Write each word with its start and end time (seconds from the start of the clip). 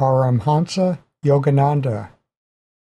Paramhansa 0.00 0.98
Yogananda, 1.22 2.08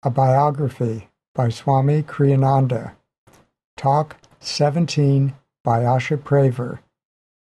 a 0.02 0.10
biography 0.10 1.08
by 1.34 1.48
Swami 1.48 2.02
Kriyananda. 2.02 2.92
Talk 3.74 4.18
17 4.40 5.32
by 5.64 5.78
Asha 5.80 6.18
Praver, 6.18 6.80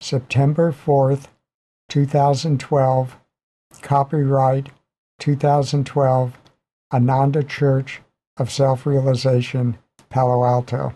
September 0.00 0.72
4th, 0.72 1.26
2012. 1.88 3.16
Copyright 3.80 4.70
2012, 5.20 6.38
Ananda 6.92 7.44
Church 7.44 8.00
of 8.38 8.50
Self 8.50 8.84
Realization, 8.84 9.78
Palo 10.08 10.44
Alto. 10.44 10.94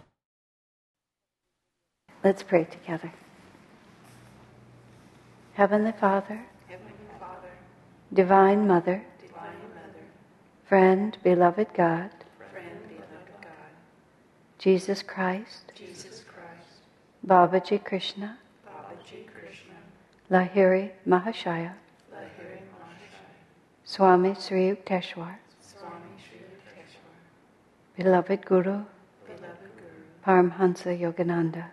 Let's 2.25 2.43
pray 2.43 2.65
together. 2.65 3.13
Heavenly 5.53 5.93
Father, 5.93 6.25
Heavenly 6.35 6.41
Father, 6.41 6.54
Divine 8.15 8.69
Mother, 8.69 9.05
Divine 9.21 9.65
Mother, 9.75 10.07
Friend, 10.69 11.19
Beloved 11.25 11.67
God, 11.75 12.11
Friend, 12.53 12.79
Beloved 12.87 13.41
God, 13.43 13.73
Jesus 14.59 15.03
Christ, 15.03 15.73
Jesus 15.75 16.23
Christ, 16.23 16.79
Babaji 17.27 17.83
Krishna, 17.83 18.39
Babaji 18.65 19.27
Krishna, 19.27 19.75
Lahiri 20.31 20.91
Mahashaya, 21.09 21.73
Lahiri 22.15 22.63
Mahashaya, 22.71 23.35
Swami 23.85 24.35
Sri 24.39 24.69
Yukteswar, 24.71 25.35
Swami 25.61 26.15
Sri 26.23 26.39
Yukteswar, 26.39 27.19
Beloved 27.97 28.47
Guru, 28.47 28.63
Beloved 29.27 29.71
Guru, 29.77 30.15
Paramhansa 30.25 30.97
Yogananda, 30.97 31.03
Yogananda, 31.03 31.65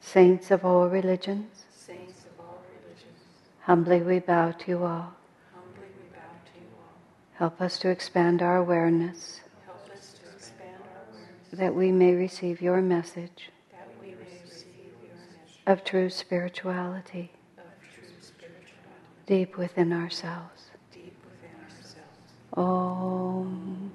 Saints 0.00 0.52
of 0.52 0.64
all 0.64 0.88
religions, 0.88 1.64
Saints 1.76 2.24
of 2.26 2.38
all 2.38 2.62
religions, 2.70 3.18
humbly 3.64 4.00
we 4.02 4.18
bow 4.20 4.50
to 4.52 4.68
you 4.70 4.84
all. 4.84 5.12
humbly 5.54 5.88
we 5.98 6.04
bow 6.12 6.20
to 6.44 6.60
you 6.60 6.66
all. 6.78 6.94
Help 7.34 7.60
us 7.60 7.78
to 7.78 7.88
expand 7.88 8.42
our 8.42 8.56
awareness 8.56 9.40
Help 9.66 9.88
us 9.92 10.12
to 10.22 10.28
expand 10.34 10.76
our 10.94 11.02
awareness 11.10 11.48
that 11.52 11.74
we 11.74 11.90
may 11.92 12.14
receive 12.14 12.60
your 12.60 12.80
message 12.80 13.50
that 13.72 13.88
we 14.00 14.08
may 14.08 14.14
receive 14.44 14.74
your 15.02 15.14
message 15.16 15.60
of 15.66 15.84
true 15.84 16.10
spirituality 16.10 17.30
of 17.58 17.64
true 17.94 18.04
spirituality 18.20 19.26
deep 19.26 19.56
within 19.56 19.92
ourselves. 19.92 20.70
deep 20.92 21.16
within 21.24 21.56
ourselves. 21.64 22.32
Om. 22.56 23.90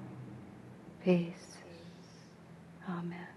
Peace. 1.04 1.56
Amen. 2.88 3.28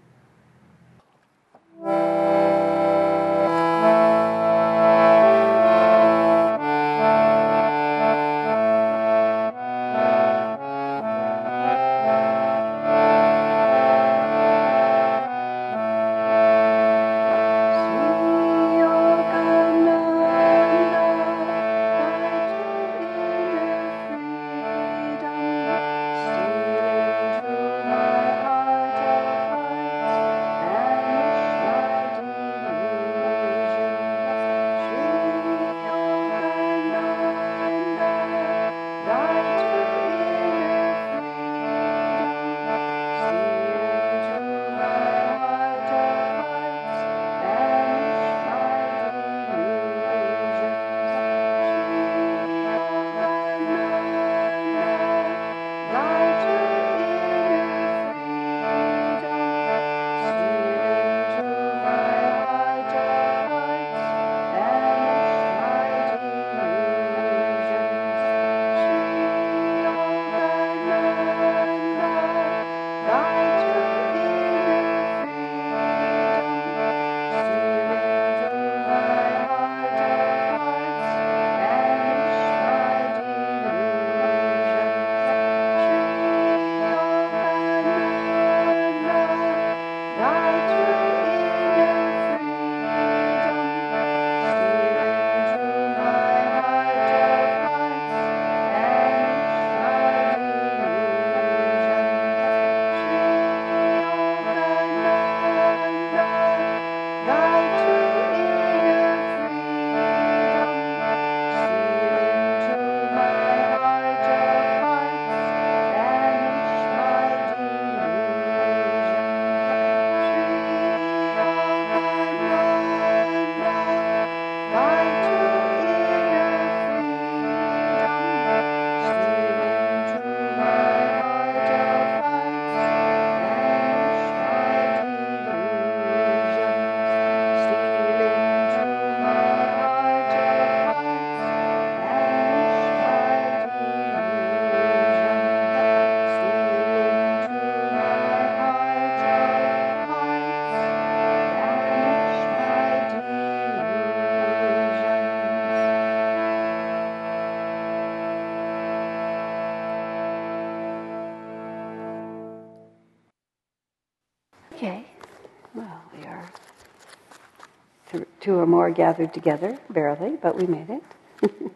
Two 168.44 168.58
or 168.58 168.66
more 168.66 168.90
gathered 168.90 169.32
together, 169.32 169.78
barely, 169.88 170.36
but 170.36 170.54
we 170.54 170.66
made 170.66 170.90
it. 170.90 171.72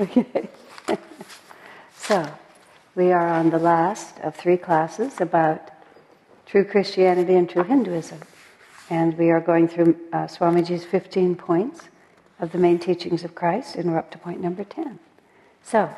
okay. 0.00 0.48
so, 1.98 2.26
we 2.94 3.12
are 3.12 3.28
on 3.28 3.50
the 3.50 3.58
last 3.58 4.18
of 4.20 4.34
three 4.34 4.56
classes 4.56 5.20
about 5.20 5.70
true 6.46 6.64
Christianity 6.64 7.34
and 7.34 7.50
true 7.50 7.64
Hinduism. 7.64 8.18
And 8.88 9.16
we 9.18 9.30
are 9.30 9.42
going 9.42 9.68
through 9.68 9.94
uh, 10.10 10.26
Swamiji's 10.26 10.86
15 10.86 11.36
points 11.36 11.82
of 12.40 12.50
the 12.52 12.58
main 12.58 12.78
teachings 12.78 13.22
of 13.22 13.34
Christ, 13.34 13.76
and 13.76 13.92
we're 13.92 13.98
up 13.98 14.10
to 14.12 14.18
point 14.18 14.40
number 14.40 14.64
10. 14.64 14.98
So, 15.62 15.94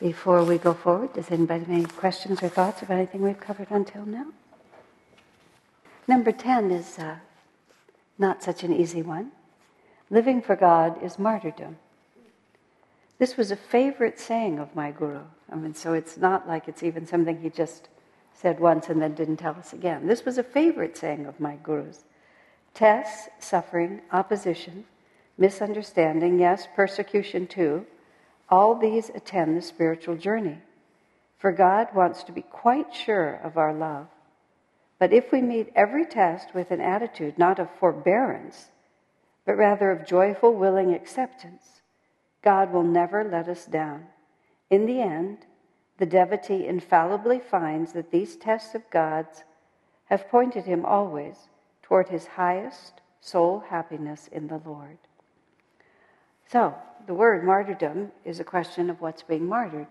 before 0.00 0.42
we 0.42 0.56
go 0.56 0.72
forward, 0.72 1.12
does 1.12 1.30
anybody 1.30 1.60
have 1.64 1.70
any 1.70 1.84
questions 1.84 2.42
or 2.42 2.48
thoughts 2.48 2.80
of 2.80 2.90
anything 2.90 3.20
we've 3.20 3.38
covered 3.38 3.70
until 3.70 4.06
now? 4.06 4.28
Number 6.06 6.32
10 6.32 6.70
is 6.70 6.98
uh, 6.98 7.16
not 8.18 8.42
such 8.42 8.62
an 8.62 8.72
easy 8.72 9.02
one. 9.02 9.30
Living 10.10 10.42
for 10.42 10.56
God 10.56 11.02
is 11.02 11.18
martyrdom. 11.18 11.76
This 13.18 13.36
was 13.36 13.50
a 13.50 13.56
favorite 13.56 14.18
saying 14.18 14.58
of 14.58 14.74
my 14.74 14.90
guru. 14.90 15.22
I 15.50 15.56
mean, 15.56 15.74
so 15.74 15.92
it's 15.92 16.16
not 16.16 16.46
like 16.46 16.68
it's 16.68 16.82
even 16.82 17.06
something 17.06 17.40
he 17.40 17.50
just 17.50 17.88
said 18.34 18.60
once 18.60 18.88
and 18.88 19.02
then 19.02 19.14
didn't 19.14 19.38
tell 19.38 19.54
us 19.56 19.72
again. 19.72 20.06
This 20.06 20.24
was 20.24 20.38
a 20.38 20.42
favorite 20.42 20.96
saying 20.96 21.26
of 21.26 21.40
my 21.40 21.56
guru's. 21.56 22.04
Tests, 22.74 23.28
suffering, 23.40 24.00
opposition, 24.12 24.84
misunderstanding, 25.36 26.38
yes, 26.38 26.68
persecution 26.76 27.46
too, 27.46 27.86
All 28.50 28.74
these 28.74 29.10
attend 29.10 29.56
the 29.56 29.62
spiritual 29.62 30.16
journey. 30.16 30.58
For 31.38 31.52
God 31.52 31.88
wants 31.94 32.24
to 32.24 32.32
be 32.32 32.42
quite 32.42 32.94
sure 32.94 33.40
of 33.44 33.58
our 33.58 33.74
love. 33.74 34.06
But 34.98 35.12
if 35.12 35.30
we 35.30 35.40
meet 35.40 35.72
every 35.76 36.04
test 36.04 36.54
with 36.54 36.70
an 36.70 36.80
attitude 36.80 37.38
not 37.38 37.58
of 37.58 37.70
forbearance, 37.78 38.70
but 39.44 39.56
rather 39.56 39.90
of 39.90 40.06
joyful, 40.06 40.54
willing 40.54 40.92
acceptance, 40.92 41.82
God 42.42 42.72
will 42.72 42.82
never 42.82 43.24
let 43.24 43.48
us 43.48 43.64
down. 43.64 44.06
In 44.70 44.86
the 44.86 45.00
end, 45.00 45.46
the 45.98 46.06
devotee 46.06 46.66
infallibly 46.66 47.40
finds 47.40 47.92
that 47.92 48.10
these 48.10 48.36
tests 48.36 48.74
of 48.74 48.88
God's 48.90 49.44
have 50.06 50.28
pointed 50.28 50.64
him 50.64 50.84
always 50.84 51.48
toward 51.82 52.08
his 52.08 52.26
highest 52.26 53.00
soul 53.20 53.64
happiness 53.68 54.28
in 54.28 54.48
the 54.48 54.60
Lord. 54.64 54.98
So, 56.46 56.74
the 57.06 57.14
word 57.14 57.44
martyrdom 57.44 58.12
is 58.24 58.40
a 58.40 58.44
question 58.44 58.90
of 58.90 59.00
what's 59.00 59.22
being 59.22 59.46
martyred. 59.46 59.88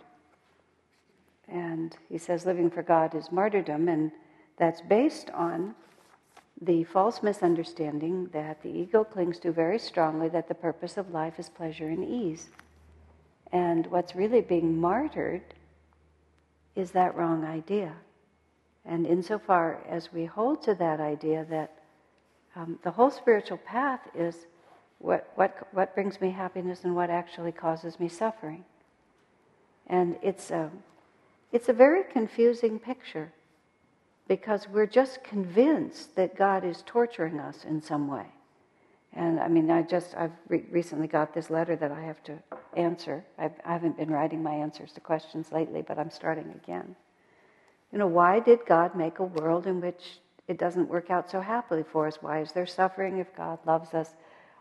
And 1.48 1.96
he 2.10 2.18
says 2.18 2.46
living 2.46 2.70
for 2.70 2.84
God 2.84 3.16
is 3.16 3.32
martyrdom, 3.32 3.88
and 3.88 4.12
that's 4.58 4.82
based 4.82 5.30
on 5.32 5.76
the 6.62 6.84
false 6.86 7.22
misunderstanding 7.22 8.30
that 8.34 8.62
the 8.64 8.70
ego 8.70 9.04
clings 9.04 9.38
to 9.40 9.52
very 9.52 9.78
strongly 9.78 10.28
that 10.30 10.48
the 10.48 10.56
purpose 10.56 10.98
of 10.98 11.12
life 11.12 11.38
is 11.38 11.50
pleasure 11.50 11.88
and 11.88 12.04
ease. 12.04 12.50
And 13.52 13.86
what's 13.88 14.16
really 14.16 14.42
being 14.42 14.80
martyred 14.80 15.54
is 16.76 16.92
that 16.92 17.16
wrong 17.16 17.46
idea. 17.46 17.94
And 18.86 19.06
insofar 19.06 19.84
as 19.88 20.12
we 20.12 20.26
hold 20.26 20.64
to 20.64 20.74
that 20.76 21.00
idea 21.00 21.46
that 21.50 21.74
um, 22.56 22.80
the 22.84 22.92
whole 22.92 23.12
spiritual 23.12 23.58
path 23.58 24.00
is 24.16 24.48
what, 24.98 25.32
what, 25.36 25.68
what 25.74 25.94
brings 25.94 26.20
me 26.20 26.32
happiness 26.32 26.84
and 26.84 26.96
what 26.96 27.12
actually 27.12 27.52
causes 27.52 28.00
me 28.00 28.08
suffering. 28.08 28.66
And 29.86 30.18
it's 30.24 30.50
a, 30.50 30.72
it's 31.52 31.70
a 31.70 31.74
very 31.74 32.04
confusing 32.12 32.80
picture 32.80 33.32
because 34.28 34.68
we're 34.70 34.88
just 34.88 35.24
convinced 35.24 36.16
that 36.16 36.36
God 36.36 36.66
is 36.66 36.84
torturing 36.86 37.40
us 37.40 37.64
in 37.64 37.82
some 37.82 38.08
way. 38.08 38.26
And 39.14 39.40
I 39.40 39.48
mean, 39.48 39.72
I 39.72 39.82
just, 39.82 40.16
I've 40.16 40.32
re- 40.48 40.66
recently 40.70 41.08
got 41.08 41.34
this 41.34 41.50
letter 41.50 41.76
that 41.76 41.92
I 41.92 42.02
have 42.02 42.22
to 42.24 42.38
answer. 42.76 43.24
I've, 43.38 43.54
I 43.66 43.74
haven't 43.74 43.98
been 43.98 44.12
writing 44.12 44.44
my 44.44 44.54
answers 44.54 44.92
to 44.94 45.00
questions 45.00 45.52
lately, 45.52 45.82
but 45.82 45.98
I'm 45.98 46.12
starting 46.12 46.54
again. 46.64 46.96
You 47.92 48.00
know, 48.00 48.08
why 48.08 48.40
did 48.40 48.60
God 48.66 48.96
make 48.96 49.20
a 49.20 49.24
world 49.24 49.66
in 49.66 49.82
which 49.82 50.20
it 50.48 50.58
doesn't 50.58 50.90
work 50.90 51.10
out 51.10 51.32
so 51.32 51.42
happily 51.42 51.84
for 51.84 52.08
us? 52.08 52.18
Why 52.22 52.42
is 52.42 52.52
there 52.52 52.66
suffering 52.66 53.18
if 53.18 53.36
God 53.36 53.60
loves 53.66 53.94
us? 53.94 54.12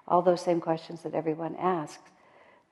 All 0.08 0.22
those 0.22 0.40
same 0.40 0.60
questions 0.60 1.02
that 1.02 1.14
everyone 1.14 1.56
asks. 1.56 2.10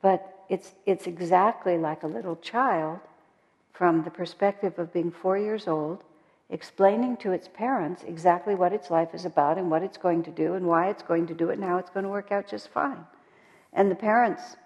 But 0.00 0.44
it's, 0.48 0.72
it's 0.86 1.06
exactly 1.06 1.76
like 1.76 2.04
a 2.04 2.06
little 2.06 2.36
child 2.36 3.00
from 3.72 4.04
the 4.04 4.10
perspective 4.10 4.78
of 4.78 4.92
being 4.92 5.10
four 5.10 5.36
years 5.36 5.66
old 5.66 6.02
explaining 6.54 7.16
to 7.16 7.32
its 7.32 7.48
parents 7.48 8.04
exactly 8.04 8.54
what 8.54 8.72
its 8.72 8.88
life 8.88 9.12
is 9.12 9.24
about 9.24 9.58
and 9.58 9.68
what 9.68 9.82
it's 9.82 9.98
going 9.98 10.22
to 10.22 10.30
do 10.30 10.54
and 10.54 10.64
why 10.64 10.88
it's 10.88 11.02
going 11.02 11.26
to 11.26 11.34
do 11.34 11.50
it 11.50 11.54
and 11.54 11.64
how 11.64 11.78
it's 11.78 11.90
going 11.90 12.04
to 12.04 12.08
work 12.08 12.30
out 12.30 12.48
just 12.48 12.68
fine. 12.68 13.04
And 13.72 13.90
the 13.90 13.96
parents 13.96 14.56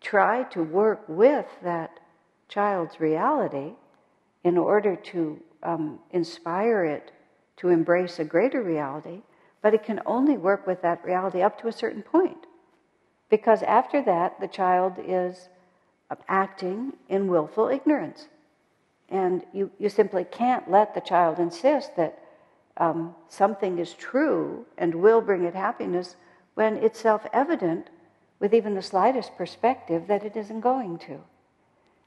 try 0.00 0.44
to 0.44 0.62
work 0.62 1.04
with 1.08 1.44
that 1.62 2.00
child's 2.48 2.98
reality 3.00 3.74
in 4.44 4.56
order 4.56 4.96
to 4.96 5.38
um, 5.62 5.98
inspire 6.10 6.86
it 6.86 7.12
to 7.58 7.68
embrace 7.68 8.18
a 8.18 8.24
greater 8.24 8.62
reality, 8.62 9.20
but 9.60 9.74
it 9.74 9.84
can 9.84 10.00
only 10.06 10.38
work 10.38 10.66
with 10.66 10.80
that 10.80 11.04
reality 11.04 11.42
up 11.42 11.60
to 11.60 11.68
a 11.68 11.72
certain 11.72 12.02
point. 12.02 12.46
Because 13.28 13.62
after 13.64 14.02
that, 14.04 14.40
the 14.40 14.48
child 14.48 14.94
is 15.06 15.50
acting 16.28 16.94
in 17.10 17.28
willful 17.28 17.68
ignorance. 17.68 18.28
And 19.10 19.44
you, 19.52 19.70
you 19.78 19.88
simply 19.88 20.24
can't 20.24 20.70
let 20.70 20.94
the 20.94 21.00
child 21.00 21.38
insist 21.38 21.96
that 21.96 22.18
um, 22.76 23.14
something 23.28 23.78
is 23.78 23.92
true 23.94 24.64
and 24.78 24.94
will 24.94 25.20
bring 25.20 25.44
it 25.44 25.54
happiness 25.54 26.16
when 26.54 26.76
it's 26.76 27.00
self 27.00 27.26
evident 27.32 27.88
with 28.38 28.54
even 28.54 28.74
the 28.74 28.82
slightest 28.82 29.36
perspective 29.36 30.06
that 30.06 30.24
it 30.24 30.36
isn't 30.36 30.60
going 30.60 30.98
to. 30.98 31.18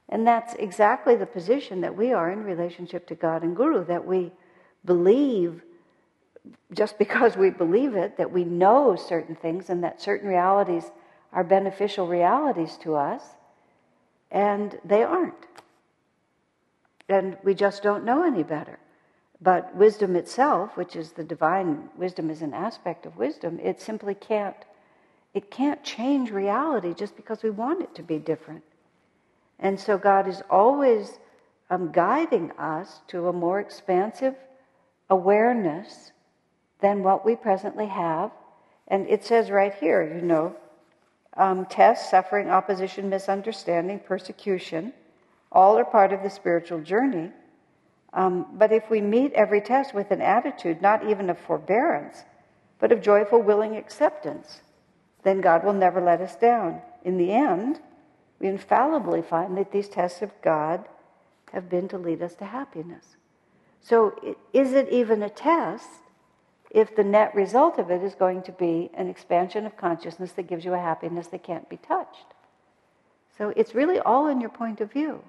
And 0.08 0.26
that's 0.26 0.54
exactly 0.54 1.16
the 1.16 1.26
position 1.26 1.80
that 1.82 1.96
we 1.96 2.12
are 2.12 2.30
in 2.30 2.42
relationship 2.42 3.06
to 3.08 3.14
God 3.14 3.42
and 3.42 3.56
Guru, 3.56 3.84
that 3.86 4.04
we 4.04 4.32
believe 4.84 5.62
just 6.72 6.98
because 6.98 7.36
we 7.36 7.50
believe 7.50 7.94
it, 7.94 8.18
that 8.18 8.30
we 8.30 8.44
know 8.44 8.96
certain 8.96 9.34
things 9.34 9.70
and 9.70 9.82
that 9.82 10.02
certain 10.02 10.28
realities 10.28 10.84
are 11.32 11.44
beneficial 11.44 12.06
realities 12.06 12.76
to 12.82 12.94
us, 12.94 13.22
and 14.30 14.78
they 14.84 15.02
aren't 15.02 15.34
and 17.08 17.36
we 17.44 17.54
just 17.54 17.82
don't 17.82 18.04
know 18.04 18.24
any 18.24 18.42
better. 18.42 18.78
But 19.40 19.74
wisdom 19.76 20.16
itself, 20.16 20.76
which 20.76 20.96
is 20.96 21.12
the 21.12 21.24
divine 21.24 21.90
wisdom, 21.96 22.30
is 22.30 22.40
an 22.40 22.54
aspect 22.54 23.04
of 23.04 23.16
wisdom. 23.16 23.58
It 23.62 23.80
simply 23.80 24.14
can't. 24.14 24.56
It 25.34 25.50
can't 25.50 25.82
change 25.82 26.30
reality 26.30 26.94
just 26.94 27.16
because 27.16 27.42
we 27.42 27.50
want 27.50 27.82
it 27.82 27.94
to 27.96 28.02
be 28.02 28.18
different. 28.18 28.62
And 29.58 29.78
so 29.78 29.98
God 29.98 30.28
is 30.28 30.42
always 30.48 31.18
um, 31.70 31.90
guiding 31.90 32.52
us 32.52 33.00
to 33.08 33.28
a 33.28 33.32
more 33.32 33.58
expansive 33.58 34.34
awareness 35.10 36.12
than 36.80 37.02
what 37.02 37.26
we 37.26 37.34
presently 37.34 37.86
have. 37.86 38.30
And 38.88 39.08
it 39.08 39.24
says 39.24 39.50
right 39.50 39.74
here, 39.74 40.02
you 40.02 40.22
know, 40.22 40.54
um, 41.36 41.66
test, 41.66 42.10
suffering, 42.10 42.48
opposition, 42.48 43.08
misunderstanding, 43.08 43.98
persecution 43.98 44.92
all 45.54 45.78
are 45.78 45.84
part 45.84 46.12
of 46.12 46.22
the 46.22 46.30
spiritual 46.30 46.80
journey. 46.80 47.30
Um, 48.12 48.46
but 48.54 48.72
if 48.72 48.90
we 48.90 49.00
meet 49.00 49.32
every 49.32 49.60
test 49.60 49.94
with 49.94 50.10
an 50.10 50.20
attitude, 50.20 50.82
not 50.82 51.08
even 51.08 51.30
of 51.30 51.38
forbearance, 51.38 52.24
but 52.78 52.92
of 52.92 53.00
joyful, 53.00 53.40
willing 53.40 53.76
acceptance, 53.76 54.60
then 55.22 55.40
God 55.40 55.64
will 55.64 55.72
never 55.72 56.00
let 56.00 56.20
us 56.20 56.36
down. 56.36 56.82
In 57.02 57.16
the 57.16 57.32
end, 57.32 57.80
we 58.38 58.48
infallibly 58.48 59.22
find 59.22 59.56
that 59.56 59.72
these 59.72 59.88
tests 59.88 60.22
of 60.22 60.30
God 60.42 60.84
have 61.52 61.68
been 61.68 61.88
to 61.88 61.98
lead 61.98 62.22
us 62.22 62.34
to 62.36 62.44
happiness. 62.44 63.16
So, 63.80 64.36
is 64.52 64.72
it 64.72 64.88
even 64.90 65.22
a 65.22 65.28
test 65.28 65.88
if 66.70 66.96
the 66.96 67.04
net 67.04 67.34
result 67.34 67.78
of 67.78 67.90
it 67.90 68.02
is 68.02 68.14
going 68.14 68.42
to 68.42 68.52
be 68.52 68.90
an 68.94 69.08
expansion 69.08 69.66
of 69.66 69.76
consciousness 69.76 70.32
that 70.32 70.48
gives 70.48 70.64
you 70.64 70.74
a 70.74 70.78
happiness 70.78 71.28
that 71.28 71.42
can't 71.42 71.68
be 71.68 71.76
touched? 71.76 72.34
So, 73.36 73.52
it's 73.56 73.74
really 73.74 73.98
all 73.98 74.28
in 74.28 74.40
your 74.40 74.50
point 74.50 74.80
of 74.80 74.92
view. 74.92 75.22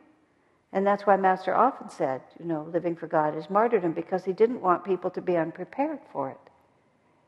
And 0.74 0.86
that's 0.86 1.06
why 1.06 1.16
Master 1.16 1.56
often 1.56 1.90
said, 1.90 2.22
you 2.40 2.46
know, 2.46 2.68
living 2.74 2.96
for 2.96 3.08
God 3.08 3.38
is 3.38 3.50
martyrdom, 3.50 3.94
because 3.94 4.26
he 4.26 4.34
didn't 4.34 4.62
want 4.62 4.84
people 4.84 5.10
to 5.12 5.22
be 5.22 5.38
unprepared 5.38 6.00
for 6.12 6.30
it. 6.32 6.40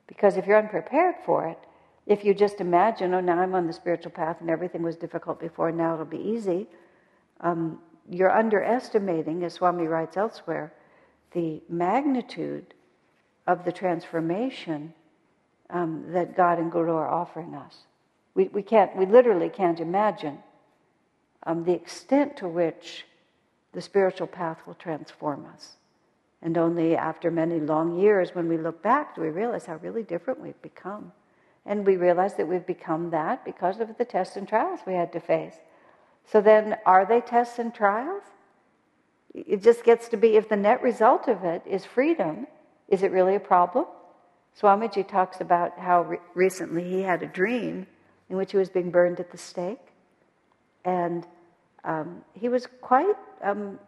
Because 0.08 0.38
if 0.38 0.46
you're 0.46 0.58
unprepared 0.58 1.16
for 1.26 1.48
it, 1.48 1.60
if 2.06 2.24
you 2.24 2.34
just 2.34 2.62
imagine, 2.62 3.14
oh, 3.14 3.20
now 3.20 3.40
I'm 3.40 3.56
on 3.56 3.68
the 3.68 3.74
spiritual 3.74 4.12
path 4.12 4.38
and 4.40 4.50
everything 4.50 4.82
was 4.82 4.96
difficult 4.96 5.40
before, 5.40 5.72
now 5.72 5.94
it'll 5.94 6.06
be 6.06 6.18
easy, 6.18 6.68
um, 7.42 7.80
you're 8.10 8.36
underestimating, 8.36 9.44
as 9.44 9.54
Swami 9.54 9.86
writes 9.86 10.16
elsewhere, 10.16 10.74
the 11.34 11.62
magnitude 11.68 12.74
of 13.46 13.66
the 13.66 13.72
transformation 13.72 14.94
um, 15.70 16.06
that 16.10 16.36
God 16.36 16.60
and 16.60 16.72
Guru 16.72 16.94
are 16.96 17.10
offering 17.10 17.54
us. 17.54 17.76
We, 18.34 18.48
we 18.50 18.62
can't, 18.62 18.96
we 18.96 19.06
literally 19.06 19.50
can't 19.50 19.80
imagine 19.80 20.40
um, 21.44 21.66
the 21.66 21.74
extent 21.74 22.38
to 22.38 22.48
which 22.48 23.06
the 23.78 23.82
spiritual 23.84 24.26
path 24.26 24.58
will 24.66 24.74
transform 24.74 25.46
us. 25.54 25.76
And 26.42 26.58
only 26.58 26.96
after 26.96 27.30
many 27.30 27.60
long 27.60 28.00
years, 28.00 28.32
when 28.34 28.50
we 28.50 28.58
look 28.58 28.82
back, 28.82 29.14
do 29.14 29.22
we 29.22 29.30
realize 29.30 29.68
how 29.68 29.76
really 29.76 30.02
different 30.02 30.40
we've 30.40 30.60
become. 30.64 31.12
And 31.64 31.86
we 31.86 31.96
realize 31.96 32.34
that 32.38 32.48
we've 32.48 32.66
become 32.66 33.12
that 33.12 33.46
because 33.46 33.80
of 33.80 33.96
the 34.00 34.04
tests 34.04 34.36
and 34.36 34.48
trials 34.48 34.80
we 34.88 34.94
had 34.94 35.14
to 35.14 35.20
face. 35.20 35.54
So 36.26 36.42
then, 36.42 36.78
are 36.88 37.06
they 37.06 37.22
tests 37.22 37.60
and 37.60 37.72
trials? 37.72 38.24
It 39.36 39.62
just 39.62 39.84
gets 39.84 40.08
to 40.10 40.18
be 40.18 40.38
if 40.38 40.50
the 40.50 40.56
net 40.56 40.82
result 40.82 41.28
of 41.28 41.44
it 41.44 41.62
is 41.68 41.86
freedom, 41.86 42.48
is 42.88 43.04
it 43.04 43.12
really 43.12 43.36
a 43.36 43.40
problem? 43.40 43.86
Swamiji 44.60 45.08
talks 45.08 45.40
about 45.40 45.78
how 45.78 46.02
re- 46.02 46.18
recently 46.34 46.84
he 46.84 47.04
had 47.04 47.22
a 47.22 47.28
dream 47.28 47.86
in 48.28 48.38
which 48.38 48.54
he 48.54 48.58
was 48.58 48.70
being 48.70 48.90
burned 48.90 49.20
at 49.20 49.30
the 49.30 49.38
stake. 49.38 49.94
And 50.84 51.28
um, 51.88 52.22
he 52.34 52.50
was 52.50 52.68
quite 52.82 53.16
um, 53.42 53.80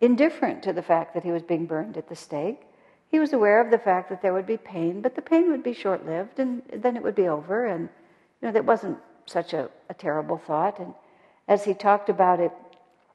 indifferent 0.00 0.62
to 0.64 0.72
the 0.72 0.82
fact 0.82 1.14
that 1.14 1.22
he 1.22 1.30
was 1.30 1.42
being 1.42 1.66
burned 1.66 1.96
at 1.96 2.08
the 2.08 2.16
stake. 2.16 2.62
He 3.10 3.20
was 3.20 3.32
aware 3.32 3.60
of 3.60 3.70
the 3.70 3.78
fact 3.78 4.08
that 4.08 4.22
there 4.22 4.32
would 4.32 4.46
be 4.46 4.56
pain, 4.56 5.02
but 5.02 5.14
the 5.14 5.22
pain 5.22 5.50
would 5.50 5.62
be 5.62 5.74
short 5.74 6.06
lived 6.06 6.38
and 6.38 6.62
then 6.72 6.96
it 6.96 7.02
would 7.02 7.14
be 7.14 7.28
over. 7.28 7.66
And, 7.66 7.88
you 8.40 8.48
know, 8.48 8.52
that 8.52 8.64
wasn't 8.64 8.98
such 9.26 9.52
a, 9.52 9.68
a 9.90 9.94
terrible 9.94 10.38
thought. 10.38 10.78
And 10.78 10.94
as 11.46 11.64
he 11.64 11.74
talked 11.74 12.08
about 12.08 12.40
it, 12.40 12.52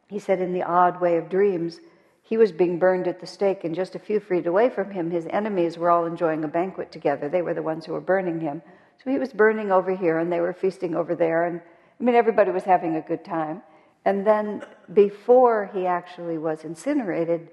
he 0.08 0.20
said, 0.20 0.40
in 0.40 0.54
the 0.54 0.64
odd 0.64 1.02
way 1.02 1.18
of 1.18 1.30
dreams, 1.30 1.80
he 2.22 2.38
was 2.38 2.52
being 2.52 2.80
burned 2.80 3.08
at 3.08 3.20
the 3.20 3.28
stake, 3.28 3.64
and 3.64 3.76
just 3.76 3.96
a 3.96 4.00
few 4.00 4.20
feet 4.20 4.46
away 4.46 4.70
from 4.70 4.92
him, 4.92 5.12
his 5.12 5.28
enemies 5.30 5.78
were 5.78 5.90
all 5.90 6.06
enjoying 6.06 6.44
a 6.44 6.48
banquet 6.48 6.92
together. 6.92 7.28
They 7.28 7.42
were 7.42 7.54
the 7.54 7.62
ones 7.62 7.86
who 7.86 7.94
were 7.94 8.02
burning 8.02 8.40
him. 8.40 8.62
So 9.04 9.10
he 9.10 9.18
was 9.18 9.34
burning 9.34 9.72
over 9.72 9.94
here, 9.96 10.18
and 10.18 10.32
they 10.32 10.40
were 10.40 10.54
feasting 10.54 10.96
over 10.96 11.16
there. 11.16 11.46
And 11.46 11.62
I 12.00 12.04
mean, 12.04 12.16
everybody 12.16 12.52
was 12.52 12.64
having 12.64 12.96
a 12.96 13.02
good 13.02 13.26
time. 13.26 13.62
And 14.06 14.26
then 14.26 14.64
before 14.94 15.70
he 15.74 15.86
actually 15.86 16.38
was 16.38 16.64
incinerated, 16.64 17.50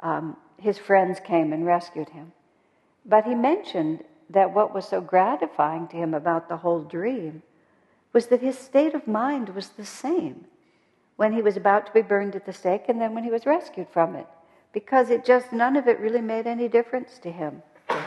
um, 0.00 0.36
his 0.58 0.78
friends 0.78 1.20
came 1.20 1.52
and 1.52 1.66
rescued 1.66 2.08
him. 2.10 2.32
But 3.04 3.24
he 3.24 3.34
mentioned 3.34 4.04
that 4.30 4.54
what 4.54 4.74
was 4.74 4.88
so 4.88 5.00
gratifying 5.00 5.88
to 5.88 5.96
him 5.96 6.14
about 6.14 6.48
the 6.48 6.56
whole 6.56 6.82
dream 6.82 7.42
was 8.12 8.28
that 8.28 8.40
his 8.40 8.58
state 8.58 8.94
of 8.94 9.06
mind 9.06 9.50
was 9.50 9.70
the 9.70 9.84
same 9.84 10.46
when 11.16 11.32
he 11.32 11.42
was 11.42 11.56
about 11.56 11.86
to 11.86 11.92
be 11.92 12.02
burned 12.02 12.34
at 12.34 12.46
the 12.46 12.52
stake 12.52 12.84
and 12.88 13.00
then 13.00 13.14
when 13.14 13.24
he 13.24 13.30
was 13.30 13.46
rescued 13.46 13.88
from 13.92 14.16
it. 14.16 14.26
Because 14.72 15.10
it 15.10 15.24
just, 15.24 15.52
none 15.52 15.76
of 15.76 15.86
it 15.86 16.00
really 16.00 16.20
made 16.20 16.46
any 16.46 16.68
difference 16.68 17.18
to 17.18 17.30
him. 17.30 17.62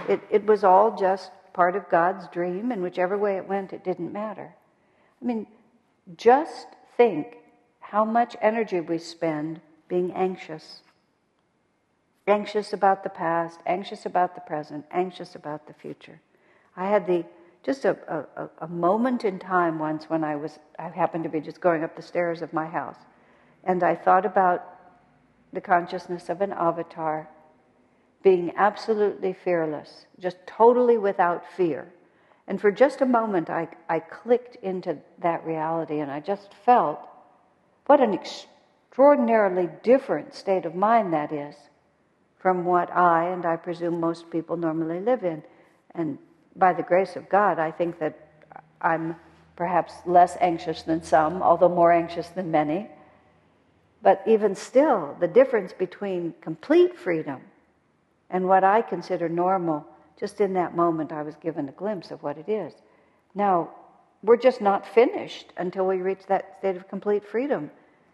It, 0.09 0.21
it 0.29 0.45
was 0.45 0.63
all 0.63 0.97
just 0.97 1.31
part 1.53 1.75
of 1.75 1.89
God's 1.89 2.27
dream, 2.27 2.71
and 2.71 2.81
whichever 2.81 3.17
way 3.17 3.37
it 3.37 3.47
went, 3.47 3.73
it 3.73 3.83
didn't 3.83 4.11
matter. 4.11 4.53
I 5.21 5.25
mean, 5.25 5.47
just 6.15 6.67
think 6.97 7.37
how 7.91 8.03
much 8.03 8.35
energy 8.41 8.81
we 8.81 8.97
spend 8.97 9.61
being 9.87 10.11
anxious. 10.11 10.81
Anxious 12.27 12.73
about 12.73 13.03
the 13.03 13.09
past, 13.09 13.61
anxious 13.65 14.05
about 14.05 14.35
the 14.35 14.41
present, 14.41 14.85
anxious 14.91 15.35
about 15.35 15.67
the 15.67 15.73
future. 15.73 16.19
I 16.75 16.89
had 16.89 17.07
the 17.07 17.23
just 17.63 17.85
a, 17.85 17.97
a, 18.37 18.49
a 18.59 18.67
moment 18.67 19.23
in 19.23 19.39
time 19.39 19.79
once 19.79 20.09
when 20.09 20.23
I 20.23 20.35
was 20.35 20.59
I 20.77 20.89
happened 20.89 21.23
to 21.23 21.29
be 21.29 21.39
just 21.39 21.61
going 21.61 21.83
up 21.83 21.95
the 21.95 22.01
stairs 22.01 22.41
of 22.41 22.51
my 22.51 22.65
house, 22.65 22.97
and 23.63 23.81
I 23.81 23.95
thought 23.95 24.25
about 24.25 24.65
the 25.53 25.61
consciousness 25.61 26.27
of 26.27 26.41
an 26.41 26.51
avatar 26.51 27.29
being 28.21 28.51
absolutely 28.57 29.31
fearless, 29.31 30.05
just 30.19 30.37
totally 30.45 30.97
without 30.97 31.43
fear. 31.55 31.87
And 32.47 32.59
for 32.59 32.71
just 32.71 32.99
a 32.99 33.05
moment, 33.05 33.49
I, 33.49 33.69
I 33.87 33.99
clicked 33.99 34.57
into 34.57 34.97
that 35.19 35.45
reality 35.45 35.99
and 35.99 36.11
I 36.11 36.19
just 36.19 36.53
felt 36.65 37.06
what 37.87 37.99
an 37.99 38.13
extraordinarily 38.13 39.69
different 39.81 40.33
state 40.33 40.65
of 40.65 40.75
mind 40.75 41.13
that 41.13 41.31
is 41.31 41.55
from 42.37 42.65
what 42.65 42.95
I, 42.95 43.29
and 43.29 43.45
I 43.45 43.55
presume 43.55 43.99
most 43.99 44.29
people, 44.29 44.57
normally 44.57 44.99
live 44.99 45.23
in. 45.23 45.41
And 45.95 46.17
by 46.55 46.73
the 46.73 46.83
grace 46.83 47.15
of 47.15 47.27
God, 47.29 47.59
I 47.59 47.71
think 47.71 47.99
that 47.99 48.15
I'm 48.79 49.15
perhaps 49.55 49.93
less 50.05 50.37
anxious 50.39 50.83
than 50.83 51.01
some, 51.01 51.41
although 51.41 51.69
more 51.69 51.91
anxious 51.91 52.27
than 52.29 52.51
many. 52.51 52.89
But 54.03 54.21
even 54.27 54.53
still, 54.53 55.17
the 55.19 55.27
difference 55.27 55.73
between 55.73 56.35
complete 56.41 56.97
freedom 56.97 57.41
and 58.29 58.47
what 58.47 58.63
I 58.63 58.81
consider 58.81 59.27
normal, 59.27 59.85
just 60.19 60.39
in 60.39 60.53
that 60.53 60.75
moment, 60.75 61.11
I 61.11 61.23
was 61.23 61.35
given 61.35 61.67
a 61.67 61.71
glimpse 61.71 62.11
of 62.11 62.21
what 62.21 62.37
it 62.37 62.47
is. 62.47 62.73
Now, 63.33 63.71
we're 64.27 64.35
just 64.35 64.59
not 64.59 64.85
finished 64.85 65.53
until 65.55 65.87
we 65.87 65.97
reach 65.97 66.25
that 66.27 66.57
state 66.59 66.75
of 66.75 66.87
complete 66.89 67.23
freedom. 67.25 67.71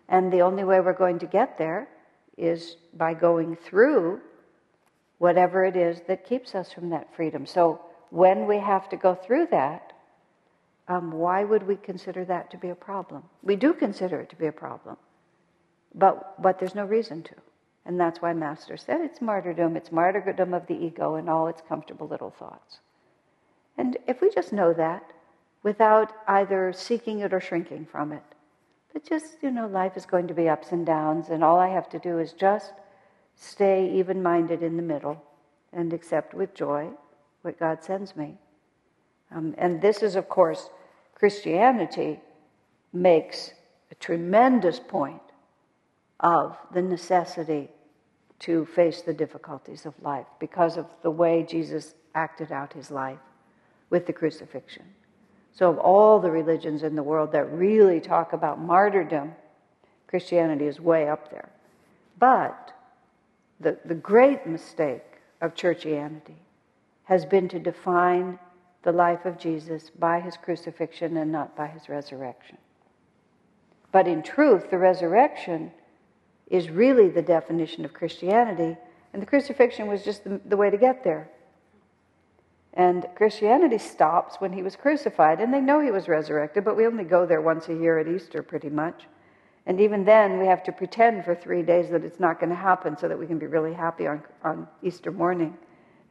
And 0.08 0.32
the 0.32 0.42
only 0.42 0.64
way 0.64 0.80
we're 0.80 0.94
going 0.94 1.18
to 1.20 1.26
get 1.26 1.58
there 1.58 1.90
is 2.38 2.78
by 2.94 3.16
going 3.16 3.56
through 3.56 4.22
whatever 5.18 5.66
it 5.66 5.76
is 5.76 6.02
that 6.08 6.28
keeps 6.28 6.54
us 6.54 6.72
from 6.72 6.90
that 6.92 7.16
freedom. 7.16 7.48
So, 7.48 7.82
when 8.12 8.46
we 8.46 8.58
have 8.60 8.90
to 8.90 8.96
go 8.96 9.16
through 9.16 9.48
that, 9.50 9.92
um, 10.88 11.12
why 11.12 11.44
would 11.44 11.64
we 11.66 11.76
consider 11.78 12.24
that 12.26 12.52
to 12.52 12.58
be 12.58 12.70
a 12.70 12.76
problem? 12.76 13.24
We 13.42 13.56
do 13.56 13.74
consider 13.74 14.20
it 14.20 14.30
to 14.30 14.36
be 14.36 14.46
a 14.46 14.52
problem, 14.52 14.98
but, 15.96 16.40
but 16.40 16.60
there's 16.60 16.76
no 16.76 16.86
reason 16.86 17.24
to. 17.24 17.36
And 17.86 18.00
that's 18.00 18.22
why 18.22 18.34
Master 18.34 18.78
said 18.78 19.02
it's 19.02 19.20
martyrdom, 19.20 19.76
it's 19.76 19.92
martyrdom 19.92 20.54
of 20.54 20.68
the 20.68 20.76
ego 20.76 21.16
and 21.16 21.28
all 21.28 21.48
its 21.48 21.64
comfortable 21.68 22.08
little 22.08 22.30
thoughts. 22.30 22.82
And 23.80 23.98
if 24.08 24.22
we 24.22 24.30
just 24.30 24.54
know 24.54 24.74
that, 24.74 25.13
without 25.64 26.14
either 26.28 26.72
seeking 26.74 27.20
it 27.20 27.34
or 27.34 27.40
shrinking 27.40 27.86
from 27.86 28.12
it, 28.12 28.24
but 28.92 29.04
just, 29.04 29.38
you 29.42 29.50
know, 29.50 29.68
life 29.68 29.98
is 29.98 30.06
going 30.06 30.28
to 30.28 30.34
be 30.34 30.48
ups 30.48 30.72
and 30.72 30.86
downs, 30.86 31.30
and 31.30 31.44
all 31.44 31.58
I 31.58 31.70
have 31.70 31.90
to 31.90 32.00
do 32.00 32.20
is 32.20 32.34
just 32.34 32.74
stay 33.36 33.92
even 33.96 34.22
minded 34.22 34.62
in 34.62 34.78
the 34.78 34.84
middle 34.84 35.22
and 35.72 35.92
accept 35.92 36.34
with 36.34 36.54
joy 36.54 36.90
what 37.42 37.60
God 37.60 37.84
sends 37.84 38.16
me. 38.16 38.38
Um, 39.32 39.56
and 39.58 39.82
this 39.82 40.04
is, 40.04 40.16
of 40.16 40.30
course, 40.30 40.70
Christianity 41.16 42.20
makes 42.92 43.52
a 43.92 43.96
tremendous 43.96 44.80
point 44.80 45.22
of 46.20 46.56
the 46.74 46.82
necessity 46.82 47.70
to 48.40 48.66
face 48.66 49.02
the 49.02 49.14
difficulties 49.14 49.86
of 49.86 49.94
life 50.02 50.28
because 50.40 50.78
of 50.78 50.86
the 51.02 51.10
way 51.10 51.44
Jesus 51.48 51.96
acted 52.14 52.52
out 52.52 52.74
his 52.74 52.92
life 52.92 53.20
with 53.90 54.06
the 54.06 54.14
crucifixion. 54.14 54.86
So, 55.54 55.70
of 55.70 55.78
all 55.78 56.20
the 56.20 56.32
religions 56.32 56.82
in 56.84 56.96
the 56.96 57.04
world 57.04 57.32
that 57.34 57.52
really 57.52 58.00
talk 58.00 58.34
about 58.34 58.60
martyrdom, 58.60 59.34
Christianity 60.08 60.66
is 60.66 60.80
way 60.80 61.08
up 61.08 61.30
there. 61.30 61.50
But 62.20 62.74
the, 63.60 63.78
the 63.86 63.96
great 63.96 64.48
mistake 64.48 65.04
of 65.42 65.54
churchianity 65.54 66.36
has 67.04 67.26
been 67.26 67.48
to 67.50 67.60
define 67.60 68.40
the 68.84 68.92
life 68.92 69.26
of 69.26 69.38
Jesus 69.38 69.90
by 69.92 70.20
his 70.20 70.38
crucifixion 70.38 71.18
and 71.18 71.32
not 71.32 71.56
by 71.56 71.68
his 71.68 71.88
resurrection. 71.88 72.58
But 73.92 74.08
in 74.08 74.24
truth, 74.24 74.72
the 74.72 74.78
resurrection 74.78 75.72
is 76.48 76.70
really 76.70 77.10
the 77.10 77.22
definition 77.22 77.86
of 77.86 77.94
Christianity, 77.94 78.78
and 79.14 79.22
the 79.22 79.26
crucifixion 79.26 79.88
was 79.88 80.04
just 80.04 80.24
the, 80.24 80.42
the 80.46 80.58
way 80.58 80.70
to 80.70 80.78
get 80.78 81.04
there. 81.04 81.30
And 82.76 83.06
Christianity 83.16 83.78
stops 83.78 84.38
when 84.40 84.52
he 84.52 84.64
was 84.64 84.76
crucified, 84.76 85.40
and 85.40 85.54
they 85.54 85.62
know 85.62 85.80
he 85.80 85.92
was 85.92 86.08
resurrected, 86.08 86.66
but 86.66 86.76
we 86.76 86.88
only 86.88 87.04
go 87.04 87.26
there 87.26 87.42
once 87.42 87.70
a 87.70 87.74
year 87.74 88.00
at 88.00 88.08
Easter, 88.08 88.42
pretty 88.42 88.70
much. 88.70 89.04
And 89.68 89.80
even 89.80 90.04
then, 90.04 90.40
we 90.40 90.48
have 90.48 90.64
to 90.64 90.72
pretend 90.72 91.24
for 91.24 91.36
three 91.36 91.62
days 91.62 91.90
that 91.92 92.04
it's 92.04 92.20
not 92.20 92.40
going 92.40 92.50
to 92.50 92.56
happen 92.56 92.98
so 92.98 93.08
that 93.08 93.18
we 93.18 93.28
can 93.28 93.38
be 93.38 93.46
really 93.46 93.74
happy 93.74 94.08
on, 94.08 94.24
on 94.44 94.68
Easter 94.82 95.12
morning. 95.12 95.56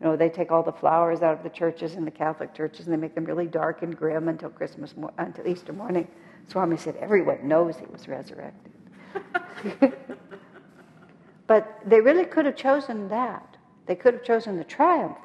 You 0.00 0.06
know, 0.06 0.16
they 0.16 0.30
take 0.30 0.50
all 0.50 0.62
the 0.62 0.72
flowers 0.72 1.20
out 1.20 1.36
of 1.36 1.42
the 1.42 1.50
churches 1.50 1.94
in 1.94 2.04
the 2.04 2.10
Catholic 2.10 2.54
churches 2.54 2.86
and 2.86 2.92
they 2.92 2.96
make 2.96 3.14
them 3.14 3.24
really 3.24 3.46
dark 3.46 3.82
and 3.82 3.96
grim 3.96 4.28
until 4.28 4.48
Christmas, 4.48 4.94
until 5.18 5.46
Easter 5.46 5.72
morning. 5.72 6.08
Swami 6.48 6.76
said, 6.76 6.96
everyone 6.96 7.46
knows 7.46 7.76
he 7.76 7.86
was 7.86 8.08
resurrected. 8.08 8.72
but 11.46 11.78
they 11.84 12.00
really 12.00 12.24
could 12.24 12.46
have 12.46 12.56
chosen 12.56 13.08
that. 13.10 13.56
They 13.86 13.94
could 13.94 14.14
have 14.14 14.24
chosen 14.24 14.56
the 14.56 14.64
triumph 14.64 15.18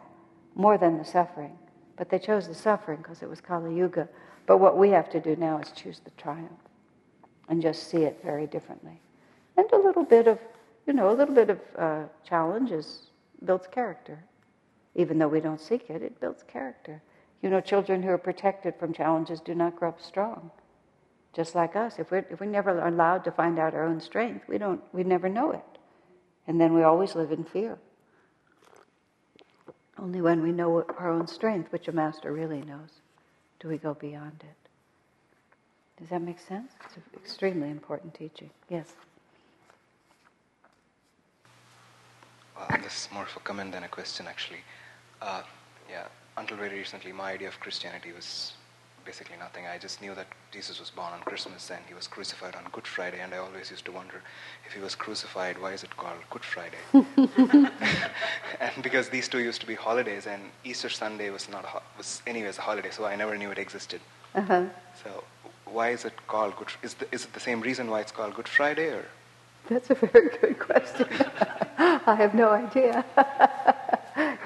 more 0.58 0.78
than 0.78 0.98
the 0.98 1.06
suffering. 1.06 1.58
But 1.96 2.10
they 2.10 2.20
chose 2.20 2.48
the 2.48 2.56
suffering 2.56 2.98
because 2.98 3.22
it 3.22 3.30
was 3.30 3.42
Kali 3.42 3.76
Yuga. 3.76 4.08
But 4.46 4.58
what 4.58 4.78
we 4.78 4.90
have 4.90 5.10
to 5.12 5.20
do 5.20 5.36
now 5.36 5.60
is 5.60 5.72
choose 5.72 6.00
the 6.04 6.12
triumph 6.12 6.52
and 7.50 7.62
just 7.62 7.90
see 7.90 8.04
it 8.04 8.20
very 8.24 8.48
differently. 8.48 9.00
And 9.56 9.72
a 9.72 9.78
little 9.78 10.04
bit 10.04 10.28
of, 10.28 10.40
you 10.86 10.94
know, 10.94 11.10
a 11.10 11.16
little 11.16 11.34
bit 11.34 11.50
of 11.50 11.60
uh, 11.78 12.04
challenges 12.28 13.08
builds 13.44 13.68
character. 13.68 14.24
Even 14.96 15.18
though 15.18 15.28
we 15.28 15.40
don't 15.40 15.62
seek 15.62 15.90
it, 15.90 16.02
it 16.02 16.20
builds 16.20 16.44
character. 16.44 17.02
You 17.42 17.50
know, 17.50 17.62
children 17.62 18.04
who 18.04 18.10
are 18.10 18.18
protected 18.18 18.76
from 18.80 18.94
challenges 18.94 19.40
do 19.40 19.56
not 19.56 19.76
grow 19.76 19.90
up 19.90 20.02
strong 20.02 20.52
just 21.38 21.54
like 21.54 21.76
us. 21.76 22.00
If 22.00 22.10
we're, 22.10 22.26
if 22.32 22.40
we're 22.40 22.48
never 22.48 22.80
allowed 22.80 23.24
to 23.26 23.32
find 23.32 23.60
out 23.60 23.76
our 23.76 23.84
own 23.84 24.02
strength, 24.02 24.48
we 24.48 24.58
don't, 24.58 24.82
we 24.92 25.04
never 25.04 25.30
know 25.30 25.52
it. 25.52 25.64
And 26.48 26.60
then 26.60 26.74
we 26.74 26.82
always 26.82 27.14
live 27.14 27.32
in 27.32 27.44
fear. 27.44 27.78
Only 30.00 30.22
when 30.22 30.44
we 30.44 30.52
know 30.52 30.86
our 31.00 31.10
own 31.10 31.28
strength, 31.28 31.72
which 31.72 31.88
a 31.88 31.92
master 31.92 32.32
really 32.32 32.62
knows, 32.62 33.02
do 33.60 33.68
we 33.68 33.78
go 33.78 33.94
beyond 33.94 34.44
it. 34.44 36.00
Does 36.00 36.10
that 36.10 36.22
make 36.22 36.40
sense? 36.40 36.72
It's 36.86 36.98
an 36.98 37.04
extremely 37.16 37.70
important 37.70 38.14
teaching. 38.14 38.52
Yes? 38.70 38.94
Well, 42.56 42.68
this 42.84 43.06
is 43.06 43.10
more 43.12 43.24
of 43.24 43.36
a 43.36 43.40
comment 43.40 43.72
than 43.72 43.84
a 43.84 43.88
question, 43.88 44.28
actually. 44.28 44.60
Uh, 45.22 45.42
yeah, 45.90 46.06
until 46.38 46.58
very 46.58 46.78
recently, 46.78 47.12
my 47.12 47.32
idea 47.32 47.48
of 47.48 47.60
Christianity 47.60 48.12
was 48.12 48.54
basically 49.08 49.38
nothing. 49.38 49.64
I 49.66 49.78
just 49.78 50.02
knew 50.02 50.14
that 50.16 50.28
Jesus 50.52 50.80
was 50.82 50.90
born 50.90 51.14
on 51.14 51.22
Christmas 51.22 51.72
and 51.72 51.80
he 51.88 51.94
was 51.94 52.08
crucified 52.08 52.56
on 52.56 52.64
Good 52.74 52.86
Friday, 52.86 53.20
and 53.22 53.34
I 53.34 53.38
always 53.38 53.72
used 53.72 53.86
to 53.86 53.94
wonder 54.00 54.22
if 54.68 54.74
he 54.74 54.82
was 54.82 54.96
crucified, 54.96 55.56
why 55.64 55.72
is 55.72 55.82
it 55.88 55.96
called 55.96 56.22
Good 56.30 56.44
Friday? 56.44 56.84
and 58.66 58.84
because 58.84 59.08
these 59.08 59.28
two 59.30 59.40
used 59.40 59.62
to 59.62 59.68
be 59.74 59.76
holidays, 59.76 60.28
and 60.28 60.42
Easter 60.66 60.90
Sunday 60.90 61.30
was 61.30 61.48
not 61.50 61.64
ho- 61.64 61.86
was 61.98 62.22
anyways 62.28 62.58
a 62.58 62.62
holiday, 62.70 62.92
so 62.92 63.06
I 63.06 63.16
never 63.16 63.38
knew 63.38 63.50
it 63.50 63.58
existed. 63.58 64.02
Uh-huh. 64.36 64.66
So 65.04 65.24
why 65.78 65.88
is 65.92 66.04
it 66.04 66.16
called 66.28 66.58
Good? 66.58 66.72
Is, 66.84 66.94
the, 66.96 67.06
is 67.14 67.24
it 67.24 67.32
the 67.34 67.46
same 67.50 67.62
reason 67.62 67.90
why 67.90 68.02
it's 68.02 68.12
called 68.12 68.34
Good 68.36 68.50
Friday, 68.50 68.90
or? 68.90 69.06
That's 69.70 69.90
a 69.90 69.96
very 69.96 70.30
good 70.42 70.60
question. 70.60 71.08
I 72.12 72.16
have 72.24 72.34
no 72.34 72.50
idea. 72.50 73.06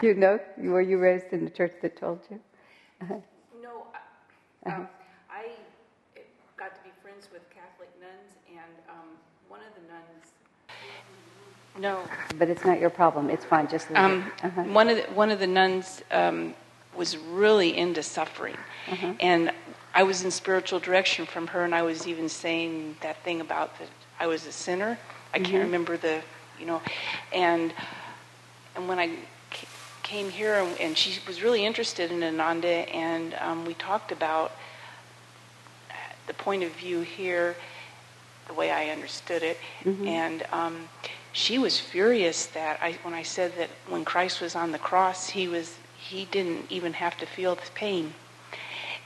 you 0.03 0.13
know, 0.13 0.39
were 0.57 0.81
you 0.81 0.97
raised 0.99 1.29
in 1.31 1.45
the 1.45 1.51
church 1.59 1.73
that 1.81 1.97
told 1.97 2.19
you? 2.29 2.39
Uh-huh. 3.01 3.15
Um, 4.65 4.87
I 5.29 5.45
got 6.57 6.75
to 6.75 6.83
be 6.83 6.89
friends 7.01 7.27
with 7.31 7.41
Catholic 7.49 7.89
nuns, 7.99 8.33
and 8.49 8.73
um, 8.89 9.17
one 9.47 9.59
of 9.61 9.73
the 9.75 9.91
nuns. 9.91 10.31
No. 11.79 12.03
But 12.37 12.49
it's 12.49 12.63
not 12.65 12.79
your 12.79 12.89
problem. 12.89 13.29
It's 13.29 13.45
fine. 13.45 13.67
Just 13.67 13.89
leave 13.89 13.99
Um, 13.99 14.31
it. 14.37 14.45
Uh-huh. 14.45 14.61
One 14.63 14.89
of 14.89 14.97
the, 14.97 15.03
one 15.13 15.31
of 15.31 15.39
the 15.39 15.47
nuns 15.47 16.03
um, 16.11 16.53
was 16.95 17.17
really 17.17 17.75
into 17.77 18.03
suffering, 18.03 18.57
Uh-huh. 18.91 19.13
and 19.19 19.51
I 19.93 20.03
was 20.03 20.23
in 20.23 20.31
spiritual 20.31 20.79
direction 20.79 21.25
from 21.25 21.47
her, 21.47 21.63
and 21.63 21.73
I 21.73 21.81
was 21.81 22.07
even 22.07 22.29
saying 22.29 22.97
that 23.01 23.17
thing 23.23 23.41
about 23.41 23.77
that 23.79 23.87
I 24.19 24.27
was 24.27 24.45
a 24.45 24.51
sinner. 24.51 24.97
I 25.33 25.39
can't 25.39 25.53
Mhm. 25.55 25.65
remember 25.65 25.97
the, 25.97 26.21
you 26.59 26.65
know, 26.65 26.81
and 27.33 27.73
and 28.75 28.87
when 28.87 28.99
I 28.99 29.15
came 30.11 30.29
here, 30.29 30.55
and, 30.55 30.77
and 30.77 30.97
she 30.97 31.17
was 31.25 31.41
really 31.41 31.65
interested 31.65 32.11
in 32.11 32.21
Ananda, 32.21 32.67
and 32.93 33.33
um, 33.39 33.63
we 33.63 33.73
talked 33.73 34.11
about 34.11 34.51
the 36.27 36.33
point 36.33 36.63
of 36.63 36.71
view 36.73 36.99
here, 36.99 37.55
the 38.47 38.53
way 38.53 38.71
I 38.71 38.89
understood 38.89 39.41
it, 39.41 39.57
Mhm. 39.85 40.07
and 40.07 40.43
um, 40.51 40.89
she 41.31 41.57
was 41.57 41.79
furious 41.79 42.45
that 42.47 42.77
I, 42.81 42.97
when 43.03 43.13
I 43.13 43.23
said 43.23 43.53
that 43.57 43.69
when 43.87 44.03
Christ 44.03 44.41
was 44.41 44.53
on 44.53 44.73
the 44.73 44.79
cross, 44.79 45.29
he 45.29 45.47
was 45.47 45.77
he 45.97 46.25
didn't 46.25 46.65
even 46.69 46.93
have 46.93 47.15
to 47.19 47.25
feel 47.25 47.55
the 47.55 47.71
pain, 47.73 48.13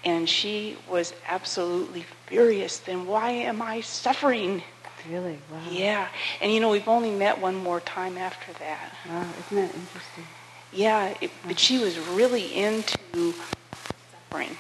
and 0.04 0.28
she 0.28 0.78
was 0.90 1.14
absolutely 1.28 2.06
furious. 2.26 2.80
Then 2.80 3.06
why 3.06 3.30
am 3.52 3.62
I 3.62 3.82
suffering? 3.82 4.64
Really? 5.08 5.38
Wow. 5.52 5.60
Yeah, 5.70 6.08
and 6.42 6.52
you 6.52 6.60
know 6.60 6.72
we've 6.72 6.88
only 6.88 7.12
met 7.12 7.40
one 7.40 7.56
more 7.56 7.80
time 7.80 8.18
after 8.18 8.52
that. 8.54 8.88
Wow, 9.08 9.28
isn't 9.40 9.58
that 9.58 9.76
interesting? 9.76 10.26
Yeah, 10.76 11.14
it, 11.22 11.32
but 11.48 11.58
she 11.58 11.80
was 11.80 11.98
really 11.98 12.54
into 12.54 13.34
suffering. 14.12 14.58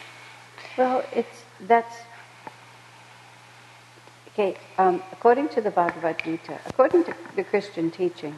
Well, 0.77 1.03
it's 1.13 1.43
that's 1.67 1.93
okay. 4.29 4.55
Um, 4.77 5.03
according 5.11 5.49
to 5.49 5.61
the 5.61 5.71
Bhagavad 5.71 6.23
Gita, 6.23 6.57
according 6.67 7.03
to 7.03 7.13
the 7.35 7.43
Christian 7.43 7.91
teaching, 7.91 8.33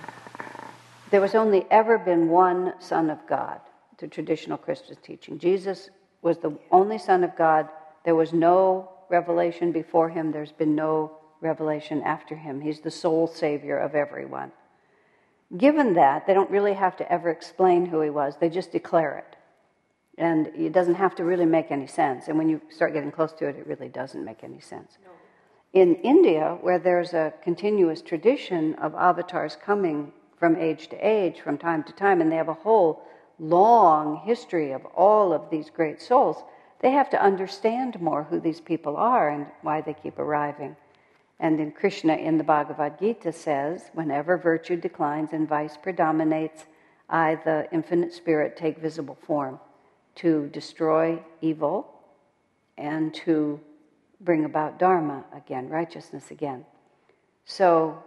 there 1.11 1.21
was 1.21 1.35
only 1.35 1.67
ever 1.69 1.99
been 1.99 2.29
one 2.29 2.73
Son 2.79 3.11
of 3.11 3.19
God. 3.27 3.59
The 3.99 4.07
traditional 4.07 4.57
Christian 4.57 4.97
teaching, 5.03 5.37
Jesus 5.37 5.91
was 6.23 6.39
the 6.39 6.57
only 6.71 6.97
Son 6.97 7.23
of 7.23 7.35
God. 7.35 7.69
There 8.05 8.15
was 8.15 8.33
no 8.33 8.89
revelation 9.09 9.71
before 9.71 10.09
him. 10.09 10.31
There's 10.31 10.51
been 10.51 10.73
no 10.73 11.11
revelation 11.41 12.01
after 12.01 12.35
him. 12.35 12.59
He's 12.59 12.79
the 12.81 12.91
sole 12.91 13.27
Savior 13.27 13.77
of 13.77 13.93
everyone. 13.93 14.51
Given 15.55 15.93
that, 15.93 16.27
they 16.27 16.33
don't 16.33 16.49
really 16.49 16.73
have 16.73 16.97
to 16.97 17.09
ever 17.11 17.29
explain 17.29 17.85
who 17.85 18.01
he 18.01 18.09
was. 18.09 18.35
They 18.37 18.49
just 18.49 18.71
declare 18.71 19.17
it. 19.17 19.37
And 20.17 20.47
it 20.47 20.73
doesn't 20.73 20.95
have 20.95 21.15
to 21.15 21.23
really 21.23 21.45
make 21.45 21.71
any 21.71 21.87
sense. 21.87 22.27
And 22.27 22.37
when 22.37 22.49
you 22.49 22.59
start 22.69 22.93
getting 22.93 23.11
close 23.11 23.31
to 23.33 23.47
it, 23.47 23.55
it 23.55 23.67
really 23.67 23.87
doesn't 23.87 24.25
make 24.25 24.43
any 24.43 24.59
sense. 24.59 24.97
In 25.73 25.95
India, 25.95 26.57
where 26.61 26.79
there's 26.79 27.13
a 27.13 27.33
continuous 27.43 28.01
tradition 28.01 28.73
of 28.75 28.95
avatars 28.95 29.55
coming 29.55 30.11
from 30.37 30.55
age 30.55 30.87
to 30.89 30.97
age, 30.97 31.39
from 31.39 31.57
time 31.57 31.83
to 31.83 31.93
time, 31.93 32.19
and 32.19 32.31
they 32.31 32.35
have 32.35 32.49
a 32.49 32.53
whole 32.53 33.03
long 33.39 34.21
history 34.25 34.71
of 34.71 34.85
all 34.85 35.31
of 35.31 35.49
these 35.49 35.69
great 35.69 36.01
souls, 36.01 36.43
they 36.81 36.91
have 36.91 37.09
to 37.11 37.21
understand 37.21 37.99
more 38.01 38.23
who 38.23 38.39
these 38.39 38.61
people 38.61 38.97
are 38.97 39.29
and 39.29 39.47
why 39.61 39.81
they 39.81 39.93
keep 39.93 40.19
arriving. 40.19 40.75
And 41.39 41.59
then 41.59 41.71
Krishna 41.71 42.15
in 42.15 42.37
the 42.37 42.43
Bhagavad 42.43 42.99
Gita 42.99 43.31
says, 43.31 43.91
whenever 43.93 44.37
virtue 44.37 44.75
declines 44.75 45.33
and 45.33 45.47
vice 45.47 45.77
predominates, 45.77 46.65
I, 47.09 47.35
the 47.45 47.67
infinite 47.71 48.13
spirit, 48.13 48.57
take 48.57 48.79
visible 48.79 49.17
form 49.25 49.59
to 50.15 50.47
destroy 50.47 51.21
evil 51.41 51.93
and 52.77 53.13
to 53.13 53.59
bring 54.21 54.45
about 54.45 54.79
dharma 54.79 55.23
again, 55.33 55.69
righteousness 55.69 56.31
again. 56.31 56.65
So 57.45 58.03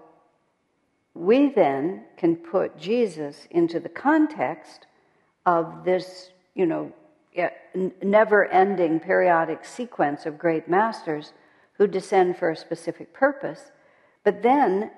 we 1.14 1.50
then 1.50 2.02
can 2.16 2.36
put 2.36 2.76
Jesus 2.76 3.46
into 3.50 3.80
the 3.80 3.88
context 3.88 4.86
of 5.46 5.84
this, 5.84 6.30
you 6.54 6.66
know, 6.66 6.92
never 8.02 8.46
ending 8.46 8.98
periodic 8.98 9.64
sequence 9.64 10.26
of 10.26 10.36
great 10.36 10.68
masters 10.68 11.32
who 11.80 11.86
descend 11.86 12.36
for 12.36 12.50
a 12.50 12.56
specific 12.56 13.10
purpose. 13.14 13.72
But 14.22 14.42
then 14.42 14.90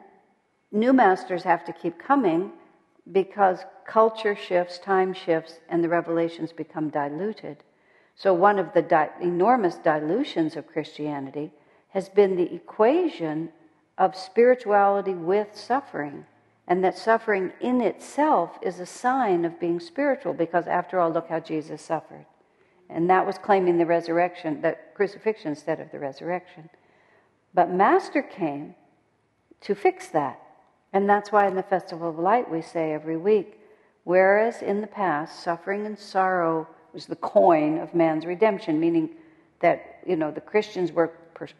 new 0.72 0.92
masters 0.92 1.44
have 1.44 1.64
to 1.66 1.72
keep 1.72 1.96
coming 1.96 2.50
because 3.12 3.60
culture 3.86 4.34
shifts, 4.34 4.80
time 4.80 5.14
shifts, 5.14 5.60
and 5.68 5.84
the 5.84 5.88
revelations 5.88 6.52
become 6.52 6.90
diluted. 6.90 7.58
So, 8.16 8.34
one 8.34 8.58
of 8.58 8.72
the 8.74 8.82
di- 8.82 9.10
enormous 9.20 9.76
dilutions 9.76 10.56
of 10.56 10.66
Christianity 10.66 11.52
has 11.90 12.08
been 12.08 12.34
the 12.34 12.52
equation 12.52 13.50
of 13.96 14.16
spirituality 14.16 15.14
with 15.14 15.56
suffering, 15.56 16.26
and 16.66 16.82
that 16.82 16.98
suffering 16.98 17.52
in 17.60 17.80
itself 17.80 18.58
is 18.60 18.80
a 18.80 18.86
sign 18.86 19.44
of 19.44 19.60
being 19.60 19.78
spiritual, 19.78 20.34
because 20.34 20.66
after 20.66 20.98
all, 20.98 21.12
look 21.12 21.28
how 21.28 21.38
Jesus 21.38 21.80
suffered. 21.80 22.26
And 22.90 23.08
that 23.10 23.26
was 23.26 23.38
claiming 23.38 23.78
the 23.78 23.86
resurrection, 23.86 24.60
the 24.60 24.76
crucifixion 24.94 25.50
instead 25.50 25.80
of 25.80 25.90
the 25.90 25.98
resurrection. 25.98 26.68
But 27.54 27.70
Master 27.70 28.22
came 28.22 28.74
to 29.62 29.74
fix 29.74 30.08
that. 30.08 30.40
And 30.92 31.08
that's 31.08 31.32
why 31.32 31.46
in 31.48 31.54
the 31.54 31.62
Festival 31.62 32.08
of 32.08 32.18
Light 32.18 32.50
we 32.50 32.60
say 32.60 32.92
every 32.92 33.16
week, 33.16 33.58
whereas 34.04 34.60
in 34.60 34.80
the 34.80 34.86
past, 34.86 35.42
suffering 35.42 35.86
and 35.86 35.98
sorrow 35.98 36.68
was 36.92 37.06
the 37.06 37.16
coin 37.16 37.78
of 37.78 37.94
man's 37.94 38.26
redemption, 38.26 38.78
meaning 38.78 39.10
that, 39.60 40.00
you 40.06 40.16
know, 40.16 40.30
the 40.30 40.40
Christians 40.40 40.92
were, 40.92 41.12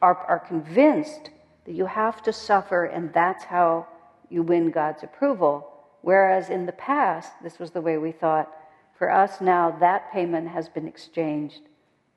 are, 0.03 0.17
are 0.17 0.39
convinced 0.39 1.31
that 1.65 1.73
you 1.73 1.87
have 1.87 2.23
to 2.25 2.33
suffer 2.33 2.85
and 2.85 3.13
that's 3.13 3.45
how 3.45 3.87
you 4.29 4.43
win 4.43 4.71
God's 4.71 5.03
approval. 5.03 5.69
Whereas 6.03 6.51
in 6.51 6.67
the 6.67 6.73
past, 6.73 7.33
this 7.43 7.59
was 7.59 7.71
the 7.71 7.81
way 7.81 7.97
we 7.97 8.13
thought, 8.13 8.53
for 9.03 9.11
us 9.11 9.41
now, 9.41 9.69
that 9.81 10.13
payment 10.13 10.47
has 10.47 10.69
been 10.69 10.87
exchanged 10.87 11.63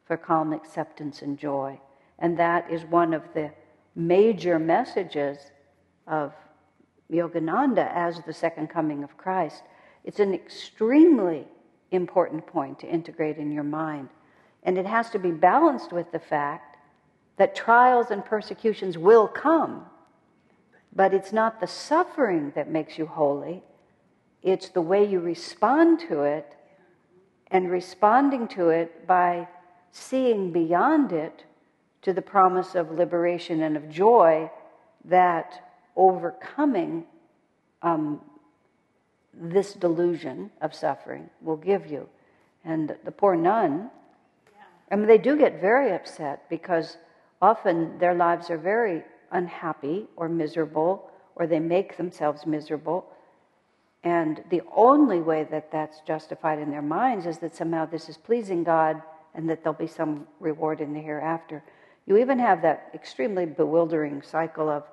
for 0.05 0.17
calm 0.17 0.53
acceptance 0.53 1.23
and 1.23 1.35
joy. 1.35 1.79
And 2.19 2.37
that 2.37 2.69
is 2.69 2.83
one 2.83 3.11
of 3.11 3.23
the 3.33 3.49
major 3.95 4.59
messages 4.59 5.39
of 6.05 6.31
Yogananda 7.11 7.91
as 7.91 8.21
the 8.21 8.33
second 8.33 8.67
coming 8.67 9.03
of 9.03 9.17
Christ. 9.17 9.63
It's 10.03 10.19
an 10.19 10.31
extremely 10.31 11.47
important 11.89 12.45
point 12.45 12.77
to 12.81 12.87
integrate 12.87 13.39
in 13.39 13.51
your 13.51 13.63
mind. 13.63 14.09
And 14.61 14.77
it 14.77 14.85
has 14.85 15.09
to 15.09 15.17
be 15.17 15.31
balanced 15.31 15.91
with 15.91 16.11
the 16.11 16.19
fact 16.19 16.77
that 17.37 17.55
trials 17.55 18.11
and 18.11 18.23
persecutions 18.23 18.95
will 18.95 19.27
come. 19.27 19.87
But 20.95 21.15
it's 21.15 21.33
not 21.33 21.59
the 21.59 21.65
suffering 21.65 22.51
that 22.53 22.69
makes 22.69 22.99
you 22.99 23.07
holy, 23.07 23.63
it's 24.43 24.69
the 24.69 24.81
way 24.81 25.03
you 25.03 25.19
respond 25.19 25.99
to 26.09 26.21
it 26.21 26.54
and 27.51 27.69
responding 27.69 28.47
to 28.49 28.69
it 28.69 29.07
by 29.07 29.47
seeing 29.91 30.51
beyond 30.51 31.11
it 31.11 31.45
to 32.01 32.13
the 32.13 32.21
promise 32.21 32.75
of 32.75 32.91
liberation 32.91 33.63
and 33.63 33.77
of 33.77 33.89
joy 33.89 34.49
that 35.05 35.71
overcoming 35.95 37.05
um, 37.81 38.19
this 39.33 39.73
delusion 39.73 40.49
of 40.61 40.73
suffering 40.73 41.29
will 41.41 41.57
give 41.57 41.89
you. 41.89 42.07
And 42.63 42.95
the 43.03 43.11
poor 43.11 43.35
nun, 43.35 43.89
I 44.91 44.95
mean, 44.95 45.07
they 45.07 45.17
do 45.17 45.37
get 45.37 45.61
very 45.61 45.93
upset 45.93 46.49
because 46.49 46.97
often 47.41 47.97
their 47.99 48.13
lives 48.13 48.49
are 48.49 48.57
very 48.57 49.03
unhappy 49.31 50.07
or 50.15 50.29
miserable, 50.29 51.09
or 51.35 51.47
they 51.47 51.59
make 51.59 51.97
themselves 51.97 52.45
miserable. 52.45 53.05
And 54.05 54.43
the 54.51 54.61
only 54.75 55.19
way 55.19 55.47
that 55.49 55.71
that's 55.71 55.99
justified 56.01 56.59
in 56.59 56.69
their 56.69 56.83
minds 56.83 57.25
is 57.25 57.39
that 57.39 57.55
somehow 57.55 57.85
this 57.87 58.07
is 58.07 58.17
pleasing 58.17 58.63
God 58.63 59.01
and 59.33 59.49
that 59.49 59.63
there'll 59.63 59.77
be 59.77 59.87
some 59.87 60.27
reward 60.39 60.79
in 60.79 60.93
the 60.93 61.01
hereafter. 61.01 61.63
You 62.05 62.17
even 62.17 62.37
have 62.37 62.61
that 62.61 62.91
extremely 62.93 63.47
bewildering 63.47 64.21
cycle 64.21 64.69
of 64.69 64.83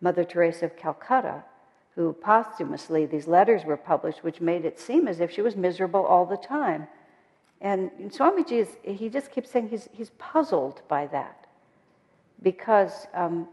Mother 0.00 0.24
Teresa 0.24 0.64
of 0.64 0.76
Calcutta, 0.76 1.44
who 1.94 2.14
posthumously, 2.14 3.04
these 3.04 3.26
letters 3.26 3.66
were 3.66 3.76
published, 3.76 4.24
which 4.24 4.40
made 4.40 4.64
it 4.64 4.80
seem 4.80 5.06
as 5.06 5.20
if 5.20 5.30
she 5.30 5.42
was 5.42 5.54
miserable 5.54 6.06
all 6.06 6.24
the 6.24 6.38
time. 6.38 6.88
And 7.60 7.90
Swamiji, 8.08 8.52
is, 8.52 8.68
he 8.82 9.10
just 9.10 9.30
keeps 9.30 9.50
saying 9.50 9.68
he's, 9.68 9.90
he's 9.92 10.10
puzzled 10.18 10.80
by 10.88 11.06
that 11.08 11.46
because 12.42 13.06
um, 13.12 13.46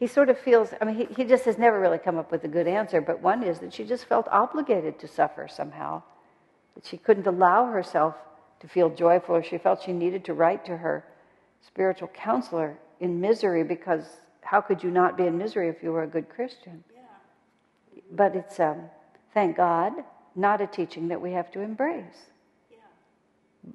he 0.00 0.06
sort 0.06 0.30
of 0.30 0.38
feels, 0.38 0.72
I 0.80 0.86
mean, 0.86 0.96
he, 0.96 1.04
he 1.14 1.24
just 1.24 1.44
has 1.44 1.58
never 1.58 1.78
really 1.78 1.98
come 1.98 2.16
up 2.16 2.32
with 2.32 2.42
a 2.44 2.48
good 2.48 2.66
answer, 2.66 3.02
but 3.02 3.20
one 3.20 3.42
is 3.42 3.58
that 3.58 3.74
she 3.74 3.84
just 3.84 4.06
felt 4.06 4.26
obligated 4.28 4.98
to 5.00 5.06
suffer 5.06 5.46
somehow, 5.46 6.02
that 6.74 6.86
she 6.86 6.96
couldn't 6.96 7.26
allow 7.26 7.66
herself 7.66 8.14
to 8.60 8.66
feel 8.66 8.88
joyful, 8.88 9.36
or 9.36 9.42
she 9.42 9.58
felt 9.58 9.82
she 9.82 9.92
needed 9.92 10.24
to 10.24 10.32
write 10.32 10.64
to 10.64 10.78
her 10.78 11.04
spiritual 11.66 12.08
counselor 12.08 12.78
in 12.98 13.20
misery 13.20 13.62
because 13.62 14.04
how 14.40 14.62
could 14.62 14.82
you 14.82 14.90
not 14.90 15.18
be 15.18 15.26
in 15.26 15.36
misery 15.36 15.68
if 15.68 15.82
you 15.82 15.92
were 15.92 16.04
a 16.04 16.06
good 16.06 16.30
Christian? 16.30 16.82
Yeah. 16.94 18.00
But 18.10 18.34
it's, 18.34 18.58
um, 18.58 18.84
thank 19.34 19.58
God, 19.58 19.92
not 20.34 20.62
a 20.62 20.66
teaching 20.66 21.08
that 21.08 21.20
we 21.20 21.32
have 21.32 21.52
to 21.52 21.60
embrace. 21.60 22.30
Yeah. 22.70 22.78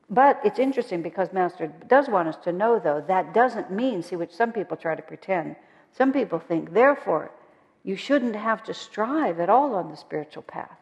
But 0.10 0.42
it's 0.44 0.58
interesting 0.58 1.04
because 1.04 1.32
Master 1.32 1.72
does 1.88 2.10
want 2.10 2.30
us 2.30 2.38
to 2.46 2.52
know, 2.52 2.80
though, 2.80 3.06
that 3.08 3.36
doesn't 3.36 3.70
mean, 3.70 4.02
see, 4.02 4.16
which 4.16 4.34
some 4.34 4.52
people 4.52 4.76
try 4.76 4.96
to 4.96 5.04
pretend. 5.04 5.56
Some 5.98 6.12
people 6.12 6.40
think, 6.40 6.74
therefore, 6.74 7.32
you 7.84 7.96
shouldn't 7.96 8.36
have 8.36 8.64
to 8.66 8.74
strive 8.74 9.40
at 9.40 9.50
all 9.50 9.76
on 9.76 9.90
the 9.90 9.98
spiritual 9.98 10.44
path, 10.44 10.78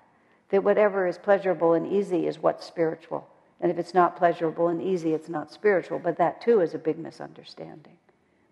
that 0.49 0.63
whatever 0.63 1.07
is 1.07 1.17
pleasurable 1.17 1.73
and 1.73 1.91
easy 1.91 2.27
is 2.27 2.39
what's 2.39 2.65
spiritual. 2.65 3.27
And 3.61 3.71
if 3.71 3.77
it's 3.77 3.93
not 3.93 4.17
pleasurable 4.17 4.67
and 4.67 4.81
easy, 4.81 5.13
it's 5.13 5.29
not 5.29 5.51
spiritual. 5.51 5.99
But 5.99 6.17
that 6.17 6.41
too 6.41 6.61
is 6.61 6.73
a 6.73 6.79
big 6.79 6.97
misunderstanding. 6.97 7.97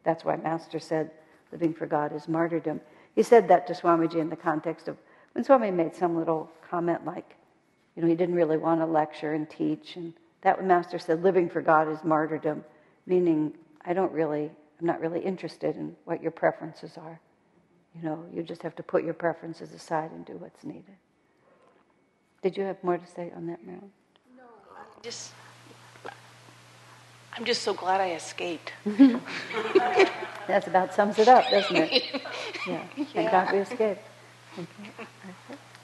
That's 0.04 0.24
why 0.24 0.38
Master 0.38 0.80
said 0.80 1.12
living 1.52 1.74
for 1.74 1.86
God 1.86 2.16
is 2.16 2.28
martyrdom. 2.28 2.80
He 3.16 3.24
said 3.24 3.48
that 3.50 3.68
to 3.68 3.74
Swamiji 3.74 4.16
in 4.16 4.30
the 4.30 4.36
context 4.36 4.88
of 4.88 4.98
when 5.34 5.44
Swami 5.44 5.72
made 5.72 5.96
some 5.96 6.18
little 6.18 6.50
comment 6.70 7.06
like, 7.06 7.36
you 7.96 8.02
know, 8.02 8.08
he 8.08 8.16
didn't 8.16 8.36
really 8.36 8.58
want 8.58 8.82
to 8.82 8.86
lecture 8.86 9.34
and 9.34 9.50
teach. 9.50 9.96
And 9.96 10.14
that 10.42 10.58
when 10.58 10.68
Master 10.68 11.00
said 11.00 11.24
living 11.24 11.50
for 11.50 11.62
God 11.62 11.90
is 11.90 12.04
martyrdom, 12.04 12.64
meaning 13.06 13.54
I 13.84 13.94
don't 13.94 14.12
really, 14.12 14.52
I'm 14.82 14.88
not 14.88 15.00
really 15.00 15.20
interested 15.20 15.76
in 15.76 15.96
what 16.06 16.24
your 16.24 16.32
preferences 16.32 16.98
are. 16.98 17.20
You 17.96 18.04
know, 18.04 18.26
you 18.34 18.42
just 18.42 18.64
have 18.64 18.76
to 18.78 18.84
put 18.84 19.04
your 19.04 19.14
preferences 19.14 19.74
aside 19.74 20.12
and 20.12 20.26
do 20.26 20.34
what's 20.34 20.64
needed. 20.64 20.96
Did 22.42 22.58
you 22.58 22.64
have 22.64 22.84
more 22.84 22.98
to 22.98 23.06
say 23.06 23.32
on 23.36 23.46
that, 23.48 23.64
Marilyn? 23.64 23.92
No, 24.36 24.44
I'm 24.76 25.04
just, 25.04 25.34
I'm 27.34 27.46
just 27.46 27.62
so 27.62 27.74
glad 27.74 28.02
I 28.02 28.14
escaped. 28.14 28.72
That's 30.48 30.68
about 30.68 30.96
sums 30.96 31.20
it 31.20 31.28
up, 31.28 31.46
doesn't 31.50 31.76
it? 31.76 32.22
Yeah. 32.68 32.84
Thank 32.96 33.16
yeah. 33.16 33.32
God 33.32 33.54
we 33.54 33.58
escaped. 33.58 34.08
Okay. 34.54 34.92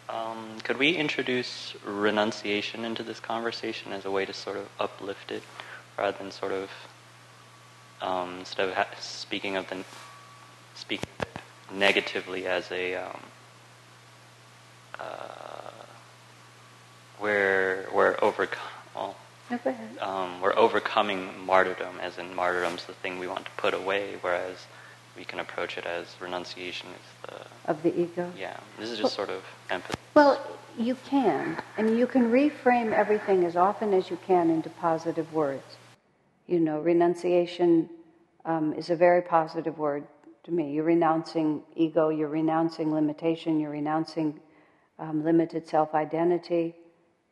Um, 0.10 0.60
could 0.63 0.77
we 0.77 0.91
introduce 0.91 1.73
renunciation 1.83 2.86
into 2.86 3.01
this 3.01 3.19
conversation 3.19 3.93
as 3.93 4.05
a 4.05 4.12
way 4.12 4.25
to 4.25 4.33
sort 4.33 4.57
of 4.57 4.69
uplift 4.79 5.31
it, 5.31 5.41
rather 5.97 6.15
than 6.19 6.29
sort 6.29 6.51
of 6.51 6.69
um, 8.01 8.39
instead 8.39 8.69
of 8.69 8.75
ha- 8.75 8.88
speaking 8.99 9.57
of 9.57 9.69
the 9.69 9.83
speaking 10.75 11.07
negatively 11.73 12.47
as 12.47 12.71
a 12.71 12.95
um, 12.95 13.19
uh, 14.99 15.71
we're 17.21 17.88
we're 17.93 18.15
overcome. 18.21 18.62
Well, 18.95 19.15
no. 19.49 19.60
Um, 20.01 20.41
we're 20.41 20.55
overcoming 20.57 21.45
martyrdom, 21.45 21.99
as 22.01 22.17
in 22.17 22.36
martyrdom's 22.36 22.86
the 22.86 22.93
thing 22.93 23.17
we 23.19 23.27
want 23.27 23.45
to 23.45 23.51
put 23.57 23.73
away, 23.73 24.15
whereas 24.21 24.57
we 25.15 25.23
can 25.23 25.39
approach 25.39 25.77
it 25.77 25.86
as 25.86 26.05
renunciation 26.19 26.89
is 26.89 27.29
the 27.29 27.71
of 27.71 27.81
the 27.83 27.99
ego. 27.99 28.31
Yeah, 28.38 28.57
this 28.77 28.89
is 28.89 28.97
just 28.99 29.17
well, 29.17 29.27
sort 29.27 29.29
of 29.29 29.43
empathy. 29.69 29.97
Well, 30.15 30.41
you 30.77 30.95
can, 31.05 31.57
and 31.77 31.97
you 31.97 32.07
can 32.07 32.31
reframe 32.31 32.91
everything 32.91 33.43
as 33.45 33.55
often 33.55 33.93
as 33.93 34.10
you 34.10 34.17
can 34.27 34.49
into 34.49 34.69
positive 34.69 35.31
words. 35.33 35.77
You 36.47 36.60
know, 36.60 36.79
renunciation 36.79 37.89
um, 38.45 38.73
is 38.73 38.89
a 38.89 38.95
very 38.95 39.21
positive 39.21 39.77
word 39.77 40.07
to 40.43 40.51
me. 40.51 40.71
You're 40.71 40.86
renouncing 40.86 41.62
ego, 41.75 42.10
you're 42.10 42.29
renouncing 42.29 42.93
limitation, 42.93 43.60
you're 43.60 43.71
renouncing 43.71 44.39
um, 44.99 45.23
limited 45.23 45.67
self 45.67 45.93
identity, 45.93 46.75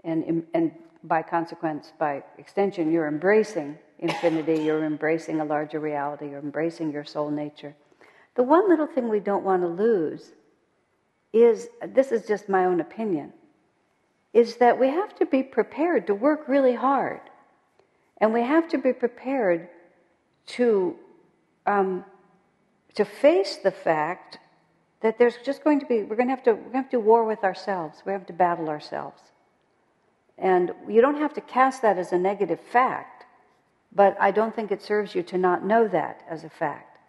and, 0.04 0.46
and 0.54 0.72
by 1.04 1.22
consequence, 1.22 1.94
by 1.98 2.24
extension, 2.38 2.92
you're 2.92 3.08
embracing 3.08 3.78
infinity, 4.00 4.62
you're 4.64 4.84
embracing 4.84 5.40
a 5.40 5.46
larger 5.46 5.80
reality, 5.80 6.30
you're 6.30 6.40
embracing 6.40 6.92
your 6.92 7.06
soul 7.06 7.32
nature. 7.32 7.76
The 8.36 8.44
one 8.44 8.70
little 8.70 8.88
thing 8.88 9.08
we 9.08 9.22
don't 9.22 9.46
want 9.46 9.62
to 9.62 9.68
lose 9.68 10.34
is 11.32 11.70
this 11.88 12.12
is 12.12 12.28
just 12.28 12.50
my 12.50 12.66
own 12.66 12.82
opinion 12.82 13.34
is 14.36 14.58
that 14.58 14.78
we 14.78 14.90
have 14.90 15.16
to 15.16 15.26
be 15.26 15.42
prepared 15.42 16.06
to 16.08 16.14
work 16.14 16.46
really 16.50 16.76
hard. 16.76 17.22
And 18.18 18.34
we 18.34 18.42
have 18.42 18.70
to 18.70 18.78
be 18.78 18.94
prepared 18.94 19.68
to 20.48 20.96
um, 21.66 22.06
to 22.94 23.04
face 23.04 23.58
the 23.58 23.72
fact 23.72 24.40
that 25.02 25.18
there's 25.18 25.38
just 25.44 25.64
going 25.64 25.80
to 25.80 25.86
be 25.86 26.04
we're 26.04 26.16
going 26.16 26.28
to 26.28 26.36
have 26.36 26.44
to 26.44 26.54
we're 26.54 26.58
going 26.58 26.72
to 26.72 26.78
have 26.78 26.90
to 26.92 27.00
war 27.00 27.26
with 27.26 27.44
ourselves. 27.44 28.04
We 28.06 28.12
have 28.12 28.26
to 28.28 28.34
battle 28.34 28.70
ourselves, 28.70 29.22
and 30.38 30.74
you 30.88 31.02
don't 31.02 31.18
have 31.18 31.34
to 31.34 31.42
cast 31.42 31.82
that 31.82 31.98
as 31.98 32.12
a 32.12 32.18
negative 32.18 32.60
fact, 32.60 33.26
but 33.94 34.16
I 34.20 34.32
don't 34.32 34.56
think 34.56 34.72
it 34.72 34.82
serves 34.82 35.16
you 35.16 35.24
to 35.24 35.38
not 35.38 35.66
know 35.66 35.88
that 35.88 36.24
as 36.30 36.44
a 36.44 36.50
fact, 36.50 37.00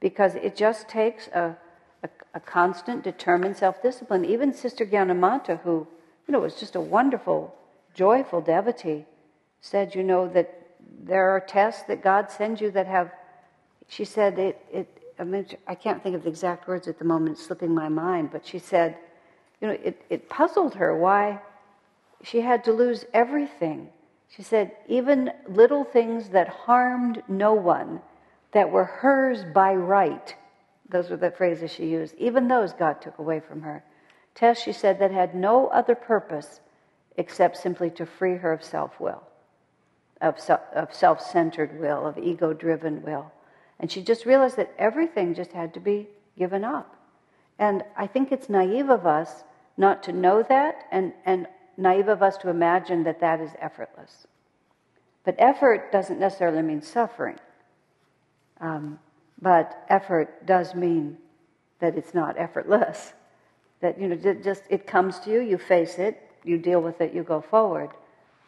because 0.00 0.34
it 0.34 0.56
just 0.56 0.88
takes 0.88 1.28
a 1.28 1.56
a, 2.02 2.08
a 2.34 2.40
constant, 2.40 3.02
determined 3.02 3.56
self-discipline. 3.56 4.24
Even 4.24 4.54
Sister 4.54 4.86
Gyanamata, 4.86 5.60
who 5.62 5.86
you 6.26 6.32
know 6.32 6.40
was 6.40 6.54
just 6.54 6.76
a 6.76 6.80
wonderful, 6.80 7.54
joyful 7.94 8.40
devotee, 8.40 9.04
said, 9.60 9.94
you 9.94 10.02
know 10.02 10.28
that 10.28 10.54
there 11.02 11.30
are 11.30 11.40
tests 11.40 11.82
that 11.84 12.02
God 12.02 12.30
sends 12.30 12.60
you 12.60 12.70
that 12.72 12.86
have 12.86 13.10
she 13.88 14.04
said 14.04 14.38
it, 14.38 14.60
it 14.70 15.02
I, 15.18 15.24
mean, 15.24 15.46
I 15.66 15.74
can't 15.74 16.02
think 16.02 16.14
of 16.14 16.22
the 16.22 16.28
exact 16.28 16.68
words 16.68 16.86
at 16.86 16.98
the 16.98 17.04
moment, 17.04 17.32
it's 17.38 17.46
slipping 17.46 17.74
my 17.74 17.88
mind, 17.88 18.30
but 18.30 18.46
she 18.46 18.58
said, 18.58 18.96
you 19.60 19.68
know, 19.68 19.74
it, 19.74 20.02
it 20.10 20.28
puzzled 20.28 20.74
her 20.74 20.96
why 20.96 21.40
she 22.22 22.40
had 22.40 22.64
to 22.64 22.72
lose 22.72 23.04
everything. 23.12 23.88
She 24.28 24.42
said, 24.42 24.72
even 24.86 25.30
little 25.48 25.84
things 25.84 26.28
that 26.30 26.48
harmed 26.48 27.22
no 27.28 27.54
one, 27.54 28.00
that 28.52 28.70
were 28.70 28.84
hers 28.84 29.44
by 29.54 29.74
right, 29.74 30.34
those 30.88 31.10
were 31.10 31.16
the 31.16 31.30
phrases 31.30 31.72
she 31.72 31.86
used, 31.86 32.14
even 32.18 32.48
those 32.48 32.72
God 32.72 33.00
took 33.00 33.18
away 33.18 33.40
from 33.40 33.62
her. 33.62 33.82
Tests, 34.34 34.62
she 34.62 34.72
said, 34.72 35.00
that 35.00 35.10
had 35.10 35.34
no 35.34 35.66
other 35.68 35.94
purpose 35.94 36.60
except 37.16 37.56
simply 37.56 37.90
to 37.90 38.06
free 38.06 38.36
her 38.36 38.52
of 38.52 38.62
self 38.62 39.00
will, 39.00 39.22
of, 40.20 40.38
of 40.74 40.92
self 40.92 41.20
centered 41.20 41.78
will, 41.78 42.06
of 42.06 42.18
ego 42.18 42.52
driven 42.52 43.02
will. 43.02 43.30
And 43.80 43.90
she 43.90 44.02
just 44.02 44.26
realized 44.26 44.56
that 44.56 44.74
everything 44.78 45.34
just 45.34 45.52
had 45.52 45.74
to 45.74 45.80
be 45.80 46.08
given 46.36 46.64
up. 46.64 46.96
And 47.58 47.84
I 47.96 48.06
think 48.06 48.32
it's 48.32 48.48
naive 48.48 48.88
of 48.88 49.06
us 49.06 49.44
not 49.76 50.02
to 50.04 50.12
know 50.12 50.42
that 50.42 50.84
and, 50.90 51.12
and 51.24 51.46
naive 51.76 52.08
of 52.08 52.22
us 52.22 52.36
to 52.38 52.48
imagine 52.50 53.04
that 53.04 53.20
that 53.20 53.40
is 53.40 53.50
effortless. 53.60 54.26
But 55.24 55.36
effort 55.38 55.92
doesn't 55.92 56.18
necessarily 56.18 56.62
mean 56.62 56.82
suffering. 56.82 57.38
Um, 58.60 58.98
but 59.40 59.84
effort 59.88 60.46
does 60.46 60.74
mean 60.74 61.18
that 61.78 61.96
it's 61.96 62.14
not 62.14 62.38
effortless. 62.38 63.12
That, 63.80 64.00
you 64.00 64.08
know, 64.08 64.16
just 64.42 64.64
it 64.68 64.88
comes 64.88 65.20
to 65.20 65.30
you, 65.30 65.38
you 65.38 65.56
face 65.56 66.00
it, 66.00 66.20
you 66.42 66.58
deal 66.58 66.80
with 66.80 67.00
it, 67.00 67.14
you 67.14 67.22
go 67.22 67.40
forward. 67.40 67.90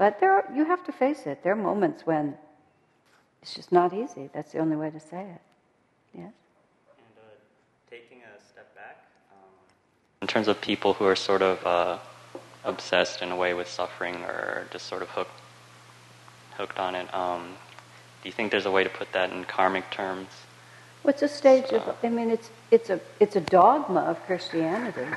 But 0.01 0.19
there 0.19 0.33
are, 0.33 0.51
you 0.57 0.65
have 0.65 0.83
to 0.85 0.93
face 0.93 1.27
it. 1.27 1.43
There 1.43 1.53
are 1.53 1.63
moments 1.71 2.07
when 2.07 2.35
it's 3.43 3.53
just 3.53 3.71
not 3.71 3.93
easy. 3.93 4.31
That's 4.33 4.51
the 4.53 4.59
only 4.59 4.75
way 4.75 4.89
to 4.89 4.99
say 4.99 5.21
it. 5.21 5.43
Yes? 6.15 6.33
And 6.97 7.19
uh, 7.19 7.91
taking 7.91 8.21
a 8.23 8.41
step 8.43 8.75
back, 8.75 9.05
um, 9.31 9.53
in 10.23 10.27
terms 10.27 10.49
of 10.49 10.59
people 10.63 10.95
who 10.95 11.05
are 11.05 11.15
sort 11.15 11.43
of 11.43 11.67
uh, 11.67 11.99
obsessed 12.65 13.21
in 13.21 13.31
a 13.31 13.37
way 13.37 13.53
with 13.53 13.69
suffering 13.69 14.15
or 14.25 14.67
just 14.73 14.87
sort 14.87 15.03
of 15.03 15.11
hooked, 15.11 15.39
hooked 16.57 16.79
on 16.79 16.95
it, 16.95 17.13
um, 17.13 17.53
do 18.23 18.29
you 18.31 18.33
think 18.33 18.53
there's 18.53 18.65
a 18.65 18.71
way 18.71 18.83
to 18.83 18.91
put 18.91 19.13
that 19.13 19.31
in 19.31 19.45
karmic 19.45 19.91
terms? 19.91 20.29
What's 21.03 21.21
well, 21.21 21.31
a 21.31 21.35
stage 21.35 21.67
so, 21.69 21.77
of? 21.77 21.97
I 22.03 22.09
mean, 22.09 22.31
it's 22.31 22.49
it's 22.71 22.89
a 22.89 23.01
it's 23.21 23.37
a 23.37 23.41
dogma 23.43 24.01
of 24.01 24.19
Christianity. 24.25 25.09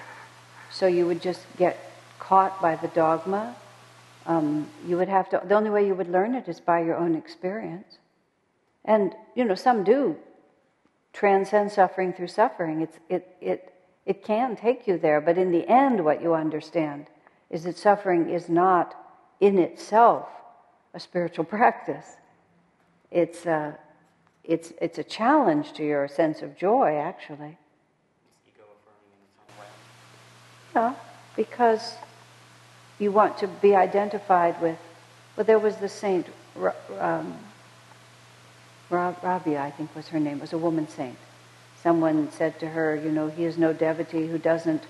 So 0.71 0.87
you 0.87 1.07
would 1.07 1.21
just 1.21 1.45
get 1.57 1.77
caught 2.19 2.61
by 2.61 2.75
the 2.75 2.89
dogma. 2.89 3.55
Um, 4.25 4.69
you 4.87 4.97
would 4.97 5.09
have 5.09 5.29
to. 5.29 5.41
The 5.45 5.55
only 5.55 5.69
way 5.69 5.85
you 5.85 5.95
would 5.95 6.09
learn 6.09 6.33
it 6.35 6.47
is 6.47 6.59
by 6.59 6.81
your 6.81 6.95
own 6.95 7.15
experience. 7.15 7.97
And, 8.85 9.15
you 9.35 9.45
know, 9.45 9.55
some 9.55 9.83
do 9.83 10.15
transcend 11.13 11.71
suffering 11.71 12.13
through 12.13 12.27
suffering. 12.27 12.81
It's, 12.81 12.97
it, 13.09 13.35
it, 13.39 13.73
it 14.05 14.23
can 14.23 14.55
take 14.55 14.87
you 14.87 14.97
there, 14.97 15.21
but 15.21 15.37
in 15.37 15.51
the 15.51 15.67
end, 15.69 16.03
what 16.03 16.21
you 16.21 16.33
understand 16.33 17.07
is 17.49 17.63
that 17.63 17.77
suffering 17.77 18.29
is 18.29 18.49
not 18.49 18.95
in 19.39 19.59
itself 19.59 20.27
a 20.93 20.99
spiritual 20.99 21.45
practice. 21.57 22.17
It's 23.11 23.45
a, 23.45 23.77
it's, 24.43 24.73
it's 24.81 24.97
a 24.97 25.03
challenge 25.03 25.73
to 25.73 25.83
your 25.83 26.07
sense 26.07 26.41
of 26.41 26.57
joy, 26.57 26.95
actually. 26.97 27.57
Yeah, 30.75 30.95
because 31.35 31.93
you 33.03 33.11
want 33.11 33.37
to 33.39 33.47
be 33.47 33.75
identified 33.75 34.59
with. 34.61 34.77
Well, 35.35 35.45
there 35.45 35.59
was 35.59 35.75
the 35.75 35.89
saint 35.89 36.27
um, 36.99 37.37
Rabia, 38.89 39.61
I 39.61 39.71
think 39.71 39.95
was 39.95 40.07
her 40.09 40.19
name, 40.19 40.39
was 40.39 40.53
a 40.53 40.57
woman 40.57 40.87
saint. 40.87 41.17
Someone 41.81 42.31
said 42.31 42.59
to 42.59 42.67
her, 42.67 42.95
you 42.95 43.11
know, 43.11 43.27
he 43.27 43.43
is 43.43 43.57
no 43.57 43.73
devotee 43.73 44.27
who 44.27 44.37
doesn't 44.37 44.83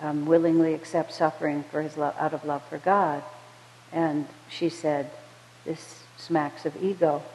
um, 0.00 0.26
willingly 0.26 0.72
accept 0.74 1.12
suffering 1.12 1.64
for 1.70 1.82
his 1.82 1.96
love, 1.96 2.14
out 2.18 2.32
of 2.32 2.44
love 2.44 2.62
for 2.68 2.78
God. 2.78 3.22
And 3.92 4.26
she 4.48 4.68
said, 4.68 5.10
this 5.64 6.02
smacks 6.16 6.66
of 6.66 6.82
ego. 6.82 7.22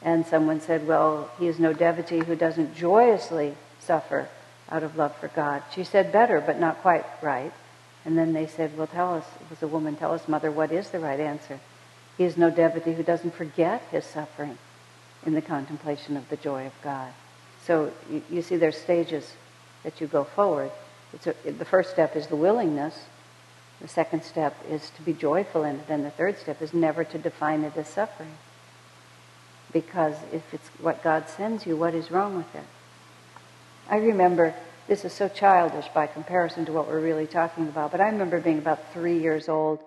And 0.00 0.24
someone 0.24 0.60
said, 0.60 0.86
well, 0.86 1.28
he 1.40 1.48
is 1.48 1.58
no 1.58 1.72
devotee 1.72 2.20
who 2.20 2.36
doesn't 2.36 2.76
joyously 2.76 3.56
suffer 3.80 4.28
out 4.70 4.84
of 4.84 4.96
love 4.96 5.16
for 5.16 5.26
God. 5.26 5.64
She 5.74 5.82
said 5.82 6.12
better, 6.12 6.40
but 6.40 6.60
not 6.60 6.82
quite 6.82 7.04
right. 7.20 7.52
And 8.08 8.16
then 8.16 8.32
they 8.32 8.46
said, 8.46 8.74
well, 8.78 8.86
tell 8.86 9.12
us, 9.12 9.26
it 9.38 9.50
was 9.50 9.62
a 9.62 9.68
woman, 9.68 9.94
tell 9.94 10.14
us, 10.14 10.26
mother, 10.26 10.50
what 10.50 10.72
is 10.72 10.88
the 10.88 10.98
right 10.98 11.20
answer? 11.20 11.60
He 12.16 12.24
is 12.24 12.38
no 12.38 12.48
devotee 12.48 12.94
who 12.94 13.02
doesn't 13.02 13.34
forget 13.34 13.82
his 13.90 14.06
suffering 14.06 14.56
in 15.26 15.34
the 15.34 15.42
contemplation 15.42 16.16
of 16.16 16.26
the 16.30 16.38
joy 16.38 16.64
of 16.64 16.72
God. 16.82 17.12
So 17.66 17.92
you, 18.10 18.22
you 18.30 18.40
see 18.40 18.56
there's 18.56 18.78
stages 18.78 19.34
that 19.82 20.00
you 20.00 20.06
go 20.06 20.24
forward. 20.24 20.70
A, 21.26 21.50
the 21.50 21.66
first 21.66 21.90
step 21.90 22.16
is 22.16 22.28
the 22.28 22.36
willingness, 22.36 22.98
The 23.80 23.88
second 23.88 24.24
step 24.24 24.56
is 24.68 24.90
to 24.96 25.02
be 25.02 25.12
joyful 25.12 25.64
in 25.64 25.76
it. 25.76 25.86
And 25.88 26.04
the 26.04 26.10
third 26.10 26.38
step 26.38 26.60
is 26.62 26.74
never 26.74 27.04
to 27.04 27.18
define 27.18 27.62
it 27.62 27.76
as 27.76 27.88
suffering. 27.88 28.34
Because 29.72 30.16
if 30.32 30.42
it's 30.52 30.68
what 30.80 31.02
God 31.02 31.28
sends 31.28 31.66
you, 31.66 31.76
what 31.76 31.94
is 31.94 32.10
wrong 32.10 32.36
with 32.36 32.54
it? 32.54 32.64
I 33.88 33.96
remember, 33.96 34.54
this 34.88 35.04
is 35.04 35.12
so 35.12 35.28
childish 35.28 35.86
by 35.88 36.06
comparison 36.06 36.64
to 36.64 36.72
what 36.72 36.88
we're 36.88 37.00
really 37.00 37.26
talking 37.26 37.68
about, 37.68 37.92
but 37.92 38.00
I 38.00 38.08
remember 38.08 38.40
being 38.40 38.58
about 38.58 38.90
three 38.94 39.18
years 39.18 39.46
old, 39.46 39.80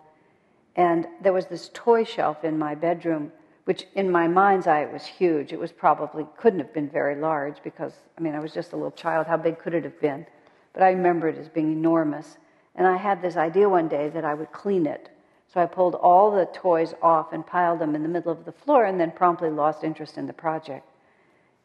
and 0.76 1.08
there 1.24 1.34
was 1.34 1.48
this 1.48 1.72
toy 1.74 2.04
shelf 2.04 2.44
in 2.44 2.60
my 2.60 2.76
bedroom, 2.76 3.32
which 3.66 3.88
in 3.96 4.12
my 4.12 4.28
mind's 4.28 4.68
eye 4.68 4.84
it 4.84 4.94
was 4.94 5.04
huge. 5.04 5.54
It 5.54 5.60
was 5.60 5.72
probably, 5.72 6.28
couldn't 6.38 6.60
have 6.60 6.74
been 6.74 6.88
very 6.88 7.16
large 7.16 7.56
because, 7.64 7.94
I 8.16 8.22
mean, 8.22 8.36
I 8.36 8.40
was 8.40 8.54
just 8.54 8.74
a 8.74 8.76
little 8.76 8.92
child. 8.92 9.26
How 9.26 9.38
big 9.38 9.58
could 9.58 9.74
it 9.74 9.84
have 9.84 10.00
been? 10.00 10.26
But 10.72 10.84
I 10.84 10.92
remember 10.92 11.28
it 11.28 11.38
as 11.38 11.50
being 11.50 11.72
enormous. 11.72 12.38
And 12.76 12.88
I 12.88 12.96
had 12.96 13.22
this 13.22 13.36
idea 13.36 13.68
one 13.68 13.88
day 13.88 14.10
that 14.10 14.24
I 14.24 14.36
would 14.36 14.52
clean 14.52 14.86
it. 14.86 15.10
So 15.52 15.60
I 15.60 15.66
pulled 15.66 15.96
all 15.96 16.32
the 16.32 16.46
toys 16.54 16.94
off 17.02 17.34
and 17.34 17.46
piled 17.46 17.80
them 17.80 17.96
in 17.96 18.04
the 18.04 18.10
middle 18.10 18.32
of 18.32 18.46
the 18.46 18.52
floor 18.52 18.86
and 18.86 19.00
then 19.00 19.12
promptly 19.12 19.50
lost 19.50 19.84
interest 19.84 20.18
in 20.18 20.28
the 20.28 20.34
project. 20.34 20.88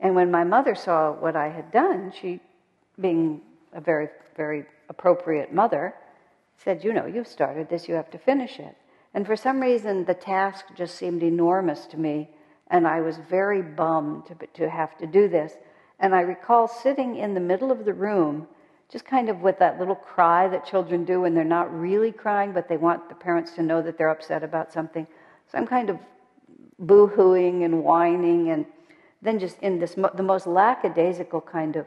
And 0.01 0.15
when 0.15 0.31
my 0.31 0.43
mother 0.43 0.75
saw 0.75 1.13
what 1.13 1.37
I 1.37 1.49
had 1.49 1.71
done, 1.71 2.13
she, 2.19 2.41
being 3.01 3.41
a 3.73 3.81
very, 3.81 4.09
very 4.37 4.65
appropriate 4.89 5.53
mother, 5.53 5.95
said, 6.57 6.85
You 6.85 6.93
know, 6.93 7.07
you've 7.07 7.29
started 7.29 7.69
this, 7.69 7.89
you 7.89 7.95
have 7.95 8.11
to 8.11 8.19
finish 8.19 8.59
it. 8.59 8.77
And 9.15 9.27
for 9.27 9.37
some 9.37 9.61
reason, 9.61 10.05
the 10.05 10.15
task 10.15 10.67
just 10.77 10.97
seemed 10.97 11.23
enormous 11.23 11.87
to 11.87 11.97
me, 11.99 12.31
and 12.69 12.87
I 12.87 13.01
was 13.01 13.19
very 13.31 13.63
bummed 13.63 14.27
to, 14.27 14.35
to 14.55 14.71
have 14.71 14.97
to 14.99 15.07
do 15.07 15.29
this. 15.29 15.55
And 15.99 16.15
I 16.15 16.21
recall 16.21 16.69
sitting 16.69 17.17
in 17.17 17.35
the 17.35 17.41
middle 17.41 17.71
of 17.71 17.85
the 17.85 17.95
room 17.95 18.47
just 18.91 19.05
kind 19.05 19.29
of 19.29 19.41
with 19.41 19.59
that 19.59 19.79
little 19.79 19.95
cry 19.95 20.49
that 20.49 20.65
children 20.65 21.05
do 21.05 21.23
when 21.23 21.35
they're 21.35 21.45
not 21.45 21.73
really 21.73 22.13
crying, 22.13 22.53
but 22.53 22.69
they 22.69 22.77
want 22.77 23.09
the 23.09 23.15
parents 23.15 23.53
to 23.53 23.63
know 23.63 23.83
that 23.83 23.99
they're 23.99 24.11
upset 24.11 24.45
about 24.45 24.73
something. 24.73 25.07
So 25.51 25.59
I'm 25.59 25.67
kind 25.67 25.91
of 25.91 25.99
boo 26.79 27.09
hooing 27.09 27.65
and 27.65 27.83
whining, 27.83 28.51
and 28.51 28.65
then 29.23 29.39
just 29.39 29.59
in 29.61 29.79
this 29.81 29.95
the 29.95 30.23
most 30.23 30.47
lackadaisical 30.47 31.41
kind 31.41 31.77
of 31.77 31.87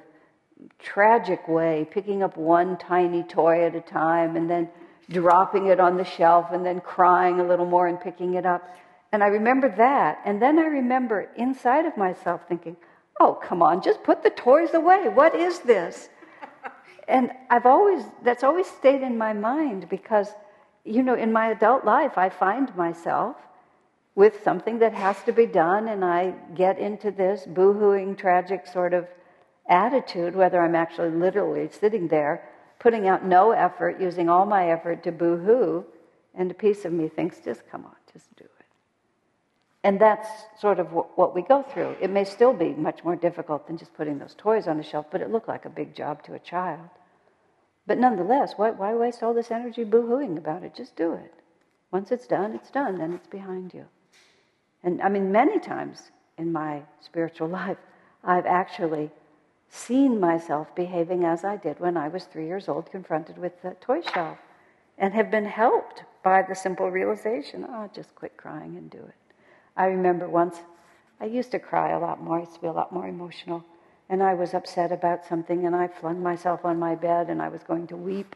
tragic 0.79 1.47
way, 1.47 1.87
picking 1.89 2.23
up 2.23 2.37
one 2.37 2.77
tiny 2.77 3.23
toy 3.23 3.65
at 3.65 3.75
a 3.75 3.81
time, 3.81 4.35
and 4.35 4.49
then 4.49 4.69
dropping 5.09 5.67
it 5.67 5.79
on 5.79 5.97
the 5.97 6.03
shelf, 6.03 6.47
and 6.51 6.65
then 6.65 6.81
crying 6.81 7.39
a 7.39 7.47
little 7.47 7.65
more 7.65 7.87
and 7.87 7.99
picking 7.99 8.35
it 8.35 8.45
up. 8.45 8.63
And 9.11 9.23
I 9.23 9.27
remember 9.27 9.73
that, 9.77 10.19
and 10.25 10.41
then 10.41 10.59
I 10.59 10.65
remember 10.65 11.29
inside 11.35 11.85
of 11.85 11.97
myself 11.97 12.41
thinking, 12.47 12.77
"Oh, 13.19 13.33
come 13.33 13.63
on, 13.63 13.81
just 13.81 14.03
put 14.03 14.21
the 14.23 14.29
toys 14.29 14.73
away. 14.73 15.09
What 15.09 15.33
is 15.35 15.59
this?" 15.59 16.09
and 17.07 17.31
I've 17.49 17.65
always, 17.65 18.03
that's 18.23 18.43
always 18.43 18.67
stayed 18.67 19.01
in 19.01 19.17
my 19.17 19.33
mind 19.33 19.89
because, 19.89 20.33
you 20.83 21.01
know, 21.01 21.15
in 21.15 21.31
my 21.31 21.47
adult 21.47 21.85
life, 21.85 22.17
I 22.17 22.29
find 22.29 22.75
myself 22.75 23.35
with 24.15 24.43
something 24.43 24.79
that 24.79 24.93
has 24.93 25.21
to 25.23 25.31
be 25.31 25.45
done, 25.45 25.87
and 25.87 26.03
I 26.03 26.35
get 26.53 26.77
into 26.77 27.09
this 27.09 27.45
boohooing, 27.47 28.17
tragic 28.17 28.67
sort 28.67 28.93
of 28.93 29.07
attitude, 29.69 30.35
whether 30.35 30.61
I'm 30.61 30.75
actually 30.75 31.11
literally 31.11 31.69
sitting 31.71 32.07
there, 32.07 32.43
putting 32.79 33.07
out 33.07 33.23
no 33.23 33.51
effort, 33.51 34.01
using 34.01 34.29
all 34.29 34.45
my 34.45 34.71
effort 34.71 35.03
to 35.03 35.11
boohoo, 35.11 35.83
and 36.35 36.51
a 36.51 36.53
piece 36.53 36.85
of 36.85 36.91
me 36.91 37.07
thinks, 37.07 37.39
just 37.39 37.61
come 37.69 37.85
on, 37.85 37.95
just 38.11 38.35
do 38.35 38.43
it. 38.43 38.65
And 39.83 39.99
that's 39.99 40.27
sort 40.59 40.79
of 40.79 40.87
what 40.87 41.33
we 41.33 41.41
go 41.41 41.63
through. 41.63 41.95
It 42.01 42.09
may 42.09 42.25
still 42.25 42.53
be 42.53 42.69
much 42.69 43.03
more 43.03 43.15
difficult 43.15 43.67
than 43.67 43.77
just 43.77 43.93
putting 43.93 44.19
those 44.19 44.35
toys 44.37 44.67
on 44.67 44.77
the 44.77 44.83
shelf, 44.83 45.05
but 45.11 45.21
it 45.21 45.31
looked 45.31 45.47
like 45.47 45.65
a 45.65 45.69
big 45.69 45.95
job 45.95 46.23
to 46.23 46.33
a 46.33 46.39
child. 46.39 46.89
But 47.87 47.97
nonetheless, 47.97 48.53
why, 48.57 48.71
why 48.71 48.93
waste 48.93 49.23
all 49.23 49.33
this 49.33 49.51
energy 49.51 49.83
boo-hooing 49.83 50.37
about 50.37 50.63
it? 50.63 50.75
Just 50.75 50.95
do 50.95 51.13
it. 51.13 51.33
Once 51.91 52.11
it's 52.11 52.27
done, 52.27 52.53
it's 52.53 52.69
done, 52.69 52.97
then 52.97 53.13
it's 53.13 53.27
behind 53.27 53.73
you. 53.73 53.85
And 54.83 55.01
I 55.01 55.09
mean, 55.09 55.31
many 55.31 55.59
times 55.59 56.11
in 56.37 56.51
my 56.51 56.83
spiritual 57.01 57.47
life, 57.61 57.77
I've 58.23 58.45
actually 58.45 59.11
seen 59.69 60.19
myself 60.19 60.73
behaving 60.75 61.23
as 61.23 61.43
I 61.43 61.57
did 61.57 61.79
when 61.79 61.95
I 61.95 62.07
was 62.07 62.25
three 62.25 62.47
years 62.47 62.67
old, 62.67 62.91
confronted 62.91 63.37
with 63.37 63.61
the 63.61 63.71
toy 63.81 64.01
shelf, 64.01 64.37
and 64.97 65.13
have 65.13 65.31
been 65.31 65.45
helped 65.45 66.03
by 66.23 66.41
the 66.41 66.55
simple 66.55 66.89
realization 66.89 67.65
oh, 67.69 67.89
just 67.93 68.13
quit 68.15 68.35
crying 68.35 68.75
and 68.77 68.89
do 68.89 68.97
it. 68.97 69.15
I 69.77 69.85
remember 69.85 70.27
once, 70.27 70.57
I 71.21 71.25
used 71.25 71.51
to 71.51 71.59
cry 71.59 71.91
a 71.91 71.99
lot 71.99 72.21
more, 72.21 72.37
I 72.37 72.41
used 72.41 72.55
to 72.55 72.61
be 72.61 72.67
a 72.67 72.71
lot 72.71 72.91
more 72.91 73.07
emotional 73.07 73.63
and 74.09 74.23
I 74.23 74.33
was 74.33 74.53
upset 74.53 74.91
about 74.91 75.25
something, 75.25 75.67
and 75.67 75.75
I 75.75 75.87
flung 75.87 76.21
myself 76.21 76.65
on 76.65 76.79
my 76.79 76.95
bed, 76.95 77.29
and 77.29 77.41
I 77.41 77.47
was 77.47 77.61
going 77.61 77.85
to 77.87 77.95
weep. 77.95 78.35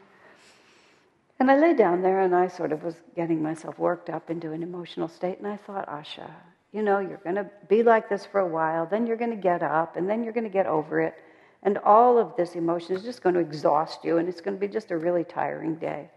And 1.39 1.50
I 1.50 1.58
lay 1.58 1.74
down 1.74 2.04
there, 2.04 2.22
and 2.22 2.36
I 2.36 2.48
sort 2.48 2.72
of 2.72 2.84
was 2.84 2.96
getting 3.15 3.41
myself 3.41 3.80
worked 3.80 4.10
up 4.12 4.30
into 4.30 4.52
an 4.52 4.62
emotional 4.62 5.08
state, 5.08 5.39
and 5.39 5.48
I 5.48 5.58
thought, 5.58 5.88
Asha, 5.89 6.30
you 6.73 6.81
know, 6.81 6.99
you're 6.99 7.21
going 7.23 7.36
to 7.36 7.49
be 7.69 7.83
like 7.83 8.09
this 8.09 8.25
for 8.25 8.39
a 8.39 8.47
while, 8.47 8.88
then 8.88 9.05
you're 9.05 9.17
going 9.17 9.29
to 9.29 9.38
get 9.38 9.62
up, 9.62 9.95
and 9.95 10.09
then 10.09 10.23
you're 10.23 10.33
going 10.33 10.43
to 10.43 10.49
get 10.49 10.65
over 10.65 10.99
it. 10.99 11.13
And 11.62 11.77
all 11.77 12.17
of 12.17 12.36
this 12.36 12.55
emotion 12.55 12.95
is 12.95 13.03
just 13.03 13.21
going 13.21 13.36
to 13.36 13.41
exhaust 13.41 14.03
you, 14.03 14.17
and 14.17 14.27
it's 14.27 14.41
going 14.41 14.57
to 14.57 14.59
be 14.59 14.67
just 14.67 14.89
a 14.91 14.97
really 14.97 15.23
tiring 15.23 15.75
day. 15.75 16.09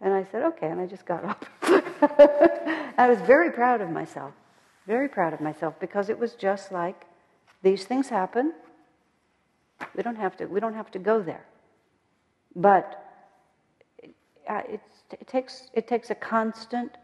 And 0.00 0.12
I 0.12 0.26
said, 0.30 0.42
okay, 0.42 0.68
and 0.68 0.80
I 0.80 0.86
just 0.86 1.06
got 1.06 1.24
up. 1.32 1.46
I 2.98 3.06
was 3.08 3.20
very 3.20 3.52
proud 3.52 3.80
of 3.80 3.90
myself, 3.90 4.32
very 4.86 5.08
proud 5.08 5.32
of 5.32 5.40
myself, 5.40 5.78
because 5.78 6.08
it 6.10 6.18
was 6.18 6.34
just 6.34 6.72
like 6.72 7.06
these 7.62 7.84
things 7.84 8.08
happen, 8.08 8.52
we 9.96 10.02
don't 10.02 10.16
have 10.16 10.36
to, 10.38 10.46
we 10.46 10.58
don't 10.58 10.74
have 10.74 10.90
to 10.90 10.98
go 10.98 11.22
there. 11.22 11.46
But 12.56 13.00
uh, 14.48 14.62
it 14.66 14.80
takes, 15.28 15.70
it 15.72 15.86
takes 15.86 16.10
a 16.10 16.14
constant, 16.14 16.96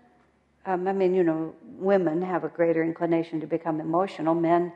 um, 0.66 0.88
I 0.88 0.92
mean, 0.92 1.14
you 1.14 1.22
know, 1.22 1.54
women 1.62 2.20
have 2.22 2.44
a 2.44 2.48
greater 2.48 2.82
inclination 2.82 3.40
to 3.40 3.46
become 3.46 3.80
emotional. 3.80 4.34
Men 4.34 4.72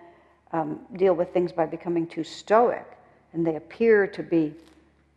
um, 0.52 0.80
deal 0.96 1.14
with 1.14 1.32
things 1.32 1.52
by 1.52 1.66
becoming 1.66 2.06
too 2.06 2.24
stoic, 2.24 2.86
and 3.32 3.46
they 3.46 3.56
appear 3.56 4.06
to 4.06 4.22
be 4.22 4.54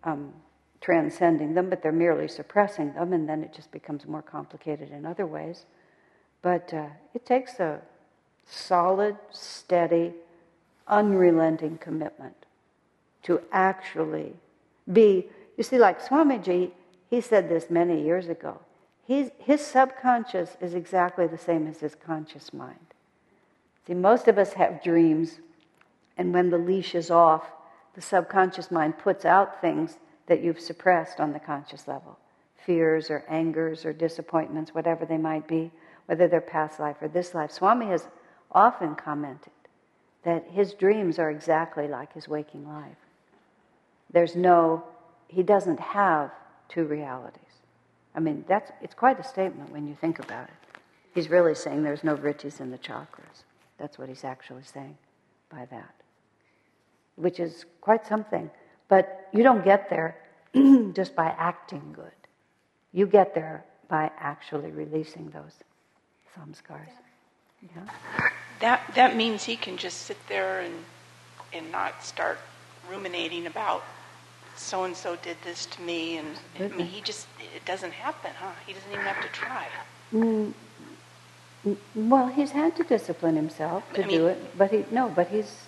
um, 0.03 0.33
transcending 0.81 1.53
them, 1.53 1.69
but 1.69 1.81
they're 1.81 1.91
merely 1.91 2.27
suppressing 2.27 2.93
them, 2.93 3.13
and 3.13 3.27
then 3.27 3.43
it 3.43 3.53
just 3.53 3.71
becomes 3.71 4.05
more 4.05 4.21
complicated 4.21 4.91
in 4.91 5.05
other 5.05 5.25
ways. 5.25 5.65
But 6.41 6.73
uh, 6.73 6.87
it 7.13 7.25
takes 7.25 7.59
a 7.59 7.79
solid, 8.45 9.15
steady, 9.31 10.13
unrelenting 10.87 11.77
commitment 11.77 12.35
to 13.23 13.41
actually 13.51 14.33
be. 14.91 15.27
You 15.55 15.63
see, 15.63 15.77
like 15.77 16.01
Swamiji, 16.01 16.71
he 17.09 17.21
said 17.21 17.47
this 17.47 17.69
many 17.69 18.03
years 18.03 18.27
ago. 18.27 18.59
His 19.05 19.61
subconscious 19.61 20.55
is 20.61 20.73
exactly 20.73 21.27
the 21.27 21.37
same 21.37 21.67
as 21.67 21.79
his 21.79 21.95
conscious 21.95 22.53
mind. 22.53 22.79
See, 23.85 23.93
most 23.93 24.27
of 24.27 24.37
us 24.37 24.53
have 24.53 24.83
dreams, 24.83 25.39
and 26.17 26.33
when 26.33 26.49
the 26.49 26.57
leash 26.57 26.95
is 26.95 27.11
off, 27.11 27.45
the 27.95 28.01
subconscious 28.01 28.71
mind 28.71 28.97
puts 28.97 29.25
out 29.25 29.59
things 29.59 29.97
that 30.27 30.41
you've 30.41 30.59
suppressed 30.59 31.19
on 31.19 31.33
the 31.33 31.39
conscious 31.39 31.87
level 31.87 32.17
fears 32.65 33.09
or 33.09 33.25
angers 33.27 33.83
or 33.83 33.91
disappointments, 33.91 34.73
whatever 34.73 35.05
they 35.05 35.17
might 35.17 35.45
be, 35.49 35.69
whether 36.05 36.29
they're 36.29 36.39
past 36.39 36.79
life 36.79 36.95
or 37.01 37.09
this 37.09 37.33
life. 37.33 37.51
Swami 37.51 37.87
has 37.87 38.07
often 38.53 38.95
commented 38.95 39.51
that 40.23 40.45
his 40.49 40.73
dreams 40.73 41.19
are 41.19 41.29
exactly 41.29 41.89
like 41.89 42.13
his 42.13 42.29
waking 42.29 42.65
life. 42.65 42.95
There's 44.11 44.35
no, 44.35 44.83
he 45.27 45.43
doesn't 45.43 45.81
have 45.81 46.31
two 46.69 46.85
realities. 46.85 47.41
I 48.15 48.19
mean, 48.19 48.45
that's, 48.47 48.71
it's 48.81 48.93
quite 48.93 49.19
a 49.19 49.23
statement 49.23 49.71
when 49.71 49.87
you 49.87 49.95
think 49.99 50.19
about 50.19 50.45
it. 50.45 50.79
He's 51.13 51.29
really 51.29 51.55
saying 51.55 51.83
there's 51.83 52.03
no 52.03 52.15
vrittis 52.15 52.59
in 52.59 52.71
the 52.71 52.77
chakras. 52.77 53.43
That's 53.77 53.97
what 53.97 54.09
he's 54.09 54.23
actually 54.23 54.63
saying 54.63 54.97
by 55.49 55.65
that, 55.65 55.93
which 57.15 57.39
is 57.39 57.65
quite 57.81 58.05
something. 58.07 58.49
But 58.87 59.27
you 59.33 59.43
don't 59.43 59.63
get 59.63 59.89
there 59.89 60.17
just 60.93 61.15
by 61.15 61.27
acting 61.37 61.93
good. 61.95 62.11
You 62.91 63.07
get 63.07 63.33
there 63.33 63.65
by 63.89 64.11
actually 64.19 64.71
releasing 64.71 65.29
those 65.31 65.53
samskars. 66.35 66.89
Yeah. 67.75 67.83
That 68.59 68.81
that 68.95 69.15
means 69.15 69.43
he 69.43 69.55
can 69.55 69.77
just 69.77 70.01
sit 70.01 70.17
there 70.27 70.61
and 70.61 70.73
and 71.53 71.71
not 71.71 72.03
start 72.03 72.39
ruminating 72.89 73.47
about 73.47 73.83
so 74.55 74.83
and 74.83 74.95
so 74.95 75.15
did 75.17 75.37
this 75.43 75.65
to 75.67 75.81
me, 75.81 76.17
and 76.17 76.27
I 76.59 76.67
mean, 76.67 76.87
he 76.87 77.01
just 77.01 77.27
it 77.55 77.65
doesn't 77.65 77.93
happen, 77.93 78.31
huh? 78.39 78.51
He 78.65 78.73
doesn't 78.73 78.91
even 78.91 79.05
have 79.05 79.21
to 79.21 79.29
try. 79.29 79.67
Mm, 80.13 80.53
well, 81.95 82.27
he's 82.27 82.51
had 82.51 82.75
to 82.75 82.83
discipline 82.83 83.35
himself 83.35 83.83
to 83.93 84.03
I 84.03 84.07
mean, 84.07 84.17
do 84.17 84.27
it, 84.27 84.57
but 84.57 84.71
he 84.71 84.85
no, 84.91 85.09
but 85.09 85.27
he's 85.27 85.65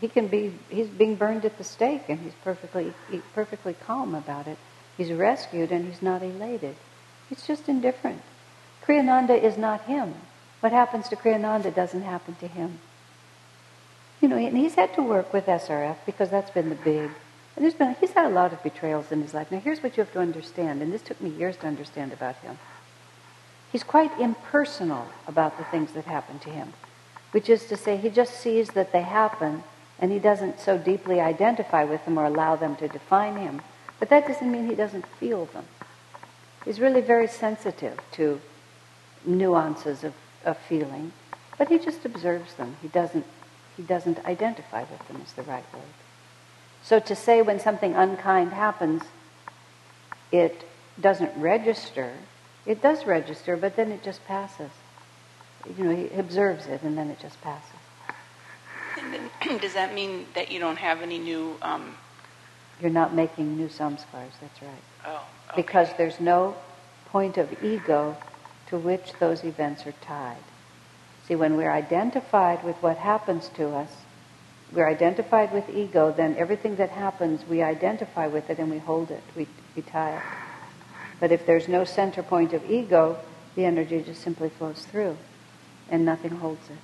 he 0.00 0.08
can 0.08 0.26
be 0.28 0.52
he's 0.68 0.88
being 0.88 1.14
burned 1.16 1.44
at 1.44 1.58
the 1.58 1.64
stake, 1.64 2.04
and 2.08 2.20
he's 2.20 2.34
perfectly 2.44 2.92
he's 3.10 3.22
perfectly 3.34 3.74
calm 3.74 4.14
about 4.14 4.46
it. 4.46 4.58
He's 4.96 5.10
rescued, 5.10 5.72
and 5.72 5.86
he's 5.86 6.02
not 6.02 6.22
elated. 6.22 6.76
He's 7.28 7.46
just 7.46 7.68
indifferent. 7.68 8.22
Kriyananda 8.84 9.40
is 9.42 9.56
not 9.56 9.82
him. 9.82 10.14
What 10.60 10.72
happens 10.72 11.08
to 11.08 11.16
Kriyananda 11.16 11.74
doesn't 11.74 12.02
happen 12.02 12.34
to 12.36 12.46
him. 12.46 12.78
You 14.20 14.28
know, 14.28 14.36
and 14.36 14.56
he's 14.56 14.74
had 14.74 14.94
to 14.94 15.02
work 15.02 15.32
with 15.32 15.46
SRF 15.46 15.96
because 16.06 16.30
that's 16.30 16.50
been 16.50 16.68
the 16.68 16.76
big 16.76 17.10
And 17.54 17.64
there's 17.64 17.74
been, 17.74 17.94
he's 18.00 18.12
had 18.12 18.26
a 18.26 18.34
lot 18.34 18.52
of 18.52 18.62
betrayals 18.62 19.12
in 19.12 19.20
his 19.20 19.34
life. 19.34 19.50
Now, 19.50 19.60
here's 19.60 19.82
what 19.82 19.96
you 19.96 20.02
have 20.02 20.12
to 20.14 20.20
understand, 20.20 20.80
and 20.80 20.92
this 20.92 21.02
took 21.02 21.20
me 21.20 21.30
years 21.30 21.56
to 21.58 21.66
understand 21.66 22.12
about 22.12 22.36
him. 22.36 22.58
He's 23.70 23.82
quite 23.82 24.18
impersonal 24.18 25.06
about 25.26 25.58
the 25.58 25.64
things 25.64 25.92
that 25.92 26.04
happen 26.04 26.38
to 26.40 26.50
him, 26.50 26.72
which 27.32 27.48
is 27.48 27.66
to 27.66 27.76
say, 27.76 27.96
he 27.96 28.10
just 28.10 28.34
sees 28.40 28.68
that 28.70 28.92
they 28.92 29.02
happen, 29.02 29.64
and 29.98 30.10
he 30.10 30.18
doesn't 30.18 30.60
so 30.60 30.78
deeply 30.78 31.20
identify 31.20 31.84
with 31.84 32.04
them 32.04 32.18
or 32.18 32.24
allow 32.24 32.56
them 32.56 32.76
to 32.76 32.88
define 32.88 33.36
him. 33.36 33.60
But 33.98 34.08
that 34.08 34.26
doesn't 34.26 34.50
mean 34.50 34.66
he 34.68 34.74
doesn't 34.74 35.06
feel 35.06 35.46
them. 35.46 35.64
He's 36.64 36.80
really 36.80 37.00
very 37.00 37.28
sensitive 37.28 37.98
to 38.12 38.40
nuances 39.24 40.04
of, 40.04 40.14
of 40.44 40.58
feeling, 40.58 41.12
but 41.58 41.68
he 41.68 41.78
just 41.78 42.04
observes 42.04 42.54
them. 42.54 42.76
He 42.82 42.88
doesn't, 42.88 43.26
he 43.76 43.82
doesn't 43.82 44.24
identify 44.24 44.80
with 44.80 45.06
them, 45.08 45.20
is 45.24 45.32
the 45.34 45.42
right 45.42 45.64
word. 45.72 45.82
So 46.82 46.98
to 46.98 47.14
say 47.14 47.42
when 47.42 47.60
something 47.60 47.94
unkind 47.94 48.52
happens, 48.52 49.02
it 50.30 50.64
doesn't 51.00 51.32
register, 51.36 52.12
it 52.66 52.82
does 52.82 53.06
register, 53.06 53.56
but 53.56 53.76
then 53.76 53.92
it 53.92 54.02
just 54.02 54.24
passes. 54.26 54.70
You 55.78 55.84
know, 55.84 55.94
he 55.94 56.08
observes 56.18 56.66
it 56.66 56.82
and 56.82 56.98
then 56.98 57.08
it 57.10 57.20
just 57.20 57.40
passes. 57.40 57.68
Then, 58.96 59.58
does 59.60 59.74
that 59.74 59.94
mean 59.94 60.26
that 60.34 60.50
you 60.50 60.58
don't 60.58 60.78
have 60.78 61.02
any 61.02 61.18
new? 61.18 61.56
Um... 61.62 61.96
You're 62.80 62.90
not 62.90 63.14
making 63.14 63.56
new 63.56 63.68
samskars. 63.68 64.32
That's 64.40 64.60
right. 64.60 64.82
Oh, 65.06 65.24
okay. 65.50 65.62
Because 65.62 65.88
there's 65.96 66.18
no 66.18 66.56
point 67.06 67.38
of 67.38 67.62
ego 67.62 68.16
to 68.68 68.78
which 68.78 69.12
those 69.20 69.44
events 69.44 69.86
are 69.86 69.94
tied. 70.00 70.42
See, 71.28 71.36
when 71.36 71.56
we're 71.56 71.70
identified 71.70 72.64
with 72.64 72.74
what 72.82 72.96
happens 72.96 73.48
to 73.50 73.68
us, 73.68 73.90
we're 74.74 74.88
identified 74.88 75.52
with 75.52 75.68
ego, 75.70 76.12
then 76.16 76.36
everything 76.36 76.76
that 76.76 76.90
happens, 76.90 77.46
we 77.48 77.62
identify 77.62 78.26
with 78.26 78.48
it 78.50 78.58
and 78.58 78.70
we 78.70 78.78
hold 78.78 79.10
it, 79.10 79.22
we, 79.36 79.46
we 79.76 79.82
tie 79.82 80.16
it. 80.16 80.22
But 81.20 81.30
if 81.30 81.46
there's 81.46 81.68
no 81.68 81.84
center 81.84 82.22
point 82.22 82.52
of 82.52 82.68
ego, 82.70 83.18
the 83.54 83.64
energy 83.64 84.02
just 84.02 84.22
simply 84.22 84.48
flows 84.48 84.84
through 84.90 85.16
and 85.90 86.04
nothing 86.04 86.30
holds 86.30 86.68
it. 86.70 86.78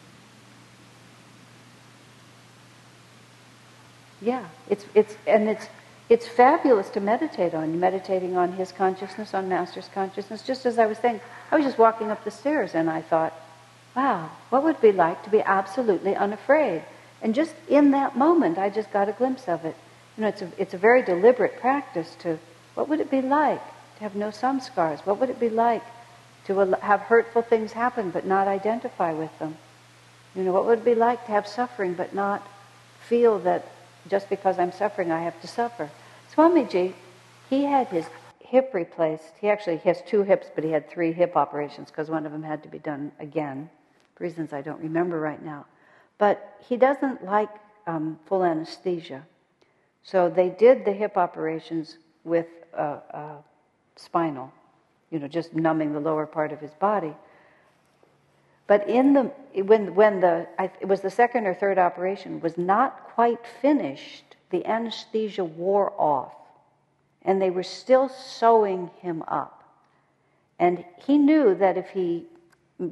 Yeah, 4.21 4.45
it's, 4.69 4.85
it's, 4.95 5.17
and 5.27 5.49
it's, 5.49 5.67
it's 6.09 6.27
fabulous 6.27 6.91
to 6.91 7.01
meditate 7.01 7.55
on, 7.55 7.79
meditating 7.79 8.37
on 8.37 8.53
his 8.53 8.73
consciousness, 8.73 9.33
on 9.33 9.49
Master's 9.49 9.89
consciousness. 9.95 10.43
Just 10.43 10.67
as 10.67 10.79
I 10.79 10.87
was 10.87 10.99
saying, 10.99 11.21
I 11.51 11.57
was 11.57 11.65
just 11.65 11.79
walking 11.79 12.11
up 12.11 12.25
the 12.25 12.31
stairs 12.31 12.75
and 12.75 12.91
I 12.91 13.01
thought, 13.01 13.33
wow, 13.97 14.31
what 14.51 14.63
would 14.65 14.77
it 14.77 14.83
be 14.83 14.93
like 14.93 15.23
to 15.25 15.31
be 15.31 15.41
absolutely 15.41 16.15
unafraid? 16.15 16.83
And 17.23 17.35
just 17.35 17.55
in 17.69 17.91
that 17.93 18.17
moment, 18.17 18.59
I 18.59 18.71
just 18.71 18.93
got 18.93 19.09
a 19.09 19.13
glimpse 19.13 19.49
of 19.49 19.65
it. 19.65 19.77
You 20.17 20.23
know, 20.23 20.29
it's 20.29 20.43
a, 20.43 20.51
it's 20.59 20.75
a 20.75 20.79
very 20.79 21.03
deliberate 21.03 21.61
practice 21.61 22.15
to, 22.21 22.39
what 22.75 22.89
would 22.89 23.01
it 23.01 23.11
be 23.11 23.23
like 23.23 23.63
to 23.97 24.03
have 24.03 24.15
no 24.15 24.29
samskars? 24.29 25.05
What 25.07 25.19
would 25.19 25.31
it 25.31 25.41
be 25.41 25.49
like 25.49 25.83
to 26.47 26.77
have 26.81 27.01
hurtful 27.01 27.43
things 27.43 27.73
happen 27.73 28.11
but 28.11 28.25
not 28.25 28.49
identify 28.49 29.13
with 29.13 29.37
them? 29.39 29.57
You 30.35 30.45
know, 30.45 30.53
what 30.53 30.67
would 30.67 30.81
it 30.81 30.85
be 30.85 30.95
like 30.95 31.25
to 31.27 31.33
have 31.33 31.47
suffering 31.47 31.95
but 31.95 32.15
not 32.15 32.47
feel 33.09 33.39
that 33.41 33.67
just 34.09 34.29
because 34.29 34.59
I'm 34.59 34.73
suffering, 34.73 35.11
I 35.11 35.23
have 35.23 35.41
to 35.41 35.49
suffer? 35.49 35.91
Swamiji, 36.35 36.95
he 37.51 37.65
had 37.65 37.89
his 37.89 38.07
hip 38.41 38.71
replaced. 38.73 39.33
He 39.41 39.49
actually 39.49 39.79
has 39.79 40.01
two 40.03 40.23
hips, 40.23 40.47
but 40.55 40.65
he 40.65 40.71
had 40.71 40.89
three 40.89 41.13
hip 41.13 41.37
operations 41.37 41.91
because 41.91 42.09
one 42.09 42.27
of 42.27 42.33
them 42.33 42.43
had 42.43 42.63
to 42.63 42.69
be 42.69 42.79
done 42.79 43.13
again, 43.19 43.69
reasons 44.19 44.53
I 44.53 44.63
don't 44.63 44.81
remember 44.81 45.19
right 45.19 45.43
now. 45.43 45.67
But 46.19 46.57
he 46.69 46.77
doesn't 46.77 47.25
like 47.25 47.51
um, 47.87 48.19
full 48.27 48.45
anesthesia. 48.45 49.25
So 50.03 50.29
they 50.29 50.51
did 50.51 50.85
the 50.85 50.93
hip 50.93 51.17
operations 51.17 51.99
with 52.25 52.47
uh, 52.77 52.99
uh, 53.13 53.37
spinal, 53.97 54.53
you 55.11 55.19
know, 55.19 55.29
just 55.29 55.55
numbing 55.55 55.93
the 55.93 56.01
lower 56.01 56.27
part 56.27 56.53
of 56.53 56.61
his 56.61 56.73
body. 56.73 57.15
But 58.67 58.89
in 58.89 59.15
the 59.15 59.23
when 59.63 59.95
when 59.95 60.21
the 60.21 60.47
it 60.59 60.87
was 60.87 61.01
the 61.01 61.11
second 61.11 61.47
or 61.47 61.55
third 61.55 61.79
operation 61.79 62.41
was 62.41 62.59
not 62.59 63.09
quite 63.15 63.41
finished, 63.63 64.37
the 64.51 64.65
anesthesia 64.67 65.45
wore 65.45 65.93
off, 65.97 66.35
and 67.23 67.41
they 67.41 67.51
were 67.51 67.63
still 67.63 68.11
sewing 68.11 68.91
him 69.01 69.23
up. 69.27 69.65
And 70.59 70.85
he 71.07 71.17
knew 71.17 71.55
that 71.55 71.79
if 71.79 71.89
he 71.91 72.27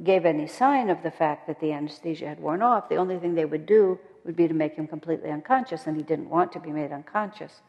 gave 0.03 0.25
any 0.25 0.47
sign 0.47 0.89
of 0.89 1.01
the 1.03 1.11
fact 1.11 1.47
that 1.47 1.59
the 1.59 1.71
anesthesia 1.71 2.27
had 2.27 2.39
worn 2.39 2.61
off, 2.61 2.89
the 2.89 2.95
only 2.95 3.17
thing 3.17 3.35
they 3.35 3.45
would 3.45 3.65
do 3.65 3.99
would 4.25 4.35
be 4.35 4.47
to 4.47 4.53
make 4.53 4.75
him 4.75 4.87
completely 4.87 5.29
unconscious, 5.29 5.87
and 5.87 5.95
he 5.95 6.03
didn't 6.03 6.29
want 6.29 6.51
to 6.51 6.59
be 6.59 6.71
made 6.71 6.91
unconscious. 6.91 7.61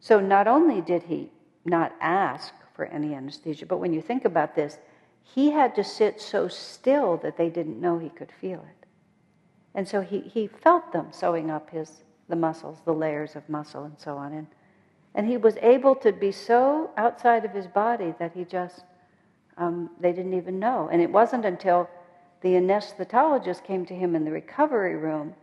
So 0.00 0.20
not 0.20 0.46
only 0.46 0.80
did 0.80 1.02
he 1.02 1.30
not 1.64 1.92
ask 2.00 2.54
for 2.74 2.84
any 2.86 3.14
anesthesia, 3.14 3.66
but 3.66 3.78
when 3.78 3.92
you 3.92 4.00
think 4.00 4.24
about 4.24 4.54
this, 4.54 4.78
he 5.22 5.50
had 5.50 5.74
to 5.74 5.82
sit 5.82 6.20
so 6.20 6.46
still 6.46 7.16
that 7.18 7.36
they 7.36 7.50
didn't 7.50 7.80
know 7.80 7.98
he 7.98 8.08
could 8.08 8.30
feel 8.40 8.60
it. 8.60 8.86
And 9.74 9.86
so 9.86 10.00
he, 10.00 10.20
he 10.20 10.46
felt 10.46 10.92
them 10.92 11.08
sewing 11.10 11.50
up 11.50 11.70
his 11.70 12.04
the 12.28 12.36
muscles, 12.36 12.78
the 12.84 12.92
layers 12.92 13.36
of 13.36 13.48
muscle 13.48 13.84
and 13.84 13.98
so 13.98 14.16
on. 14.16 14.32
And, 14.32 14.46
and 15.14 15.26
he 15.26 15.36
was 15.36 15.56
able 15.62 15.94
to 15.96 16.12
be 16.12 16.30
so 16.30 16.90
outside 16.96 17.44
of 17.44 17.52
his 17.52 17.66
body 17.66 18.14
that 18.18 18.32
he 18.32 18.44
just 18.44 18.84
um, 19.58 19.90
they 20.00 20.12
didn't 20.12 20.34
even 20.34 20.58
know. 20.58 20.88
And 20.90 21.02
it 21.02 21.10
wasn't 21.10 21.44
until 21.44 21.88
the 22.40 22.50
anesthetologist 22.50 23.64
came 23.64 23.84
to 23.86 23.94
him 23.94 24.14
in 24.14 24.24
the 24.24 24.30
recovery 24.30 24.96
room 24.96 25.34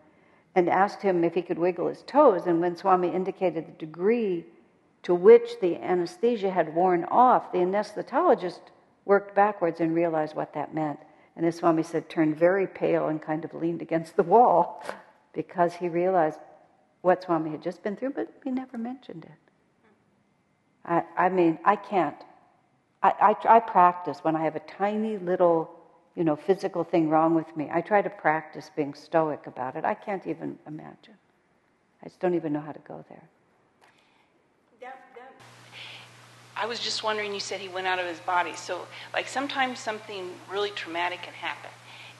and 0.55 0.69
asked 0.69 1.01
him 1.01 1.23
if 1.23 1.33
he 1.33 1.41
could 1.41 1.59
wiggle 1.59 1.89
his 1.89 2.01
toes. 2.03 2.47
And 2.47 2.61
when 2.61 2.77
Swami 2.77 3.09
indicated 3.09 3.67
the 3.67 3.85
degree 3.85 4.45
to 5.03 5.13
which 5.13 5.59
the 5.61 5.75
anesthesia 5.75 6.49
had 6.49 6.73
worn 6.73 7.03
off, 7.05 7.51
the 7.51 7.59
anesthetologist 7.59 8.61
worked 9.03 9.35
backwards 9.35 9.81
and 9.81 9.93
realized 9.93 10.35
what 10.35 10.53
that 10.53 10.73
meant. 10.73 10.99
And 11.35 11.45
as 11.45 11.57
Swami 11.57 11.83
said, 11.83 12.09
turned 12.09 12.37
very 12.37 12.65
pale 12.65 13.09
and 13.09 13.21
kind 13.21 13.43
of 13.43 13.53
leaned 13.53 13.81
against 13.81 14.15
the 14.15 14.23
wall 14.23 14.83
because 15.33 15.73
he 15.73 15.89
realized 15.89 16.39
what 17.01 17.21
Swami 17.21 17.51
had 17.51 17.61
just 17.61 17.83
been 17.83 17.97
through, 17.97 18.11
but 18.11 18.29
he 18.43 18.49
never 18.49 18.77
mentioned 18.77 19.25
it. 19.25 19.51
I, 20.85 21.03
I 21.17 21.29
mean, 21.29 21.59
I 21.65 21.75
can't 21.75 22.15
I, 23.03 23.35
I, 23.47 23.57
I 23.57 23.59
practice 23.59 24.19
when 24.23 24.35
I 24.35 24.43
have 24.43 24.55
a 24.55 24.61
tiny 24.61 25.17
little, 25.17 25.69
you 26.15 26.23
know, 26.23 26.35
physical 26.35 26.83
thing 26.83 27.09
wrong 27.09 27.35
with 27.35 27.55
me. 27.55 27.69
I 27.71 27.81
try 27.81 28.01
to 28.01 28.09
practice 28.09 28.71
being 28.75 28.93
stoic 28.93 29.47
about 29.47 29.75
it. 29.75 29.85
I 29.85 29.93
can't 29.93 30.25
even 30.27 30.57
imagine. 30.67 31.17
I 32.01 32.07
just 32.07 32.19
don't 32.19 32.35
even 32.35 32.53
know 32.53 32.61
how 32.61 32.71
to 32.71 32.81
go 32.87 33.03
there. 33.09 33.23
I 36.57 36.65
was 36.67 36.79
just 36.79 37.03
wondering, 37.03 37.33
you 37.33 37.39
said 37.39 37.59
he 37.59 37.67
went 37.67 37.85
out 37.85 37.99
of 37.99 38.05
his 38.05 38.19
body. 38.19 38.55
So, 38.55 38.87
like, 39.13 39.27
sometimes 39.27 39.77
something 39.79 40.31
really 40.49 40.69
traumatic 40.71 41.21
can 41.21 41.33
happen, 41.33 41.69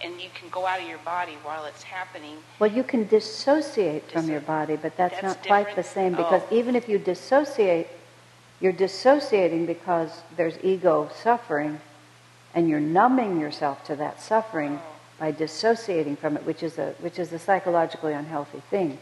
and 0.01 0.19
you 0.19 0.29
can 0.33 0.49
go 0.49 0.65
out 0.65 0.81
of 0.81 0.87
your 0.87 0.97
body 0.99 1.37
while 1.43 1.65
it's 1.65 1.83
happening. 1.83 2.35
Well, 2.59 2.71
you 2.71 2.83
can 2.83 3.07
dissociate 3.07 4.11
from 4.11 4.29
your 4.29 4.41
body, 4.41 4.75
but 4.75 4.97
that's, 4.97 5.13
that's 5.13 5.23
not 5.23 5.43
different? 5.43 5.65
quite 5.67 5.75
the 5.77 5.83
same 5.83 6.11
because 6.15 6.41
oh. 6.51 6.55
even 6.55 6.75
if 6.75 6.89
you 6.89 6.99
dissociate, 6.99 7.87
you're 8.65 8.73
dissociating 8.73 9.67
because 9.67 10.09
there's 10.37 10.57
ego 10.63 11.07
suffering, 11.21 11.79
and 12.55 12.67
you're 12.67 12.79
numbing 12.79 13.39
yourself 13.39 13.83
to 13.85 13.95
that 13.95 14.19
suffering 14.19 14.81
by 15.19 15.29
dissociating 15.29 16.15
from 16.15 16.35
it, 16.35 16.43
which 16.47 16.63
is 16.63 16.79
a 16.79 16.95
which 16.99 17.19
is 17.19 17.31
a 17.31 17.37
psychologically 17.37 18.13
unhealthy 18.13 18.63
thing. 18.71 18.97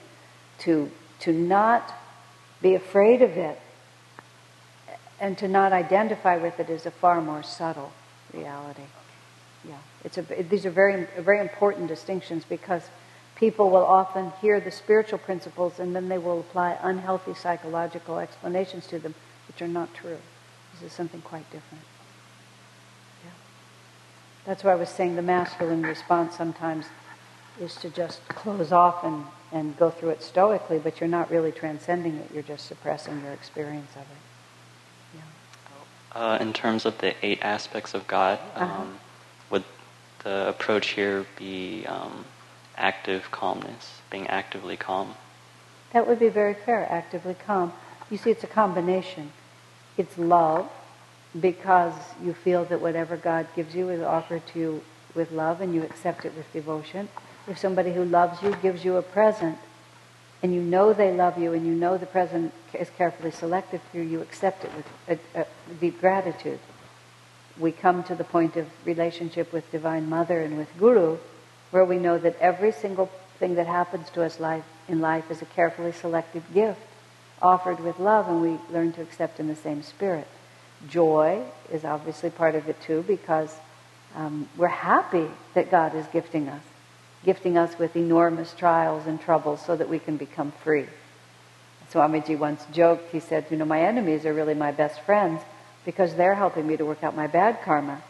To 0.66 0.92
to 1.22 1.32
not 1.32 1.94
be 2.62 2.76
afraid 2.76 3.22
of 3.22 3.38
it 3.38 3.58
and 5.22 5.38
to 5.38 5.48
not 5.48 5.72
identify 5.72 6.36
with 6.36 6.60
it 6.60 6.70
is 6.70 6.86
a 6.86 6.92
far 6.92 7.22
more 7.22 7.42
subtle 7.42 7.94
reality. 8.34 8.88
Yeah, 9.66 9.78
it's 10.04 10.18
a, 10.18 10.24
these 10.24 10.66
are 10.66 10.72
very 10.72 11.08
very 11.20 11.40
important 11.40 11.88
distinctions 11.88 12.44
because 12.44 12.84
people 13.38 13.70
will 13.70 13.86
often 13.86 14.34
hear 14.42 14.60
the 14.60 14.72
spiritual 14.72 15.20
principles 15.20 15.80
and 15.80 15.96
then 15.96 16.10
they 16.10 16.18
will 16.18 16.42
apply 16.42 16.78
unhealthy 16.82 17.34
psychological 17.34 18.20
explanations 18.20 18.88
to 18.88 19.00
them 19.00 19.16
which 19.48 19.62
are 19.62 19.68
not 19.68 19.94
true. 19.94 20.18
This 20.74 20.92
is 20.92 20.94
something 20.94 21.22
quite 21.22 21.50
different. 21.52 21.84
Yeah. 23.24 23.32
That's 24.46 24.64
why 24.64 24.72
I 24.72 24.76
was 24.76 24.90
saying 24.90 25.16
the 25.16 25.22
masculine 25.22 25.84
response 25.84 26.36
sometimes 26.36 26.86
is 27.60 27.76
to 27.76 27.90
just 27.90 28.28
close 28.30 28.72
off 28.72 29.04
and, 29.04 29.26
and 29.52 29.78
go 29.78 29.90
through 29.90 30.10
it 30.10 30.24
stoically, 30.24 30.80
but 30.80 31.00
you're 31.00 31.10
not 31.10 31.30
really 31.30 31.52
transcending 31.52 32.16
it, 32.16 32.32
you're 32.34 32.44
just 32.44 32.66
suppressing 32.66 33.22
your 33.22 33.32
experience 33.32 33.92
of 33.96 34.02
it. 34.02 35.18
Yeah. 36.16 36.20
Uh, 36.20 36.38
in 36.40 36.54
terms 36.54 36.86
of 36.86 36.98
the 36.98 37.14
eight 37.26 37.40
aspects 37.42 37.94
of 37.94 38.08
God, 38.08 38.40
uh-huh. 38.56 38.82
Um, 38.82 39.00
would 39.50 39.64
the 40.24 40.50
approach 40.50 40.90
here 40.90 41.26
be 41.38 41.86
um, 41.86 42.26
active 42.76 43.30
calmness, 43.30 44.02
being 44.10 44.28
actively 44.28 44.78
calm? 44.78 45.14
That 45.92 46.08
would 46.08 46.18
be 46.18 46.30
very 46.30 46.56
fair, 46.56 46.88
actively 46.92 47.36
calm. 47.36 47.72
You 48.14 48.20
see, 48.20 48.30
it's 48.30 48.44
a 48.44 48.48
combination. 48.64 49.32
It's 49.98 50.20
love, 50.20 50.70
because 51.42 51.96
you 52.24 52.36
feel 52.36 52.64
that 52.66 52.80
whatever 52.80 53.18
God 53.18 53.48
gives 53.56 53.74
you 53.74 53.90
is 53.90 54.04
offered 54.04 54.46
to 54.54 54.60
you 54.60 54.84
with 55.16 55.32
love 55.32 55.62
and 55.62 55.74
you 55.74 55.82
accept 55.82 56.24
it 56.24 56.38
with 56.38 56.46
devotion. 56.54 57.10
If 57.48 57.58
somebody 57.58 57.92
who 57.92 58.06
loves 58.06 58.40
you 58.44 58.56
gives 58.62 58.86
you 58.86 58.98
a 58.98 59.02
present, 59.02 59.58
and 60.44 60.54
you 60.54 60.62
know 60.62 60.94
they 60.94 61.12
love 61.12 61.40
you, 61.40 61.54
and 61.54 61.66
you 61.66 61.74
know 61.74 61.98
the 61.98 62.06
present 62.06 62.54
is 62.76 62.88
carefully 62.92 63.32
selected 63.32 63.82
for 63.90 63.98
you, 63.98 64.04
you 64.04 64.22
accept 64.22 64.64
it 64.64 64.70
with 64.78 65.20
a, 65.36 65.42
a 65.42 65.48
deep 65.82 66.00
gratitude. 66.00 66.60
We 67.58 67.72
come 67.72 68.04
to 68.04 68.14
the 68.14 68.24
point 68.24 68.58
of 68.58 68.68
relationship 68.86 69.52
with 69.52 69.72
Divine 69.72 70.08
Mother 70.08 70.40
and 70.40 70.56
with 70.60 70.70
Guru, 70.78 71.18
where 71.72 71.84
we 71.84 71.98
know 71.98 72.20
that 72.20 72.38
every 72.40 72.74
single 72.74 73.10
thing 73.40 73.56
that 73.56 73.66
happens 73.66 74.12
to 74.12 74.22
us 74.22 74.40
life, 74.40 74.66
in 74.88 75.02
life 75.02 75.32
is 75.32 75.42
a 75.42 75.46
carefully 75.46 75.94
selected 75.94 76.44
gift 76.54 76.80
offered 77.44 77.80
with 77.82 78.00
love, 78.00 78.30
and 78.30 78.42
we 78.42 78.58
learn 78.74 78.94
to 78.94 79.02
accept 79.02 79.40
in 79.40 79.48
the 79.48 79.56
same 79.56 79.84
spirit. 79.84 80.28
Joy 80.90 81.44
is 81.72 81.86
obviously 81.86 82.30
part 82.30 82.56
of 82.56 82.68
it 82.68 82.82
too, 82.82 83.04
because 83.06 83.54
um, 84.16 84.48
we're 84.58 84.68
happy 84.68 85.28
that 85.54 85.70
God 85.70 85.94
is 85.94 86.08
gifting 86.08 86.48
us, 86.48 86.64
gifting 87.24 87.58
us 87.58 87.78
with 87.78 87.96
enormous 87.96 88.54
trials 88.54 89.06
and 89.06 89.20
troubles 89.20 89.64
so 89.64 89.76
that 89.76 89.90
we 89.90 90.00
can 90.00 90.18
become 90.18 90.52
free. 90.64 90.88
Swamiji 91.92 92.38
once 92.38 92.66
joked, 92.72 93.12
he 93.12 93.20
said, 93.20 93.46
You 93.50 93.58
know, 93.58 93.66
my 93.66 93.82
enemies 93.82 94.26
are 94.26 94.34
really 94.34 94.56
my 94.56 94.72
best 94.72 95.02
friends 95.02 95.42
because 95.86 96.16
they're 96.16 96.36
helping 96.36 96.66
me 96.66 96.78
to 96.78 96.86
work 96.86 97.04
out 97.04 97.16
my 97.16 97.28
bad 97.28 97.62
karma. 97.64 98.02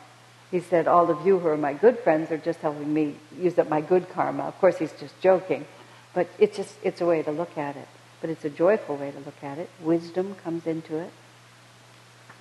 He 0.51 0.59
said, 0.59 0.87
All 0.87 1.09
of 1.09 1.25
you 1.25 1.39
who 1.39 1.47
are 1.47 1.57
my 1.57 1.73
good 1.73 1.99
friends 1.99 2.31
are 2.31 2.37
just 2.37 2.59
helping 2.59 2.93
me 2.93 3.15
use 3.37 3.57
up 3.57 3.69
my 3.69 3.81
good 3.81 4.09
karma. 4.09 4.43
Of 4.43 4.57
course, 4.59 4.77
he's 4.77 4.93
just 4.93 5.19
joking, 5.19 5.65
but 6.13 6.27
it's 6.37 6.55
just, 6.55 6.75
it's 6.83 7.01
a 7.01 7.05
way 7.05 7.23
to 7.23 7.31
look 7.31 7.57
at 7.57 7.75
it. 7.75 7.87
But 8.23 8.29
it's 8.29 8.45
a 8.45 8.49
joyful 8.49 8.95
way 8.95 9.11
to 9.11 9.19
look 9.19 9.43
at 9.43 9.57
it. 9.57 9.69
Wisdom 9.81 10.35
comes 10.45 10.65
into 10.65 10.95
it. 10.95 11.11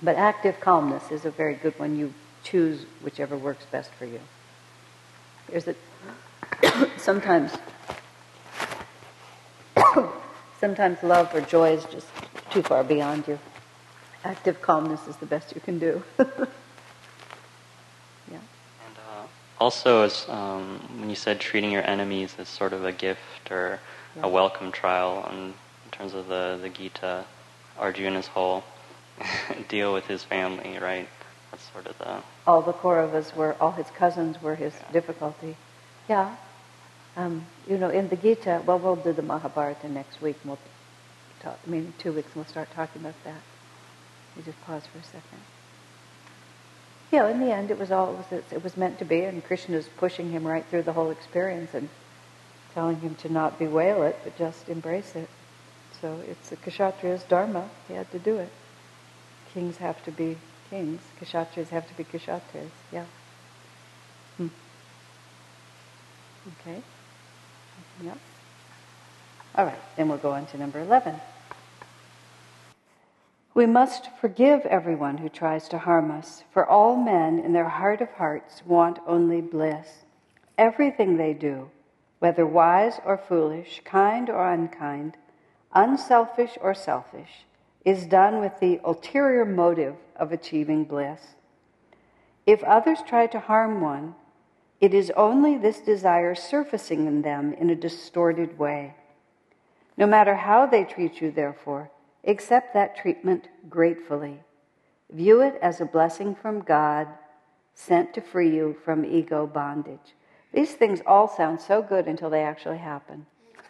But 0.01 0.15
active 0.15 0.61
calmness 0.61 1.11
is 1.11 1.25
a 1.25 1.31
very 1.33 1.55
good 1.55 1.77
one. 1.77 1.99
You 1.99 2.15
choose 2.45 2.87
whichever 3.03 3.37
works 3.37 3.65
best 3.65 3.91
for 3.95 4.05
you. 4.05 4.21
There's 5.49 5.67
a 5.67 5.75
sometimes 6.99 7.51
sometimes 10.61 11.03
love 11.03 11.35
or 11.35 11.41
joy 11.41 11.73
is 11.73 11.85
just 11.87 12.07
too 12.53 12.63
far 12.63 12.85
beyond 12.85 13.27
you. 13.27 13.41
Active 14.23 14.63
calmness 14.63 15.09
is 15.09 15.17
the 15.17 15.27
best 15.27 15.53
you 15.53 15.61
can 15.61 15.81
do. 15.81 16.01
yeah. 16.21 16.27
And 18.29 18.99
uh, 19.11 19.27
also, 19.59 20.05
as 20.05 20.29
um, 20.29 20.79
when 21.01 21.11
you 21.11 21.17
said 21.17 21.41
treating 21.41 21.73
your 21.73 21.85
enemies 21.85 22.37
as 22.39 22.49
sort 22.49 22.73
of 22.73 22.85
a 22.85 22.93
gift 22.93 23.51
or 23.51 23.81
yeah. 24.15 24.23
a 24.23 24.29
welcome 24.29 24.71
trial, 24.71 25.29
in 25.33 25.55
terms 25.93 26.15
of 26.15 26.27
the 26.27 26.59
the 26.61 26.69
Gita, 26.69 27.25
Arjuna's 27.79 28.27
whole 28.27 28.65
deal 29.69 29.93
with 29.93 30.07
his 30.07 30.23
family, 30.25 30.79
right? 30.79 31.09
That's 31.51 31.71
sort 31.73 31.87
of 31.87 31.97
the. 31.99 32.23
All 32.47 32.63
the 32.63 32.73
Kauravas 32.73 33.37
were, 33.37 33.55
all 33.61 33.73
his 33.73 33.89
cousins 33.91 34.41
were 34.43 34.57
his 34.57 34.75
yeah. 34.75 34.93
difficulty. 34.93 35.57
Yeah. 36.09 36.37
Um, 37.17 37.47
you 37.69 37.77
know, 37.77 37.91
in 37.91 38.09
the 38.09 38.17
Gita, 38.17 38.63
well, 38.67 38.79
we'll 38.79 38.97
do 38.97 39.13
the 39.13 39.23
Mahabharata 39.23 39.89
next 39.89 40.23
week. 40.23 40.37
We'll 40.45 40.59
talk, 41.41 41.59
I 41.67 41.71
mean, 41.71 41.93
two 41.99 42.13
weeks, 42.13 42.29
and 42.29 42.37
we'll 42.37 42.47
start 42.47 42.71
talking 42.75 43.03
about 43.03 43.15
that. 43.25 43.41
We 44.35 44.43
just 44.43 44.61
pause 44.63 44.85
for 44.91 44.99
a 44.99 45.05
second. 45.05 45.41
Yeah, 47.11 47.29
in 47.29 47.41
the 47.41 47.53
end, 47.53 47.71
it 47.71 47.79
was 47.79 47.93
all 47.93 48.15
it 48.15 48.33
was, 48.33 48.43
it 48.51 48.65
was 48.65 48.77
meant 48.79 48.99
to 49.01 49.05
be, 49.05 49.21
and 49.25 49.45
Krishna's 49.45 49.87
pushing 49.99 50.31
him 50.31 50.47
right 50.47 50.65
through 50.71 50.85
the 50.85 50.95
whole 50.95 51.11
experience 51.11 51.75
and 51.75 51.91
telling 52.73 52.99
him 53.01 53.15
to 53.17 53.31
not 53.31 53.59
bewail 53.59 54.03
it, 54.05 54.19
but 54.25 54.39
just 54.39 54.71
embrace 54.71 55.15
it. 55.15 55.29
So 56.03 56.21
it's 56.29 56.51
the 56.51 56.57
Kshatriya's 56.57 57.23
dharma. 57.23 57.71
He 57.89 57.95
had 57.95 58.11
to 58.11 58.19
do 58.19 58.37
it. 58.37 58.51
Kings 59.55 59.79
have 59.79 60.05
to 60.05 60.11
be 60.11 60.37
kings. 60.73 61.03
Kshatriyas 61.21 61.69
have 61.69 61.87
to 61.87 61.95
be 61.95 62.05
kshatriyas. 62.05 62.71
Yeah. 62.91 63.05
Hmm. 64.39 64.49
Okay. 66.61 66.83
Yep. 68.03 68.19
All 69.55 69.67
right, 69.67 69.79
then 69.97 70.09
we'll 70.09 70.17
go 70.17 70.33
on 70.33 70.47
to 70.47 70.57
number 70.57 70.81
11. 70.81 71.15
We 73.55 73.67
must 73.67 74.09
forgive 74.19 74.63
everyone 74.63 75.19
who 75.19 75.29
tries 75.29 75.69
to 75.69 75.79
harm 75.79 76.11
us, 76.11 76.43
for 76.55 76.67
all 76.67 76.97
men 76.97 77.39
in 77.39 77.53
their 77.53 77.69
heart 77.69 78.01
of 78.01 78.11
hearts 78.13 78.63
want 78.65 78.99
only 79.07 79.43
bliss. 79.43 80.05
Everything 80.57 81.19
they 81.19 81.35
do, 81.35 81.69
whether 82.19 82.47
wise 82.47 82.99
or 83.05 83.19
foolish, 83.19 83.83
kind 83.85 84.31
or 84.31 84.51
unkind, 84.51 85.19
unselfish 85.75 86.59
or 86.61 86.75
selfish, 86.75 87.47
is 87.85 88.07
done 88.07 88.41
with 88.41 88.61
the 88.61 88.81
ulterior 88.85 89.45
motive 89.45 89.97
of 90.17 90.33
achieving 90.33 90.85
bliss. 90.85 91.21
If 92.47 92.63
others 92.65 92.99
try 93.07 93.27
to 93.29 93.41
harm 93.41 93.81
one, 93.81 94.15
it 94.81 94.95
is 94.95 95.13
only 95.17 95.57
this 95.57 95.81
desire 95.81 96.35
surfacing 96.35 97.07
in 97.07 97.23
them 97.23 97.53
in 97.55 97.71
a 97.71 97.77
distorted 97.77 98.59
way. 98.59 98.95
No 99.97 100.07
matter 100.07 100.35
how 100.35 100.67
they 100.67 100.85
treat 100.85 101.21
you, 101.21 101.31
therefore, 101.31 101.91
accept 102.25 102.75
that 102.75 102.97
treatment 102.97 103.49
gratefully. 103.69 104.41
View 105.11 105.41
it 105.41 105.59
as 105.63 105.81
a 105.81 105.85
blessing 105.85 106.35
from 106.35 106.63
God 106.63 107.07
sent 107.75 108.15
to 108.15 108.21
free 108.21 108.55
you 108.55 108.77
from 108.85 109.05
ego 109.05 109.47
bondage. 109.47 110.17
These 110.53 110.75
things 110.75 111.01
all 111.07 111.29
sound 111.29 111.61
so 111.61 111.83
good 111.83 112.07
until 112.07 112.31
they 112.31 112.43
actually 112.43 112.79
happen. 112.79 113.27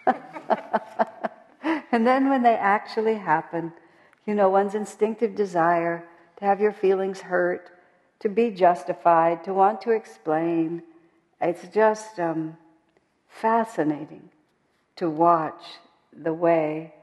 and 1.93 2.07
then 2.07 2.28
when 2.28 2.43
they 2.43 2.55
actually 2.55 3.14
happen, 3.14 3.72
you 4.26 4.34
know, 4.34 4.49
one's 4.49 4.74
instinctive 4.74 5.34
desire 5.34 6.09
to 6.38 6.45
have 6.45 6.61
your 6.61 6.72
feelings 6.72 7.20
hurt, 7.20 7.70
to 8.20 8.28
be 8.28 8.51
justified, 8.51 9.45
to 9.45 9.53
want 9.53 9.80
to 9.82 9.90
explain. 9.90 10.82
It's 11.40 11.66
just 11.74 12.18
um, 12.18 12.57
fascinating 13.28 14.30
to 14.97 15.11
watch 15.11 15.62
the 16.12 16.32
way 16.32 16.95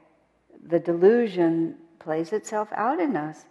the 0.66 0.78
delusion 0.78 1.76
plays 1.98 2.32
itself 2.32 2.68
out 2.74 3.00
in 3.00 3.16
us. 3.16 3.44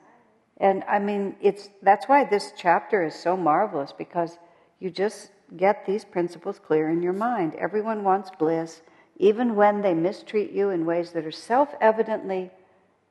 And 0.57 0.83
I 0.89 0.99
mean, 0.99 1.35
it's 1.41 1.69
that's 1.81 2.07
why 2.07 2.25
this 2.25 2.51
chapter 2.57 3.05
is 3.05 3.15
so 3.15 3.37
marvelous 3.37 3.93
because 3.97 4.37
you 4.79 4.89
just 4.89 5.31
get 5.55 5.85
these 5.85 6.03
principles 6.03 6.59
clear 6.59 6.89
in 6.89 7.01
your 7.01 7.13
mind. 7.13 7.55
Everyone 7.55 8.03
wants 8.03 8.29
bliss, 8.37 8.81
even 9.19 9.55
when 9.55 9.81
they 9.81 9.93
mistreat 9.93 10.51
you 10.51 10.69
in 10.69 10.85
ways 10.85 11.11
that 11.11 11.25
are 11.25 11.31
self-evidently 11.31 12.49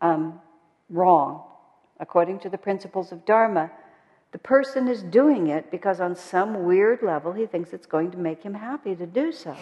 um, 0.00 0.40
wrong, 0.88 1.44
according 2.00 2.40
to 2.40 2.48
the 2.48 2.56
principles 2.56 3.12
of 3.12 3.26
Dharma, 3.26 3.70
the 4.32 4.38
person 4.38 4.88
is 4.88 5.02
doing 5.02 5.48
it 5.48 5.70
because 5.70 6.00
on 6.00 6.16
some 6.16 6.64
weird 6.64 7.02
level 7.02 7.32
he 7.32 7.46
thinks 7.46 7.72
it's 7.72 7.86
going 7.86 8.11
to 8.11 8.18
make 8.18 8.42
him 8.42 8.54
happy 8.54 8.94
to 8.96 9.06
do 9.06 9.32
so. 9.32 9.54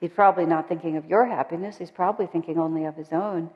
He's 0.00 0.10
probably 0.10 0.46
not 0.46 0.68
thinking 0.68 0.96
of 0.96 1.06
your 1.06 1.26
happiness, 1.26 1.78
he's 1.78 1.90
probably 1.90 2.26
thinking 2.26 2.58
only 2.58 2.84
of 2.84 2.96
his 2.96 3.12
own. 3.12 3.50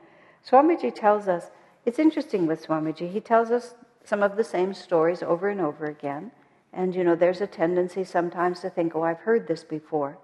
Swamiji 0.48 0.94
tells 0.94 1.26
us, 1.26 1.50
it's 1.84 1.98
interesting 1.98 2.46
with 2.46 2.66
Swamiji, 2.66 3.10
he 3.10 3.20
tells 3.20 3.50
us 3.50 3.74
some 4.04 4.22
of 4.22 4.36
the 4.36 4.44
same 4.44 4.72
stories 4.74 5.22
over 5.22 5.48
and 5.48 5.60
over 5.60 5.86
again. 5.86 6.30
And 6.72 6.94
you 6.94 7.02
know, 7.02 7.16
there's 7.16 7.40
a 7.40 7.46
tendency 7.46 8.04
sometimes 8.04 8.60
to 8.60 8.70
think, 8.70 8.94
oh, 8.94 9.02
I've 9.02 9.20
heard 9.20 9.48
this 9.48 9.64
before. 9.64 10.18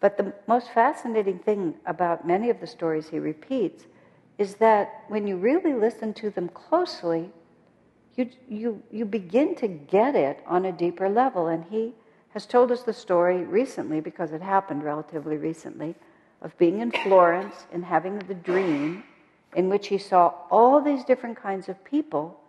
But 0.00 0.16
the 0.16 0.32
most 0.46 0.70
fascinating 0.72 1.38
thing 1.38 1.74
about 1.86 2.26
many 2.26 2.50
of 2.50 2.60
the 2.60 2.66
stories 2.66 3.08
he 3.08 3.18
repeats 3.18 3.84
is 4.38 4.54
that 4.56 5.04
when 5.08 5.26
you 5.26 5.36
really 5.36 5.74
listen 5.74 6.14
to 6.14 6.30
them 6.30 6.48
closely, 6.48 7.30
you, 8.16 8.30
you, 8.48 8.82
you 8.90 9.04
begin 9.04 9.54
to 9.56 9.68
get 9.68 10.14
it 10.14 10.40
on 10.46 10.64
a 10.64 10.72
deeper 10.72 11.08
level. 11.08 11.48
And 11.48 11.64
he 11.70 11.92
has 12.30 12.46
told 12.46 12.72
us 12.72 12.82
the 12.82 12.92
story 12.92 13.44
recently, 13.44 14.00
because 14.00 14.32
it 14.32 14.40
happened 14.40 14.82
relatively 14.82 15.36
recently, 15.36 15.94
of 16.40 16.56
being 16.56 16.80
in 16.80 16.90
Florence 16.90 17.66
and 17.72 17.84
having 17.84 18.18
the 18.20 18.34
dream 18.34 19.04
in 19.54 19.68
which 19.68 19.88
he 19.88 19.98
saw 19.98 20.32
all 20.50 20.80
these 20.80 21.04
different 21.04 21.36
kinds 21.36 21.68
of 21.68 21.84
people, 21.84 22.40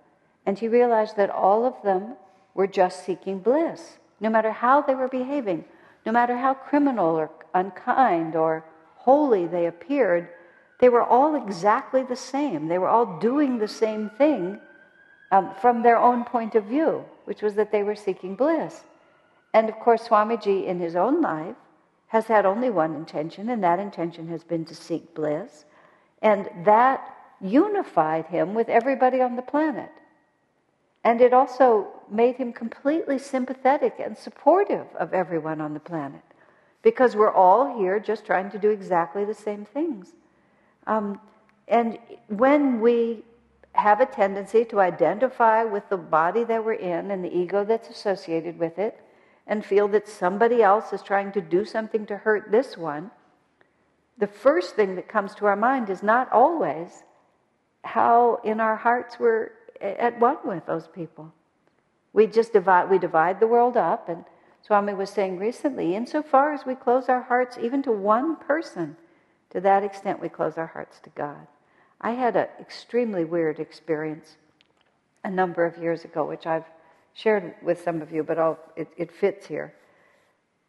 and 0.45 0.57
he 0.57 0.67
realized 0.67 1.17
that 1.17 1.29
all 1.29 1.65
of 1.65 1.73
them 1.83 2.15
were 2.53 2.67
just 2.67 3.05
seeking 3.05 3.39
bliss, 3.39 3.97
no 4.19 4.29
matter 4.29 4.51
how 4.51 4.81
they 4.81 4.95
were 4.95 5.07
behaving, 5.07 5.65
no 6.05 6.11
matter 6.11 6.37
how 6.37 6.53
criminal 6.53 7.15
or 7.15 7.29
unkind 7.53 8.35
or 8.35 8.63
holy 8.95 9.47
they 9.47 9.65
appeared, 9.65 10.29
they 10.79 10.89
were 10.89 11.03
all 11.03 11.35
exactly 11.35 12.03
the 12.03 12.15
same. 12.15 12.67
They 12.67 12.77
were 12.77 12.87
all 12.89 13.19
doing 13.19 13.57
the 13.57 13.67
same 13.67 14.09
thing 14.09 14.59
um, 15.31 15.53
from 15.61 15.83
their 15.83 15.97
own 15.97 16.25
point 16.25 16.55
of 16.55 16.65
view, 16.65 17.05
which 17.25 17.41
was 17.41 17.55
that 17.55 17.71
they 17.71 17.83
were 17.83 17.95
seeking 17.95 18.35
bliss. 18.35 18.83
And 19.53 19.69
of 19.69 19.79
course, 19.79 20.07
Swamiji 20.07 20.65
in 20.65 20.79
his 20.79 20.95
own 20.95 21.21
life 21.21 21.55
has 22.07 22.25
had 22.25 22.45
only 22.45 22.69
one 22.69 22.95
intention, 22.95 23.49
and 23.49 23.63
that 23.63 23.79
intention 23.79 24.27
has 24.27 24.43
been 24.43 24.65
to 24.65 24.75
seek 24.75 25.13
bliss. 25.13 25.65
And 26.21 26.49
that 26.65 27.01
unified 27.39 28.25
him 28.27 28.53
with 28.53 28.69
everybody 28.69 29.21
on 29.21 29.35
the 29.35 29.41
planet. 29.41 29.91
And 31.03 31.21
it 31.21 31.33
also 31.33 31.87
made 32.11 32.35
him 32.35 32.51
completely 32.53 33.17
sympathetic 33.17 33.95
and 33.99 34.17
supportive 34.17 34.87
of 34.99 35.13
everyone 35.13 35.61
on 35.61 35.73
the 35.73 35.79
planet 35.79 36.21
because 36.81 37.15
we're 37.15 37.31
all 37.31 37.77
here 37.77 37.99
just 37.99 38.25
trying 38.25 38.51
to 38.51 38.59
do 38.59 38.69
exactly 38.69 39.23
the 39.23 39.33
same 39.33 39.65
things. 39.65 40.13
Um, 40.87 41.19
and 41.67 41.97
when 42.27 42.81
we 42.81 43.23
have 43.73 44.01
a 44.01 44.05
tendency 44.05 44.65
to 44.65 44.79
identify 44.81 45.63
with 45.63 45.87
the 45.89 45.97
body 45.97 46.43
that 46.43 46.65
we're 46.65 46.73
in 46.73 47.11
and 47.11 47.23
the 47.23 47.33
ego 47.33 47.63
that's 47.63 47.87
associated 47.89 48.59
with 48.59 48.77
it, 48.77 48.99
and 49.47 49.65
feel 49.65 49.87
that 49.89 50.07
somebody 50.07 50.61
else 50.61 50.93
is 50.93 51.01
trying 51.01 51.31
to 51.31 51.41
do 51.41 51.65
something 51.65 52.05
to 52.05 52.17
hurt 52.17 52.51
this 52.51 52.77
one, 52.77 53.11
the 54.17 54.27
first 54.27 54.75
thing 54.75 54.95
that 54.95 55.07
comes 55.07 55.33
to 55.35 55.45
our 55.45 55.55
mind 55.55 55.89
is 55.89 56.03
not 56.03 56.31
always 56.31 57.03
how 57.83 58.39
in 58.43 58.59
our 58.59 58.75
hearts 58.75 59.19
we're 59.19 59.51
at 59.81 60.19
one 60.19 60.37
with 60.45 60.65
those 60.67 60.87
people. 60.87 61.33
We 62.13 62.27
just 62.27 62.53
divide, 62.53 62.89
we 62.89 62.97
divide 62.97 63.39
the 63.39 63.47
world 63.47 63.77
up, 63.77 64.09
and 64.09 64.25
Swami 64.61 64.93
was 64.93 65.09
saying 65.09 65.37
recently, 65.37 65.95
insofar 65.95 66.53
as 66.53 66.65
we 66.65 66.75
close 66.75 67.09
our 67.09 67.21
hearts 67.21 67.57
even 67.61 67.81
to 67.83 67.91
one 67.91 68.35
person, 68.35 68.97
to 69.51 69.61
that 69.61 69.83
extent 69.83 70.21
we 70.21 70.29
close 70.29 70.57
our 70.57 70.67
hearts 70.67 70.99
to 70.99 71.09
God. 71.11 71.47
I 71.99 72.11
had 72.11 72.35
an 72.35 72.47
extremely 72.59 73.25
weird 73.25 73.59
experience 73.59 74.37
a 75.23 75.31
number 75.31 75.65
of 75.65 75.77
years 75.77 76.03
ago, 76.03 76.25
which 76.25 76.45
I've 76.45 76.65
shared 77.13 77.55
with 77.61 77.81
some 77.83 78.01
of 78.01 78.11
you, 78.11 78.23
but 78.23 78.37
it, 78.75 78.87
it 78.97 79.11
fits 79.11 79.45
here. 79.47 79.73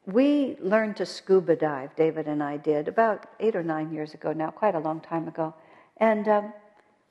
We 0.05 0.57
learned 0.61 0.97
to 0.97 1.07
scuba 1.07 1.57
dive, 1.57 1.95
David 1.95 2.27
and 2.27 2.43
I 2.43 2.57
did, 2.57 2.89
about 2.89 3.27
eight 3.39 3.55
or 3.55 3.63
nine 3.63 3.93
years 3.93 4.15
ago 4.15 4.33
now, 4.33 4.51
quite 4.51 4.75
a 4.75 4.81
long 4.81 5.01
time 5.01 5.29
ago. 5.29 5.55
And 5.99 6.27
um, 6.27 6.53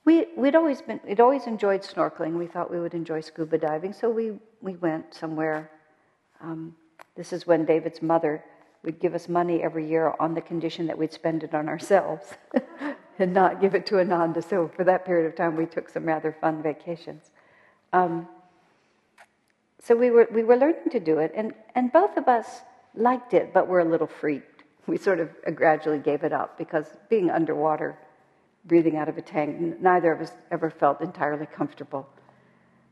we, 0.06 0.26
we'd 0.36 0.56
always 0.56 0.82
been, 0.82 1.00
we'd 1.08 1.20
always 1.20 1.46
enjoyed 1.46 1.82
snorkeling. 1.82 2.38
We 2.38 2.48
thought 2.48 2.72
we 2.72 2.80
would 2.80 2.94
enjoy 2.94 3.22
scuba 3.22 3.58
diving, 3.58 3.94
so 3.94 4.10
we, 4.10 4.34
we 4.62 4.76
went 4.78 5.14
somewhere. 5.14 5.70
Um, 6.42 6.76
this 7.16 7.32
is 7.34 7.46
when 7.46 7.66
David's 7.66 8.02
mother 8.02 8.44
would 8.84 9.00
give 9.00 9.14
us 9.14 9.30
money 9.30 9.62
every 9.62 9.88
year 9.88 10.14
on 10.20 10.34
the 10.34 10.42
condition 10.42 10.88
that 10.88 10.98
we'd 10.98 11.14
spend 11.14 11.44
it 11.44 11.54
on 11.54 11.70
ourselves 11.70 12.34
and 13.20 13.32
not 13.32 13.62
give 13.62 13.76
it 13.76 13.86
to 13.86 14.00
Ananda. 14.00 14.42
So 14.42 14.72
for 14.76 14.84
that 14.86 15.06
period 15.06 15.28
of 15.28 15.36
time, 15.36 15.56
we 15.56 15.68
took 15.68 15.88
some 15.88 16.06
rather 16.06 16.36
fun 16.42 16.64
vacations. 16.64 17.30
Um, 17.94 18.28
so 19.84 19.96
we 19.96 20.10
were, 20.10 20.28
we 20.32 20.44
were 20.44 20.58
learning 20.58 20.90
to 20.92 21.00
do 21.00 21.20
it, 21.20 21.32
and, 21.36 21.54
and 21.76 21.92
both 21.92 22.18
of 22.18 22.28
us 22.28 22.62
liked 22.96 23.34
it, 23.34 23.54
but 23.54 23.68
were 23.68 23.80
a 23.80 23.86
little 23.86 24.08
freaked. 24.08 24.64
We 24.88 24.98
sort 24.98 25.20
of 25.20 25.30
gradually 25.56 26.00
gave 26.00 26.24
it 26.24 26.34
up 26.34 26.58
because 26.58 26.86
being 27.10 27.30
underwater 27.30 27.98
breathing 28.66 28.96
out 28.96 29.10
of 29.10 29.18
a 29.18 29.22
tank. 29.22 29.80
Neither 29.82 30.12
of 30.12 30.22
us 30.22 30.32
ever 30.52 30.70
felt 30.70 31.02
entirely 31.02 31.46
comfortable. 31.46 32.08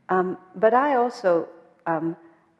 Um, 0.08 0.38
but 0.56 0.74
I 0.74 0.96
also, 0.96 1.48
um, 1.86 2.16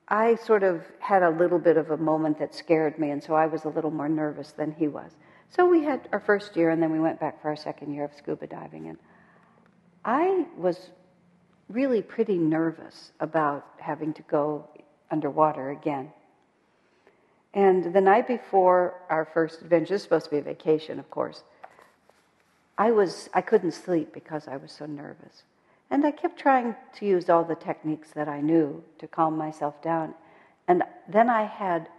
I 0.09 0.37
sort 0.37 0.63
of 0.63 0.83
had 1.01 1.23
a 1.23 1.31
little 1.31 1.59
bit 1.59 1.77
of 1.77 1.91
a 1.91 1.97
moment 1.97 2.39
that 2.39 2.55
scared 2.55 2.99
me, 2.99 3.11
and 3.11 3.23
so 3.23 3.35
I 3.35 3.47
was 3.47 3.65
a 3.65 3.69
little 3.69 3.91
more 3.91 4.09
nervous 4.09 4.53
than 4.53 4.73
he 4.73 4.89
was. 4.89 5.13
So 5.51 5.69
we 5.69 5.83
had 5.83 6.09
our 6.13 6.21
first 6.21 6.57
year, 6.57 6.71
and 6.71 6.81
then 6.81 6.93
we 6.93 7.01
went 7.01 7.19
back 7.19 7.43
for 7.43 7.49
our 7.49 7.57
second 7.57 7.93
year 7.93 8.05
of 8.05 8.15
scuba 8.15 8.47
diving, 8.47 8.89
and 8.89 8.99
I 10.05 10.47
was 10.57 10.91
really 11.69 12.03
pretty 12.03 12.39
nervous 12.39 13.13
about 13.21 13.67
having 13.79 14.13
to 14.15 14.23
go 14.23 14.69
underwater 15.11 15.71
again. 15.71 16.13
And 17.53 17.93
the 17.93 18.01
night 18.01 18.29
before 18.29 18.95
our 19.09 19.25
first 19.25 19.61
adventure, 19.61 19.95
this 19.95 20.01
is 20.01 20.05
supposed 20.05 20.27
to 20.27 20.31
be 20.31 20.39
a 20.39 20.43
vacation, 20.43 21.01
of 21.01 21.11
course, 21.11 21.43
I 22.81 22.93
was 22.93 23.29
I 23.35 23.43
couldn't 23.43 23.73
sleep 23.73 24.15
because 24.15 24.49
I 24.49 24.57
was 24.57 24.73
so 24.73 24.87
nervous. 24.87 25.43
And 25.91 26.07
I 26.07 26.13
kept 26.13 26.39
trying 26.39 26.75
to 26.95 27.05
use 27.05 27.29
all 27.29 27.45
the 27.45 27.55
techniques 27.55 28.09
that 28.13 28.27
I 28.27 28.41
knew 28.41 28.83
to 29.01 29.07
calm 29.07 29.37
myself 29.37 29.83
down. 29.83 30.15
And 30.67 30.83
then 31.07 31.29
I 31.29 31.43
had 31.45 31.91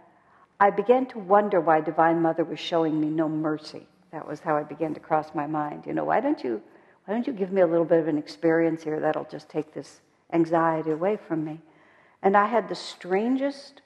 I 0.58 0.70
began 0.70 1.06
to 1.06 1.20
wonder 1.20 1.60
why 1.60 1.82
Divine 1.82 2.20
Mother 2.20 2.42
was 2.42 2.58
showing 2.58 3.00
me 3.00 3.10
no 3.10 3.28
mercy. 3.28 3.86
That 4.10 4.26
was 4.26 4.40
how 4.40 4.56
I 4.56 4.64
began 4.64 4.92
to 4.94 4.98
cross 4.98 5.32
my 5.36 5.46
mind. 5.46 5.84
You 5.86 5.92
know, 5.92 6.04
why 6.04 6.18
don't 6.18 6.42
you 6.42 6.60
why 7.04 7.14
don't 7.14 7.28
you 7.28 7.32
give 7.32 7.52
me 7.52 7.60
a 7.60 7.66
little 7.66 7.84
bit 7.84 8.00
of 8.00 8.08
an 8.08 8.18
experience 8.18 8.82
here 8.82 8.98
that'll 8.98 9.28
just 9.30 9.48
take 9.48 9.72
this 9.72 10.00
anxiety 10.32 10.90
away 10.90 11.16
from 11.16 11.44
me? 11.44 11.60
And 12.24 12.36
I 12.36 12.46
had 12.46 12.68
the 12.68 12.74
strangest 12.74 13.82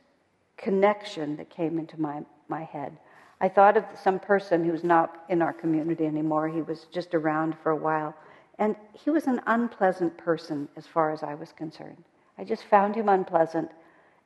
connection 0.57 1.37
that 1.37 1.51
came 1.51 1.79
into 1.79 2.01
my, 2.01 2.23
my 2.49 2.65
head. 2.65 2.97
I 3.41 3.49
thought 3.49 3.77
of 3.77 3.85
some 4.03 4.19
person 4.19 4.65
who's 4.65 4.85
not 4.85 5.25
in 5.29 5.43
our 5.43 5.53
community 5.53 6.07
anymore. 6.07 6.49
He 6.49 6.63
was 6.63 6.87
just 6.93 7.15
around 7.15 7.57
for 7.63 7.71
a 7.71 7.77
while. 7.77 8.15
And 8.59 8.77
he 8.93 9.11
was 9.11 9.27
an 9.27 9.43
unpleasant 9.47 10.17
person 10.17 10.69
as 10.77 10.87
far 10.87 11.13
as 11.13 11.23
I 11.23 11.35
was 11.35 11.53
concerned. 11.53 12.03
I 12.39 12.45
just 12.45 12.65
found 12.65 12.95
him 12.95 13.09
unpleasant, 13.09 13.71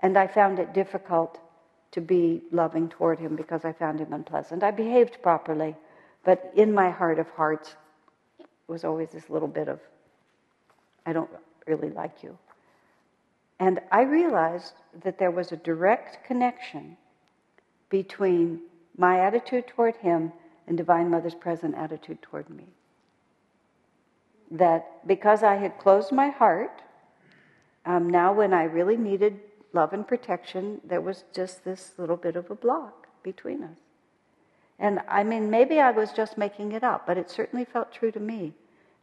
and 0.01 0.17
I 0.17 0.27
found 0.27 0.59
it 0.59 0.73
difficult 0.73 1.39
to 1.93 2.01
be 2.01 2.43
loving 2.53 2.89
toward 2.89 3.19
him 3.19 3.35
because 3.35 3.65
I 3.65 3.73
found 3.73 3.99
him 4.01 4.13
unpleasant. 4.13 4.63
I 4.63 4.71
behaved 4.71 5.21
properly, 5.23 5.75
but 6.25 6.53
in 6.55 6.73
my 6.73 6.91
heart 6.91 7.19
of 7.19 7.29
hearts 7.31 7.75
was 8.69 8.85
always 8.85 9.11
this 9.11 9.29
little 9.29 9.49
bit 9.49 9.69
of, 9.69 9.81
I 11.05 11.13
don't 11.13 11.31
really 11.67 11.91
like 11.91 12.23
you. 12.23 12.39
And 13.59 13.81
I 13.91 14.03
realized 14.03 14.75
that 15.03 15.19
there 15.19 15.33
was 15.33 15.51
a 15.51 15.57
direct 15.57 16.25
connection 16.25 16.97
between 17.89 18.61
my 18.97 19.21
attitude 19.21 19.67
toward 19.67 19.97
him 19.97 20.33
and 20.67 20.77
Divine 20.77 21.11
Mother's 21.11 21.35
present 21.35 21.75
attitude 21.75 22.23
toward 22.23 22.49
me. 22.51 22.65
That 24.51 25.07
because 25.07 25.43
I 25.43 25.57
had 25.57 25.79
closed 25.79 26.13
my 26.13 26.29
heart, 26.29 26.83
um, 27.87 28.09
now 28.09 28.33
when 28.33 28.53
I 28.53 28.65
really 28.65 28.97
needed 28.97 29.41
love 29.73 29.93
and 29.93 30.07
protection, 30.07 30.81
there 30.85 31.01
was 31.01 31.25
just 31.33 31.65
this 31.65 31.93
little 31.99 32.17
bit 32.17 32.37
of 32.37 32.51
a 32.51 32.55
block 32.55 33.09
between 33.23 33.63
us. 33.63 33.79
And 34.79 35.01
I 35.09 35.25
mean, 35.25 35.51
maybe 35.51 35.79
I 35.79 35.91
was 35.91 36.13
just 36.13 36.39
making 36.39 36.73
it 36.73 36.83
up, 36.83 37.07
but 37.07 37.19
it 37.19 37.31
certainly 37.31 37.65
felt 37.65 37.93
true 37.93 38.11
to 38.13 38.21
me. 38.21 38.55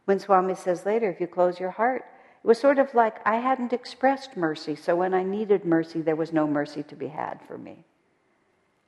When 0.04 0.18
Swami 0.18 0.54
says 0.54 0.86
later, 0.86 1.10
if 1.10 1.20
you 1.20 1.26
close 1.26 1.60
your 1.60 1.70
heart, 1.70 2.04
it 2.42 2.46
was 2.46 2.58
sort 2.58 2.78
of 2.78 2.94
like 2.94 3.18
I 3.26 3.36
hadn't 3.36 3.72
expressed 3.72 4.36
mercy, 4.36 4.74
so 4.74 4.96
when 4.96 5.14
I 5.14 5.22
needed 5.22 5.64
mercy, 5.64 6.00
there 6.00 6.16
was 6.16 6.32
no 6.32 6.46
mercy 6.46 6.82
to 6.84 6.96
be 6.96 7.08
had 7.08 7.40
for 7.46 7.58
me. 7.58 7.84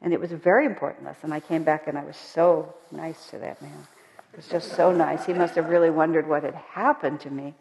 And 0.03 0.13
it 0.13 0.21
was 0.21 0.33
a 0.33 0.37
very 0.37 0.65
important 0.65 1.05
lesson. 1.05 1.33
I 1.33 1.41
came 1.41 1.63
back 1.63 1.87
and 1.87 1.99
I 1.99 2.05
was 2.05 2.17
so 2.17 2.75
nice 2.91 3.27
to 3.31 3.39
that 3.39 3.61
man. 3.61 3.87
It 4.33 4.37
was 4.37 4.47
just 4.47 4.75
so 4.77 4.93
nice. 4.93 5.27
He 5.27 5.33
must 5.33 5.55
have 5.57 5.69
really 5.69 5.91
wondered 5.91 6.27
what 6.27 6.43
had 6.43 6.55
happened 6.55 7.21
to 7.21 7.31
me. 7.31 7.55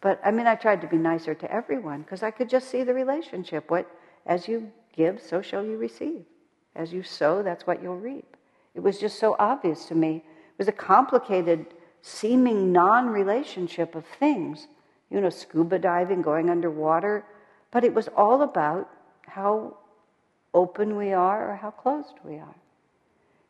But 0.00 0.20
I 0.24 0.30
mean, 0.30 0.46
I 0.46 0.54
tried 0.54 0.80
to 0.82 0.86
be 0.86 0.96
nicer 0.96 1.34
to 1.34 1.52
everyone 1.52 2.02
because 2.02 2.22
I 2.22 2.30
could 2.30 2.48
just 2.48 2.68
see 2.68 2.82
the 2.82 2.94
relationship. 2.94 3.70
What, 3.70 3.88
as 4.26 4.48
you 4.48 4.70
give, 4.96 5.20
so 5.20 5.42
shall 5.42 5.64
you 5.64 5.76
receive. 5.76 6.24
As 6.74 6.92
you 6.92 7.02
sow, 7.02 7.42
that's 7.42 7.66
what 7.66 7.82
you'll 7.82 7.98
reap. 7.98 8.36
It 8.74 8.80
was 8.80 8.98
just 8.98 9.18
so 9.18 9.36
obvious 9.38 9.84
to 9.86 9.94
me. 9.94 10.16
It 10.16 10.58
was 10.58 10.68
a 10.68 10.72
complicated, 10.72 11.66
seeming 12.00 12.72
non 12.72 13.08
relationship 13.08 13.94
of 13.94 14.04
things. 14.18 14.66
You 15.10 15.20
know, 15.20 15.28
scuba 15.28 15.78
diving, 15.78 16.22
going 16.22 16.48
underwater. 16.48 17.24
But 17.70 17.84
it 17.84 17.92
was 17.92 18.08
all 18.16 18.42
about 18.42 18.88
how 19.26 19.76
open 20.54 20.96
we 20.96 21.12
are 21.12 21.50
or 21.50 21.56
how 21.56 21.70
closed 21.70 22.14
we 22.24 22.36
are. 22.36 22.54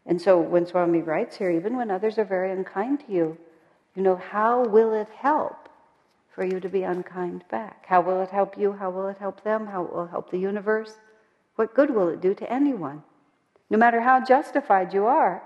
And 0.07 0.21
so 0.21 0.39
when 0.39 0.67
Swami 0.67 1.01
writes 1.01 1.37
here, 1.37 1.51
even 1.51 1.77
when 1.77 1.91
others 1.91 2.19
are 2.19 2.25
very 2.25 2.51
unkind 2.51 3.01
to 3.07 3.13
you, 3.13 3.39
you 3.95 4.03
know, 4.03 4.17
how 4.17 4.65
will 4.65 4.93
it 4.93 5.09
help 5.17 5.69
for 6.35 6.45
you 6.45 6.61
to 6.61 6.69
be 6.69 6.83
unkind 6.83 7.45
back? 7.51 7.85
How 7.87 8.01
will 8.01 8.21
it 8.23 8.31
help 8.31 8.59
you? 8.59 8.73
How 8.73 8.91
will 8.91 9.09
it 9.09 9.19
help 9.19 9.45
them? 9.45 9.67
How 9.67 9.83
will 9.83 10.05
it 10.05 10.11
help 10.11 10.31
the 10.31 10.39
universe? 10.39 10.95
What 11.57 11.75
good 11.75 11.91
will 11.91 12.09
it 12.09 12.21
do 12.21 12.35
to 12.35 12.53
anyone? 12.53 13.03
No 13.69 13.79
matter 13.79 14.01
how 14.01 14.25
justified 14.25 14.93
you 14.93 15.07
are, 15.07 15.43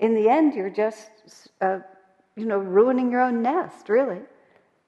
in 0.00 0.14
the 0.14 0.28
end, 0.28 0.54
you're 0.54 0.70
just, 0.70 1.10
uh, 1.60 1.78
you 2.36 2.46
know, 2.46 2.58
ruining 2.58 3.10
your 3.10 3.20
own 3.20 3.42
nest, 3.42 3.88
really. 3.88 4.20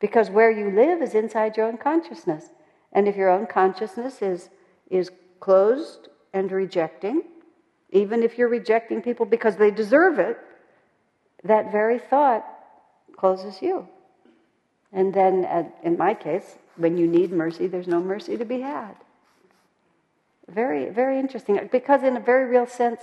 Because 0.00 0.30
where 0.30 0.50
you 0.50 0.70
live 0.70 1.00
is 1.00 1.14
inside 1.14 1.56
your 1.56 1.66
own 1.66 1.78
consciousness. 1.78 2.46
And 2.92 3.06
if 3.06 3.16
your 3.16 3.30
own 3.30 3.46
consciousness 3.46 4.20
is, 4.20 4.50
is 4.90 5.10
closed 5.40 6.08
and 6.32 6.50
rejecting, 6.50 7.22
even 7.90 8.22
if 8.22 8.36
you're 8.36 8.48
rejecting 8.48 9.02
people 9.02 9.26
because 9.26 9.56
they 9.56 9.70
deserve 9.70 10.18
it, 10.18 10.38
that 11.44 11.72
very 11.72 11.98
thought 11.98 12.44
closes 13.16 13.62
you. 13.62 13.88
And 14.92 15.12
then, 15.12 15.44
uh, 15.44 15.64
in 15.82 15.96
my 15.96 16.14
case, 16.14 16.56
when 16.76 16.96
you 16.96 17.06
need 17.06 17.32
mercy, 17.32 17.66
there's 17.66 17.88
no 17.88 18.00
mercy 18.00 18.36
to 18.36 18.44
be 18.44 18.60
had. 18.60 18.94
Very, 20.48 20.90
very 20.90 21.18
interesting. 21.18 21.58
Because, 21.70 22.02
in 22.02 22.16
a 22.16 22.20
very 22.20 22.48
real 22.48 22.66
sense, 22.66 23.02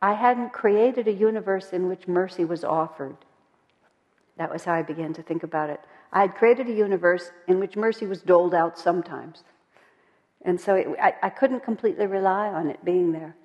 I 0.00 0.14
hadn't 0.14 0.52
created 0.52 1.06
a 1.06 1.12
universe 1.12 1.72
in 1.72 1.88
which 1.88 2.08
mercy 2.08 2.44
was 2.44 2.64
offered. 2.64 3.16
That 4.36 4.52
was 4.52 4.64
how 4.64 4.74
I 4.74 4.82
began 4.82 5.12
to 5.14 5.22
think 5.22 5.42
about 5.42 5.70
it. 5.70 5.80
I 6.12 6.22
had 6.22 6.34
created 6.34 6.68
a 6.68 6.72
universe 6.72 7.30
in 7.46 7.60
which 7.60 7.76
mercy 7.76 8.06
was 8.06 8.20
doled 8.20 8.54
out 8.54 8.78
sometimes. 8.78 9.44
And 10.44 10.60
so 10.60 10.74
it, 10.74 10.88
I, 11.00 11.14
I 11.22 11.30
couldn't 11.30 11.64
completely 11.64 12.06
rely 12.06 12.48
on 12.48 12.68
it 12.68 12.84
being 12.84 13.12
there 13.12 13.36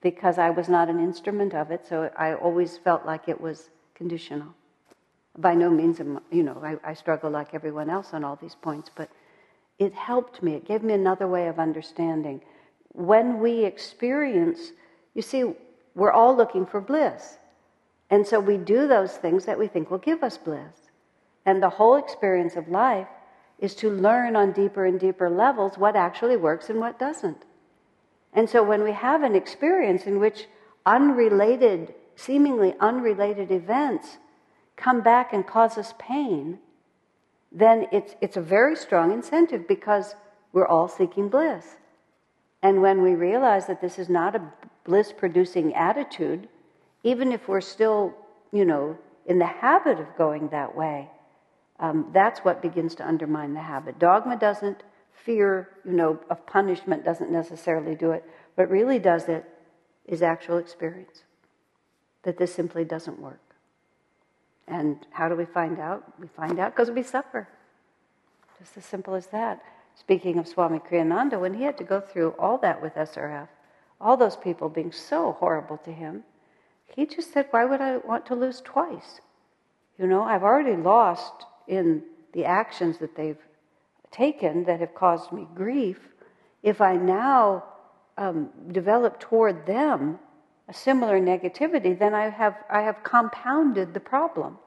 because 0.00 0.38
I 0.38 0.50
was 0.50 0.68
not 0.68 0.88
an 0.88 1.00
instrument 1.00 1.54
of 1.54 1.70
it, 1.70 1.86
so 1.86 2.10
I 2.16 2.34
always 2.34 2.78
felt 2.78 3.04
like 3.04 3.28
it 3.28 3.40
was 3.40 3.70
conditional. 3.94 4.48
By 5.36 5.54
no 5.54 5.70
means, 5.70 5.98
you 6.30 6.42
know, 6.42 6.60
I, 6.62 6.90
I 6.90 6.94
struggle 6.94 7.30
like 7.30 7.52
everyone 7.52 7.90
else 7.90 8.08
on 8.12 8.24
all 8.24 8.36
these 8.36 8.54
points, 8.54 8.90
but 8.94 9.10
it 9.78 9.92
helped 9.94 10.42
me. 10.42 10.54
It 10.54 10.66
gave 10.66 10.82
me 10.82 10.94
another 10.94 11.28
way 11.28 11.48
of 11.48 11.58
understanding. 11.58 12.40
When 12.92 13.38
we 13.40 13.64
experience, 13.64 14.72
you 15.14 15.22
see, 15.22 15.52
we're 15.94 16.12
all 16.12 16.36
looking 16.36 16.64
for 16.64 16.80
bliss. 16.80 17.38
And 18.10 18.26
so 18.26 18.40
we 18.40 18.56
do 18.56 18.88
those 18.88 19.16
things 19.16 19.44
that 19.44 19.58
we 19.58 19.66
think 19.66 19.90
will 19.90 19.98
give 19.98 20.22
us 20.22 20.38
bliss. 20.38 20.90
And 21.44 21.62
the 21.62 21.68
whole 21.68 21.96
experience 21.96 22.56
of 22.56 22.68
life 22.68 23.08
is 23.58 23.74
to 23.76 23.90
learn 23.90 24.36
on 24.36 24.52
deeper 24.52 24.84
and 24.84 25.00
deeper 25.00 25.28
levels 25.28 25.76
what 25.76 25.96
actually 25.96 26.36
works 26.36 26.70
and 26.70 26.78
what 26.78 26.98
doesn't. 26.98 27.44
And 28.32 28.48
so 28.48 28.62
when 28.62 28.84
we 28.84 28.92
have 28.92 29.22
an 29.22 29.34
experience 29.34 30.04
in 30.04 30.20
which 30.20 30.46
unrelated 30.86 31.94
seemingly 32.18 32.74
unrelated 32.80 33.50
events 33.50 34.18
come 34.76 35.00
back 35.00 35.32
and 35.32 35.46
cause 35.46 35.78
us 35.78 35.94
pain, 35.98 36.58
then 37.52 37.86
it's, 37.92 38.14
it's 38.20 38.36
a 38.36 38.40
very 38.40 38.74
strong 38.74 39.12
incentive 39.12 39.66
because 39.68 40.14
we're 40.52 40.66
all 40.66 40.88
seeking 40.88 41.28
bliss. 41.28 41.76
And 42.62 42.82
when 42.82 43.02
we 43.02 43.14
realize 43.14 43.66
that 43.68 43.80
this 43.80 43.98
is 43.98 44.08
not 44.08 44.34
a 44.34 44.42
bliss 44.84 45.12
producing 45.16 45.74
attitude, 45.74 46.48
even 47.04 47.30
if 47.30 47.46
we're 47.46 47.60
still, 47.60 48.14
you 48.52 48.64
know, 48.64 48.98
in 49.26 49.38
the 49.38 49.46
habit 49.46 50.00
of 50.00 50.16
going 50.16 50.48
that 50.48 50.74
way, 50.74 51.08
um, 51.80 52.10
that's 52.12 52.40
what 52.40 52.60
begins 52.60 52.94
to 52.96 53.06
undermine 53.06 53.54
the 53.54 53.60
habit. 53.60 53.98
Dogma 53.98 54.36
doesn't, 54.36 54.82
fear, 55.24 55.68
you 55.84 55.92
know, 55.92 56.18
of 56.30 56.44
punishment 56.46 57.04
doesn't 57.04 57.30
necessarily 57.30 57.94
do 57.94 58.12
it. 58.12 58.24
What 58.54 58.70
really 58.70 58.98
does 58.98 59.28
it 59.28 59.44
is 60.06 60.22
actual 60.22 60.58
experience 60.58 61.22
that 62.22 62.38
this 62.38 62.54
simply 62.54 62.84
doesn't 62.84 63.20
work. 63.20 63.40
And 64.66 64.98
how 65.10 65.28
do 65.28 65.36
we 65.36 65.44
find 65.44 65.78
out? 65.78 66.04
We 66.20 66.26
find 66.28 66.58
out 66.58 66.74
because 66.74 66.90
we 66.90 67.02
suffer. 67.02 67.48
Just 68.58 68.76
as 68.76 68.84
simple 68.84 69.14
as 69.14 69.28
that. 69.28 69.62
Speaking 69.94 70.38
of 70.38 70.46
Swami 70.46 70.78
Kriyananda, 70.78 71.40
when 71.40 71.54
he 71.54 71.62
had 71.62 71.78
to 71.78 71.84
go 71.84 72.00
through 72.00 72.30
all 72.38 72.58
that 72.58 72.82
with 72.82 72.94
SRF, 72.94 73.48
all 74.00 74.16
those 74.16 74.36
people 74.36 74.68
being 74.68 74.92
so 74.92 75.32
horrible 75.32 75.78
to 75.78 75.92
him, 75.92 76.24
he 76.94 77.06
just 77.06 77.32
said, 77.32 77.46
Why 77.50 77.64
would 77.64 77.80
I 77.80 77.98
want 77.98 78.26
to 78.26 78.34
lose 78.34 78.60
twice? 78.60 79.20
You 79.98 80.06
know, 80.06 80.22
I've 80.22 80.42
already 80.42 80.76
lost 80.76 81.46
in 81.68 82.02
the 82.32 82.44
actions 82.44 82.98
that 82.98 83.14
they've 83.16 83.38
taken 84.10 84.64
that 84.64 84.80
have 84.80 84.94
caused 84.94 85.32
me 85.32 85.46
grief. 85.54 85.98
If 86.62 86.80
I 86.80 86.96
now 86.96 87.64
um, 88.16 88.50
develop 88.72 89.20
toward 89.20 89.66
them 89.66 90.18
a 90.68 90.74
similar 90.74 91.20
negativity, 91.20 91.98
then 91.98 92.14
I 92.14 92.28
have, 92.28 92.56
I 92.68 92.82
have 92.82 93.02
compounded 93.02 93.94
the 93.94 94.00
problem. 94.00 94.58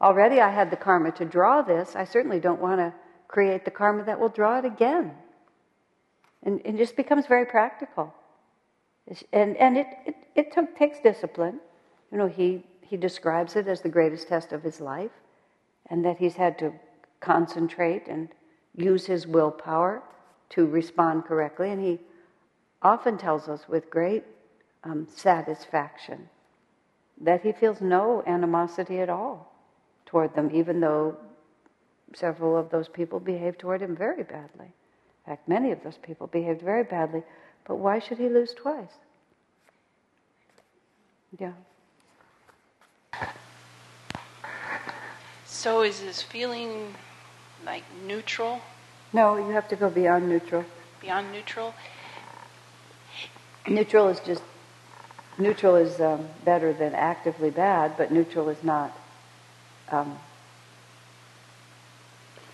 Already 0.00 0.40
I 0.40 0.50
had 0.50 0.70
the 0.70 0.76
karma 0.76 1.12
to 1.12 1.24
draw 1.24 1.62
this. 1.62 1.94
I 1.94 2.04
certainly 2.04 2.40
don't 2.40 2.60
want 2.60 2.80
to 2.80 2.92
create 3.28 3.64
the 3.64 3.70
karma 3.70 4.04
that 4.04 4.18
will 4.18 4.28
draw 4.28 4.58
it 4.58 4.64
again. 4.64 5.12
And 6.42 6.60
it 6.64 6.76
just 6.76 6.96
becomes 6.96 7.26
very 7.26 7.46
practical. 7.46 8.12
And, 9.32 9.56
and 9.56 9.78
it, 9.78 9.86
it, 10.06 10.14
it 10.34 10.52
took, 10.52 10.76
takes 10.76 10.98
discipline. 11.00 11.60
You 12.10 12.18
know, 12.18 12.26
he, 12.26 12.64
he 12.82 12.96
describes 12.96 13.54
it 13.54 13.68
as 13.68 13.80
the 13.80 13.88
greatest 13.88 14.28
test 14.28 14.52
of 14.52 14.62
his 14.62 14.80
life, 14.80 15.12
and 15.92 16.02
that 16.06 16.16
he's 16.16 16.36
had 16.36 16.58
to 16.58 16.72
concentrate 17.20 18.08
and 18.08 18.30
use 18.74 19.04
his 19.04 19.26
willpower 19.26 20.02
to 20.48 20.64
respond 20.66 21.26
correctly. 21.26 21.70
And 21.70 21.84
he 21.84 22.00
often 22.80 23.18
tells 23.18 23.46
us 23.46 23.68
with 23.68 23.90
great 23.90 24.24
um, 24.84 25.06
satisfaction 25.14 26.30
that 27.20 27.42
he 27.42 27.52
feels 27.52 27.82
no 27.82 28.24
animosity 28.26 29.00
at 29.00 29.10
all 29.10 29.52
toward 30.06 30.34
them, 30.34 30.50
even 30.50 30.80
though 30.80 31.14
several 32.14 32.56
of 32.56 32.70
those 32.70 32.88
people 32.88 33.20
behaved 33.20 33.58
toward 33.58 33.82
him 33.82 33.94
very 33.94 34.22
badly. 34.22 34.72
In 35.26 35.26
fact, 35.26 35.46
many 35.46 35.72
of 35.72 35.82
those 35.84 35.98
people 35.98 36.26
behaved 36.26 36.62
very 36.62 36.84
badly. 36.84 37.22
But 37.66 37.76
why 37.76 37.98
should 37.98 38.16
he 38.16 38.30
lose 38.30 38.54
twice? 38.54 38.96
Yeah. 41.38 41.52
So 45.62 45.82
is 45.82 46.00
this 46.00 46.20
feeling 46.20 46.92
like 47.64 47.84
neutral? 48.04 48.60
No, 49.12 49.36
you 49.36 49.50
have 49.50 49.68
to 49.68 49.76
go 49.76 49.90
beyond 49.90 50.28
neutral. 50.28 50.64
Beyond 51.00 51.30
neutral? 51.30 51.72
Neutral 53.68 54.08
is 54.08 54.18
just 54.26 54.42
neutral 55.38 55.76
is 55.76 56.00
um, 56.00 56.26
better 56.44 56.72
than 56.72 56.96
actively 56.96 57.50
bad, 57.50 57.96
but 57.96 58.10
neutral 58.10 58.48
is 58.48 58.64
not 58.64 58.90
um, 59.92 60.18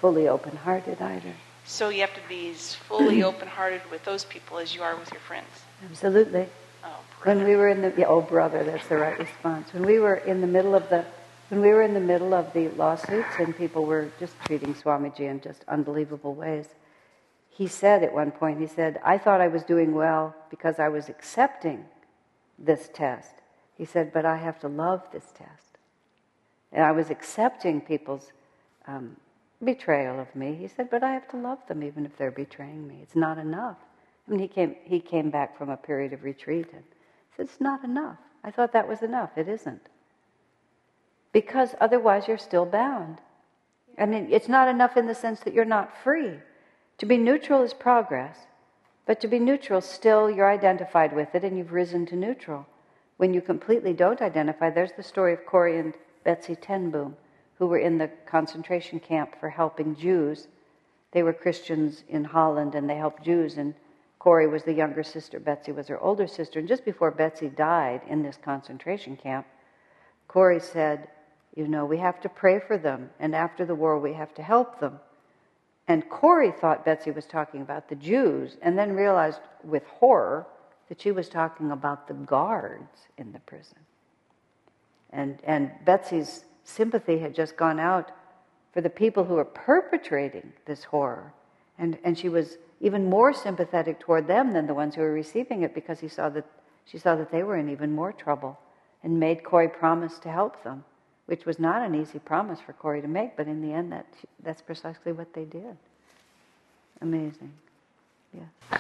fully 0.03 0.29
open-hearted 0.29 1.01
either. 1.01 1.33
So 1.65 1.89
you 1.89 2.03
have 2.03 2.13
to 2.13 2.29
be 2.29 2.51
as 2.51 2.75
fully 2.75 3.23
open-hearted 3.31 3.91
with 3.91 4.05
those 4.05 4.27
people 4.27 4.59
as 4.59 4.75
you 4.75 4.83
are 4.83 4.95
with 4.97 5.11
your 5.13 5.23
friends. 5.23 5.49
Absolutely. 5.83 6.47
Oh, 6.85 7.01
when 7.23 7.43
we 7.45 7.57
were 7.57 7.69
in 7.69 7.81
the 7.81 7.95
yeah, 7.97 8.05
oh 8.05 8.21
brother, 8.21 8.65
that's 8.65 8.87
the 8.89 8.99
right 8.99 9.19
response. 9.19 9.73
When 9.73 9.87
we 9.87 9.99
were 9.99 10.17
in 10.17 10.43
the 10.43 10.47
middle 10.47 10.75
of 10.75 10.91
the 10.91 11.07
when 11.49 11.63
we 11.63 11.69
were 11.69 11.83
in 11.83 11.95
the 11.95 12.01
middle 12.01 12.35
of 12.35 12.53
the 12.53 12.69
lawsuits 12.71 13.35
and 13.39 13.57
people 13.57 13.87
were 13.87 14.11
just 14.21 14.35
treating 14.45 14.75
Swamiji 14.75 15.21
in 15.21 15.41
just 15.41 15.65
unbelievable 15.67 16.35
ways, 16.35 16.67
he 17.49 17.67
said 17.67 18.03
at 18.03 18.13
one 18.13 18.31
point, 18.31 18.61
he 18.61 18.67
said, 18.67 19.01
I 19.05 19.19
thought 19.19 19.41
I 19.41 19.49
was 19.49 19.63
doing 19.65 19.95
well 19.95 20.35
because 20.51 20.79
I 20.79 20.89
was 20.89 21.09
accepting 21.09 21.85
this 22.59 22.91
test. 22.93 23.33
He 23.77 23.85
said, 23.85 24.13
but 24.13 24.27
I 24.27 24.37
have 24.37 24.61
to 24.61 24.69
love 24.69 25.03
this 25.13 25.33
test. 25.37 25.79
And 26.71 26.85
I 26.85 26.93
was 26.93 27.09
accepting 27.11 27.81
people's 27.81 28.31
um, 28.87 29.17
betrayal 29.65 30.21
of 30.21 30.35
me. 30.37 30.55
He 30.55 30.69
said, 30.69 30.91
but 30.91 31.03
I 31.03 31.13
have 31.13 31.29
to 31.31 31.37
love 31.37 31.59
them 31.67 31.83
even 31.83 32.05
if 32.05 32.17
they're 32.17 32.31
betraying 32.31 32.87
me. 32.87 32.99
It's 33.03 33.17
not 33.17 33.39
enough. 33.39 33.79
I 34.27 34.31
mean, 34.31 34.41
he 34.41 34.49
came, 34.49 34.77
he 34.85 35.01
came 35.01 35.31
back 35.31 35.57
from 35.57 35.71
a 35.71 35.77
period 35.77 36.13
of 36.13 36.25
retreat 36.25 36.67
and 36.75 36.85
said, 37.37 37.47
it's 37.47 37.61
not 37.61 37.83
enough. 37.85 38.19
I 38.45 38.51
thought 38.51 38.73
that 38.73 38.87
was 38.87 39.03
enough. 39.03 39.39
It 39.39 39.49
isn't. 39.49 39.89
Because 41.33 41.75
otherwise 41.81 42.27
you're 42.27 42.39
still 42.39 42.67
bound. 42.67 43.19
I 43.99 44.07
mean, 44.07 44.29
it's 44.31 44.49
not 44.49 44.69
enough 44.69 44.97
in 44.97 45.07
the 45.07 45.15
sense 45.15 45.41
that 45.41 45.55
you're 45.55 45.65
not 45.65 45.97
free. 46.03 46.35
To 46.99 47.07
be 47.07 47.17
neutral 47.17 47.63
is 47.63 47.75
progress, 47.75 48.39
but 49.07 49.21
to 49.21 49.29
be 49.29 49.39
neutral, 49.39 49.81
still 49.81 50.31
you're 50.31 50.51
identified 50.51 51.15
with 51.15 51.35
it 51.35 51.45
and 51.45 51.57
you've 51.57 51.73
risen 51.73 52.07
to 52.07 52.17
neutral. 52.17 52.67
When 53.17 53.35
you 53.35 53.41
completely 53.41 53.93
don't 53.93 54.23
identify, 54.23 54.71
there's 54.71 54.93
the 54.97 55.03
story 55.03 55.33
of 55.33 55.47
Corrie 55.47 55.79
and 55.79 55.95
Betsy 56.25 56.55
ten 56.55 56.91
Boom 56.91 57.17
who 57.59 57.67
were 57.67 57.79
in 57.79 57.99
the 57.99 58.11
concentration 58.27 59.01
camp 59.01 59.35
for 59.41 59.51
helping 59.51 59.97
Jews. 59.97 60.47
They 61.11 61.25
were 61.25 61.33
Christians 61.33 62.05
in 62.09 62.23
Holland 62.25 62.75
and 62.75 62.89
they 62.89 62.97
helped 62.97 63.25
Jews. 63.25 63.57
And 63.57 63.75
Corrie 64.21 64.47
was 64.47 64.63
the 64.63 64.73
younger 64.73 65.03
sister, 65.03 65.41
Betsy 65.41 65.73
was 65.73 65.89
her 65.89 65.99
older 66.01 66.29
sister. 66.29 66.61
And 66.61 66.69
just 66.69 66.85
before 66.85 67.11
Betsy 67.11 67.49
died 67.49 68.03
in 68.09 68.23
this 68.23 68.39
concentration 68.43 69.17
camp, 69.17 69.47
Corrie 70.29 70.61
said, 70.61 71.09
You 71.59 71.67
know, 71.67 71.85
we 71.87 71.99
have 71.99 72.21
to 72.21 72.29
pray 72.29 72.61
for 72.61 72.79
them. 72.79 73.11
And 73.19 73.35
after 73.35 73.67
the 73.67 73.75
war, 73.75 73.99
we 73.99 74.13
have 74.13 74.33
to 74.35 74.45
help 74.45 74.79
them. 74.79 75.01
And 75.89 76.09
Corrie 76.09 76.53
thought 76.53 76.85
Betsy 76.85 77.11
was 77.11 77.27
talking 77.27 77.63
about 77.63 77.89
the 77.89 77.97
Jews 77.97 78.57
and 78.63 78.79
then 78.79 78.93
realized 78.93 79.41
with 79.65 79.83
horror 79.87 80.47
that 80.89 81.01
she 81.01 81.11
was 81.11 81.29
talking 81.29 81.73
about 81.73 82.07
the 82.07 82.15
guards 82.15 83.09
in 83.17 83.33
the 83.33 83.41
prison. 83.41 83.79
And, 85.11 85.41
and 85.43 85.73
Betsy's 85.85 86.45
sympathy 86.63 87.19
had 87.19 87.35
just 87.35 87.57
gone 87.57 87.81
out 87.81 88.13
for 88.73 88.81
the 88.81 88.89
people 88.89 89.25
who 89.25 89.35
were 89.35 89.45
perpetrating 89.45 90.53
this 90.65 90.85
horror. 90.85 91.35
And, 91.77 91.99
and 92.05 92.17
she 92.17 92.29
was 92.29 92.57
even 92.81 93.07
more 93.07 93.33
sympathetic 93.33 93.99
toward 93.99 94.29
them 94.29 94.53
than 94.53 94.69
the 94.69 94.75
ones 94.75 94.95
who 94.95 95.01
were 95.01 95.13
receiving 95.13 95.63
it 95.63 95.75
because 95.75 95.99
he 95.99 96.07
saw 96.07 96.29
that, 96.29 96.47
she 96.85 96.99
saw 96.99 97.17
that 97.17 97.33
they 97.33 97.43
were 97.43 97.57
in 97.57 97.69
even 97.69 97.91
more 97.91 98.13
trouble 98.13 98.57
and 99.03 99.19
made 99.19 99.43
Corrie 99.43 99.67
promise 99.67 100.21
to 100.21 100.31
help 100.31 100.63
them, 100.63 100.85
which 101.29 101.45
was 101.45 101.59
not 101.59 101.83
an 101.83 101.95
easy 101.95 102.19
promise 102.19 102.59
for 102.59 102.73
Corrie 102.73 103.03
to 103.03 103.07
make, 103.07 103.37
but 103.37 103.47
in 103.47 103.61
the 103.61 103.71
end, 103.71 103.93
that, 103.93 104.07
that's 104.43 104.63
precisely 104.63 105.13
what 105.13 105.35
they 105.35 105.45
did. 105.45 105.77
Amazing. 107.03 107.53
Yeah. 108.33 108.79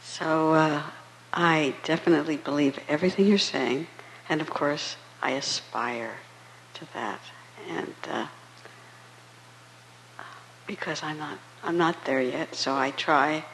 So 0.00 0.54
uh, 0.54 0.84
I 1.32 1.74
definitely 1.82 2.36
believe 2.36 2.78
everything 2.88 3.26
you're 3.26 3.38
saying, 3.38 3.88
and 4.28 4.40
of 4.40 4.50
course, 4.50 4.94
I 5.20 5.32
aspire 5.32 6.18
to 6.74 6.86
that, 6.94 7.20
and 7.68 7.94
uh, 8.08 8.26
because 10.68 11.02
I'm 11.02 11.18
not 11.18 11.38
I'm 11.64 11.76
not 11.76 12.04
there 12.04 12.22
yet, 12.22 12.54
so 12.54 12.76
I 12.76 12.92
try 12.92 13.44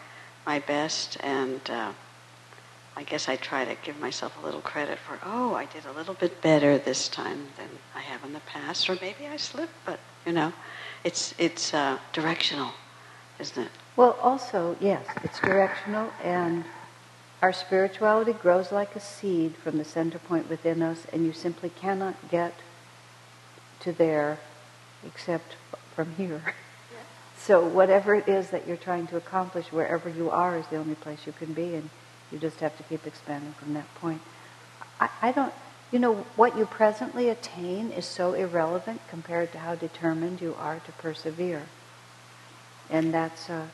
my 0.45 0.59
best, 0.59 1.17
and 1.21 1.61
uh, 1.71 1.93
I 2.97 3.03
guess 3.05 3.29
I 3.29 3.37
try 3.37 3.65
to 3.65 3.77
give 3.83 3.99
myself 4.01 4.37
a 4.43 4.45
little 4.45 4.61
credit 4.61 4.99
for 4.99 5.19
oh 5.25 5.55
I 5.55 5.67
did 5.67 5.87
a 5.87 5.93
little 5.93 6.15
bit 6.15 6.43
better 6.43 6.77
this 6.77 7.09
time 7.09 7.49
than 7.57 7.69
I 7.95 8.01
have 8.01 8.25
in 8.25 8.33
the 8.33 8.41
past, 8.41 8.91
or 8.91 8.99
maybe 9.01 9.27
I 9.27 9.37
slipped, 9.37 9.73
but 9.87 10.01
you 10.27 10.33
know, 10.33 10.53
it's 11.05 11.35
it's 11.39 11.73
uh, 11.73 11.99
directional, 12.13 12.73
isn't 13.39 13.63
it? 13.63 13.71
Well, 13.97 14.19
also 14.23 14.77
yes, 14.81 15.07
it's 15.23 15.41
directional 15.41 16.11
and. 16.23 16.65
Our 17.43 17.55
spirituality 17.55 18.35
grows 18.35 18.71
like 18.71 18.95
a 18.95 19.01
seed 19.01 19.57
from 19.57 19.79
the 19.79 19.85
center 19.85 20.19
point 20.19 20.51
within 20.51 20.83
us, 20.83 21.07
and 21.11 21.25
you 21.25 21.33
simply 21.33 21.71
cannot 21.71 22.15
get 22.31 22.53
to 23.81 23.93
there 23.93 24.39
except 25.07 25.57
from 25.95 26.13
here. 26.17 26.55
So 27.39 27.67
whatever 27.67 28.15
it 28.15 28.29
is 28.29 28.51
that 28.51 28.69
you're 28.69 28.77
trying 28.77 29.07
to 29.07 29.17
accomplish, 29.17 29.73
wherever 29.73 30.11
you 30.11 30.29
are, 30.29 30.59
is 30.59 30.67
the 30.67 30.77
only 30.77 30.95
place 30.95 31.27
you 31.27 31.33
can 31.33 31.55
be, 31.55 31.75
and 31.75 31.89
you 32.31 32.39
just 32.39 32.61
have 32.61 32.77
to 32.77 32.83
keep 32.85 33.07
expanding 33.07 33.53
from 33.55 33.75
that 33.75 33.93
point. 33.97 34.21
I, 35.01 35.09
I 35.23 35.33
don't, 35.33 35.53
you 35.91 35.99
know, 35.99 36.15
what 36.37 36.57
you 36.57 36.67
presently 36.67 37.29
attain 37.29 37.91
is 37.91 38.07
so 38.07 38.35
irrelevant 38.35 39.01
compared 39.09 39.53
to 39.53 39.59
how 39.59 39.75
determined 39.75 40.41
you 40.41 40.55
are 40.59 40.81
to 40.81 40.93
persevere, 40.93 41.63
and 42.89 43.13
that's 43.13 43.51
uh, 43.51 43.67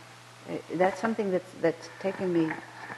that's 0.75 1.01
something 1.01 1.31
that's 1.31 1.51
that's 1.61 1.89
taken 2.01 2.33
me 2.33 2.53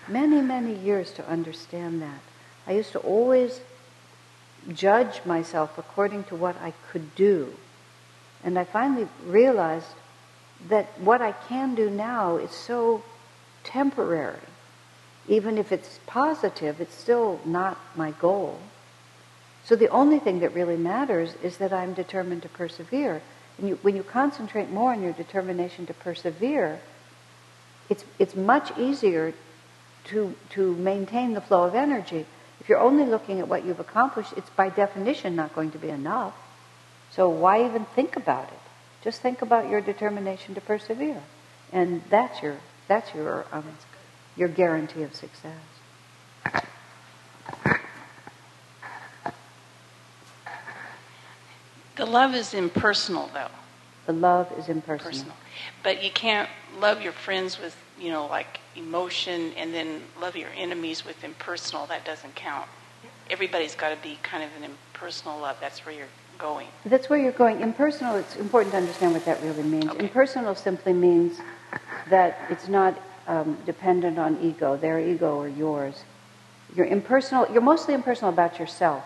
many 0.06 0.40
many 0.40 0.74
years 0.74 1.10
to 1.12 1.28
understand 1.28 2.02
that. 2.02 2.20
I 2.66 2.72
used 2.72 2.92
to 2.92 2.98
always 2.98 3.60
judge 4.72 5.24
myself 5.24 5.78
according 5.78 6.24
to 6.24 6.36
what 6.36 6.56
I 6.60 6.72
could 6.90 7.14
do. 7.14 7.54
And 8.44 8.58
I 8.58 8.64
finally 8.64 9.08
realized 9.24 9.86
that 10.68 10.86
what 11.00 11.22
I 11.22 11.32
can 11.32 11.74
do 11.74 11.90
now 11.90 12.36
is 12.36 12.50
so 12.50 13.02
temporary. 13.64 14.38
Even 15.28 15.58
if 15.58 15.72
it's 15.72 16.00
positive, 16.06 16.80
it's 16.80 16.94
still 16.94 17.40
not 17.44 17.78
my 17.94 18.12
goal. 18.12 18.58
So 19.64 19.76
the 19.76 19.88
only 19.88 20.18
thing 20.18 20.40
that 20.40 20.54
really 20.54 20.76
matters 20.76 21.34
is 21.42 21.58
that 21.58 21.72
I'm 21.72 21.92
determined 21.92 22.42
to 22.42 22.48
persevere. 22.48 23.20
And 23.58 23.68
you, 23.68 23.78
when 23.82 23.94
you 23.94 24.02
concentrate 24.02 24.70
more 24.70 24.92
on 24.92 25.02
your 25.02 25.12
determination 25.12 25.86
to 25.86 25.94
persevere, 25.94 26.80
it's, 27.90 28.04
it's 28.18 28.34
much 28.34 28.76
easier 28.78 29.34
to, 30.04 30.34
to 30.50 30.74
maintain 30.76 31.34
the 31.34 31.40
flow 31.40 31.64
of 31.64 31.74
energy. 31.74 32.24
If 32.60 32.68
you're 32.68 32.80
only 32.80 33.04
looking 33.04 33.40
at 33.40 33.48
what 33.48 33.64
you've 33.64 33.80
accomplished, 33.80 34.32
it's 34.36 34.50
by 34.50 34.70
definition 34.70 35.36
not 35.36 35.54
going 35.54 35.70
to 35.72 35.78
be 35.78 35.88
enough. 35.90 36.34
So 37.10 37.28
why 37.28 37.64
even 37.64 37.84
think 37.84 38.16
about 38.16 38.44
it? 38.48 38.58
Just 39.02 39.20
think 39.20 39.42
about 39.42 39.68
your 39.68 39.80
determination 39.80 40.54
to 40.54 40.60
persevere, 40.60 41.22
and 41.72 42.02
that's 42.10 42.42
your 42.42 42.56
that's 42.88 43.14
your 43.14 43.46
um, 43.52 43.64
your 44.38 44.48
guarantee 44.48 45.02
of 45.02 45.14
success. 45.14 45.52
The 51.96 52.06
love 52.06 52.34
is 52.34 52.54
impersonal, 52.54 53.28
though. 53.34 53.48
The 54.06 54.12
love 54.12 54.52
is 54.56 54.68
impersonal. 54.68 55.10
Personal. 55.10 55.36
But 55.82 56.04
you 56.04 56.10
can't 56.10 56.48
love 56.78 57.02
your 57.02 57.12
friends 57.12 57.58
with, 57.60 57.76
you 58.00 58.10
know, 58.10 58.26
like 58.26 58.60
emotion 58.76 59.52
and 59.56 59.74
then 59.74 60.02
love 60.20 60.36
your 60.36 60.50
enemies 60.56 61.04
with 61.04 61.24
impersonal. 61.24 61.86
That 61.86 62.04
doesn't 62.04 62.36
count. 62.36 62.68
Everybody's 63.28 63.74
got 63.74 63.90
to 63.90 64.00
be 64.00 64.18
kind 64.22 64.44
of 64.44 64.50
an 64.56 64.70
impersonal 64.70 65.40
love. 65.40 65.56
That's 65.60 65.84
where 65.84 65.94
you're 65.94 66.06
going. 66.38 66.68
That's 66.84 67.10
where 67.10 67.18
you're 67.18 67.32
going. 67.32 67.60
Impersonal, 67.60 68.14
it's 68.14 68.36
important 68.36 68.72
to 68.72 68.78
understand 68.78 69.12
what 69.12 69.24
that 69.24 69.42
really 69.42 69.64
means. 69.64 69.88
Okay. 69.88 69.98
Impersonal 69.98 70.54
simply 70.54 70.92
means 70.92 71.40
that 72.08 72.38
it's 72.48 72.68
not 72.68 72.96
um, 73.28 73.58
dependent 73.66 74.18
on 74.18 74.38
ego, 74.42 74.76
their 74.76 74.98
ego 74.98 75.36
or 75.36 75.48
yours. 75.48 76.02
You're 76.74 76.86
impersonal, 76.86 77.46
you're 77.52 77.62
mostly 77.62 77.94
impersonal 77.94 78.32
about 78.32 78.58
yourself. 78.58 79.04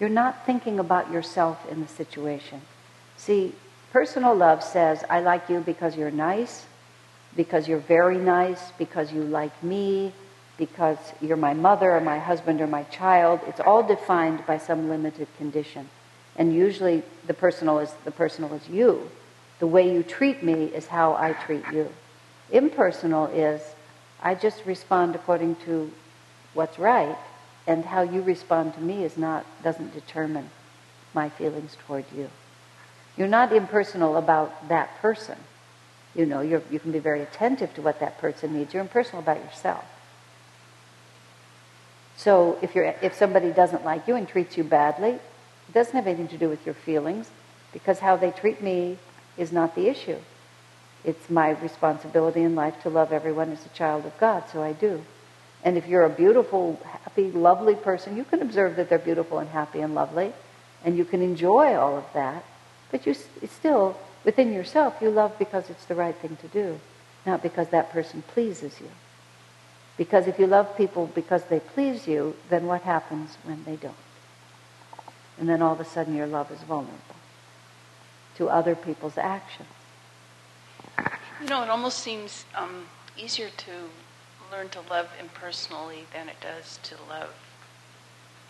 You're 0.00 0.08
not 0.08 0.46
thinking 0.46 0.78
about 0.78 1.12
yourself 1.12 1.58
in 1.70 1.80
the 1.80 1.88
situation. 1.88 2.62
See, 3.16 3.52
personal 3.92 4.34
love 4.34 4.62
says, 4.62 5.04
I 5.10 5.20
like 5.20 5.48
you 5.48 5.60
because 5.60 5.96
you're 5.96 6.12
nice, 6.12 6.66
because 7.36 7.68
you're 7.68 7.78
very 7.80 8.16
nice, 8.16 8.70
because 8.78 9.12
you 9.12 9.22
like 9.22 9.62
me, 9.62 10.12
because 10.56 10.98
you're 11.20 11.36
my 11.36 11.54
mother 11.54 11.92
or 11.92 12.00
my 12.00 12.18
husband 12.18 12.60
or 12.60 12.66
my 12.66 12.84
child. 12.84 13.40
It's 13.46 13.60
all 13.60 13.82
defined 13.82 14.46
by 14.46 14.58
some 14.58 14.88
limited 14.88 15.28
condition. 15.36 15.88
And 16.36 16.54
usually 16.54 17.02
the 17.26 17.34
personal 17.34 17.80
is 17.80 17.92
the 18.04 18.12
personal 18.12 18.54
is 18.54 18.68
you. 18.68 19.10
The 19.58 19.66
way 19.66 19.92
you 19.92 20.04
treat 20.04 20.42
me 20.42 20.66
is 20.66 20.86
how 20.86 21.14
I 21.14 21.32
treat 21.32 21.64
you. 21.72 21.88
Impersonal 22.50 23.26
is 23.26 23.60
I 24.20 24.34
just 24.34 24.64
respond 24.64 25.14
according 25.14 25.56
to 25.66 25.92
what's 26.54 26.78
right, 26.78 27.18
and 27.66 27.84
how 27.84 28.02
you 28.02 28.22
respond 28.22 28.74
to 28.74 28.80
me 28.80 29.04
is 29.04 29.16
not 29.16 29.44
doesn't 29.62 29.92
determine 29.94 30.50
my 31.14 31.28
feelings 31.28 31.76
toward 31.86 32.04
you. 32.16 32.28
You're 33.16 33.28
not 33.28 33.52
impersonal 33.52 34.16
about 34.16 34.68
that 34.68 34.96
person. 35.00 35.36
You 36.14 36.26
know, 36.26 36.40
you 36.40 36.62
you 36.70 36.80
can 36.80 36.92
be 36.92 36.98
very 36.98 37.22
attentive 37.22 37.74
to 37.74 37.82
what 37.82 38.00
that 38.00 38.18
person 38.18 38.54
needs. 38.54 38.72
You're 38.72 38.82
impersonal 38.82 39.22
about 39.22 39.38
yourself. 39.38 39.84
So 42.16 42.58
if 42.62 42.74
you're 42.74 42.94
if 43.02 43.14
somebody 43.14 43.52
doesn't 43.52 43.84
like 43.84 44.08
you 44.08 44.16
and 44.16 44.26
treats 44.26 44.56
you 44.56 44.64
badly, 44.64 45.10
it 45.10 45.74
doesn't 45.74 45.94
have 45.94 46.06
anything 46.06 46.28
to 46.28 46.38
do 46.38 46.48
with 46.48 46.64
your 46.64 46.74
feelings, 46.74 47.30
because 47.72 47.98
how 48.00 48.16
they 48.16 48.30
treat 48.30 48.62
me 48.62 48.98
is 49.36 49.52
not 49.52 49.74
the 49.74 49.88
issue. 49.88 50.18
It's 51.04 51.30
my 51.30 51.50
responsibility 51.50 52.42
in 52.42 52.54
life 52.54 52.82
to 52.82 52.90
love 52.90 53.12
everyone 53.12 53.52
as 53.52 53.64
a 53.64 53.70
child 53.70 54.04
of 54.04 54.18
God, 54.18 54.44
so 54.52 54.62
I 54.62 54.72
do. 54.72 55.02
And 55.64 55.76
if 55.76 55.86
you're 55.86 56.04
a 56.04 56.10
beautiful, 56.10 56.80
happy, 56.84 57.30
lovely 57.30 57.74
person, 57.74 58.16
you 58.16 58.24
can 58.24 58.42
observe 58.42 58.76
that 58.76 58.88
they're 58.88 58.98
beautiful 58.98 59.38
and 59.38 59.48
happy 59.48 59.80
and 59.80 59.94
lovely, 59.94 60.32
and 60.84 60.96
you 60.96 61.04
can 61.04 61.22
enjoy 61.22 61.74
all 61.74 61.96
of 61.96 62.04
that, 62.14 62.44
but 62.90 63.06
you 63.06 63.14
still, 63.46 63.98
within 64.24 64.52
yourself, 64.52 64.96
you 65.00 65.10
love 65.10 65.38
because 65.38 65.68
it's 65.70 65.84
the 65.86 65.94
right 65.94 66.14
thing 66.16 66.36
to 66.36 66.48
do, 66.48 66.80
not 67.26 67.42
because 67.42 67.68
that 67.68 67.90
person 67.90 68.22
pleases 68.22 68.80
you. 68.80 68.88
Because 69.96 70.28
if 70.28 70.38
you 70.38 70.46
love 70.46 70.76
people 70.76 71.10
because 71.12 71.42
they 71.44 71.58
please 71.58 72.06
you, 72.06 72.36
then 72.50 72.66
what 72.66 72.82
happens 72.82 73.36
when 73.42 73.64
they 73.64 73.74
don't? 73.76 73.94
And 75.38 75.48
then 75.48 75.60
all 75.60 75.72
of 75.72 75.80
a 75.80 75.84
sudden 75.84 76.14
your 76.14 76.28
love 76.28 76.50
is 76.52 76.60
vulnerable 76.62 77.16
to 78.36 78.48
other 78.48 78.76
people's 78.76 79.18
actions. 79.18 79.68
You 81.40 81.46
know, 81.46 81.62
it 81.62 81.70
almost 81.70 82.00
seems 82.00 82.44
um, 82.54 82.86
easier 83.16 83.50
to 83.56 83.72
learn 84.50 84.68
to 84.70 84.80
love 84.90 85.08
impersonally 85.20 86.06
than 86.12 86.28
it 86.28 86.36
does 86.40 86.78
to 86.84 86.94
love, 87.08 87.30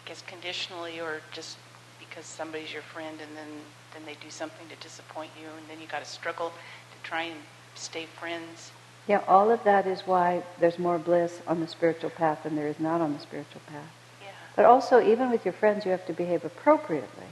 I 0.05 0.09
guess, 0.09 0.23
conditionally 0.23 1.01
or 1.01 1.21
just 1.33 1.59
because 1.99 2.25
somebody's 2.25 2.73
your 2.73 2.83
friend 2.83 3.19
and 3.21 3.37
then, 3.37 3.49
then 3.93 4.03
they 4.07 4.17
do 4.23 4.31
something 4.31 4.67
to 4.69 4.77
disappoint 4.77 5.31
you 5.41 5.49
and 5.49 5.69
then 5.69 5.81
you 5.81 5.87
got 5.87 6.03
to 6.03 6.11
struggle 6.11 6.51
to 6.51 7.09
try 7.09 7.25
and 7.25 7.41
stay 7.75 8.07
friends. 8.07 8.73
Yeah, 9.07 9.23
all 9.27 9.51
of 9.51 9.65
that 9.65 9.87
is 9.87 10.03
why 10.03 10.43
there's 10.61 10.79
more 10.79 10.99
bliss 10.99 11.41
on 11.47 11.61
the 11.61 11.67
spiritual 11.67 12.11
path 12.11 12.43
than 12.43 12.57
there 12.57 12.69
is 12.69 12.79
not 12.79 13.01
on 13.01 13.15
the 13.15 13.21
spiritual 13.21 13.63
path. 13.67 13.91
Yeah. 14.21 14.29
But 14.55 14.67
also, 14.67 15.01
even 15.01 15.31
with 15.31 15.45
your 15.45 15.55
friends, 15.55 15.85
you 15.85 15.91
have 15.93 16.05
to 16.07 16.13
behave 16.13 16.45
appropriately. 16.45 17.27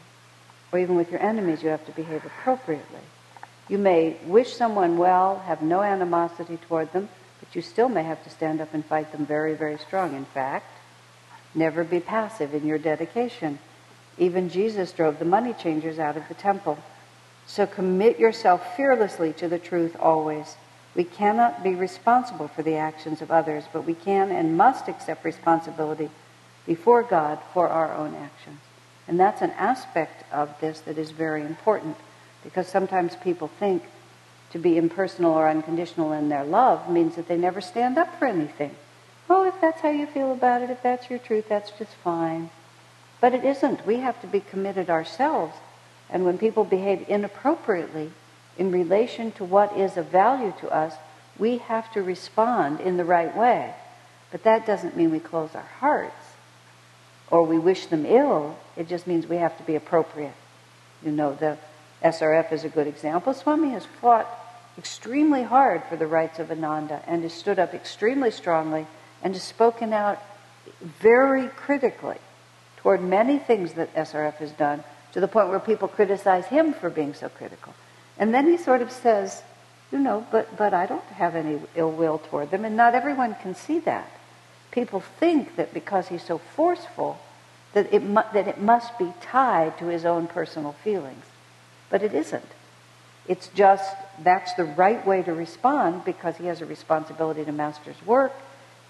Or 0.72 0.78
even 0.78 0.96
with 0.96 1.10
your 1.10 1.20
enemies, 1.20 1.62
you 1.62 1.68
have 1.68 1.84
to 1.86 1.92
behave 1.92 2.24
appropriately. 2.24 3.00
You 3.68 3.78
may 3.78 4.16
wish 4.24 4.54
someone 4.54 4.96
well, 4.96 5.40
have 5.40 5.60
no 5.60 5.82
animosity 5.82 6.56
toward 6.56 6.92
them, 6.92 7.08
but 7.40 7.56
you 7.56 7.62
still 7.62 7.88
may 7.88 8.04
have 8.04 8.22
to 8.24 8.30
stand 8.30 8.60
up 8.60 8.72
and 8.72 8.84
fight 8.84 9.10
them 9.10 9.26
very, 9.26 9.54
very 9.54 9.78
strong. 9.78 10.14
In 10.14 10.24
fact, 10.24 10.70
never 11.54 11.82
be 11.82 11.98
passive 11.98 12.54
in 12.54 12.64
your 12.64 12.78
dedication. 12.78 13.58
Even 14.18 14.48
Jesus 14.48 14.92
drove 14.92 15.18
the 15.18 15.24
money 15.24 15.52
changers 15.52 15.98
out 15.98 16.16
of 16.16 16.28
the 16.28 16.34
temple. 16.34 16.78
So 17.46 17.66
commit 17.66 18.20
yourself 18.20 18.76
fearlessly 18.76 19.32
to 19.34 19.48
the 19.48 19.58
truth 19.58 19.96
always. 19.98 20.56
We 20.94 21.04
cannot 21.04 21.62
be 21.62 21.74
responsible 21.74 22.48
for 22.48 22.62
the 22.62 22.76
actions 22.76 23.20
of 23.20 23.30
others, 23.30 23.64
but 23.72 23.84
we 23.84 23.94
can 23.94 24.30
and 24.30 24.56
must 24.56 24.88
accept 24.88 25.24
responsibility 25.24 26.08
before 26.66 27.02
God 27.02 27.38
for 27.52 27.68
our 27.68 27.94
own 27.94 28.14
actions. 28.14 28.60
And 29.08 29.18
that's 29.18 29.42
an 29.42 29.50
aspect 29.52 30.24
of 30.32 30.58
this 30.60 30.80
that 30.80 30.98
is 30.98 31.10
very 31.10 31.42
important 31.42 31.96
because 32.46 32.68
sometimes 32.68 33.16
people 33.16 33.50
think 33.58 33.82
to 34.52 34.58
be 34.58 34.78
impersonal 34.78 35.32
or 35.32 35.48
unconditional 35.48 36.12
in 36.12 36.28
their 36.28 36.44
love 36.44 36.88
means 36.88 37.16
that 37.16 37.26
they 37.26 37.36
never 37.36 37.60
stand 37.60 37.98
up 37.98 38.16
for 38.20 38.26
anything. 38.26 38.70
Oh, 39.28 39.44
if 39.44 39.60
that's 39.60 39.80
how 39.80 39.90
you 39.90 40.06
feel 40.06 40.32
about 40.32 40.62
it, 40.62 40.70
if 40.70 40.80
that's 40.80 41.10
your 41.10 41.18
truth, 41.18 41.46
that's 41.48 41.72
just 41.72 41.92
fine. 42.04 42.50
But 43.20 43.34
it 43.34 43.44
isn't. 43.44 43.84
We 43.84 43.96
have 43.96 44.20
to 44.20 44.28
be 44.28 44.38
committed 44.38 44.88
ourselves. 44.88 45.56
And 46.08 46.24
when 46.24 46.38
people 46.38 46.62
behave 46.62 47.04
inappropriately 47.08 48.12
in 48.56 48.70
relation 48.70 49.32
to 49.32 49.44
what 49.44 49.76
is 49.76 49.96
of 49.96 50.06
value 50.06 50.54
to 50.60 50.70
us, 50.70 50.94
we 51.36 51.58
have 51.58 51.92
to 51.94 52.02
respond 52.02 52.80
in 52.80 52.96
the 52.96 53.04
right 53.04 53.36
way. 53.36 53.74
But 54.30 54.44
that 54.44 54.66
doesn't 54.66 54.96
mean 54.96 55.10
we 55.10 55.18
close 55.18 55.50
our 55.56 55.62
hearts 55.80 56.14
or 57.28 57.42
we 57.42 57.58
wish 57.58 57.86
them 57.86 58.06
ill. 58.06 58.56
It 58.76 58.86
just 58.88 59.08
means 59.08 59.26
we 59.26 59.38
have 59.38 59.58
to 59.58 59.64
be 59.64 59.74
appropriate. 59.74 60.34
You 61.02 61.10
know, 61.10 61.34
the 61.34 61.58
SRF 62.02 62.52
is 62.52 62.64
a 62.64 62.68
good 62.68 62.86
example. 62.86 63.34
Swami 63.34 63.70
has 63.70 63.86
fought 64.00 64.28
extremely 64.78 65.42
hard 65.42 65.82
for 65.84 65.96
the 65.96 66.06
rights 66.06 66.38
of 66.38 66.50
Ananda 66.50 67.02
and 67.06 67.22
has 67.22 67.32
stood 67.32 67.58
up 67.58 67.74
extremely 67.74 68.30
strongly 68.30 68.86
and 69.22 69.34
has 69.34 69.42
spoken 69.42 69.92
out 69.92 70.22
very 71.00 71.48
critically 71.48 72.18
toward 72.78 73.02
many 73.02 73.38
things 73.38 73.72
that 73.74 73.94
SRF 73.94 74.34
has 74.34 74.52
done 74.52 74.84
to 75.12 75.20
the 75.20 75.28
point 75.28 75.48
where 75.48 75.60
people 75.60 75.88
criticize 75.88 76.46
him 76.46 76.74
for 76.74 76.90
being 76.90 77.14
so 77.14 77.28
critical. 77.28 77.74
And 78.18 78.34
then 78.34 78.46
he 78.46 78.56
sort 78.56 78.82
of 78.82 78.92
says, 78.92 79.42
you 79.90 79.98
know, 79.98 80.26
but, 80.30 80.56
but 80.56 80.74
I 80.74 80.86
don't 80.86 81.04
have 81.04 81.34
any 81.34 81.60
ill 81.74 81.90
will 81.90 82.18
toward 82.18 82.50
them, 82.50 82.64
and 82.64 82.76
not 82.76 82.94
everyone 82.94 83.34
can 83.42 83.54
see 83.54 83.78
that. 83.80 84.10
People 84.70 85.00
think 85.00 85.56
that 85.56 85.72
because 85.72 86.08
he's 86.08 86.22
so 86.22 86.38
forceful, 86.38 87.18
that 87.72 87.92
it, 87.92 88.02
mu- 88.02 88.22
that 88.32 88.48
it 88.48 88.60
must 88.60 88.98
be 88.98 89.12
tied 89.20 89.78
to 89.78 89.86
his 89.86 90.04
own 90.04 90.26
personal 90.26 90.72
feelings. 90.72 91.24
But 91.90 92.02
it 92.02 92.14
isn't. 92.14 92.44
It's 93.28 93.48
just 93.48 93.94
that's 94.22 94.54
the 94.54 94.64
right 94.64 95.04
way 95.06 95.22
to 95.22 95.32
respond 95.32 96.04
because 96.04 96.36
he 96.36 96.46
has 96.46 96.60
a 96.60 96.66
responsibility 96.66 97.44
to 97.44 97.52
Master's 97.52 98.00
work 98.06 98.32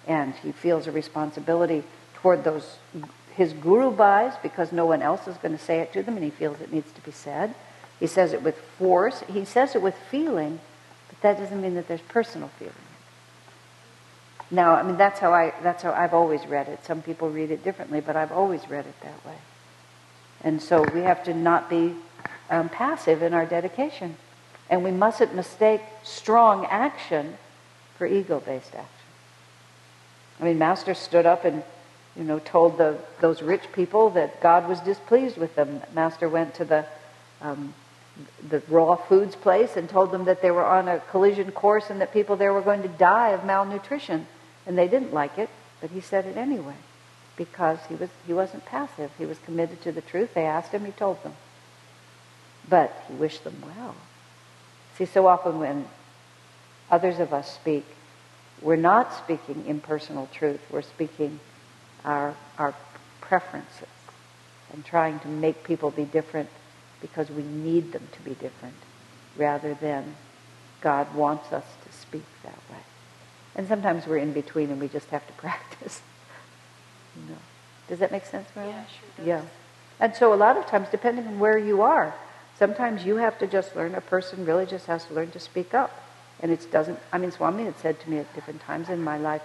and 0.07 0.35
he 0.35 0.53
feels 0.53 0.87
a 0.87 0.93
responsibility 0.93 1.85
toward 2.15 2.45
those 2.45 2.77
his 3.35 3.53
guru 3.53 3.91
bhais 3.91 4.41
because 4.43 4.73
no 4.73 4.87
one 4.87 5.03
else 5.03 5.27
is 5.29 5.37
going 5.39 5.57
to 5.57 5.63
say 5.63 5.81
it 5.81 5.93
to 5.93 6.03
them 6.03 6.17
and 6.17 6.25
he 6.25 6.31
feels 6.31 6.61
it 6.61 6.73
needs 6.73 6.91
to 6.93 7.01
be 7.03 7.11
said. 7.11 7.55
He 8.01 8.07
says 8.07 8.33
it 8.33 8.43
with 8.43 8.57
force. 8.79 9.23
He 9.29 9.45
says 9.45 9.75
it 9.75 9.83
with 9.83 9.95
feeling, 10.11 10.61
but 11.09 11.21
that 11.23 11.39
doesn't 11.39 11.61
mean 11.61 11.75
that 11.75 11.89
there's 11.89 12.03
personal 12.03 12.49
feeling. 12.59 12.75
Now, 14.51 14.75
I 14.75 14.83
mean 14.83 14.97
that's 14.97 15.19
how 15.19 15.33
I 15.33 15.55
that's 15.63 15.83
how 15.83 15.93
I've 15.93 16.15
always 16.15 16.47
read 16.47 16.69
it. 16.69 16.85
Some 16.85 17.03
people 17.03 17.31
read 17.31 17.51
it 17.51 17.65
differently, 17.65 18.01
but 18.01 18.17
I've 18.17 18.33
always 18.33 18.69
read 18.69 18.87
it 18.87 19.01
that 19.03 19.25
way. 19.25 19.37
And 20.43 20.63
so 20.63 20.83
we 20.95 21.01
have 21.01 21.25
to 21.25 21.35
not 21.35 21.69
be 21.69 21.95
um, 22.51 22.69
passive 22.69 23.23
in 23.23 23.35
our 23.35 23.47
dedication. 23.47 24.17
And 24.69 24.83
we 24.83 24.91
mustn't 24.91 25.35
mistake 25.35 25.81
strong 26.03 26.67
action 26.67 27.37
for 27.97 28.07
ego 28.07 28.41
based 28.41 28.75
action. 28.75 28.91
I 30.41 30.45
mean, 30.45 30.59
Master 30.59 30.95
stood 30.95 31.25
up 31.25 31.45
and, 31.45 31.63
you 32.17 32.25
know, 32.25 32.39
told 32.41 32.79
the, 32.79 32.99
those 33.21 33.43
rich 33.43 33.63
people 33.73 34.11
that 34.11 34.41
God 34.41 34.69
was 34.69 34.81
displeased 34.81 35.37
with 35.37 35.55
them. 35.55 35.81
Master 35.95 36.29
went 36.29 36.55
to 36.55 36.65
the, 36.65 36.85
um, 37.41 37.75
the 38.49 38.63
raw 38.69 38.97
foods 38.97 39.35
place 39.37 39.77
and 39.77 39.89
told 39.89 40.11
them 40.11 40.25
that 40.25 40.43
they 40.43 40.51
were 40.51 40.65
on 40.65 40.89
a 40.89 41.01
collision 41.11 41.53
course 41.53 41.91
and 41.91 42.01
that 42.01 42.13
people 42.13 42.37
there 42.37 42.53
were 42.53 42.61
going 42.61 42.83
to 42.83 42.89
die 42.89 43.31
of 43.31 43.45
malnutrition. 43.45 44.27
And 44.67 44.77
they 44.77 44.89
didn't 44.89 45.15
like 45.15 45.39
it, 45.39 45.49
but 45.81 45.91
he 45.91 46.01
said 46.01 46.27
it 46.27 46.37
anyway 46.37 46.75
because 47.37 47.79
he, 47.89 47.95
was, 47.95 48.11
he 48.27 48.33
wasn't 48.33 48.65
passive. 48.65 49.11
He 49.17 49.27
was 49.27 49.39
committed 49.45 49.81
to 49.83 49.93
the 49.93 50.01
truth. 50.01 50.35
They 50.35 50.45
asked 50.45 50.73
him, 50.73 50.85
he 50.85 50.93
told 50.93 51.23
them. 51.23 51.35
But 52.69 53.05
he 53.09 53.15
wished 53.15 53.45
them 53.45 53.63
well. 53.65 53.95
See, 54.97 55.05
so 55.05 55.27
often 55.27 55.59
when 55.59 55.87
others 56.91 57.19
of 57.19 57.33
us 57.33 57.53
speak, 57.53 57.85
we're 58.63 58.77
not 58.77 59.15
speaking 59.15 59.65
impersonal 59.67 60.29
truth. 60.33 60.61
We're 60.71 60.83
speaking 60.83 61.39
our, 62.05 62.35
our 62.59 62.75
preferences 63.21 63.89
and 64.73 64.85
trying 64.85 65.19
to 65.21 65.29
make 65.29 65.65
people 65.65 65.91
be 65.91 66.05
different 66.05 66.49
because 67.01 67.31
we 67.31 67.43
need 67.43 67.93
them 67.93 68.09
to 68.13 68.21
be 68.23 68.35
different 68.35 68.75
rather 69.37 69.75
than 69.75 70.15
God 70.81 71.15
wants 71.15 71.53
us 71.53 71.65
to 71.85 71.93
speak 71.93 72.25
that 72.43 72.59
way. 72.71 72.79
And 73.55 73.69
sometimes 73.69 74.07
we're 74.07 74.19
in 74.19 74.33
between 74.33 74.71
and 74.71 74.81
we 74.81 74.89
just 74.89 75.11
have 75.11 75.27
to 75.27 75.33
practice. 75.45 76.01
you 77.17 77.31
know. 77.33 77.39
Does 77.89 77.99
that 78.01 78.11
make 78.11 78.25
sense, 78.25 78.49
Marilyn? 78.57 78.77
Yeah, 78.77 78.85
sure 78.85 79.09
does. 79.17 79.27
Yeah. 79.27 79.43
And 80.01 80.15
so 80.15 80.35
a 80.35 80.37
lot 80.37 80.57
of 80.57 80.67
times, 80.67 80.89
depending 80.91 81.27
on 81.27 81.39
where 81.39 81.57
you 81.57 81.83
are, 81.83 82.15
sometimes 82.59 83.05
you 83.05 83.17
have 83.17 83.39
to 83.39 83.47
just 83.47 83.75
learn, 83.77 83.95
a 83.95 84.01
person 84.01 84.45
really 84.45 84.67
just 84.67 84.87
has 84.87 85.05
to 85.07 85.15
learn 85.15 85.31
to 85.33 85.41
speak 85.41 85.75
up. 85.75 85.91
And 86.41 86.53
it 86.53 86.71
doesn't, 86.71 86.99
I 87.13 87.19
mean, 87.19 87.31
Swami 87.31 87.65
had 87.65 87.79
said 87.79 88.01
to 88.01 88.11
me 88.11 88.19
at 88.19 88.35
different 88.35 88.61
times 88.61 88.89
in 88.89 89.03
my 89.03 89.17
life, 89.17 89.43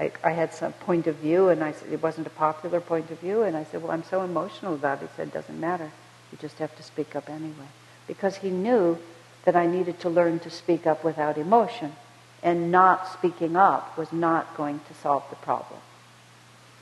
I, 0.00 0.10
I 0.24 0.30
had 0.30 0.54
some 0.54 0.72
point 0.72 1.06
of 1.06 1.16
view, 1.16 1.48
and 1.48 1.62
I 1.62 1.72
said 1.72 1.92
it 1.92 2.02
wasn't 2.02 2.26
a 2.26 2.30
popular 2.30 2.80
point 2.80 3.10
of 3.10 3.18
view, 3.20 3.42
and 3.42 3.56
I 3.56 3.64
said, 3.64 3.82
well, 3.82 3.92
I'm 3.92 4.04
so 4.04 4.22
emotional 4.22 4.74
about 4.74 5.02
it. 5.02 5.10
He 5.10 5.16
said, 5.16 5.32
doesn't 5.32 5.60
matter. 5.60 5.90
You 6.30 6.38
just 6.40 6.58
have 6.58 6.74
to 6.76 6.82
speak 6.82 7.14
up 7.14 7.28
anyway. 7.28 7.68
Because 8.06 8.36
he 8.36 8.48
knew 8.48 8.98
that 9.44 9.54
I 9.54 9.66
needed 9.66 10.00
to 10.00 10.08
learn 10.08 10.38
to 10.40 10.50
speak 10.50 10.86
up 10.86 11.04
without 11.04 11.36
emotion. 11.36 11.94
And 12.42 12.72
not 12.72 13.12
speaking 13.12 13.54
up 13.54 13.96
was 13.98 14.12
not 14.12 14.56
going 14.56 14.80
to 14.88 14.94
solve 14.94 15.24
the 15.30 15.36
problem. 15.36 15.80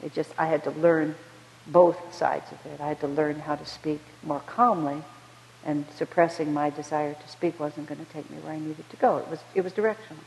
It 0.03 0.15
just, 0.15 0.33
I 0.39 0.47
had 0.47 0.65
to 0.65 0.71
learn 0.71 1.17
both 1.67 2.15
sides 2.15 2.51
of 2.53 2.73
it. 2.73 2.81
I 2.81 2.89
had 2.89 3.01
to 3.01 3.09
learn 3.09 3.41
how 3.41 3.57
to 3.57 3.67
speak 3.67 4.01
more 4.23 4.41
calmly, 4.41 5.03
and 5.65 5.85
suppressing 5.97 6.53
my 6.53 6.71
desire 6.71 7.15
to 7.15 7.29
speak 7.29 7.61
wasn't 7.61 7.87
going 7.87 8.05
to 8.05 8.13
take 8.13 8.29
me 8.31 8.39
where 8.39 8.55
I 8.55 8.59
needed 8.59 8.89
to 8.89 8.97
go. 8.97 9.19
It 9.19 9.29
was, 9.29 9.41
it 9.55 9.63
was 9.63 9.73
directional. 9.73 10.23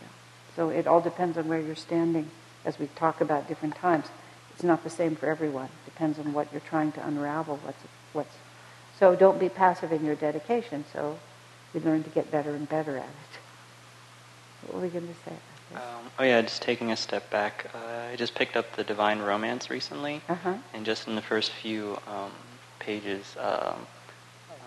Yeah. 0.00 0.08
So 0.56 0.68
it 0.70 0.86
all 0.86 1.00
depends 1.00 1.36
on 1.36 1.48
where 1.48 1.60
you're 1.60 1.76
standing 1.76 2.30
as 2.64 2.78
we 2.78 2.86
talk 2.96 3.20
about 3.20 3.48
different 3.48 3.74
times. 3.76 4.06
It's 4.54 4.62
not 4.64 4.82
the 4.84 4.90
same 4.90 5.16
for 5.16 5.26
everyone. 5.28 5.66
It 5.66 5.90
depends 5.90 6.18
on 6.18 6.32
what 6.32 6.48
you're 6.52 6.60
trying 6.62 6.92
to 6.92 7.06
unravel. 7.06 7.58
What's, 7.62 7.82
what's, 8.12 8.34
so 8.98 9.14
don't 9.16 9.38
be 9.38 9.48
passive 9.48 9.92
in 9.92 10.04
your 10.04 10.14
dedication. 10.14 10.84
So 10.92 11.18
we 11.74 11.80
learn 11.80 12.02
to 12.04 12.10
get 12.10 12.30
better 12.30 12.54
and 12.54 12.68
better 12.68 12.96
at 12.96 13.04
it. 13.04 13.38
What 14.62 14.76
were 14.76 14.82
we 14.82 14.88
going 14.88 15.08
to 15.08 15.30
say? 15.30 15.36
Um, 15.74 15.80
oh 16.18 16.24
yeah, 16.24 16.42
just 16.42 16.60
taking 16.62 16.92
a 16.92 16.96
step 16.96 17.30
back. 17.30 17.66
Uh, 17.74 18.12
I 18.12 18.16
just 18.16 18.34
picked 18.34 18.56
up 18.56 18.76
the 18.76 18.84
Divine 18.84 19.20
Romance 19.20 19.70
recently, 19.70 20.20
Uh-huh. 20.28 20.54
and 20.74 20.84
just 20.84 21.08
in 21.08 21.14
the 21.14 21.22
first 21.22 21.50
few 21.50 21.96
um, 22.06 22.30
pages, 22.82 23.36
um, 23.38 23.86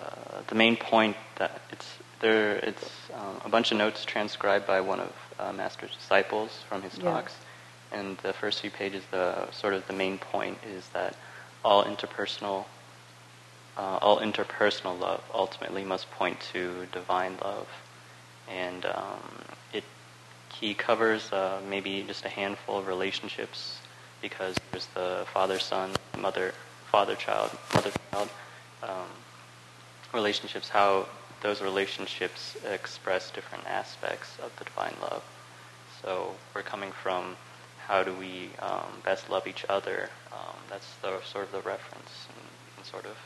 uh, 0.02 0.42
the 0.48 0.56
main 0.56 0.76
point 0.78 1.16
that 1.38 1.62
it's 1.72 1.98
there, 2.22 2.56
it's 2.58 2.90
um, 3.14 3.42
a 3.44 3.50
bunch 3.50 3.72
of 3.72 3.78
notes 3.78 4.06
transcribed 4.06 4.66
by 4.66 4.80
one 4.82 5.00
of 5.00 5.14
uh, 5.40 5.52
Master's 5.54 5.94
disciples 5.96 6.52
from 6.70 6.82
his 6.82 6.98
Yeah. 6.98 7.04
talks, 7.04 7.36
and 7.92 8.18
the 8.20 8.34
first 8.34 8.62
few 8.62 8.72
pages, 8.72 9.04
the 9.12 9.52
sort 9.52 9.74
of 9.74 9.86
the 9.88 9.94
main 9.94 10.18
point 10.18 10.58
is 10.76 10.88
that 10.94 11.16
all 11.64 11.84
interpersonal, 11.84 12.66
uh, 13.78 13.98
all 14.02 14.20
interpersonal 14.20 14.98
love 15.00 15.22
ultimately 15.34 15.84
must 15.84 16.10
point 16.12 16.40
to 16.54 16.88
divine 16.92 17.38
love, 17.44 17.68
and 18.50 18.86
um, 18.86 19.22
it 19.74 19.84
he 20.60 20.74
covers 20.74 21.32
uh, 21.34 21.60
maybe 21.70 22.04
just 22.08 22.24
a 22.24 22.30
handful 22.30 22.78
of 22.80 22.88
relationships 22.88 23.80
because 24.22 24.56
there's 24.72 24.88
the 24.96 25.26
father-son, 25.34 25.92
mother, 26.18 26.54
father-child, 26.96 27.52
mother-child 27.74 28.30
um, 28.82 29.10
relationships. 30.14 30.70
How 30.70 31.06
those 31.42 31.62
relationships 31.62 32.56
express 32.72 33.32
different 33.32 33.66
aspects 33.68 34.30
of 34.42 34.50
the 34.58 34.64
divine 34.64 34.96
love. 35.02 35.22
So 36.02 36.34
we're 36.54 36.62
coming 36.62 36.94
from 36.94 37.36
how 37.86 38.04
do 38.04 38.14
we 38.14 38.50
um, 38.60 39.02
best 39.04 39.30
love 39.30 39.46
each 39.46 39.66
other. 39.68 40.10
Um, 40.32 40.56
that's 40.70 40.88
the 41.02 41.20
sort 41.30 41.44
of 41.48 41.52
the 41.52 41.70
reference, 41.70 42.14
and, 42.30 42.48
and 42.78 42.86
sort 42.86 43.06
of 43.06 43.18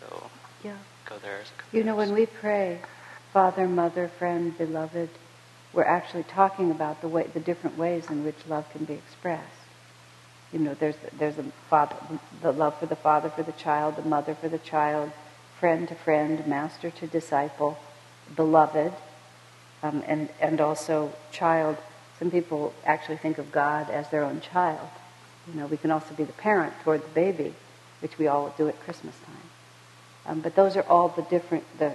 go 0.00 0.30
Yeah. 0.62 0.76
go 1.06 1.16
there. 1.18 1.40
You 1.72 1.82
know, 1.82 1.96
when 1.96 2.12
we 2.14 2.26
pray, 2.26 2.78
Father, 3.32 3.66
Mother, 3.66 4.06
Friend, 4.16 4.56
Beloved, 4.56 5.08
we're 5.72 5.82
actually 5.98 6.22
talking 6.22 6.70
about 6.70 7.00
the 7.00 7.08
way, 7.08 7.24
the 7.34 7.40
different 7.40 7.76
ways 7.76 8.08
in 8.10 8.24
which 8.24 8.36
love 8.48 8.70
can 8.70 8.84
be 8.84 8.94
expressed. 8.94 9.55
You 10.52 10.60
know, 10.60 10.74
there's 10.74 10.96
there's 11.18 11.38
a 11.38 11.44
father, 11.68 11.96
the 12.40 12.52
love 12.52 12.78
for 12.78 12.86
the 12.86 12.96
father 12.96 13.30
for 13.30 13.42
the 13.42 13.52
child, 13.52 13.96
the 13.96 14.02
mother 14.02 14.34
for 14.34 14.48
the 14.48 14.58
child, 14.58 15.10
friend 15.58 15.88
to 15.88 15.94
friend, 15.94 16.46
master 16.46 16.90
to 16.90 17.06
disciple, 17.06 17.78
beloved, 18.34 18.92
um, 19.82 20.02
and 20.06 20.28
and 20.40 20.60
also 20.60 21.12
child. 21.32 21.76
Some 22.18 22.30
people 22.30 22.72
actually 22.84 23.18
think 23.18 23.38
of 23.38 23.52
God 23.52 23.90
as 23.90 24.08
their 24.10 24.24
own 24.24 24.40
child. 24.40 24.88
You 25.48 25.60
know, 25.60 25.66
we 25.66 25.76
can 25.76 25.90
also 25.90 26.14
be 26.14 26.24
the 26.24 26.32
parent 26.32 26.72
toward 26.82 27.02
the 27.02 27.08
baby, 27.08 27.54
which 28.00 28.18
we 28.18 28.26
all 28.26 28.54
do 28.56 28.68
at 28.68 28.80
Christmas 28.80 29.14
time. 29.26 29.50
Um, 30.26 30.40
but 30.40 30.54
those 30.54 30.76
are 30.76 30.82
all 30.82 31.08
the 31.08 31.22
different 31.22 31.64
the, 31.78 31.92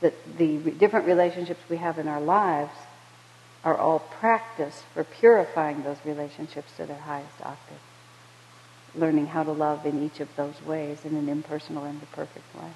the 0.00 0.12
the 0.36 0.70
different 0.72 1.06
relationships 1.06 1.60
we 1.68 1.78
have 1.78 1.98
in 1.98 2.08
our 2.08 2.20
lives 2.20 2.72
are 3.64 3.76
all 3.76 3.98
practice 3.98 4.82
for 4.94 5.04
purifying 5.04 5.82
those 5.82 5.98
relationships 6.04 6.72
to 6.76 6.86
their 6.86 6.98
highest 7.00 7.40
octave. 7.42 7.80
Learning 8.94 9.26
how 9.26 9.42
to 9.42 9.52
love 9.52 9.84
in 9.84 10.02
each 10.02 10.20
of 10.20 10.34
those 10.36 10.62
ways 10.62 11.04
in 11.04 11.16
an 11.16 11.28
impersonal 11.28 11.84
and 11.84 12.02
a 12.02 12.06
perfect 12.06 12.54
way. 12.54 12.70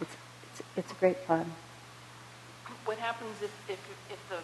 It's 0.00 0.16
it's 0.44 0.62
it's 0.76 0.92
great 0.94 1.18
fun. 1.18 1.52
What 2.84 2.98
happens 2.98 3.42
if, 3.42 3.50
if, 3.68 3.78
if 4.10 4.28
the 4.28 4.40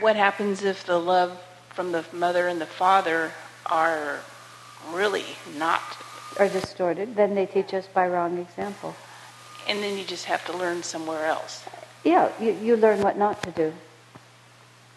what 0.00 0.16
happens 0.16 0.62
if 0.62 0.84
the 0.84 0.98
love 0.98 1.40
from 1.70 1.92
the 1.92 2.04
mother 2.12 2.48
and 2.48 2.60
the 2.60 2.66
father 2.66 3.32
are 3.66 4.20
really 4.92 5.24
not 5.56 5.82
Are 6.38 6.48
distorted, 6.48 7.14
then 7.14 7.34
they 7.34 7.44
teach 7.44 7.74
us 7.74 7.86
by 7.86 8.08
wrong 8.08 8.38
example. 8.38 8.94
And 9.68 9.82
then 9.82 9.98
you 9.98 10.04
just 10.04 10.24
have 10.26 10.44
to 10.46 10.56
learn 10.56 10.82
somewhere 10.82 11.26
else 11.26 11.64
Yeah, 12.04 12.30
you, 12.40 12.52
you 12.52 12.76
learn 12.76 13.00
what 13.00 13.16
not 13.16 13.42
to 13.44 13.50
do. 13.52 13.72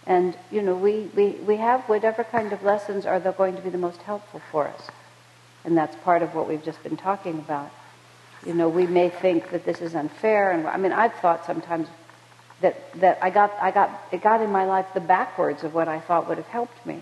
And, 0.08 0.38
you 0.52 0.62
know, 0.62 0.76
we, 0.76 1.10
we, 1.16 1.30
we 1.32 1.58
have 1.58 1.82
whatever 1.90 2.24
kind 2.24 2.54
of 2.54 2.64
lessons 2.64 3.06
are 3.06 3.20
going 3.20 3.56
to 3.56 3.62
be 3.62 3.70
the 3.70 3.78
most 3.78 4.02
helpful 4.04 4.42
for 4.52 4.68
us. 4.68 4.88
And 5.64 5.76
that's 5.76 5.96
part 6.04 6.22
of 6.22 6.36
what 6.36 6.48
we've 6.48 6.64
just 6.64 6.82
been 6.84 6.98
talking 6.98 7.40
about. 7.40 7.72
You 8.46 8.54
know, 8.54 8.70
we 8.70 8.86
may 8.86 9.10
think 9.10 9.50
that 9.50 9.66
this 9.66 9.82
is 9.82 9.96
unfair. 9.96 10.52
And 10.52 10.68
I 10.68 10.78
mean, 10.78 10.92
I've 10.92 11.14
thought 11.16 11.46
sometimes 11.46 11.88
that, 12.62 12.94
that 13.00 13.18
I 13.22 13.32
got, 13.32 13.54
I 13.60 13.72
got, 13.72 13.90
it 14.12 14.22
got 14.22 14.42
in 14.42 14.52
my 14.52 14.66
life 14.66 14.86
the 14.94 15.00
backwards 15.00 15.64
of 15.64 15.74
what 15.74 15.88
I 15.88 16.00
thought 16.00 16.28
would 16.28 16.38
have 16.38 16.48
helped 16.48 16.86
me. 16.86 17.02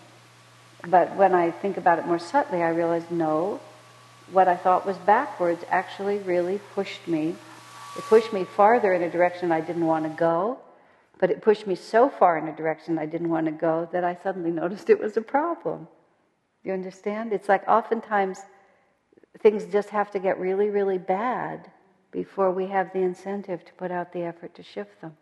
But 0.88 1.16
when 1.16 1.34
I 1.34 1.52
think 1.52 1.78
about 1.78 2.00
it 2.00 2.06
more 2.06 2.20
subtly, 2.20 2.64
I 2.64 2.70
realize 2.70 3.04
no, 3.10 3.60
what 4.32 4.48
I 4.48 4.56
thought 4.56 4.86
was 4.86 4.98
backwards 4.98 5.64
actually 5.70 6.20
really 6.20 6.60
pushed 6.74 7.08
me. 7.08 7.36
It 7.96 8.04
pushed 8.06 8.34
me 8.34 8.44
farther 8.44 8.94
in 8.94 9.04
a 9.04 9.10
direction 9.10 9.52
I 9.52 9.62
didn't 9.62 9.86
want 9.86 10.06
to 10.06 10.10
go, 10.10 10.60
but 11.20 11.30
it 11.30 11.42
pushed 11.42 11.68
me 11.68 11.76
so 11.76 12.10
far 12.10 12.38
in 12.38 12.48
a 12.48 12.56
direction 12.56 12.98
I 12.98 13.06
didn't 13.06 13.30
want 13.30 13.46
to 13.46 13.52
go 13.52 13.88
that 13.92 14.04
I 14.04 14.18
suddenly 14.22 14.52
noticed 14.62 14.90
it 14.90 15.00
was 15.00 15.18
a 15.18 15.22
problem. 15.22 15.88
You 16.64 16.74
understand? 16.74 17.34
It's 17.34 17.50
like 17.50 17.68
oftentimes 17.68 18.40
things 19.40 19.66
just 19.66 19.90
have 19.90 20.12
to 20.12 20.20
get 20.20 20.40
really, 20.40 20.70
really 20.70 20.98
bad 20.98 21.70
before 22.12 22.52
we 22.52 22.68
have 22.68 22.94
the 22.94 23.00
incentive 23.00 23.66
to 23.66 23.74
put 23.74 23.92
out 23.92 24.14
the 24.14 24.22
effort 24.22 24.54
to 24.56 24.64
shift 24.64 25.02
them. 25.02 25.18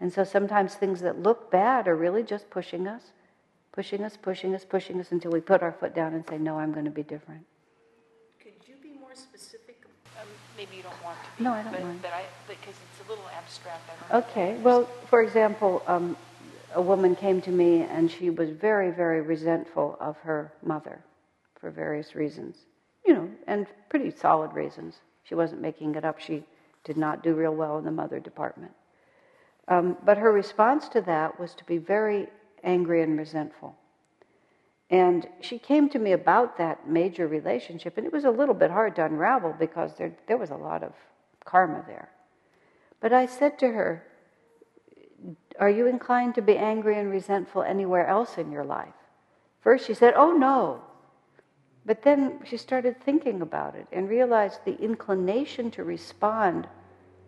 And 0.00 0.12
so 0.12 0.24
sometimes 0.24 0.74
things 0.74 1.00
that 1.02 1.22
look 1.22 1.50
bad 1.50 1.86
are 1.86 1.96
really 1.96 2.22
just 2.22 2.50
pushing 2.50 2.86
us, 2.86 3.12
pushing 3.72 4.02
us, 4.02 4.16
pushing 4.16 4.54
us, 4.54 4.64
pushing 4.64 5.00
us 5.00 5.12
until 5.12 5.30
we 5.30 5.40
put 5.40 5.62
our 5.62 5.72
foot 5.72 5.94
down 5.94 6.14
and 6.14 6.26
say, 6.28 6.38
No, 6.38 6.58
I'm 6.58 6.72
going 6.72 6.86
to 6.86 6.90
be 6.90 7.02
different. 7.02 7.44
could 8.42 8.52
you 8.66 8.74
be 8.82 8.98
more 8.98 9.14
specific 9.14 9.84
um, 10.20 10.26
maybe 10.56 10.76
you 10.76 10.82
don't 10.82 11.04
want 11.04 11.18
to 11.22 11.24
be 11.24 11.29
No, 11.40 11.52
I 11.52 11.62
don't 11.62 11.72
but, 11.72 11.82
mind. 11.82 12.02
but 12.02 12.12
I 12.12 12.24
because 12.46 12.74
it's 12.74 13.06
a 13.06 13.10
little 13.10 13.24
abstract 13.36 13.82
I 13.88 14.12
don't 14.12 14.22
know 14.22 14.28
Okay, 14.28 14.56
well, 14.62 14.88
for 15.08 15.22
example, 15.22 15.82
um, 15.86 16.16
a 16.74 16.82
woman 16.82 17.16
came 17.16 17.40
to 17.42 17.50
me 17.50 17.82
and 17.82 18.10
she 18.10 18.30
was 18.30 18.50
very, 18.50 18.90
very 18.90 19.22
resentful 19.22 19.96
of 20.00 20.16
her 20.18 20.52
mother 20.62 21.02
for 21.58 21.70
various 21.70 22.14
reasons, 22.14 22.56
you 23.06 23.14
know, 23.14 23.28
and 23.46 23.66
pretty 23.88 24.10
solid 24.10 24.52
reasons. 24.52 24.96
She 25.24 25.34
wasn't 25.34 25.60
making 25.60 25.94
it 25.94 26.04
up. 26.04 26.20
She 26.20 26.44
did 26.84 26.96
not 26.96 27.22
do 27.22 27.34
real 27.34 27.54
well 27.54 27.78
in 27.78 27.84
the 27.84 27.90
mother 27.90 28.20
department. 28.20 28.72
Um, 29.68 29.96
but 30.04 30.18
her 30.18 30.32
response 30.32 30.88
to 30.90 31.00
that 31.02 31.38
was 31.38 31.54
to 31.54 31.64
be 31.64 31.78
very 31.78 32.28
angry 32.64 33.02
and 33.02 33.16
resentful. 33.16 33.76
And 34.90 35.28
she 35.40 35.58
came 35.58 35.88
to 35.90 35.98
me 35.98 36.12
about 36.12 36.58
that 36.58 36.88
major 36.88 37.28
relationship, 37.28 37.96
and 37.96 38.04
it 38.04 38.12
was 38.12 38.24
a 38.24 38.30
little 38.30 38.54
bit 38.54 38.72
hard 38.72 38.96
to 38.96 39.04
unravel 39.04 39.54
because 39.58 39.94
there, 39.96 40.12
there 40.26 40.36
was 40.36 40.50
a 40.50 40.56
lot 40.56 40.82
of 40.82 40.92
karma 41.44 41.84
there. 41.86 42.10
But 43.00 43.12
I 43.12 43.26
said 43.26 43.58
to 43.60 43.68
her, 43.68 44.04
Are 45.58 45.70
you 45.70 45.86
inclined 45.86 46.34
to 46.36 46.42
be 46.42 46.56
angry 46.56 46.98
and 46.98 47.10
resentful 47.10 47.62
anywhere 47.62 48.06
else 48.06 48.38
in 48.38 48.52
your 48.52 48.64
life? 48.64 48.94
First, 49.60 49.86
she 49.86 49.94
said, 49.94 50.14
Oh, 50.16 50.32
no. 50.32 50.82
But 51.86 52.02
then 52.02 52.40
she 52.44 52.56
started 52.56 53.00
thinking 53.00 53.40
about 53.40 53.74
it 53.74 53.86
and 53.90 54.08
realized 54.08 54.60
the 54.64 54.80
inclination 54.80 55.70
to 55.72 55.84
respond 55.84 56.68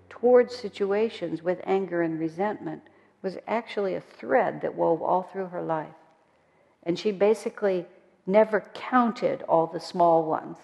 towards 0.08 0.54
situations 0.54 1.42
with 1.42 1.60
anger 1.64 2.02
and 2.02 2.20
resentment 2.20 2.82
was 3.22 3.38
actually 3.46 3.94
a 3.94 4.00
thread 4.00 4.60
that 4.60 4.74
wove 4.74 5.00
all 5.00 5.22
through 5.22 5.46
her 5.46 5.62
life. 5.62 5.94
And 6.82 6.98
she 6.98 7.12
basically 7.12 7.86
never 8.26 8.60
counted 8.74 9.42
all 9.42 9.66
the 9.66 9.80
small 9.80 10.24
ones 10.24 10.58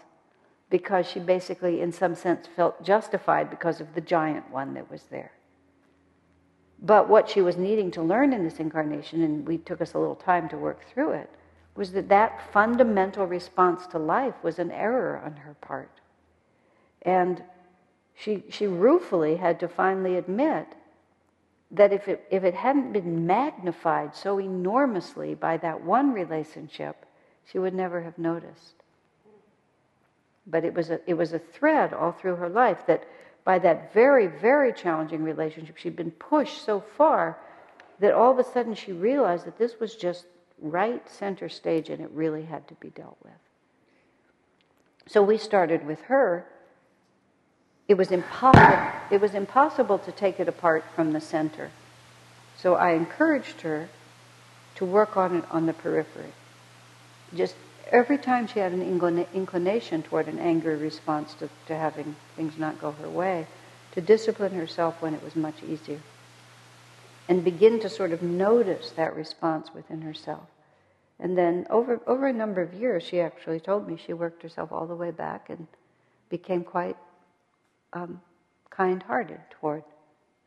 because 0.70 1.08
she 1.08 1.20
basically, 1.20 1.80
in 1.80 1.92
some 1.92 2.14
sense, 2.14 2.46
felt 2.54 2.82
justified 2.82 3.50
because 3.50 3.80
of 3.80 3.94
the 3.94 4.00
giant 4.00 4.50
one 4.50 4.74
that 4.74 4.90
was 4.90 5.04
there. 5.04 5.32
But 6.80 7.08
what 7.08 7.28
she 7.28 7.40
was 7.40 7.56
needing 7.56 7.90
to 7.92 8.02
learn 8.02 8.32
in 8.32 8.44
this 8.44 8.60
incarnation, 8.60 9.22
and 9.22 9.46
we 9.46 9.58
took 9.58 9.80
us 9.80 9.94
a 9.94 9.98
little 9.98 10.14
time 10.14 10.48
to 10.50 10.58
work 10.58 10.84
through 10.92 11.12
it, 11.12 11.30
was 11.74 11.92
that 11.92 12.08
that 12.08 12.52
fundamental 12.52 13.26
response 13.26 13.86
to 13.88 13.98
life 13.98 14.34
was 14.42 14.58
an 14.58 14.70
error 14.70 15.20
on 15.24 15.36
her 15.36 15.54
part. 15.60 16.00
And 17.02 17.42
she, 18.14 18.44
she 18.50 18.66
ruefully 18.66 19.36
had 19.36 19.60
to 19.60 19.68
finally 19.68 20.16
admit 20.16 20.66
that 21.70 21.92
if 21.92 22.08
it, 22.08 22.26
if 22.30 22.44
it 22.44 22.54
hadn't 22.54 22.92
been 22.92 23.26
magnified 23.26 24.14
so 24.14 24.40
enormously 24.40 25.34
by 25.34 25.56
that 25.58 25.84
one 25.84 26.12
relationship, 26.12 27.06
she 27.44 27.58
would 27.58 27.74
never 27.74 28.02
have 28.02 28.18
noticed. 28.18 28.77
But 30.50 30.64
it 30.64 30.74
was 30.74 30.90
a, 30.90 31.00
it 31.06 31.14
was 31.14 31.32
a 31.32 31.38
thread 31.38 31.92
all 31.92 32.12
through 32.12 32.36
her 32.36 32.48
life 32.48 32.86
that 32.86 33.04
by 33.44 33.58
that 33.60 33.92
very, 33.92 34.26
very 34.26 34.72
challenging 34.72 35.22
relationship, 35.22 35.76
she'd 35.76 35.96
been 35.96 36.10
pushed 36.10 36.64
so 36.64 36.80
far 36.80 37.38
that 38.00 38.12
all 38.12 38.32
of 38.32 38.38
a 38.38 38.44
sudden 38.44 38.74
she 38.74 38.92
realized 38.92 39.46
that 39.46 39.58
this 39.58 39.78
was 39.80 39.94
just 39.94 40.26
right 40.60 41.08
center 41.08 41.48
stage 41.48 41.88
and 41.88 42.02
it 42.02 42.10
really 42.12 42.44
had 42.44 42.66
to 42.68 42.74
be 42.74 42.90
dealt 42.90 43.16
with. 43.22 43.32
So 45.06 45.22
we 45.22 45.38
started 45.38 45.86
with 45.86 46.00
her 46.02 46.46
it 47.88 47.96
was 47.96 48.12
impossible, 48.12 48.92
it 49.10 49.18
was 49.18 49.34
impossible 49.34 49.98
to 50.00 50.12
take 50.12 50.38
it 50.38 50.46
apart 50.46 50.84
from 50.94 51.12
the 51.12 51.20
center. 51.22 51.70
So 52.58 52.74
I 52.74 52.92
encouraged 52.92 53.62
her 53.62 53.88
to 54.74 54.84
work 54.84 55.16
on 55.16 55.38
it 55.38 55.44
on 55.50 55.64
the 55.64 55.72
periphery. 55.72 56.32
Just 57.34 57.54
every 57.90 58.18
time 58.18 58.46
she 58.46 58.58
had 58.58 58.72
an 58.72 58.82
inclination 58.82 60.02
toward 60.02 60.28
an 60.28 60.38
angry 60.38 60.76
response 60.76 61.34
to, 61.34 61.48
to 61.66 61.76
having 61.76 62.16
things 62.36 62.58
not 62.58 62.80
go 62.80 62.92
her 62.92 63.08
way, 63.08 63.46
to 63.92 64.00
discipline 64.00 64.54
herself 64.54 65.00
when 65.00 65.14
it 65.14 65.22
was 65.22 65.34
much 65.36 65.62
easier. 65.62 66.00
And 67.28 67.44
begin 67.44 67.80
to 67.80 67.88
sort 67.88 68.12
of 68.12 68.22
notice 68.22 68.90
that 68.92 69.14
response 69.14 69.68
within 69.74 70.02
herself. 70.02 70.44
And 71.20 71.36
then 71.36 71.66
over, 71.68 72.00
over 72.06 72.26
a 72.26 72.32
number 72.32 72.62
of 72.62 72.74
years, 72.74 73.02
she 73.02 73.20
actually 73.20 73.60
told 73.60 73.88
me 73.88 73.96
she 73.96 74.12
worked 74.12 74.42
herself 74.42 74.72
all 74.72 74.86
the 74.86 74.94
way 74.94 75.10
back 75.10 75.50
and 75.50 75.66
became 76.30 76.62
quite 76.64 76.96
um, 77.92 78.20
kind 78.70 79.02
hearted 79.02 79.40
toward 79.50 79.82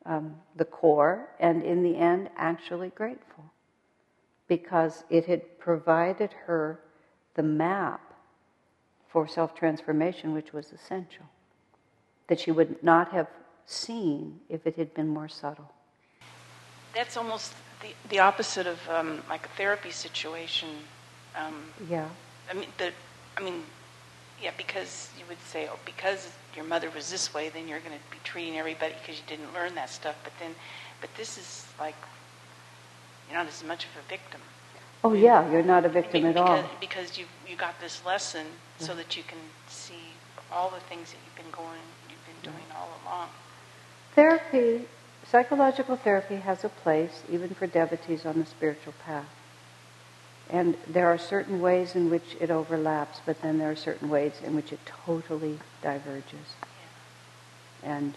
um, 0.06 0.36
the 0.56 0.66
core, 0.66 1.28
and 1.40 1.64
in 1.64 1.84
the 1.84 1.96
end, 1.98 2.30
actually 2.38 2.90
grateful 2.90 3.44
because 4.48 5.04
it 5.10 5.26
had 5.26 5.60
provided 5.60 6.34
her 6.46 6.80
the 7.36 7.44
map 7.44 8.02
for 9.10 9.28
self 9.28 9.56
transformation, 9.56 10.34
which 10.34 10.54
was 10.54 10.72
essential, 10.72 11.26
that 12.28 12.40
she 12.40 12.52
would 12.52 12.82
not 12.84 13.12
have 13.12 13.28
seen 13.66 14.40
if 14.50 14.66
it 14.66 14.76
had 14.76 14.94
been 14.94 15.08
more 15.08 15.28
subtle. 15.28 15.72
That's 16.94 17.18
almost 17.18 17.54
the, 17.82 17.90
the 18.10 18.20
opposite 18.20 18.68
of 18.68 18.80
um, 18.90 19.22
like 19.30 19.46
a 19.46 19.50
therapy 19.50 19.92
situation. 19.92 20.70
Um, 21.36 21.56
yeah. 21.90 22.08
I 22.50 22.54
mean, 22.54 22.68
the, 22.78 22.92
I 23.38 23.42
mean, 23.42 23.64
yeah, 24.42 24.52
because 24.58 25.10
you 25.18 25.24
would 25.30 25.40
say, 25.42 25.68
oh, 25.72 25.80
because 25.86 26.30
your 26.56 26.66
mother 26.66 26.90
was 26.90 27.10
this 27.10 27.34
way, 27.34 27.50
then 27.50 27.68
you're 27.68 27.80
going 27.80 27.98
to 27.98 28.12
be 28.12 28.18
treating 28.24 28.58
everybody 28.58 28.94
because 29.00 29.18
you 29.20 29.26
didn't 29.28 29.54
learn 29.54 29.76
that 29.76 29.90
stuff. 29.90 30.16
But 30.24 30.34
then, 30.40 30.54
but 31.00 31.10
this 31.16 31.38
is 31.38 31.66
like, 31.80 31.96
you're 33.30 33.38
not 33.38 33.48
as 33.48 33.64
much 33.64 33.86
of 33.86 33.92
a 34.04 34.10
victim. 34.10 34.42
Oh 35.04 35.14
yeah, 35.14 35.50
you're 35.52 35.64
not 35.64 35.86
a 35.86 35.90
victim 35.90 36.24
because, 36.24 36.36
at 36.36 36.38
all. 36.38 36.70
Because 36.80 37.18
you 37.18 37.26
you 37.48 37.56
got 37.56 37.80
this 37.82 38.06
lesson 38.06 38.46
yeah. 38.80 38.88
so 38.88 38.96
that 38.96 39.18
you 39.18 39.24
can 39.24 39.40
see 39.68 40.14
all 40.52 40.70
the 40.70 40.80
things 40.82 41.12
that 41.12 41.18
you've 41.26 41.36
been 41.36 41.52
going, 41.52 41.80
you've 42.10 42.26
been 42.26 42.52
doing 42.52 42.66
all 42.76 42.90
along. 43.04 43.30
Therapy, 44.16 44.86
psychological 45.26 45.96
therapy 45.96 46.36
has 46.36 46.64
a 46.64 46.70
place 46.70 47.24
even 47.32 47.50
for 47.50 47.68
devotees 47.68 48.26
on 48.26 48.40
the 48.40 48.46
spiritual 48.46 48.94
path. 49.06 49.30
And 50.50 50.76
there 50.88 51.08
are 51.08 51.18
certain 51.18 51.62
ways 51.62 51.96
in 51.96 52.10
which 52.10 52.36
it 52.40 52.52
overlaps, 52.52 53.22
but 53.26 53.42
then 53.42 53.58
there 53.58 53.72
are 53.72 53.76
certain 53.76 54.10
ways 54.10 54.34
in 54.44 54.54
which 54.54 54.74
it 54.74 54.80
totally 54.86 55.60
diverges. 55.82 56.56
And 57.82 58.16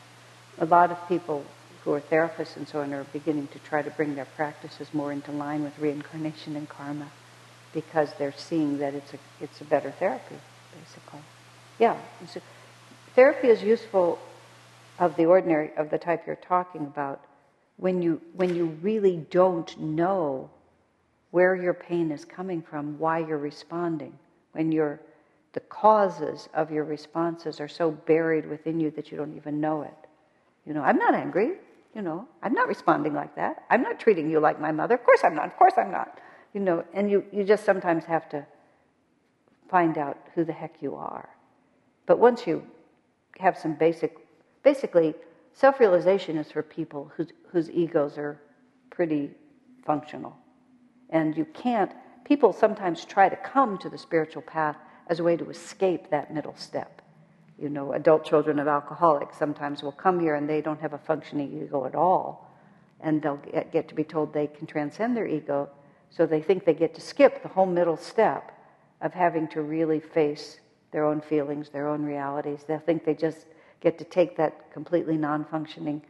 a 0.59 0.67
lot 0.67 0.91
of 0.91 1.09
people 1.09 1.45
who 1.85 1.93
are 1.93 2.01
therapists 2.01 2.57
and 2.57 2.67
so 2.67 2.81
on 2.81 2.93
are 2.95 3.05
beginning 3.13 3.47
to 3.49 3.59
try 3.59 3.83
to 3.83 3.91
bring 3.91 4.15
their 4.15 4.25
practices 4.25 4.89
more 4.95 5.13
into 5.13 5.31
line 5.31 5.63
with 5.63 5.79
reincarnation 5.79 6.57
and 6.57 6.69
karma 6.69 7.11
because 7.75 8.11
they're 8.19 8.33
seeing 8.33 8.79
that 8.79 8.95
it's 8.95 9.13
a, 9.13 9.19
it's 9.41 9.61
a 9.61 9.65
better 9.65 9.91
therapy, 9.91 10.37
basically. 10.79 11.21
Yeah. 11.79 11.97
So 12.27 12.41
therapy 13.15 13.49
is 13.49 13.63
useful 13.63 14.19
of 14.99 15.17
the 15.17 15.27
ordinary, 15.27 15.71
of 15.77 15.91
the 15.91 15.99
type 15.99 16.27
you're 16.27 16.37
talking 16.37 16.83
about, 16.83 17.21
when 17.77 18.01
you, 18.01 18.21
when 18.35 18.55
you 18.55 18.67
really 18.81 19.17
don't 19.31 19.79
know 19.79 20.49
where 21.33 21.57
your 21.57 21.75
pain 21.75 22.13
is 22.13 22.25
coming 22.25 22.63
from, 22.63 22.99
why 22.99 23.19
you're 23.19 23.37
responding, 23.37 24.17
when 24.53 24.71
you're, 24.71 25.01
the 25.53 25.61
causes 25.61 26.49
of 26.55 26.71
your 26.71 26.85
responses 26.85 27.61
are 27.61 27.69
so 27.69 27.91
buried 27.91 28.49
within 28.49 28.79
you 28.79 28.91
that 28.93 29.11
you 29.11 29.19
don't 29.19 29.37
even 29.37 29.61
know 29.61 29.83
it. 29.83 29.95
You 30.65 30.73
know, 30.73 30.83
I'm 30.83 30.97
not 30.97 31.15
angry. 31.15 31.55
You 31.95 32.03
know, 32.03 32.27
I'm 32.43 32.53
not 32.53 32.69
responding 32.69 33.15
like 33.15 33.37
that. 33.37 33.65
I'm 33.71 33.83
not 33.83 34.01
treating 34.01 34.29
you 34.29 34.41
like 34.41 34.61
my 34.61 34.73
mother. 34.73 34.97
Of 34.97 35.05
course 35.05 35.21
I'm 35.23 35.35
not. 35.35 35.47
Of 35.47 35.57
course 35.57 35.75
I'm 35.77 35.93
not. 35.93 36.19
You 36.53 36.61
know, 36.61 36.85
and 36.93 37.11
you, 37.11 37.25
you 37.33 37.45
just 37.45 37.65
sometimes 37.65 38.05
have 38.05 38.29
to 38.31 38.47
find 39.69 39.97
out 39.97 40.19
who 40.35 40.45
the 40.45 40.53
heck 40.53 40.83
you 40.83 40.97
are. 40.97 41.29
But 42.07 42.19
once 42.19 42.47
you 42.47 42.65
have 43.39 43.57
some 43.57 43.75
basic, 43.75 44.17
basically, 44.63 45.15
self 45.53 45.79
realization 45.79 46.37
is 46.37 46.51
for 46.51 46.63
people 46.63 47.13
whose, 47.17 47.29
whose 47.51 47.71
egos 47.71 48.19
are 48.19 48.41
pretty 48.91 49.31
functional. 49.85 50.37
And 51.11 51.37
you 51.37 51.45
can't, 51.47 51.93
people 52.25 52.53
sometimes 52.53 53.05
try 53.05 53.29
to 53.29 53.37
come 53.37 53.79
to 53.79 53.89
the 53.89 53.99
spiritual 53.99 54.43
path 54.43 54.77
as 55.09 55.21
a 55.21 55.25
way 55.25 55.37
to 55.37 55.49
escape 55.51 56.11
that 56.11 56.33
middle 56.33 56.57
step. 56.57 57.03
You 57.59 57.69
know, 57.69 57.93
adult 57.93 58.25
children 58.25 58.59
of 58.59 58.67
alcoholics 58.67 59.39
sometimes 59.39 59.83
will 59.83 59.93
come 59.93 60.19
here 60.19 60.35
and 60.35 60.49
they 60.49 60.61
don't 60.61 60.81
have 60.81 60.93
a 60.93 60.99
functioning 60.99 61.63
ego 61.63 61.85
at 61.87 61.95
all. 61.95 62.51
And 63.01 63.23
they'll 63.23 63.41
get, 63.73 63.89
to 63.89 63.95
be 63.95 64.05
told 64.05 64.33
they 64.33 64.47
can 64.47 64.67
transcend 64.67 65.17
their 65.17 65.27
ego, 65.27 65.69
so 66.11 66.27
they 66.27 66.41
think 66.41 66.65
they 66.65 66.75
get 66.75 66.95
to 66.95 67.01
skip 67.01 67.43
the 67.43 67.49
whole 67.49 67.67
middle 67.67 67.97
step 67.97 68.53
of 69.01 69.13
having 69.13 69.47
to 69.49 69.63
really 69.63 70.01
face 70.01 70.61
their 70.91 71.05
own 71.05 71.21
feelings, 71.21 71.69
their 71.69 71.89
own 71.89 72.05
realities. 72.05 72.65
They 72.67 72.79
think 72.79 73.05
they 73.05 73.15
just 73.15 73.47
get 73.81 73.99
to 73.99 74.05
take 74.05 74.37
that 74.37 74.73
completely 74.73 75.17
non 75.17 75.45
functioning, 75.45 76.03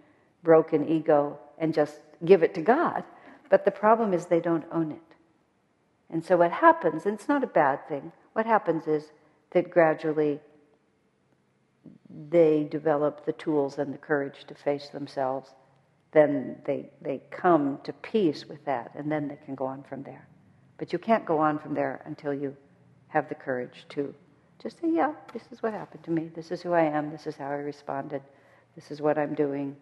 broken 0.42 0.88
ego 0.88 1.38
and 1.58 1.74
just 1.74 1.98
give 2.24 2.42
it 2.42 2.54
to 2.54 2.62
God. 2.62 3.02
But 3.50 3.64
the 3.64 3.70
problem 3.70 4.12
is 4.12 4.26
they 4.26 4.40
don't 4.40 4.64
own 4.70 4.92
it. 4.92 4.98
And 6.10 6.24
so 6.24 6.36
what 6.36 6.52
happens, 6.52 7.06
and 7.06 7.14
it's 7.18 7.28
not 7.28 7.42
a 7.42 7.48
bad 7.48 7.88
thing, 7.88 8.12
what 8.34 8.46
happens 8.46 8.86
is 8.86 9.10
that 9.50 9.70
gradually 9.70 10.40
they 12.30 12.64
develop 12.70 13.24
the 13.24 13.32
tools 13.32 13.78
and 13.78 13.92
the 13.92 13.98
courage 13.98 14.44
to 14.46 14.54
face 14.54 14.88
themselves. 14.88 15.50
Then 16.12 16.56
they, 16.64 16.90
they 17.02 17.22
come 17.30 17.78
to 17.84 17.92
peace 17.92 18.46
with 18.48 18.64
that, 18.64 18.92
and 18.94 19.10
then 19.10 19.28
they 19.28 19.38
can 19.44 19.54
go 19.54 19.66
on 19.66 19.82
from 19.82 20.02
there. 20.02 20.28
But 20.78 20.92
you 20.92 20.98
can't 20.98 21.26
go 21.26 21.38
on 21.38 21.58
from 21.58 21.74
there 21.74 22.02
until 22.06 22.32
you 22.32 22.56
have 23.08 23.28
the 23.28 23.34
courage 23.34 23.86
to 23.90 24.14
just 24.62 24.80
say, 24.80 24.90
yeah, 24.90 25.12
this 25.32 25.42
is 25.50 25.62
what 25.62 25.72
happened 25.72 26.04
to 26.04 26.10
me. 26.10 26.30
This 26.34 26.50
is 26.50 26.62
who 26.62 26.72
I 26.72 26.84
am. 26.84 27.10
This 27.10 27.26
is 27.26 27.36
how 27.36 27.48
I 27.48 27.54
responded. 27.56 28.22
This 28.74 28.90
is 28.90 29.00
what 29.00 29.18
I'm 29.18 29.34
doing. 29.34 29.76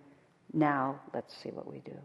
Now, 0.52 1.00
let's 1.14 1.34
see 1.36 1.50
what 1.50 1.70
we 1.70 1.78
do. 1.80 1.96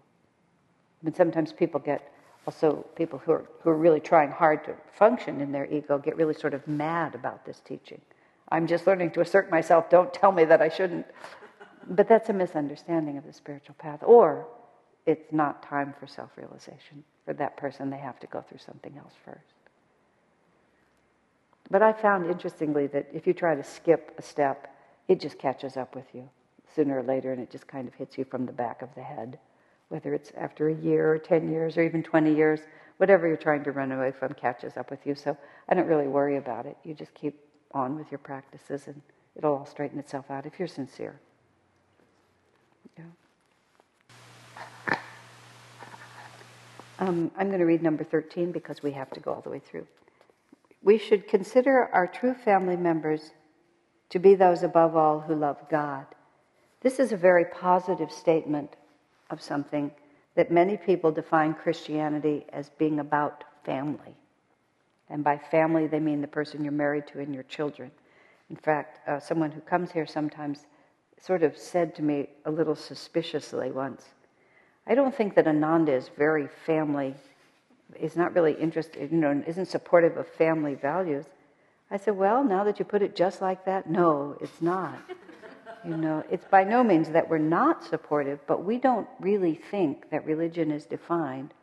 But 1.04 1.16
sometimes 1.16 1.54
people 1.54 1.80
get 1.80 2.12
also 2.46 2.86
people 2.96 3.20
who 3.20 3.34
are 3.34 3.46
who 3.62 3.70
are 3.70 3.78
really 3.78 4.00
trying 4.00 4.32
hard 4.32 4.64
to 4.66 4.74
function 4.94 5.42
in 5.42 5.52
their 5.52 5.66
ego 5.72 5.98
get 5.98 6.16
really 6.16 6.34
sort 6.34 6.54
of 6.54 6.66
mad 6.68 7.14
about 7.14 7.46
this 7.46 7.60
teaching. 7.60 8.02
I'm 8.50 8.68
just 8.68 8.88
learning 8.88 9.12
to 9.12 9.22
assert 9.22 9.52
myself. 9.52 9.90
Don't 9.90 10.14
tell 10.14 10.32
me 10.32 10.46
that 10.46 10.62
I 10.62 10.70
shouldn't. 10.70 11.06
But 11.90 12.08
that's 12.08 12.30
a 12.30 12.34
misunderstanding 12.34 13.18
of 13.18 13.26
the 13.26 13.34
spiritual 13.34 13.76
path. 13.78 14.02
Or 14.04 14.48
it's 15.06 15.32
not 15.32 15.64
time 15.64 15.94
for 16.00 16.08
self 16.08 16.32
realization. 16.38 17.04
For 17.26 17.34
that 17.34 17.58
person, 17.58 17.90
they 17.90 17.98
have 17.98 18.20
to 18.22 18.28
go 18.28 18.42
through 18.42 18.60
something 18.60 18.98
else 18.98 19.14
first. 19.26 19.54
But 21.70 21.82
I 21.82 21.92
found 21.92 22.30
interestingly 22.30 22.88
that 22.88 23.10
if 23.14 23.28
you 23.28 23.34
try 23.34 23.56
to 23.56 23.64
skip 23.64 24.16
a 24.18 24.22
step, 24.22 24.74
it 25.08 25.20
just 25.20 25.38
catches 25.38 25.76
up 25.76 25.96
with 25.96 26.06
you 26.14 26.30
sooner 26.74 27.00
or 27.00 27.04
later 27.04 27.32
and 27.32 27.42
it 27.42 27.50
just 27.50 27.68
kind 27.68 27.88
of 27.88 27.94
hits 27.96 28.18
you 28.18 28.26
from 28.26 28.46
the 28.46 28.52
back 28.52 28.82
of 28.82 28.94
the 28.96 29.02
head. 29.02 29.40
Whether 29.90 30.14
it's 30.14 30.32
after 30.38 30.70
a 30.70 30.76
year 30.76 31.14
or 31.14 31.18
10 31.18 31.50
years 31.50 31.78
or 31.78 31.84
even 31.84 32.04
20 32.04 32.34
years, 32.36 32.62
whatever 32.98 33.28
you're 33.28 33.38
trying 33.38 33.64
to 33.64 33.72
run 33.72 33.92
away 33.92 34.12
from 34.12 34.34
catches 34.34 34.78
up 34.78 34.92
with 34.92 35.06
you. 35.06 35.16
So 35.16 35.38
I 35.70 35.74
don't 35.74 35.88
really 35.88 36.08
worry 36.08 36.38
about 36.38 36.66
it. 36.66 36.78
You 36.84 36.94
just 36.94 37.14
keep 37.14 37.40
on 37.72 37.98
with 37.98 38.12
your 38.12 38.20
practices 38.20 38.88
and 38.88 39.02
it'll 39.36 39.56
all 39.56 39.66
straighten 39.66 40.00
itself 40.00 40.30
out 40.30 40.46
if 40.46 40.60
you're 40.60 40.68
sincere. 40.68 41.20
Yeah. 42.98 43.06
Um, 47.00 47.32
I'm 47.38 47.48
going 47.48 47.60
to 47.60 47.66
read 47.66 47.84
number 47.84 48.04
13 48.04 48.52
because 48.52 48.82
we 48.82 48.92
have 48.92 49.12
to 49.12 49.20
go 49.20 49.34
all 49.34 49.42
the 49.42 49.50
way 49.50 49.60
through. 49.60 49.86
We 50.82 50.98
should 50.98 51.28
consider 51.28 51.90
our 51.94 52.08
true 52.08 52.34
family 52.34 52.78
members 52.78 53.32
to 54.10 54.20
be 54.20 54.36
those 54.36 54.64
above 54.64 54.96
all 54.96 55.20
who 55.20 55.36
love 55.36 55.58
God. 55.70 56.06
This 56.82 57.00
is 57.00 57.12
a 57.12 57.18
very 57.18 57.46
positive 57.46 58.12
statement 58.12 58.76
of 59.30 59.42
something 59.42 59.92
that 60.36 60.52
many 60.52 60.78
people 60.78 61.12
define 61.12 61.54
Christianity 61.54 62.46
as 62.54 62.70
being 62.70 63.00
about 63.00 63.44
family. 63.64 64.16
And 65.10 65.24
by 65.24 65.38
family, 65.38 65.88
they 65.88 66.00
mean 66.00 66.22
the 66.22 66.28
person 66.28 66.64
you're 66.64 66.74
married 66.74 67.08
to 67.08 67.20
and 67.20 67.34
your 67.34 67.44
children. 67.44 67.92
In 68.50 68.56
fact, 68.56 69.08
uh, 69.08 69.20
someone 69.20 69.52
who 69.52 69.62
comes 69.62 69.92
here 69.92 70.06
sometimes 70.06 70.66
sort 71.20 71.44
of 71.44 71.58
said 71.58 71.96
to 71.96 72.02
me 72.02 72.30
a 72.46 72.52
little 72.52 72.76
suspiciously 72.76 73.72
once, 73.72 74.04
I 74.86 74.96
don't 74.96 75.16
think 75.16 75.36
that 75.36 75.48
Ananda 75.48 75.94
is 75.94 76.10
very 76.18 76.48
family, 76.66 77.16
is 78.00 78.16
not 78.16 78.34
really 78.34 78.54
interested, 78.54 79.12
you 79.12 79.18
know, 79.18 79.44
isn't 79.46 79.68
supportive 79.68 80.18
of 80.18 80.28
family 80.28 80.76
values. 80.76 81.26
I 81.92 81.98
said, 81.98 82.18
Well, 82.18 82.44
now 82.44 82.64
that 82.64 82.80
you 82.80 82.86
put 82.86 83.02
it 83.02 83.16
just 83.16 83.42
like 83.42 83.66
that, 83.66 83.90
no, 83.90 84.38
it's 84.42 84.62
not. 84.62 84.98
you 85.86 85.98
know, 85.98 86.24
it's 86.30 86.46
by 86.46 86.64
no 86.64 86.84
means 86.84 87.10
that 87.10 87.30
we're 87.30 87.38
not 87.38 87.84
supportive, 87.84 88.40
but 88.48 88.64
we 88.64 88.78
don't 88.78 89.08
really 89.20 89.56
think 89.56 90.10
that 90.10 90.26
religion 90.26 90.72
is 90.72 90.86
defined 90.86 91.54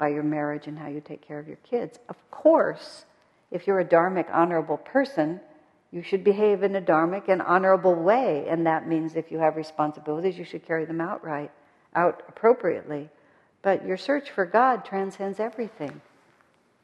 by 0.00 0.08
your 0.08 0.24
marriage 0.24 0.66
and 0.66 0.76
how 0.76 0.88
you 0.88 1.00
take 1.00 1.20
care 1.20 1.38
of 1.38 1.46
your 1.46 1.58
kids. 1.58 1.98
Of 2.08 2.16
course, 2.32 3.04
if 3.52 3.66
you're 3.66 3.78
a 3.78 3.84
dharmic, 3.84 4.26
honorable 4.32 4.78
person, 4.78 5.40
you 5.92 6.02
should 6.02 6.24
behave 6.24 6.62
in 6.62 6.74
a 6.74 6.80
dharmic 6.80 7.28
and 7.28 7.42
honorable 7.42 7.94
way, 7.94 8.46
and 8.48 8.66
that 8.66 8.88
means 8.88 9.14
if 9.14 9.30
you 9.30 9.38
have 9.38 9.56
responsibilities, 9.56 10.38
you 10.38 10.44
should 10.44 10.66
carry 10.66 10.86
them 10.86 11.00
out 11.00 11.22
right, 11.22 11.50
out 11.94 12.22
appropriately. 12.28 13.10
But 13.62 13.84
your 13.84 13.98
search 13.98 14.30
for 14.30 14.46
God 14.46 14.84
transcends 14.84 15.38
everything. 15.38 16.00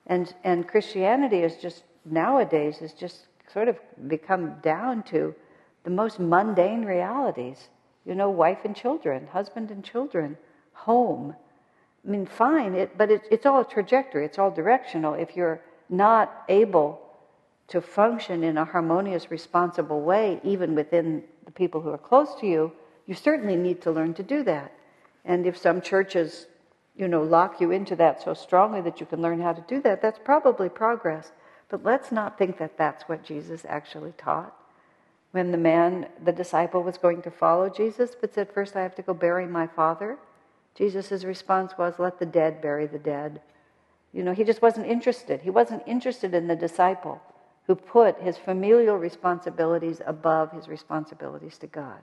And, 0.06 0.32
and 0.44 0.68
Christianity 0.68 1.38
is 1.38 1.56
just, 1.56 1.84
nowadays, 2.04 2.78
has 2.78 2.92
just 2.92 3.26
sort 3.52 3.68
of 3.68 3.78
become 4.08 4.56
down 4.60 5.02
to 5.04 5.34
the 5.84 5.90
most 5.90 6.20
mundane 6.20 6.84
realities. 6.84 7.68
You 8.04 8.14
know, 8.14 8.30
wife 8.30 8.58
and 8.64 8.76
children, 8.76 9.26
husband 9.28 9.70
and 9.70 9.82
children, 9.82 10.36
home, 10.72 11.34
I 12.06 12.10
mean, 12.10 12.26
fine, 12.26 12.74
it, 12.74 12.96
but 12.96 13.10
it, 13.10 13.22
it's 13.30 13.46
all 13.46 13.64
trajectory, 13.64 14.24
it's 14.24 14.38
all 14.38 14.50
directional. 14.50 15.14
If 15.14 15.34
you're 15.36 15.60
not 15.88 16.44
able 16.48 17.00
to 17.68 17.80
function 17.80 18.44
in 18.44 18.56
a 18.56 18.64
harmonious, 18.64 19.30
responsible 19.30 20.02
way, 20.02 20.40
even 20.44 20.76
within 20.76 21.24
the 21.44 21.50
people 21.50 21.80
who 21.80 21.90
are 21.90 21.98
close 21.98 22.34
to 22.40 22.46
you, 22.46 22.72
you 23.06 23.14
certainly 23.14 23.56
need 23.56 23.82
to 23.82 23.90
learn 23.90 24.14
to 24.14 24.22
do 24.22 24.44
that. 24.44 24.72
And 25.24 25.46
if 25.46 25.56
some 25.56 25.80
churches, 25.80 26.46
you 26.96 27.08
know, 27.08 27.22
lock 27.22 27.60
you 27.60 27.72
into 27.72 27.96
that 27.96 28.22
so 28.22 28.34
strongly 28.34 28.80
that 28.82 29.00
you 29.00 29.06
can 29.06 29.20
learn 29.20 29.40
how 29.40 29.52
to 29.52 29.64
do 29.66 29.82
that, 29.82 30.00
that's 30.00 30.20
probably 30.22 30.68
progress. 30.68 31.32
But 31.68 31.84
let's 31.84 32.12
not 32.12 32.38
think 32.38 32.58
that 32.58 32.78
that's 32.78 33.08
what 33.08 33.24
Jesus 33.24 33.66
actually 33.68 34.12
taught. 34.16 34.54
When 35.32 35.50
the 35.50 35.58
man, 35.58 36.06
the 36.24 36.32
disciple, 36.32 36.84
was 36.84 36.98
going 36.98 37.22
to 37.22 37.30
follow 37.32 37.68
Jesus, 37.68 38.12
but 38.20 38.32
said, 38.32 38.52
First 38.52 38.76
I 38.76 38.82
have 38.82 38.94
to 38.94 39.02
go 39.02 39.12
bury 39.12 39.46
my 39.46 39.66
father. 39.66 40.18
Jesus' 40.76 41.24
response 41.24 41.72
was, 41.78 41.98
Let 41.98 42.18
the 42.18 42.26
dead 42.26 42.60
bury 42.60 42.86
the 42.86 42.98
dead. 42.98 43.40
You 44.12 44.22
know, 44.22 44.32
he 44.32 44.44
just 44.44 44.62
wasn't 44.62 44.86
interested. 44.86 45.40
He 45.40 45.50
wasn't 45.50 45.82
interested 45.86 46.34
in 46.34 46.46
the 46.46 46.56
disciple 46.56 47.20
who 47.66 47.74
put 47.74 48.20
his 48.20 48.36
familial 48.36 48.96
responsibilities 48.96 50.00
above 50.06 50.52
his 50.52 50.68
responsibilities 50.68 51.58
to 51.58 51.66
God. 51.66 51.98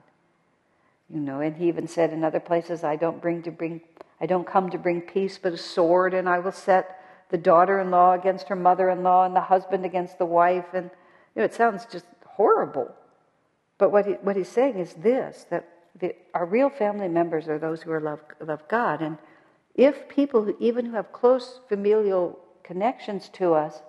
You 1.08 1.20
know, 1.20 1.40
and 1.40 1.56
he 1.56 1.68
even 1.68 1.88
said 1.88 2.12
in 2.12 2.24
other 2.24 2.40
places, 2.40 2.84
I 2.84 2.96
don't 2.96 3.20
bring 3.20 3.42
to 3.42 3.50
bring 3.50 3.80
I 4.20 4.26
don't 4.26 4.46
come 4.46 4.70
to 4.70 4.78
bring 4.78 5.00
peace 5.00 5.38
but 5.42 5.52
a 5.52 5.56
sword, 5.56 6.14
and 6.14 6.28
I 6.28 6.38
will 6.38 6.52
set 6.52 7.00
the 7.30 7.36
daughter-in-law 7.36 8.12
against 8.12 8.48
her 8.48 8.56
mother-in-law 8.56 9.26
and 9.26 9.36
the 9.36 9.40
husband 9.40 9.84
against 9.84 10.18
the 10.18 10.24
wife. 10.24 10.66
And 10.72 10.90
you 11.34 11.40
know, 11.40 11.44
it 11.44 11.54
sounds 11.54 11.84
just 11.90 12.06
horrible. 12.24 12.94
But 13.76 13.90
what, 13.90 14.06
he, 14.06 14.12
what 14.12 14.36
he's 14.36 14.48
saying 14.48 14.78
is 14.78 14.94
this 14.94 15.46
that 15.50 15.68
the, 16.00 16.14
our 16.34 16.46
real 16.46 16.70
family 16.70 17.08
members 17.08 17.48
are 17.48 17.58
those 17.58 17.82
who 17.82 17.92
are 17.92 18.00
love, 18.00 18.20
love 18.40 18.66
God. 18.68 19.00
And 19.00 19.18
if 19.74 20.08
people, 20.08 20.42
who, 20.42 20.56
even 20.60 20.86
who 20.86 20.96
have 20.96 21.12
close 21.12 21.60
familial 21.68 22.38
connections 22.62 23.28
to 23.34 23.54
us, 23.54 23.82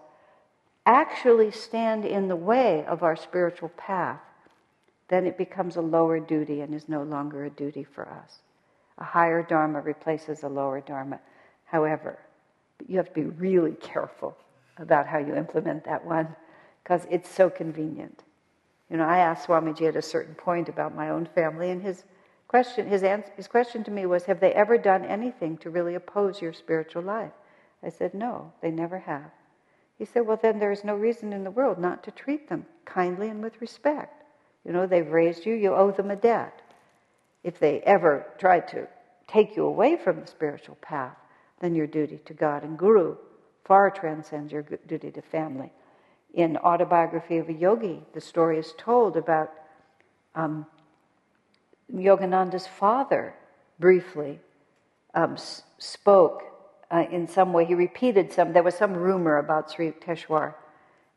actually 0.85 1.51
stand 1.51 2.05
in 2.05 2.27
the 2.27 2.35
way 2.35 2.85
of 2.85 3.01
our 3.01 3.15
spiritual 3.15 3.69
path, 3.69 4.19
then 5.07 5.25
it 5.25 5.37
becomes 5.37 5.75
a 5.75 5.81
lower 5.81 6.19
duty 6.19 6.61
and 6.61 6.73
is 6.73 6.89
no 6.89 7.03
longer 7.03 7.45
a 7.45 7.49
duty 7.49 7.83
for 7.83 8.07
us. 8.07 8.39
A 8.97 9.03
higher 9.03 9.43
Dharma 9.43 9.81
replaces 9.81 10.43
a 10.43 10.47
lower 10.47 10.81
Dharma. 10.81 11.19
However, 11.65 12.19
you 12.87 12.97
have 12.97 13.07
to 13.07 13.13
be 13.13 13.23
really 13.23 13.73
careful 13.73 14.37
about 14.77 15.07
how 15.07 15.17
you 15.17 15.35
implement 15.35 15.85
that 15.85 16.05
one 16.05 16.35
because 16.83 17.05
it's 17.09 17.29
so 17.29 17.49
convenient. 17.49 18.23
You 18.89 18.97
know, 18.97 19.05
I 19.05 19.17
asked 19.17 19.47
Swamiji 19.47 19.87
at 19.87 19.95
a 19.95 20.01
certain 20.01 20.35
point 20.35 20.69
about 20.69 20.95
my 20.95 21.09
own 21.09 21.25
family, 21.25 21.71
and 21.71 21.81
his 21.81 22.03
question, 22.47 22.87
his, 22.87 23.03
answer, 23.03 23.31
his 23.35 23.47
question 23.47 23.83
to 23.83 23.91
me 23.91 24.05
was, 24.05 24.25
Have 24.25 24.39
they 24.39 24.53
ever 24.53 24.77
done 24.77 25.03
anything 25.03 25.57
to 25.57 25.69
really 25.69 25.95
oppose 25.95 26.41
your 26.41 26.53
spiritual 26.53 27.01
life? 27.01 27.31
I 27.83 27.89
said, 27.89 28.13
No, 28.13 28.53
they 28.61 28.71
never 28.71 28.99
have. 28.99 29.31
He 29.97 30.05
said, 30.05 30.27
Well, 30.27 30.39
then 30.41 30.59
there 30.59 30.71
is 30.71 30.83
no 30.83 30.95
reason 30.95 31.33
in 31.33 31.43
the 31.43 31.51
world 31.51 31.79
not 31.79 32.03
to 32.03 32.11
treat 32.11 32.47
them 32.47 32.65
kindly 32.85 33.29
and 33.29 33.41
with 33.41 33.59
respect. 33.59 34.23
You 34.63 34.71
know, 34.71 34.85
they've 34.85 35.07
raised 35.07 35.45
you, 35.45 35.53
you 35.53 35.73
owe 35.73 35.91
them 35.91 36.11
a 36.11 36.15
debt. 36.15 36.61
If 37.43 37.59
they 37.59 37.81
ever 37.81 38.25
try 38.37 38.59
to 38.59 38.87
take 39.27 39.55
you 39.55 39.65
away 39.65 39.95
from 39.97 40.21
the 40.21 40.27
spiritual 40.27 40.75
path, 40.81 41.17
then 41.59 41.75
your 41.75 41.87
duty 41.87 42.19
to 42.25 42.33
God 42.33 42.63
and 42.63 42.77
Guru 42.77 43.15
far 43.63 43.89
transcends 43.89 44.51
your 44.51 44.61
duty 44.61 45.11
to 45.11 45.21
family 45.21 45.71
in 46.35 46.57
Autobiography 46.57 47.37
of 47.37 47.47
a 47.47 47.53
Yogi, 47.53 48.03
the 48.13 48.19
story 48.19 48.59
is 48.59 48.73
told 48.77 49.15
about 49.15 49.51
um, 50.35 50.65
Yogananda's 51.91 52.67
father 52.67 53.33
briefly 53.79 54.41
um, 55.13 55.37
spoke 55.77 56.43
uh, 56.91 57.05
in 57.09 57.25
some 57.25 57.53
way. 57.53 57.63
He 57.63 57.73
repeated 57.73 58.33
some, 58.33 58.51
there 58.51 58.63
was 58.63 58.75
some 58.75 58.93
rumor 58.93 59.37
about 59.37 59.71
Sri 59.71 59.93
Yukteswar, 59.93 60.55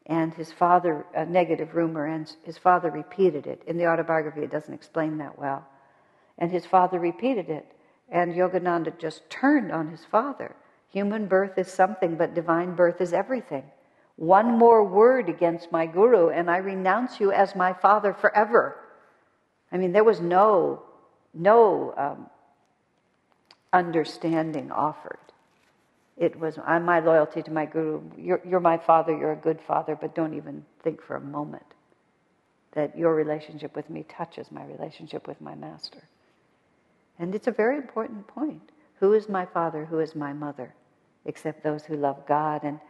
and 0.07 0.32
his 0.35 0.53
father, 0.53 1.05
a 1.15 1.27
negative 1.27 1.74
rumor, 1.74 2.07
and 2.07 2.32
his 2.45 2.57
father 2.57 2.89
repeated 2.89 3.49
it. 3.49 3.61
In 3.66 3.77
the 3.77 3.89
autobiography, 3.89 4.43
it 4.43 4.53
doesn't 4.53 4.73
explain 4.73 5.19
that 5.19 5.36
well. 5.36 5.66
And 6.39 6.53
his 6.53 6.65
father 6.65 7.01
repeated 7.01 7.51
it, 7.51 7.66
and 8.09 8.35
Yogananda 8.35 8.97
just 8.97 9.28
turned 9.28 9.73
on 9.73 9.90
his 9.90 10.05
father. 10.05 10.55
Human 10.90 11.27
birth 11.27 11.59
is 11.59 11.66
something, 11.66 12.15
but 12.15 12.35
divine 12.35 12.77
birth 12.77 13.01
is 13.01 13.12
everything 13.12 13.65
one 14.19 14.59
more 14.59 14.82
word 14.82 15.28
against 15.28 15.70
my 15.70 15.86
guru 15.86 16.28
and 16.28 16.51
I 16.51 16.57
renounce 16.57 17.20
you 17.20 17.31
as 17.31 17.55
my 17.55 17.73
father 17.73 18.12
forever. 18.12 18.77
I 19.70 19.77
mean, 19.78 19.93
there 19.93 20.03
was 20.03 20.20
no, 20.20 20.82
no 21.32 21.95
um, 21.97 22.27
understanding 23.73 24.73
offered. 24.73 25.20
It 26.16 26.39
was, 26.39 26.59
I'm 26.66 26.85
my 26.85 26.99
loyalty 26.99 27.43
to 27.45 27.53
my 27.53 27.65
guru. 27.65 28.03
You're, 28.19 28.40
you're 28.45 28.59
my 28.59 28.77
father, 28.77 29.16
you're 29.16 29.32
a 29.32 29.36
good 29.36 29.61
father, 29.61 29.95
but 29.95 30.16
don't 30.16 30.35
even 30.35 30.65
think 30.82 31.01
for 31.01 31.15
a 31.15 31.20
moment 31.20 31.62
that 32.73 32.99
your 32.99 33.15
relationship 33.15 33.77
with 33.77 33.89
me 33.89 34.05
touches 34.09 34.51
my 34.51 34.65
relationship 34.65 35.28
with 35.28 35.40
my 35.40 35.55
master. 35.55 36.03
And 37.20 37.36
it's 37.36 37.47
a 37.47 37.53
very 37.53 37.77
important 37.77 38.27
point. 38.27 38.70
Who 38.99 39.12
is 39.12 39.28
my 39.28 39.47
father? 39.47 39.85
Who 39.85 40.01
is 40.01 40.16
my 40.16 40.32
mother? 40.32 40.74
Except 41.24 41.62
those 41.62 41.85
who 41.85 41.95
love 41.95 42.27
God. 42.27 42.65
And 42.65 42.81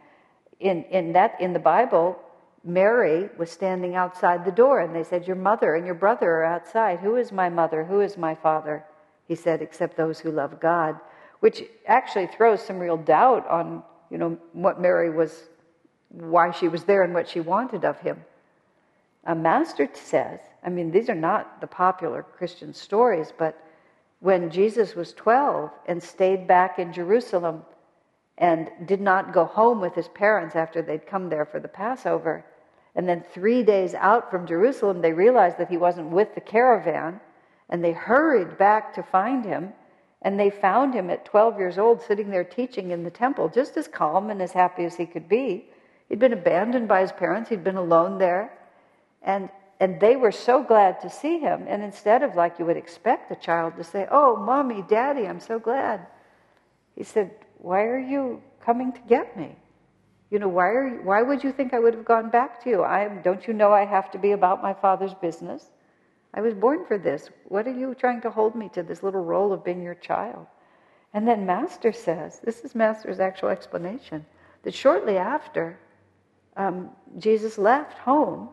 in, 0.59 0.83
in 0.85 1.13
that 1.13 1.39
in 1.39 1.53
the 1.53 1.59
Bible, 1.59 2.19
Mary 2.63 3.29
was 3.37 3.49
standing 3.49 3.95
outside 3.95 4.43
the 4.43 4.51
door, 4.51 4.81
and 4.81 4.93
they 4.93 5.03
said, 5.03 5.27
Your 5.27 5.35
mother 5.35 5.75
and 5.75 5.85
your 5.85 5.95
brother 5.95 6.29
are 6.29 6.43
outside. 6.43 6.99
Who 6.99 7.15
is 7.15 7.31
my 7.31 7.49
mother? 7.49 7.85
Who 7.85 8.01
is 8.01 8.17
my 8.17 8.35
father? 8.35 8.83
He 9.27 9.35
said, 9.35 9.61
Except 9.61 9.95
those 9.95 10.19
who 10.19 10.31
love 10.31 10.59
God. 10.59 10.99
which 11.39 11.63
actually 11.87 12.27
throws 12.27 12.61
some 12.61 12.79
real 12.79 12.97
doubt 12.97 13.47
on, 13.47 13.81
you 14.09 14.17
know, 14.17 14.37
what 14.51 14.81
Mary 14.81 15.09
was, 15.09 15.43
why 16.09 16.51
she 16.51 16.67
was 16.67 16.83
there 16.83 17.03
and 17.03 17.13
what 17.13 17.29
she 17.29 17.39
wanted 17.39 17.85
of 17.85 17.97
him. 17.99 18.17
A 19.23 19.35
master 19.35 19.87
says, 19.93 20.39
I 20.65 20.69
mean, 20.69 20.91
these 20.91 21.09
are 21.09 21.15
not 21.15 21.61
the 21.61 21.67
popular 21.67 22.23
Christian 22.23 22.73
stories, 22.73 23.31
but 23.37 23.57
when 24.19 24.49
Jesus 24.49 24.95
was 24.95 25.13
12 25.13 25.71
and 25.85 26.03
stayed 26.03 26.45
back 26.47 26.77
in 26.77 26.91
Jerusalem 26.91 27.63
and 28.39 28.71
did 28.85 29.01
not 29.01 29.33
go 29.33 29.45
home 29.45 29.81
with 29.81 29.93
his 29.93 30.07
parents 30.07 30.55
after 30.55 30.81
they'd 30.81 31.05
come 31.05 31.29
there 31.29 31.45
for 31.45 31.59
the 31.59 31.67
Passover, 31.67 32.45
and 32.95 33.07
then 33.07 33.23
three 33.33 33.63
days 33.63 33.93
out 33.93 34.31
from 34.31 34.47
Jerusalem, 34.47 35.01
they 35.01 35.13
realized 35.13 35.57
that 35.57 35.69
he 35.69 35.77
wasn't 35.77 36.09
with 36.09 36.35
the 36.35 36.41
caravan, 36.41 37.19
and 37.69 37.83
they 37.83 37.91
hurried 37.91 38.57
back 38.57 38.93
to 38.95 39.03
find 39.03 39.45
him. 39.45 39.73
And 40.21 40.37
they 40.37 40.49
found 40.49 40.93
him 40.93 41.09
at 41.09 41.23
12 41.23 41.59
years 41.59 41.77
old 41.77 42.01
sitting 42.01 42.29
there 42.29 42.43
teaching 42.43 42.91
in 42.91 43.03
the 43.03 43.09
temple, 43.09 43.47
just 43.47 43.77
as 43.77 43.87
calm 43.87 44.29
and 44.29 44.41
as 44.41 44.51
happy 44.51 44.83
as 44.83 44.97
he 44.97 45.05
could 45.05 45.29
be. 45.29 45.65
He'd 46.09 46.19
been 46.19 46.33
abandoned 46.33 46.89
by 46.89 47.01
his 47.01 47.13
parents, 47.13 47.49
he'd 47.49 47.63
been 47.63 47.77
alone 47.77 48.17
there. 48.17 48.51
And, 49.21 49.49
and 49.79 49.99
they 50.01 50.17
were 50.17 50.33
so 50.33 50.61
glad 50.61 50.99
to 51.01 51.09
see 51.09 51.39
him. 51.39 51.67
And 51.69 51.81
instead 51.83 52.21
of 52.21 52.35
like 52.35 52.59
you 52.59 52.65
would 52.65 52.75
expect 52.75 53.31
a 53.31 53.35
child 53.35 53.77
to 53.77 53.83
say, 53.83 54.07
Oh, 54.11 54.35
mommy, 54.35 54.83
daddy, 54.89 55.25
I'm 55.25 55.39
so 55.39 55.57
glad, 55.57 56.05
he 56.95 57.03
said, 57.03 57.31
Why 57.59 57.83
are 57.83 57.99
you 57.99 58.41
coming 58.59 58.91
to 58.93 58.99
get 59.07 59.37
me? 59.37 59.55
You 60.31 60.39
know, 60.39 60.47
why, 60.47 60.67
are 60.69 60.87
you, 60.87 61.01
why 61.03 61.21
would 61.21 61.43
you 61.43 61.51
think 61.51 61.73
I 61.73 61.79
would 61.79 61.93
have 61.93 62.05
gone 62.05 62.29
back 62.29 62.63
to 62.63 62.69
you? 62.69 62.83
I, 62.83 63.07
don't 63.07 63.47
you 63.47 63.53
know 63.53 63.71
I 63.71 63.85
have 63.85 64.11
to 64.11 64.17
be 64.17 64.31
about 64.31 64.63
my 64.63 64.73
father's 64.73 65.13
business? 65.13 65.71
I 66.33 66.41
was 66.41 66.53
born 66.53 66.85
for 66.85 66.97
this. 66.97 67.29
What 67.45 67.67
are 67.67 67.73
you 67.73 67.95
trying 67.95 68.21
to 68.21 68.29
hold 68.29 68.55
me 68.55 68.69
to 68.73 68.83
this 68.83 69.03
little 69.03 69.23
role 69.23 69.51
of 69.51 69.63
being 69.63 69.81
your 69.81 69.95
child? 69.95 70.45
And 71.13 71.27
then 71.27 71.45
Master 71.45 71.91
says, 71.91 72.39
this 72.43 72.59
is 72.61 72.75
Master's 72.75 73.19
actual 73.19 73.49
explanation, 73.49 74.25
that 74.63 74.73
shortly 74.73 75.17
after, 75.17 75.79
um, 76.55 76.89
Jesus 77.17 77.57
left 77.57 77.97
home 77.97 78.49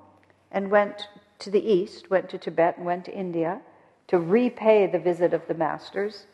and 0.50 0.70
went 0.70 1.08
to 1.40 1.50
the 1.50 1.60
east, 1.60 2.08
went 2.08 2.30
to 2.30 2.38
Tibet 2.38 2.78
and 2.78 2.86
went 2.86 3.04
to 3.04 3.14
India 3.14 3.60
to 4.06 4.18
repay 4.18 4.86
the 4.86 4.98
visit 4.98 5.34
of 5.34 5.46
the 5.46 5.54
masters, 5.54 6.26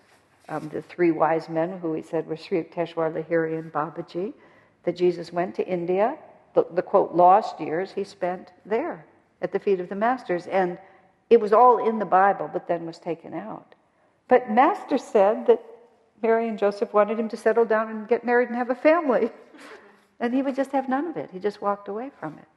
um, 0.48 0.68
the 0.68 0.82
three 0.82 1.10
wise 1.10 1.48
men 1.48 1.78
who 1.78 1.94
he 1.94 2.02
said 2.02 2.26
were 2.26 2.36
Sri 2.36 2.62
Yukteswar, 2.62 3.12
Lahiri, 3.12 3.58
and 3.58 3.72
Babaji, 3.72 4.32
that 4.84 4.96
Jesus 4.96 5.32
went 5.32 5.54
to 5.56 5.66
India. 5.66 6.16
The, 6.54 6.66
the 6.72 6.82
quote, 6.82 7.14
lost 7.14 7.60
years 7.60 7.92
he 7.92 8.04
spent 8.04 8.52
there 8.66 9.06
at 9.40 9.52
the 9.52 9.58
feet 9.58 9.80
of 9.80 9.88
the 9.88 9.94
masters. 9.94 10.46
And 10.46 10.78
it 11.30 11.40
was 11.40 11.52
all 11.52 11.86
in 11.86 11.98
the 11.98 12.04
Bible, 12.04 12.50
but 12.52 12.68
then 12.68 12.86
was 12.86 12.98
taken 12.98 13.34
out. 13.34 13.74
But 14.28 14.50
Master 14.50 14.98
said 14.98 15.46
that 15.46 15.62
Mary 16.22 16.48
and 16.48 16.58
Joseph 16.58 16.92
wanted 16.92 17.18
him 17.18 17.28
to 17.30 17.36
settle 17.36 17.64
down 17.64 17.90
and 17.90 18.08
get 18.08 18.24
married 18.24 18.48
and 18.48 18.56
have 18.56 18.70
a 18.70 18.74
family. 18.74 19.30
and 20.20 20.34
he 20.34 20.42
would 20.42 20.54
just 20.54 20.72
have 20.72 20.88
none 20.88 21.06
of 21.06 21.16
it. 21.16 21.30
He 21.32 21.38
just 21.38 21.60
walked 21.60 21.88
away 21.88 22.10
from 22.18 22.38
it. 22.38 22.48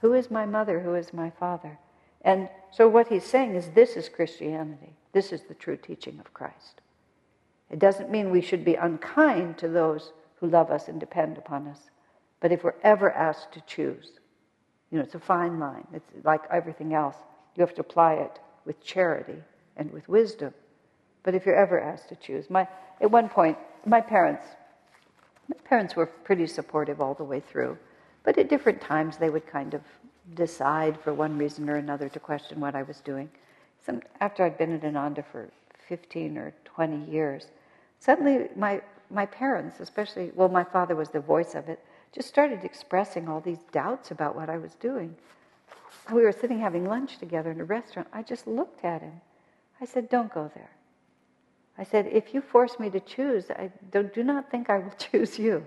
Who 0.00 0.14
is 0.14 0.30
my 0.30 0.46
mother? 0.46 0.80
Who 0.80 0.94
is 0.94 1.12
my 1.12 1.30
father? 1.30 1.78
And 2.22 2.48
so 2.70 2.88
what 2.88 3.08
he's 3.08 3.24
saying 3.24 3.54
is 3.54 3.70
this 3.70 3.96
is 3.96 4.08
Christianity. 4.08 4.96
This 5.12 5.32
is 5.32 5.42
the 5.42 5.54
true 5.54 5.76
teaching 5.76 6.18
of 6.18 6.32
Christ. 6.34 6.80
It 7.70 7.78
doesn't 7.78 8.10
mean 8.10 8.30
we 8.30 8.40
should 8.40 8.64
be 8.64 8.74
unkind 8.74 9.58
to 9.58 9.68
those 9.68 10.12
who 10.36 10.48
love 10.48 10.70
us 10.70 10.88
and 10.88 11.00
depend 11.00 11.38
upon 11.38 11.68
us. 11.68 11.90
But 12.40 12.52
if 12.52 12.64
we're 12.64 12.74
ever 12.82 13.10
asked 13.12 13.52
to 13.52 13.60
choose, 13.62 14.10
you 14.90 14.98
know, 14.98 15.04
it's 15.04 15.14
a 15.14 15.20
fine 15.20 15.58
line. 15.58 15.86
It's 15.92 16.10
like 16.24 16.42
everything 16.50 16.92
else. 16.92 17.16
You 17.56 17.60
have 17.60 17.74
to 17.74 17.80
apply 17.80 18.14
it 18.14 18.40
with 18.64 18.82
charity 18.84 19.38
and 19.76 19.90
with 19.92 20.08
wisdom. 20.08 20.52
But 21.22 21.34
if 21.34 21.46
you're 21.46 21.54
ever 21.54 21.80
asked 21.80 22.08
to 22.08 22.16
choose, 22.16 22.50
my 22.50 22.66
at 23.00 23.10
one 23.10 23.28
point, 23.28 23.58
my 23.84 24.00
parents, 24.00 24.44
my 25.48 25.56
parents 25.64 25.96
were 25.96 26.06
pretty 26.06 26.46
supportive 26.46 27.00
all 27.00 27.14
the 27.14 27.24
way 27.24 27.40
through, 27.40 27.76
but 28.22 28.38
at 28.38 28.48
different 28.48 28.80
times 28.80 29.16
they 29.16 29.30
would 29.30 29.46
kind 29.46 29.74
of 29.74 29.82
decide 30.34 31.00
for 31.00 31.12
one 31.12 31.36
reason 31.36 31.68
or 31.68 31.76
another 31.76 32.08
to 32.08 32.20
question 32.20 32.60
what 32.60 32.74
I 32.76 32.82
was 32.82 33.00
doing. 33.00 33.28
Some, 33.84 34.02
after 34.20 34.44
I'd 34.44 34.58
been 34.58 34.72
in 34.72 34.84
Ananda 34.84 35.22
for 35.22 35.50
15 35.88 36.38
or 36.38 36.54
20 36.64 37.10
years, 37.10 37.46
suddenly 37.98 38.48
my 38.56 38.80
my 39.12 39.26
parents, 39.26 39.78
especially, 39.78 40.32
well, 40.34 40.48
my 40.48 40.64
father 40.64 40.96
was 40.96 41.10
the 41.10 41.20
voice 41.20 41.54
of 41.54 41.68
it, 41.68 41.84
just 42.12 42.28
started 42.28 42.64
expressing 42.64 43.28
all 43.28 43.40
these 43.40 43.62
doubts 43.70 44.10
about 44.10 44.34
what 44.34 44.48
I 44.48 44.58
was 44.58 44.74
doing. 44.74 45.14
We 46.12 46.22
were 46.22 46.32
sitting 46.32 46.58
having 46.58 46.86
lunch 46.86 47.18
together 47.18 47.50
in 47.50 47.60
a 47.60 47.64
restaurant. 47.64 48.08
I 48.12 48.22
just 48.22 48.46
looked 48.46 48.84
at 48.84 49.02
him. 49.02 49.20
I 49.80 49.84
said, 49.84 50.08
Don't 50.08 50.32
go 50.32 50.50
there. 50.54 50.70
I 51.78 51.84
said, 51.84 52.06
If 52.06 52.34
you 52.34 52.40
force 52.40 52.78
me 52.78 52.90
to 52.90 53.00
choose, 53.00 53.50
I 53.50 53.70
don't, 53.90 54.12
do 54.12 54.24
not 54.24 54.50
think 54.50 54.70
I 54.70 54.78
will 54.78 54.94
choose 54.98 55.38
you. 55.38 55.64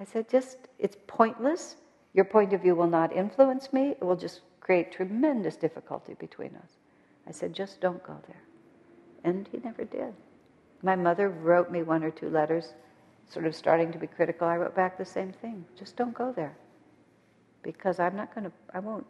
I 0.00 0.04
said, 0.04 0.28
Just, 0.28 0.56
it's 0.78 0.96
pointless. 1.06 1.76
Your 2.14 2.24
point 2.24 2.54
of 2.54 2.62
view 2.62 2.74
will 2.74 2.86
not 2.86 3.14
influence 3.14 3.72
me. 3.72 3.90
It 3.90 4.02
will 4.02 4.16
just 4.16 4.40
create 4.60 4.90
tremendous 4.90 5.56
difficulty 5.56 6.14
between 6.14 6.56
us. 6.56 6.75
I 7.26 7.32
said, 7.32 7.52
Just 7.52 7.80
don't 7.80 8.02
go 8.02 8.16
there. 8.26 8.42
And 9.24 9.48
he 9.50 9.58
never 9.58 9.84
did. 9.84 10.14
My 10.82 10.96
mother 10.96 11.28
wrote 11.28 11.70
me 11.70 11.82
one 11.82 12.04
or 12.04 12.10
two 12.10 12.30
letters 12.30 12.74
sort 13.28 13.46
of 13.46 13.54
starting 13.54 13.92
to 13.92 13.98
be 13.98 14.06
critical, 14.06 14.46
I 14.46 14.56
wrote 14.56 14.74
back 14.74 14.98
the 14.98 15.04
same 15.04 15.32
thing. 15.32 15.64
Just 15.78 15.96
don't 15.96 16.14
go 16.14 16.32
there. 16.32 16.56
Because 17.62 17.98
I'm 17.98 18.16
not 18.16 18.34
going 18.34 18.44
to, 18.44 18.52
I 18.72 18.78
won't, 18.78 19.06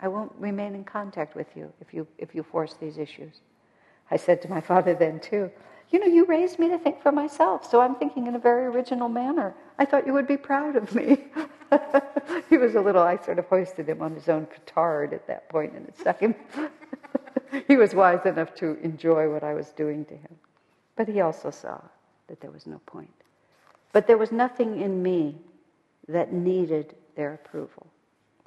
I 0.00 0.08
won't 0.08 0.32
remain 0.38 0.74
in 0.74 0.84
contact 0.84 1.34
with 1.34 1.46
you 1.56 1.72
if 1.80 1.94
you, 1.94 2.06
if 2.18 2.34
you 2.34 2.42
force 2.42 2.74
these 2.74 2.98
issues. 2.98 3.40
I 4.10 4.16
said 4.16 4.42
to 4.42 4.50
my 4.50 4.60
father 4.60 4.94
then 4.98 5.20
too, 5.20 5.50
you 5.90 5.98
know, 5.98 6.06
you 6.06 6.24
raised 6.24 6.58
me 6.58 6.68
to 6.70 6.78
think 6.78 7.02
for 7.02 7.12
myself, 7.12 7.70
so 7.70 7.80
I'm 7.80 7.94
thinking 7.94 8.26
in 8.26 8.34
a 8.34 8.38
very 8.38 8.64
original 8.66 9.08
manner. 9.08 9.54
I 9.78 9.84
thought 9.84 10.06
you 10.06 10.12
would 10.12 10.26
be 10.26 10.36
proud 10.36 10.76
of 10.76 10.94
me. 10.94 11.24
he 12.50 12.56
was 12.56 12.74
a 12.74 12.80
little, 12.80 13.02
I 13.02 13.16
sort 13.18 13.38
of 13.38 13.46
hoisted 13.46 13.88
him 13.88 14.02
on 14.02 14.14
his 14.14 14.28
own 14.28 14.46
petard 14.46 15.12
at 15.12 15.26
that 15.28 15.48
point, 15.50 15.74
and 15.74 15.86
it 15.86 15.98
stuck 15.98 16.20
him. 16.20 16.34
he 17.68 17.76
was 17.76 17.94
wise 17.94 18.24
enough 18.26 18.54
to 18.56 18.78
enjoy 18.82 19.30
what 19.30 19.42
I 19.42 19.54
was 19.54 19.68
doing 19.70 20.04
to 20.06 20.14
him. 20.14 20.36
But 20.96 21.08
he 21.08 21.20
also 21.20 21.50
saw 21.50 21.80
that 22.28 22.40
there 22.40 22.50
was 22.50 22.66
no 22.66 22.80
point. 22.86 23.10
But 23.92 24.06
there 24.06 24.18
was 24.18 24.32
nothing 24.32 24.80
in 24.80 25.02
me 25.02 25.36
that 26.08 26.32
needed 26.32 26.94
their 27.16 27.34
approval. 27.34 27.86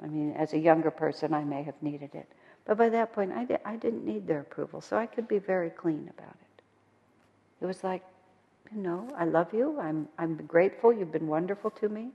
I 0.02 0.06
mean, 0.06 0.32
as 0.32 0.52
a 0.52 0.58
younger 0.58 0.90
person, 0.90 1.34
I 1.34 1.42
may 1.44 1.62
have 1.62 1.74
needed 1.82 2.14
it. 2.14 2.28
But 2.64 2.76
by 2.76 2.88
that 2.90 3.12
point, 3.12 3.32
I, 3.32 3.44
di- 3.44 3.58
I 3.64 3.76
didn't 3.76 4.04
need 4.04 4.26
their 4.26 4.40
approval, 4.40 4.80
so 4.80 4.96
I 4.96 5.06
could 5.06 5.26
be 5.26 5.38
very 5.38 5.70
clean 5.70 6.10
about 6.16 6.34
it. 6.34 6.62
It 7.62 7.66
was 7.66 7.82
like, 7.82 8.02
you 8.72 8.80
know, 8.80 9.08
I 9.16 9.24
love 9.24 9.52
you, 9.52 9.80
I'm, 9.80 10.06
I'm 10.18 10.36
grateful, 10.46 10.92
you've 10.92 11.10
been 11.10 11.26
wonderful 11.26 11.70
to 11.72 11.88
me, 11.88 12.10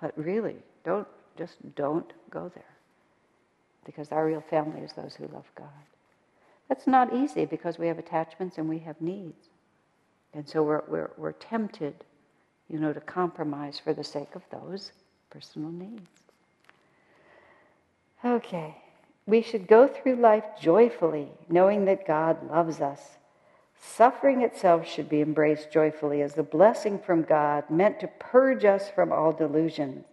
but 0.00 0.16
really, 0.16 0.56
don't, 0.84 1.08
just 1.36 1.56
don't 1.74 2.10
go 2.30 2.50
there. 2.54 2.64
Because 3.84 4.12
our 4.12 4.24
real 4.24 4.40
family 4.40 4.82
is 4.82 4.92
those 4.92 5.14
who 5.16 5.26
love 5.32 5.46
God. 5.56 5.66
That's 6.68 6.86
not 6.86 7.14
easy 7.14 7.44
because 7.44 7.78
we 7.78 7.86
have 7.86 7.98
attachments 7.98 8.58
and 8.58 8.68
we 8.68 8.78
have 8.80 9.00
needs. 9.00 9.48
And 10.34 10.48
so 10.48 10.62
we're, 10.62 10.82
we're, 10.88 11.10
we're 11.16 11.32
tempted 11.32 12.04
you 12.68 12.78
know, 12.78 12.92
to 12.92 13.00
compromise 13.00 13.78
for 13.78 13.94
the 13.94 14.04
sake 14.04 14.34
of 14.34 14.42
those 14.50 14.92
personal 15.30 15.70
needs. 15.70 16.10
Okay, 18.24 18.76
we 19.26 19.42
should 19.42 19.66
go 19.66 19.86
through 19.86 20.16
life 20.16 20.44
joyfully, 20.60 21.28
knowing 21.48 21.84
that 21.86 22.06
God 22.06 22.50
loves 22.50 22.80
us. 22.80 23.16
Suffering 23.80 24.42
itself 24.42 24.86
should 24.86 25.08
be 25.08 25.20
embraced 25.20 25.70
joyfully 25.70 26.20
as 26.20 26.36
a 26.36 26.42
blessing 26.42 26.98
from 26.98 27.22
God 27.22 27.70
meant 27.70 28.00
to 28.00 28.08
purge 28.18 28.64
us 28.64 28.90
from 28.90 29.12
all 29.12 29.32
delusion. 29.32 30.04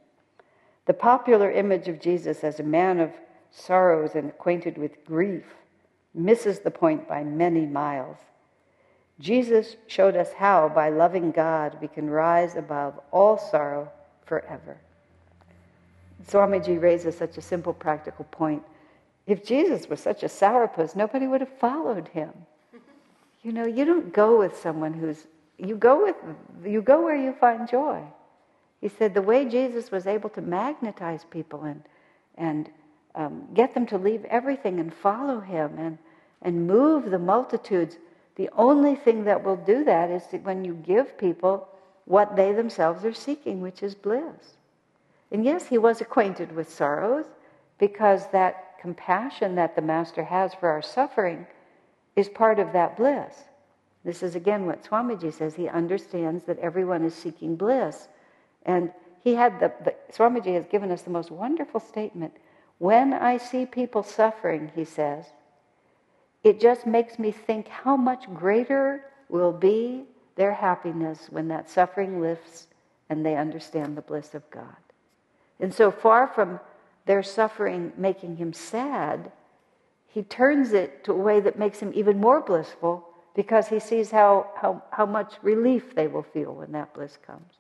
The 0.86 0.94
popular 0.94 1.52
image 1.52 1.88
of 1.88 2.00
Jesus 2.00 2.44
as 2.44 2.60
a 2.60 2.64
man 2.64 3.00
of 3.00 3.12
sorrows 3.52 4.12
and 4.14 4.30
acquainted 4.30 4.78
with 4.78 5.04
grief 5.04 5.46
misses 6.16 6.60
the 6.60 6.72
point 6.72 7.08
by 7.08 7.24
many 7.24 7.66
miles. 7.66 8.18
Jesus 9.20 9.76
showed 9.88 10.16
us 10.16 10.34
how, 10.34 10.70
by 10.70 10.90
loving 10.90 11.32
God, 11.32 11.78
we 11.82 11.88
can 11.88 12.10
rise 12.10 12.56
above 12.56 13.00
all 13.12 13.38
sorrow 13.38 13.92
forever. 14.26 14.78
Swamiji 16.28 16.82
raises 16.82 17.18
such 17.18 17.38
a 17.38 17.42
simple, 17.42 17.74
practical 17.74 18.26
point. 18.26 18.64
If 19.28 19.46
Jesus 19.46 19.90
was 19.90 20.00
such 20.00 20.24
a 20.24 20.28
sourpuss, 20.28 20.96
nobody 20.96 21.28
would 21.28 21.42
have 21.42 21.58
followed 21.60 22.08
him. 22.10 22.32
You 23.44 23.52
know, 23.52 23.66
you 23.66 23.86
don't 23.86 24.12
go 24.12 24.40
with 24.40 24.58
someone 24.58 24.94
who's 24.94 25.28
you 25.58 25.76
go 25.78 26.04
with 26.04 26.16
you 26.66 26.82
go 26.82 27.02
where 27.02 27.16
you 27.16 27.34
find 27.34 27.70
joy. 27.70 28.02
He 28.82 28.90
said 28.90 29.14
the 29.14 29.22
way 29.22 29.46
Jesus 29.46 29.92
was 29.92 30.06
able 30.06 30.30
to 30.32 30.42
magnetize 30.42 31.24
people 31.30 31.64
and 31.64 31.84
and 32.38 32.70
um, 33.14 33.48
get 33.54 33.74
them 33.74 33.86
to 33.88 33.98
leave 33.98 34.26
everything 34.26 34.80
and 34.80 34.94
follow 34.94 35.40
him 35.40 35.78
and 35.78 35.98
and 36.46 36.66
move 36.66 37.12
the 37.12 37.20
multitudes 37.20 37.98
the 38.36 38.50
only 38.56 38.96
thing 38.96 39.24
that 39.26 39.44
will 39.44 39.56
do 39.56 39.84
that 39.86 40.10
is 40.10 40.24
that 40.28 40.44
when 40.44 40.66
you 40.66 40.74
give 40.74 41.18
people 41.18 41.68
what 42.06 42.36
they 42.36 42.52
themselves 42.52 43.04
are 43.06 43.14
seeking, 43.14 43.62
which 43.62 43.82
is 43.82 43.96
bliss. 43.96 44.58
And 45.32 45.44
yes, 45.44 45.68
he 45.68 45.78
was 45.78 46.02
acquainted 46.02 46.56
with 46.56 46.72
sorrows 46.72 47.26
because 47.80 48.28
that 48.32 48.78
compassion 48.80 49.56
that 49.56 49.76
the 49.76 49.82
Master 49.82 50.24
has 50.24 50.54
for 50.54 50.70
our 50.70 50.82
suffering 50.82 51.48
is 52.16 52.30
part 52.30 52.60
of 52.60 52.74
that 52.74 52.98
bliss. 52.98 53.36
This 54.04 54.22
is 54.22 54.36
again 54.36 54.66
what 54.66 54.84
Swamiji 54.84 55.34
says. 55.34 55.56
He 55.56 55.68
understands 55.68 56.44
that 56.44 56.60
everyone 56.60 57.04
is 57.04 57.16
seeking 57.16 57.56
bliss. 57.56 58.08
And 58.66 58.92
he 59.24 59.34
had 59.34 59.60
the, 59.60 59.74
the 59.84 59.96
Swamiji 60.14 60.54
has 60.54 60.68
given 60.68 60.92
us 60.92 61.02
the 61.02 61.10
most 61.10 61.32
wonderful 61.32 61.80
statement. 61.80 62.34
When 62.78 63.14
I 63.14 63.38
see 63.38 63.66
people 63.66 64.04
suffering, 64.04 64.72
he 64.76 64.86
says, 64.86 65.26
it 66.46 66.62
just 66.62 66.86
makes 66.86 67.18
me 67.18 67.32
think 67.32 67.68
how 67.68 67.98
much 67.98 68.32
greater 68.36 69.04
will 69.30 69.52
be 69.52 70.04
their 70.36 70.54
happiness 70.54 71.26
when 71.32 71.48
that 71.48 71.68
suffering 71.68 72.22
lifts 72.22 72.68
and 73.10 73.26
they 73.26 73.36
understand 73.36 73.98
the 73.98 74.04
bliss 74.04 74.36
of 74.36 74.48
God. 74.52 74.76
And 75.60 75.74
so 75.74 75.90
far 75.90 76.28
from 76.28 76.60
their 77.08 77.24
suffering 77.24 77.94
making 77.98 78.38
him 78.38 78.54
sad, 78.54 79.32
he 80.08 80.22
turns 80.22 80.72
it 80.72 81.04
to 81.06 81.14
a 81.14 81.18
way 81.18 81.40
that 81.40 81.58
makes 81.58 81.80
him 81.80 81.92
even 81.96 82.20
more 82.20 82.42
blissful 82.42 83.10
because 83.36 83.68
he 83.68 83.80
sees 83.80 84.12
how, 84.12 84.52
how, 84.56 84.84
how 84.92 85.08
much 85.08 85.34
relief 85.42 85.96
they 85.96 86.06
will 86.06 86.24
feel 86.24 86.54
when 86.54 86.72
that 86.74 86.94
bliss 86.94 87.18
comes. 87.26 87.54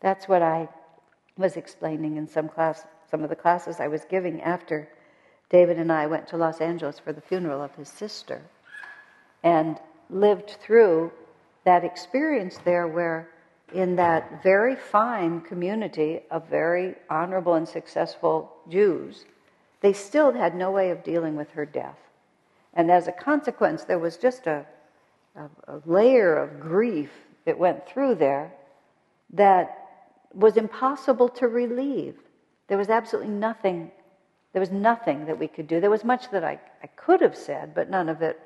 That's 0.00 0.26
what 0.26 0.42
I 0.42 0.68
was 1.38 1.56
explaining 1.56 2.16
in 2.16 2.26
some 2.26 2.48
class, 2.48 2.86
some 3.08 3.22
of 3.22 3.30
the 3.30 3.36
classes 3.36 3.78
I 3.78 3.86
was 3.86 4.04
giving 4.10 4.42
after 4.42 4.88
David 5.50 5.78
and 5.78 5.92
I 5.92 6.06
went 6.06 6.26
to 6.28 6.36
Los 6.36 6.60
Angeles 6.60 6.98
for 6.98 7.12
the 7.12 7.20
funeral 7.20 7.62
of 7.62 7.74
his 7.74 7.88
sister 7.88 8.42
and 9.42 9.78
lived 10.10 10.56
through 10.60 11.12
that 11.64 11.84
experience 11.84 12.58
there 12.64 12.86
where 12.86 13.28
in 13.74 13.96
that 13.96 14.42
very 14.42 14.76
fine 14.76 15.40
community 15.40 16.20
of 16.30 16.48
very 16.48 16.94
honorable 17.10 17.54
and 17.54 17.68
successful 17.68 18.52
Jews, 18.68 19.24
they 19.80 19.92
still 19.92 20.32
had 20.32 20.54
no 20.54 20.70
way 20.70 20.90
of 20.90 21.04
dealing 21.04 21.36
with 21.36 21.50
her 21.50 21.66
death. 21.66 21.98
And 22.74 22.90
as 22.90 23.08
a 23.08 23.12
consequence, 23.12 23.84
there 23.84 23.98
was 23.98 24.16
just 24.16 24.46
a, 24.46 24.64
a, 25.34 25.48
a 25.68 25.82
layer 25.84 26.36
of 26.36 26.60
grief 26.60 27.10
that 27.44 27.58
went 27.58 27.86
through 27.86 28.16
there 28.16 28.52
that 29.32 29.86
was 30.32 30.56
impossible 30.56 31.28
to 31.30 31.48
relieve. 31.48 32.16
There 32.68 32.78
was 32.78 32.90
absolutely 32.90 33.32
nothing. 33.32 33.90
There 34.56 34.62
was 34.62 34.70
nothing 34.70 35.26
that 35.26 35.38
we 35.38 35.48
could 35.48 35.68
do. 35.68 35.82
There 35.82 35.90
was 35.90 36.02
much 36.02 36.30
that 36.30 36.42
I, 36.42 36.58
I 36.82 36.86
could 36.86 37.20
have 37.20 37.36
said, 37.36 37.74
but 37.74 37.90
none 37.90 38.08
of 38.08 38.22
it 38.22 38.40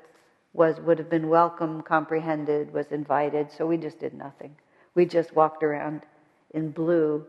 was 0.51 0.77
would 0.81 0.99
have 0.99 1.09
been 1.09 1.29
welcome, 1.29 1.81
comprehended, 1.81 2.73
was 2.73 2.91
invited. 2.91 3.49
So 3.49 3.65
we 3.65 3.77
just 3.77 3.97
did 3.97 4.13
nothing. 4.13 4.53
We 4.93 5.05
just 5.05 5.33
walked 5.33 5.63
around 5.63 6.01
in 6.53 6.71
blue 6.71 7.25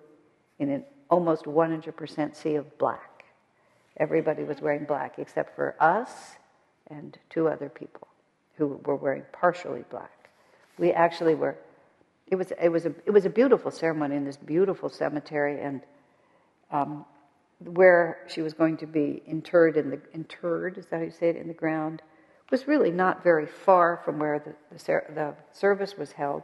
in 0.58 0.68
an 0.68 0.84
almost 1.08 1.44
100% 1.44 2.34
sea 2.34 2.56
of 2.56 2.76
black. 2.76 3.24
Everybody 3.98 4.42
was 4.42 4.60
wearing 4.60 4.82
black 4.82 5.16
except 5.16 5.54
for 5.54 5.76
us 5.78 6.32
and 6.88 7.16
two 7.30 7.46
other 7.46 7.68
people 7.68 8.08
who 8.56 8.80
were 8.84 8.96
wearing 8.96 9.22
partially 9.30 9.84
black. 9.90 10.28
We 10.76 10.90
actually 10.90 11.36
were. 11.36 11.56
It 12.26 12.34
was 12.34 12.52
it 12.60 12.70
was 12.70 12.84
a 12.84 12.92
it 13.06 13.12
was 13.12 13.26
a 13.26 13.30
beautiful 13.30 13.70
ceremony 13.70 14.16
in 14.16 14.24
this 14.24 14.38
beautiful 14.38 14.88
cemetery, 14.88 15.60
and 15.60 15.82
um, 16.72 17.04
where 17.68 18.18
she 18.28 18.42
was 18.42 18.54
going 18.54 18.76
to 18.78 18.86
be 18.86 19.22
interred 19.26 19.76
in 19.76 19.90
the 19.90 20.00
interred 20.12 20.78
is 20.78 20.86
that 20.86 20.98
how 20.98 21.02
you 21.02 21.10
say 21.10 21.28
it 21.28 21.36
in 21.36 21.48
the 21.48 21.54
ground 21.54 22.02
was 22.50 22.68
really 22.68 22.90
not 22.90 23.22
very 23.22 23.46
far 23.46 24.00
from 24.04 24.18
where 24.18 24.38
the 24.38 24.54
the, 24.70 25.02
the 25.14 25.34
service 25.52 25.96
was 25.96 26.12
held. 26.12 26.42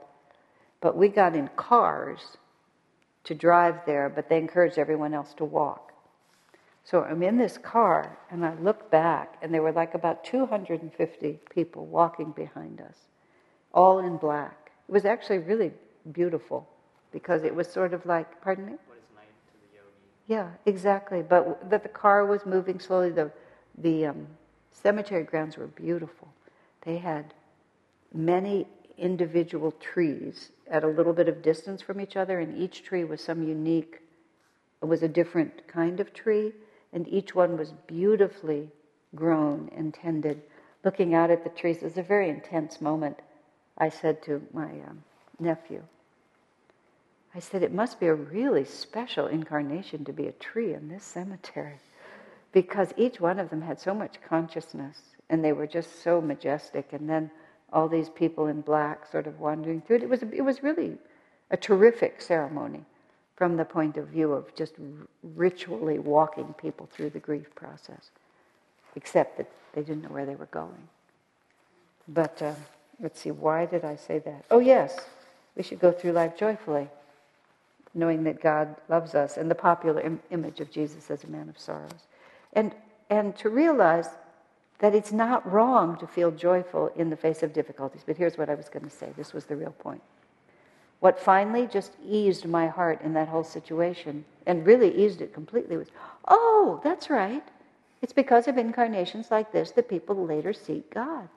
But 0.81 0.97
we 0.97 1.09
got 1.09 1.35
in 1.35 1.49
cars 1.57 2.39
to 3.25 3.35
drive 3.35 3.85
there, 3.85 4.09
but 4.09 4.29
they 4.29 4.39
encouraged 4.39 4.79
everyone 4.79 5.13
else 5.13 5.35
to 5.35 5.45
walk. 5.45 5.93
So 6.85 7.03
I'm 7.03 7.23
in 7.23 7.37
this 7.37 7.59
car, 7.59 8.19
and 8.31 8.47
I 8.47 8.55
look 8.55 8.91
back, 8.91 9.37
and 9.43 9.53
there 9.53 9.61
were 9.61 9.73
like 9.73 9.93
about 9.93 10.25
250 10.25 11.39
people 11.51 11.85
walking 11.85 12.31
behind 12.33 12.81
us, 12.81 12.97
all 13.75 13.99
in 13.99 14.17
black. 14.17 14.71
It 14.89 14.93
was 14.93 15.05
actually 15.05 15.41
really 15.41 15.73
beautiful 16.13 16.67
because 17.13 17.45
it 17.45 17.55
was 17.55 17.69
sort 17.69 17.93
of 17.93 18.07
like, 18.07 18.41
pardon 18.41 18.65
me? 18.65 18.73
What 18.87 18.97
is 18.97 19.05
night 19.15 19.29
to 19.49 19.53
the 19.61 19.77
yogi? 19.77 20.09
Yeah, 20.29 20.51
exactly. 20.67 21.23
But 21.23 21.71
that 21.71 21.83
the 21.83 21.89
car 21.89 22.25
was 22.27 22.47
moving 22.47 22.79
slowly. 22.79 23.11
The, 23.11 23.33
the 23.79 24.07
um, 24.07 24.27
cemetery 24.73 25.25
grounds 25.25 25.57
were 25.57 25.67
beautiful. 25.67 26.29
They 26.83 26.99
had 26.99 27.35
many 28.15 28.69
individual 28.99 29.73
trees 29.73 30.51
at 30.71 30.85
a 30.85 30.89
little 30.89 31.15
bit 31.15 31.29
of 31.29 31.43
distance 31.43 31.81
from 31.83 32.01
each 32.01 32.17
other, 32.17 32.41
and 32.41 32.57
each 32.57 32.85
tree 32.85 33.05
was 33.05 33.23
some 33.23 33.43
unique, 33.43 34.01
it 34.83 34.87
was 34.87 35.03
a 35.03 35.09
different 35.09 35.67
kind 35.67 35.99
of 35.99 36.13
tree, 36.13 36.53
and 36.93 37.09
each 37.09 37.35
one 37.35 37.57
was 37.57 37.73
beautifully 37.87 38.69
grown 39.15 39.71
and 39.75 39.95
tended. 39.95 40.43
Looking 40.85 41.15
out 41.15 41.31
at 41.31 41.43
the 41.43 41.51
trees, 41.51 41.79
it 41.79 41.85
was 41.85 41.97
a 41.99 42.03
very 42.03 42.29
intense 42.29 42.81
moment. 42.81 43.19
I 43.79 43.89
said 43.89 44.23
to 44.25 44.43
my 44.53 44.71
um, 44.89 45.03
nephew, 45.39 45.83
I 47.39 47.41
said, 47.41 47.63
it 47.63 47.73
must 47.73 48.01
be 48.01 48.09
a 48.09 48.15
really 48.15 48.65
special 48.65 49.29
incarnation 49.29 50.05
to 50.07 50.13
be 50.13 50.27
a 50.27 50.33
tree 50.33 50.75
in 50.75 50.89
this 50.89 51.05
cemetery 51.05 51.79
because 52.51 52.93
each 52.97 53.21
one 53.21 53.39
of 53.39 53.49
them 53.49 53.63
had 53.63 53.79
so 53.79 53.95
much 53.95 54.21
consciousness 54.29 54.99
and 55.31 55.45
they 55.45 55.53
were 55.53 55.69
just 55.69 56.03
so 56.03 56.21
majestic. 56.21 56.93
And 56.93 57.09
then 57.09 57.31
all 57.73 57.87
these 57.87 58.09
people 58.09 58.49
in 58.49 58.61
black 58.63 59.07
sort 59.07 59.29
of 59.29 59.39
wandering 59.39 59.83
through 59.83 59.99
it. 59.99 60.03
It 60.03 60.09
was, 60.09 60.25
it 60.25 60.41
was 60.41 60.65
really 60.65 60.99
a 61.53 61.57
terrific 61.57 62.21
ceremony 62.21 62.85
from 63.37 63.57
the 63.57 63.65
point 63.65 63.97
of 63.99 64.09
view 64.09 64.33
of 64.33 64.53
just 64.57 64.73
ritually 65.23 66.01
walking 66.01 66.53
people 66.55 66.89
through 66.93 67.11
the 67.11 67.21
grief 67.21 67.55
process, 67.55 68.11
except 68.97 69.37
that 69.37 69.49
they 69.75 69.83
didn't 69.83 70.03
know 70.03 70.09
where 70.09 70.27
they 70.27 70.35
were 70.35 70.47
going. 70.47 70.89
But 72.09 72.43
uh, 72.43 72.55
let's 72.99 73.21
see, 73.21 73.31
why 73.31 73.67
did 73.67 73.85
I 73.85 73.95
say 73.95 74.19
that? 74.19 74.45
Oh, 74.51 74.59
yes, 74.59 74.99
we 75.55 75.63
should 75.63 75.79
go 75.79 75.93
through 75.93 76.13
life 76.13 76.37
joyfully, 76.37 76.89
knowing 77.99 78.25
that 78.25 78.41
God 78.41 78.77
loves 78.89 79.15
us, 79.15 79.37
and 79.37 79.51
the 79.51 79.55
popular 79.55 80.01
Im- 80.01 80.23
image 80.31 80.61
of 80.61 80.71
Jesus 80.71 81.11
as 81.11 81.25
a 81.25 81.29
man 81.29 81.49
of 81.49 81.59
sorrows. 81.59 82.07
And, 82.53 82.75
and 83.11 83.37
to 83.39 83.49
realize 83.51 84.09
that 84.79 84.95
it's 84.95 85.13
not 85.13 85.51
wrong 85.51 85.99
to 85.99 86.07
feel 86.07 86.31
joyful 86.31 86.93
in 86.97 87.11
the 87.11 87.17
face 87.17 87.43
of 87.43 87.53
difficulties. 87.53 88.03
But 88.07 88.17
here's 88.17 88.39
what 88.39 88.49
I 88.49 88.55
was 88.55 88.69
going 88.69 88.85
to 88.85 88.91
say 88.91 89.13
this 89.17 89.33
was 89.33 89.45
the 89.47 89.57
real 89.57 89.73
point. 89.73 90.03
What 91.01 91.19
finally 91.19 91.67
just 91.67 91.93
eased 92.05 92.47
my 92.47 92.67
heart 92.67 93.03
in 93.03 93.13
that 93.15 93.29
whole 93.29 93.45
situation, 93.45 94.25
and 94.47 94.67
really 94.67 94.97
eased 94.97 95.21
it 95.21 95.35
completely, 95.35 95.77
was 95.77 95.89
oh, 96.27 96.81
that's 96.83 97.11
right. 97.11 97.45
It's 98.03 98.13
because 98.13 98.47
of 98.47 98.57
incarnations 98.57 99.31
like 99.31 99.53
this 99.53 99.73
that 99.73 99.89
people 99.89 100.25
later 100.25 100.53
seek 100.53 100.93
God. 100.93 101.29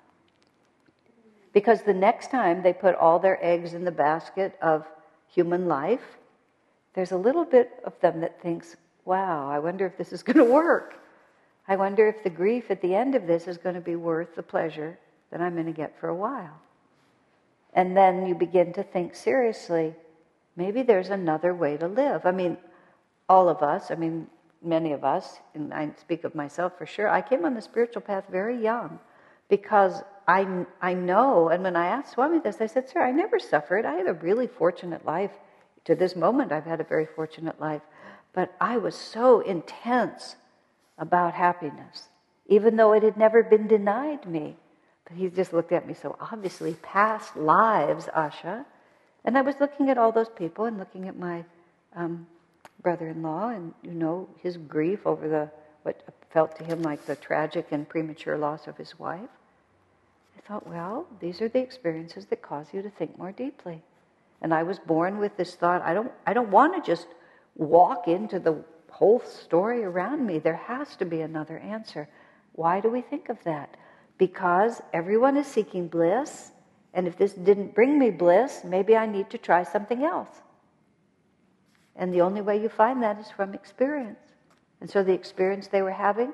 Because 1.54 1.82
the 1.82 1.94
next 1.94 2.32
time 2.32 2.62
they 2.64 2.74
put 2.74 2.96
all 2.96 3.20
their 3.20 3.44
eggs 3.44 3.74
in 3.74 3.84
the 3.84 3.92
basket 3.92 4.58
of 4.62 4.86
human 5.28 5.68
life, 5.68 6.18
there's 6.94 7.12
a 7.12 7.18
little 7.18 7.46
bit 7.46 7.72
of 7.86 8.00
them 8.02 8.22
that 8.22 8.42
thinks, 8.42 8.76
wow, 9.06 9.50
I 9.50 9.60
wonder 9.60 9.86
if 9.86 9.98
this 9.98 10.14
is 10.14 10.24
going 10.28 10.38
to 10.38 10.52
work. 10.52 10.96
I 11.68 11.76
wonder 11.76 12.08
if 12.08 12.24
the 12.24 12.30
grief 12.30 12.70
at 12.70 12.82
the 12.82 12.96
end 12.96 13.16
of 13.16 13.28
this 13.28 13.48
is 13.48 13.58
going 13.58 13.76
to 13.76 13.82
be 13.82 13.96
worth 13.96 14.36
the 14.36 14.44
pleasure 14.44 14.98
that 15.32 15.42
I'm 15.42 15.54
going 15.54 15.68
to 15.68 15.72
get 15.72 16.00
for 16.00 16.10
a 16.10 16.16
while. 16.16 16.60
And 17.74 17.96
then 17.96 18.26
you 18.26 18.36
begin 18.36 18.74
to 18.74 18.84
think 18.84 19.16
seriously, 19.16 19.96
maybe 20.56 20.82
there's 20.82 21.10
another 21.10 21.54
way 21.54 21.78
to 21.78 21.88
live. 21.88 22.26
I 22.26 22.32
mean, 22.32 22.58
all 23.30 23.48
of 23.48 23.62
us, 23.62 23.92
I 23.92 23.96
mean, 23.96 24.28
many 24.62 24.92
of 24.92 25.04
us, 25.04 25.40
and 25.54 25.74
I 25.74 25.92
speak 25.98 26.24
of 26.26 26.36
myself 26.36 26.78
for 26.78 26.86
sure, 26.86 27.08
I 27.08 27.22
came 27.22 27.46
on 27.46 27.54
the 27.54 27.62
spiritual 27.62 28.02
path 28.02 28.26
very 28.30 28.62
young 28.62 29.00
because 29.50 30.02
I, 30.28 30.66
I 30.82 30.94
know, 30.94 31.50
and 31.50 31.64
when 31.64 31.76
I 31.76 31.88
asked 31.88 32.14
Swami 32.14 32.40
this, 32.40 32.60
I 32.60 32.68
said, 32.68 32.90
Sir, 32.90 33.02
I 33.02 33.12
never 33.12 33.40
suffered. 33.40 33.86
I 33.86 33.96
had 33.96 34.08
a 34.08 34.14
really 34.14 34.48
fortunate 34.48 35.06
life. 35.06 35.32
To 35.86 35.96
this 35.96 36.16
moment, 36.16 36.52
I've 36.52 36.66
had 36.66 36.80
a 36.80 36.86
very 36.86 37.06
fortunate 37.06 37.60
life. 37.60 37.82
But 38.34 38.54
I 38.62 38.78
was 38.78 38.96
so 38.96 39.42
intense 39.42 40.36
about 40.98 41.34
happiness, 41.34 42.08
even 42.48 42.78
though 42.78 42.94
it 42.94 43.04
had 43.04 43.18
never 43.18 43.44
been 43.44 43.68
denied 43.68 44.26
me. 44.26 44.56
But 45.06 45.18
he 45.18 45.28
just 45.30 45.54
looked 45.54 45.72
at 45.72 45.88
me 45.88 45.94
so 45.94 46.16
obviously, 46.20 46.76
past 46.76 47.36
lives, 47.36 48.06
Asha. 48.16 48.66
And 49.26 49.38
I 49.38 49.42
was 49.42 49.56
looking 49.60 49.90
at 49.90 49.98
all 49.98 50.12
those 50.12 50.30
people 50.30 50.66
and 50.66 50.78
looking 50.78 51.08
at 51.08 51.18
my 51.18 51.44
um, 51.96 52.28
brother-in-law 52.82 53.50
and, 53.50 53.74
you 53.84 53.92
know, 53.92 54.30
his 54.42 54.58
grief 54.58 55.06
over 55.06 55.28
the 55.28 55.50
what 55.84 56.02
felt 56.32 56.56
to 56.58 56.64
him 56.64 56.84
like 56.84 57.06
the 57.06 57.16
tragic 57.16 57.68
and 57.72 57.90
premature 57.90 58.38
loss 58.38 58.68
of 58.68 58.78
his 58.78 58.98
wife. 59.00 59.30
I 60.38 60.42
thought, 60.48 60.68
well, 60.68 61.08
these 61.20 61.42
are 61.42 61.50
the 61.50 61.60
experiences 61.60 62.26
that 62.28 62.42
cause 62.42 62.68
you 62.72 62.82
to 62.82 62.90
think 62.90 63.18
more 63.18 63.32
deeply. 63.32 63.82
And 64.42 64.54
I 64.54 64.64
was 64.64 64.80
born 64.80 65.20
with 65.20 65.38
this 65.38 65.56
thought, 65.56 65.82
I 65.82 65.94
don't, 65.94 66.12
I 66.26 66.34
don't 66.34 66.50
want 66.50 66.76
to 66.76 66.90
just 66.92 67.08
walk 67.56 68.08
into 68.08 68.40
the 68.40 68.64
whole 68.90 69.20
story 69.22 69.84
around 69.84 70.26
me. 70.26 70.40
There 70.40 70.56
has 70.56 70.96
to 70.98 71.06
be 71.06 71.22
another 71.22 71.58
answer. 71.60 72.08
Why 72.54 72.82
do 72.82 72.90
we 72.90 73.02
think 73.02 73.30
of 73.30 73.44
that? 73.44 73.78
Because 74.18 74.82
everyone 74.94 75.38
is 75.38 75.48
seeking 75.48 75.88
bliss, 75.88 76.52
and 76.94 77.08
if 77.08 77.18
this 77.18 77.34
didn't 77.34 77.74
bring 77.74 77.98
me 77.98 78.10
bliss, 78.12 78.62
maybe 78.64 78.96
I 78.96 79.06
need 79.06 79.30
to 79.32 79.38
try 79.38 79.64
something 79.64 80.04
else. 80.04 80.30
And 81.96 82.14
the 82.14 82.22
only 82.22 82.42
way 82.42 82.62
you 82.62 82.70
find 82.70 83.02
that 83.04 83.20
is 83.20 83.30
from 83.30 83.54
experience. 83.54 84.20
And 84.80 84.90
so 84.90 85.04
the 85.04 85.14
experience 85.14 85.68
they 85.68 85.82
were 85.82 85.92
having 85.92 86.34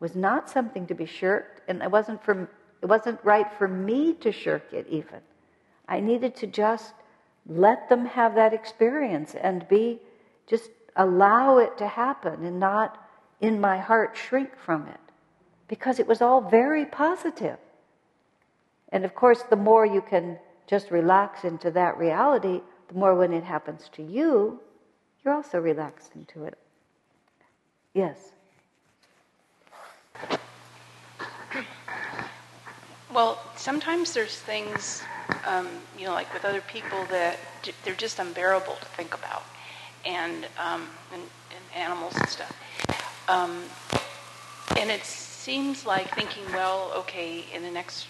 was 0.00 0.14
not 0.14 0.50
something 0.50 0.86
to 0.88 0.94
be 0.94 1.06
shirked, 1.06 1.62
and 1.68 1.82
it 1.82 1.90
wasn't 1.90 2.22
from 2.24 2.48
it 2.82 2.86
wasn't 2.86 3.18
right 3.24 3.50
for 3.56 3.66
me 3.66 4.12
to 4.20 4.30
shirk 4.30 4.74
it 4.74 4.86
even. 4.90 5.20
I 5.88 6.00
needed 6.00 6.36
to 6.36 6.46
just 6.46 6.92
let 7.46 7.88
them 7.88 8.06
have 8.06 8.34
that 8.34 8.52
experience 8.52 9.34
and 9.34 9.68
be 9.68 10.00
just 10.46 10.70
allow 10.96 11.58
it 11.58 11.76
to 11.78 11.86
happen 11.86 12.44
and 12.44 12.58
not 12.58 12.98
in 13.40 13.60
my 13.60 13.78
heart 13.78 14.16
shrink 14.16 14.56
from 14.56 14.86
it 14.86 15.00
because 15.68 15.98
it 15.98 16.06
was 16.06 16.22
all 16.22 16.40
very 16.40 16.84
positive. 16.84 17.58
And 18.90 19.04
of 19.04 19.14
course, 19.14 19.42
the 19.42 19.56
more 19.56 19.84
you 19.84 20.00
can 20.00 20.38
just 20.66 20.90
relax 20.90 21.44
into 21.44 21.70
that 21.72 21.98
reality, 21.98 22.60
the 22.88 22.94
more 22.94 23.14
when 23.14 23.32
it 23.32 23.44
happens 23.44 23.90
to 23.94 24.02
you, 24.02 24.60
you're 25.24 25.34
also 25.34 25.58
relaxed 25.58 26.12
into 26.14 26.44
it. 26.44 26.58
Yes. 27.94 28.32
Well, 33.12 33.38
sometimes 33.56 34.12
there's 34.12 34.38
things, 34.38 35.02
um, 35.46 35.68
you 35.98 36.06
know, 36.06 36.12
like 36.12 36.32
with 36.32 36.44
other 36.44 36.60
people 36.60 37.04
that 37.10 37.38
j- 37.62 37.72
they're 37.84 37.94
just 37.94 38.18
unbearable 38.18 38.74
to 38.80 38.84
think 38.86 39.14
about, 39.14 39.44
and 40.04 40.46
um, 40.58 40.88
and, 41.12 41.22
and, 41.22 41.82
animals 41.82 42.14
and 42.16 42.28
stuff. 42.28 42.56
Um, 43.28 43.62
and 44.76 44.90
it 44.90 45.04
seems 45.04 45.86
like 45.86 46.14
thinking, 46.14 46.44
well, 46.52 46.92
okay, 46.96 47.44
in 47.54 47.62
the 47.62 47.70
next, 47.70 48.06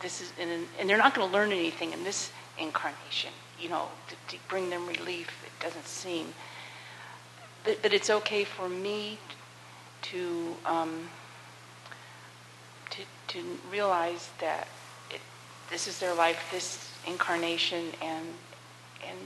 this 0.00 0.20
is, 0.20 0.32
in, 0.38 0.66
and 0.78 0.88
they're 0.88 0.96
not 0.96 1.14
going 1.14 1.26
to 1.28 1.32
learn 1.32 1.52
anything 1.52 1.92
in 1.92 2.04
this 2.04 2.30
incarnation, 2.58 3.30
you 3.60 3.68
know, 3.68 3.88
to, 4.08 4.36
to 4.36 4.42
bring 4.48 4.70
them 4.70 4.86
relief. 4.86 5.44
It 5.44 5.62
doesn't 5.62 5.86
seem. 5.86 6.34
But, 7.64 7.82
but 7.82 7.92
it's 7.92 8.10
okay 8.10 8.44
for 8.44 8.68
me 8.68 9.18
to, 10.02 10.56
um, 10.64 11.08
to, 12.90 13.02
to 13.28 13.42
realize 13.70 14.30
that 14.40 14.68
this 15.70 15.88
is 15.88 15.98
their 15.98 16.14
life, 16.14 16.38
this 16.50 16.90
incarnation, 17.06 17.86
and, 18.02 18.26
and 19.06 19.18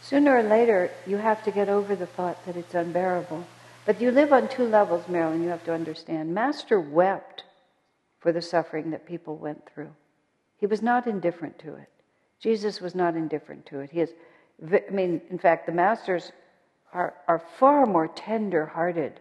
sooner 0.00 0.36
or 0.36 0.42
later 0.42 0.90
you 1.06 1.16
have 1.16 1.42
to 1.44 1.50
get 1.50 1.68
over 1.68 1.96
the 1.96 2.06
thought 2.06 2.44
that 2.46 2.56
it's 2.56 2.74
unbearable. 2.74 3.44
But 3.86 4.00
you 4.00 4.10
live 4.10 4.32
on 4.32 4.48
two 4.48 4.64
levels, 4.64 5.08
Marilyn, 5.08 5.42
you 5.42 5.48
have 5.48 5.64
to 5.64 5.74
understand. 5.74 6.34
Master 6.34 6.80
wept 6.80 7.44
for 8.20 8.32
the 8.32 8.42
suffering 8.42 8.90
that 8.90 9.06
people 9.06 9.36
went 9.36 9.68
through. 9.72 9.90
He 10.58 10.66
was 10.66 10.80
not 10.80 11.06
indifferent 11.06 11.58
to 11.60 11.74
it. 11.74 11.88
Jesus 12.40 12.80
was 12.80 12.94
not 12.94 13.16
indifferent 13.16 13.66
to 13.66 13.80
it. 13.80 13.90
He 13.90 14.00
is, 14.00 14.10
I 14.62 14.90
mean, 14.90 15.20
in 15.30 15.38
fact, 15.38 15.66
the 15.66 15.72
masters 15.72 16.32
are, 16.92 17.14
are 17.28 17.42
far 17.58 17.86
more 17.86 18.08
tender 18.08 18.66
hearted 18.66 19.20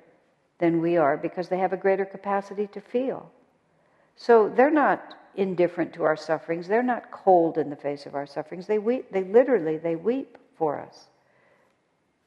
than 0.60 0.82
we 0.82 0.96
are 0.96 1.18
because 1.18 1.50
they 1.50 1.58
have 1.58 1.74
a 1.74 1.78
greater 1.78 2.06
capacity 2.06 2.68
to 2.68 2.80
feel. 2.80 3.30
So 4.16 4.48
they're 4.48 4.72
not 4.72 5.16
indifferent 5.36 5.94
to 5.94 6.04
our 6.04 6.16
sufferings. 6.16 6.68
They're 6.68 6.84
not 6.84 7.12
cold 7.12 7.58
in 7.58 7.70
the 7.70 7.76
face 7.76 8.06
of 8.06 8.16
our 8.16 8.26
sufferings. 8.26 8.68
They 8.68 8.80
weep, 8.80 9.12
they 9.12 9.24
literally, 9.24 9.78
they 9.78 9.96
weep 9.96 10.38
for 10.58 10.80
us. 10.80 11.08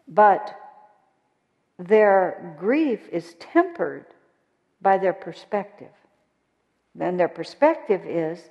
But 0.09 0.55
their 1.79 2.55
grief 2.59 3.09
is 3.11 3.35
tempered 3.35 4.07
by 4.81 4.99
their 4.99 5.13
perspective. 5.13 5.93
And 6.99 7.19
their 7.19 7.29
perspective 7.29 8.03
is 8.05 8.49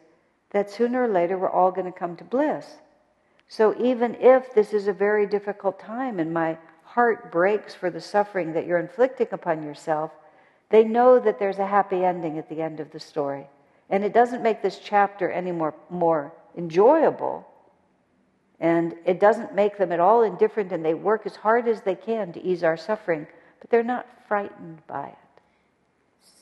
that 0.52 0.70
sooner 0.70 1.04
or 1.04 1.08
later 1.08 1.38
we're 1.38 1.50
all 1.50 1.72
going 1.72 1.92
to 1.92 1.98
come 1.98 2.16
to 2.18 2.24
bliss. 2.24 2.66
So 3.48 3.76
even 3.82 4.16
if 4.20 4.54
this 4.54 4.74
is 4.74 4.88
a 4.88 4.94
very 4.94 5.28
difficult 5.28 5.80
time 5.80 6.20
and 6.20 6.34
my 6.34 6.58
heart 6.84 7.32
breaks 7.32 7.74
for 7.74 7.90
the 7.90 8.02
suffering 8.02 8.54
that 8.54 8.66
you're 8.66 8.80
inflicting 8.80 9.28
upon 9.32 9.64
yourself, 9.64 10.12
they 10.70 10.84
know 10.84 11.20
that 11.20 11.40
there's 11.40 11.60
a 11.60 11.68
happy 11.68 12.04
ending 12.04 12.38
at 12.38 12.50
the 12.50 12.62
end 12.62 12.80
of 12.80 12.92
the 12.92 13.00
story. 13.00 13.48
And 13.90 14.04
it 14.04 14.14
doesn't 14.14 14.42
make 14.42 14.62
this 14.62 14.80
chapter 14.84 15.30
any 15.30 15.52
more, 15.52 15.74
more 15.90 16.34
enjoyable. 16.58 17.48
And 18.60 18.96
it 19.06 19.20
doesn't 19.20 19.54
make 19.54 19.78
them 19.78 19.92
at 19.92 20.00
all 20.00 20.24
indifferent, 20.24 20.72
and 20.72 20.84
they 20.84 20.94
work 20.94 21.26
as 21.26 21.36
hard 21.36 21.68
as 21.68 21.82
they 21.82 21.96
can 21.96 22.34
to 22.34 22.44
ease 22.44 22.64
our 22.64 22.78
suffering, 22.78 23.28
but 23.60 23.70
they're 23.70 23.84
not 23.84 24.08
frightened 24.28 24.82
by 24.88 25.08
it. 25.08 25.18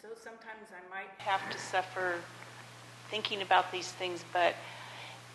So 0.02 0.08
sometimes 0.24 0.70
I 0.72 0.96
might 0.96 1.10
have 1.18 1.50
to 1.50 1.58
suffer 1.58 2.16
thinking 3.10 3.42
about 3.42 3.72
these 3.72 3.92
things, 3.92 4.24
but 4.32 4.56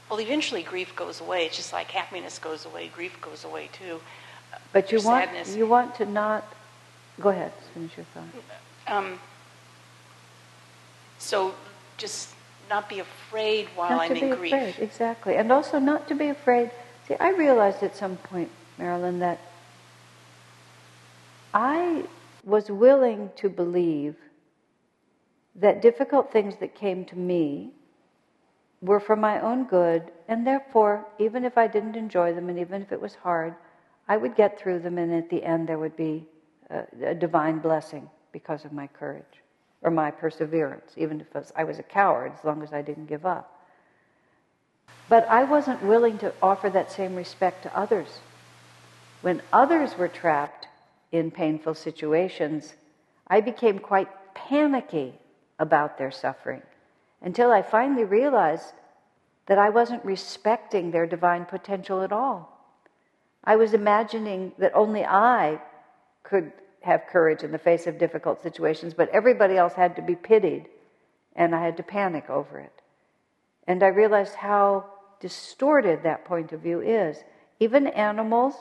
well, 0.09 0.21
eventually 0.21 0.63
grief 0.63 0.97
goes 0.97 1.21
away. 1.21 1.47
It's 1.47 1.57
just 1.57 1.73
like 1.73 1.91
happiness 1.91 2.39
goes 2.39 2.65
away, 2.65 2.91
grief 2.95 3.21
goes 3.21 3.45
away 3.45 3.69
too. 3.73 4.01
But 4.73 4.91
you 4.91 5.01
want 5.01 5.27
sadness. 5.27 5.55
you 5.55 5.67
want 5.67 5.95
to 5.97 6.07
not. 6.07 6.45
Go 7.21 7.31
ahead. 7.31 7.53
Finish 7.75 7.97
your 7.97 8.07
thought. 8.15 8.25
Um, 8.87 9.19
so 11.19 11.55
just 11.99 12.31
not 12.71 12.89
be 12.89 13.01
afraid 13.01 13.69
while 13.75 13.91
not 13.91 14.03
I'm 14.03 14.15
to 14.17 14.25
in 14.25 14.31
be 14.31 14.37
grief. 14.37 14.53
afraid, 14.53 14.75
exactly, 14.79 15.37
and 15.37 15.53
also 15.53 15.79
not 15.79 16.09
to 16.09 16.15
be 16.15 16.29
afraid. 16.29 16.71
See, 17.07 17.15
I 17.21 17.31
realized 17.31 17.83
at 17.83 17.97
some 17.97 18.17
point, 18.17 18.51
Marilyn, 18.79 19.19
that 19.19 19.41
I 21.53 22.05
was 22.45 22.71
willing 22.71 23.31
to 23.37 23.49
believe 23.49 24.17
that 25.57 25.83
difficult 25.83 26.33
things 26.33 26.57
that 26.61 26.75
came 26.75 27.05
to 27.07 27.17
me 27.19 27.71
were 28.81 29.01
for 29.01 29.17
my 29.17 29.41
own 29.41 29.65
good, 29.65 30.13
and 30.29 30.47
therefore, 30.47 31.05
even 31.19 31.45
if 31.45 31.59
I 31.59 31.67
didn't 31.67 31.97
enjoy 31.97 32.33
them 32.33 32.49
and 32.49 32.59
even 32.59 32.81
if 32.81 32.93
it 32.93 33.01
was 33.01 33.17
hard, 33.17 33.55
I 34.07 34.17
would 34.17 34.37
get 34.37 34.59
through 34.59 34.81
them, 34.81 34.99
and 34.99 35.13
at 35.13 35.29
the 35.29 35.43
end, 35.43 35.69
there 35.69 35.79
would 35.79 35.97
be 35.97 36.27
a, 36.71 36.85
a 37.05 37.15
divine 37.15 37.59
blessing 37.59 38.09
because 38.31 38.65
of 38.65 38.73
my 38.73 38.87
courage 38.87 39.43
or 39.83 39.91
my 39.91 40.11
perseverance, 40.11 40.93
even 40.97 41.21
if 41.21 41.53
I 41.55 41.65
was 41.65 41.79
a 41.79 41.83
coward, 41.83 42.33
as 42.37 42.45
long 42.45 42.63
as 42.63 42.73
I 42.73 42.83
didn't 42.83 43.07
give 43.07 43.25
up. 43.25 43.55
But 45.09 45.27
I 45.29 45.45
wasn't 45.45 45.83
willing 45.83 46.19
to 46.19 46.35
offer 46.43 46.69
that 46.71 46.93
same 46.93 47.15
respect 47.15 47.63
to 47.63 47.79
others. 47.79 48.09
When 49.23 49.43
others 49.53 49.97
were 49.97 50.09
trapped 50.09 50.69
in 51.13 51.31
painful 51.31 51.75
situations, 51.75 52.75
I 53.27 53.41
became 53.41 53.79
quite 53.79 54.09
panicky 54.35 55.15
about 55.59 55.99
their 55.99 56.11
suffering 56.11 56.63
until 57.23 57.51
I 57.51 57.63
finally 57.63 58.05
realized 58.05 58.73
that 59.47 59.59
I 59.59 59.71
wasn't 59.71 60.05
respecting 60.05 60.91
their 60.91 61.07
divine 61.07 61.47
potential 61.47 62.03
at 62.03 62.13
all. 62.13 62.55
I 63.43 63.57
was 63.57 63.73
imagining 63.73 64.53
that 64.59 64.75
only 64.75 65.05
I 65.05 65.61
could 66.23 66.53
have 66.83 67.07
courage 67.11 67.43
in 67.43 67.53
the 67.53 67.59
face 67.59 67.87
of 67.87 67.99
difficult 67.99 68.43
situations, 68.43 68.95
but 68.95 69.09
everybody 69.11 69.57
else 69.57 69.75
had 69.75 69.97
to 69.97 70.03
be 70.03 70.15
pitied, 70.15 70.69
and 71.35 71.55
I 71.55 71.65
had 71.65 71.77
to 71.79 71.83
panic 71.83 72.31
over 72.31 72.59
it. 72.59 72.73
And 73.67 73.83
I 73.83 73.89
realized 73.89 74.35
how 74.35 74.87
distorted 75.21 76.03
that 76.03 76.25
point 76.25 76.53
of 76.53 76.61
view 76.61 76.81
is. 76.81 77.19
Even 77.61 77.89
animals, 77.89 78.55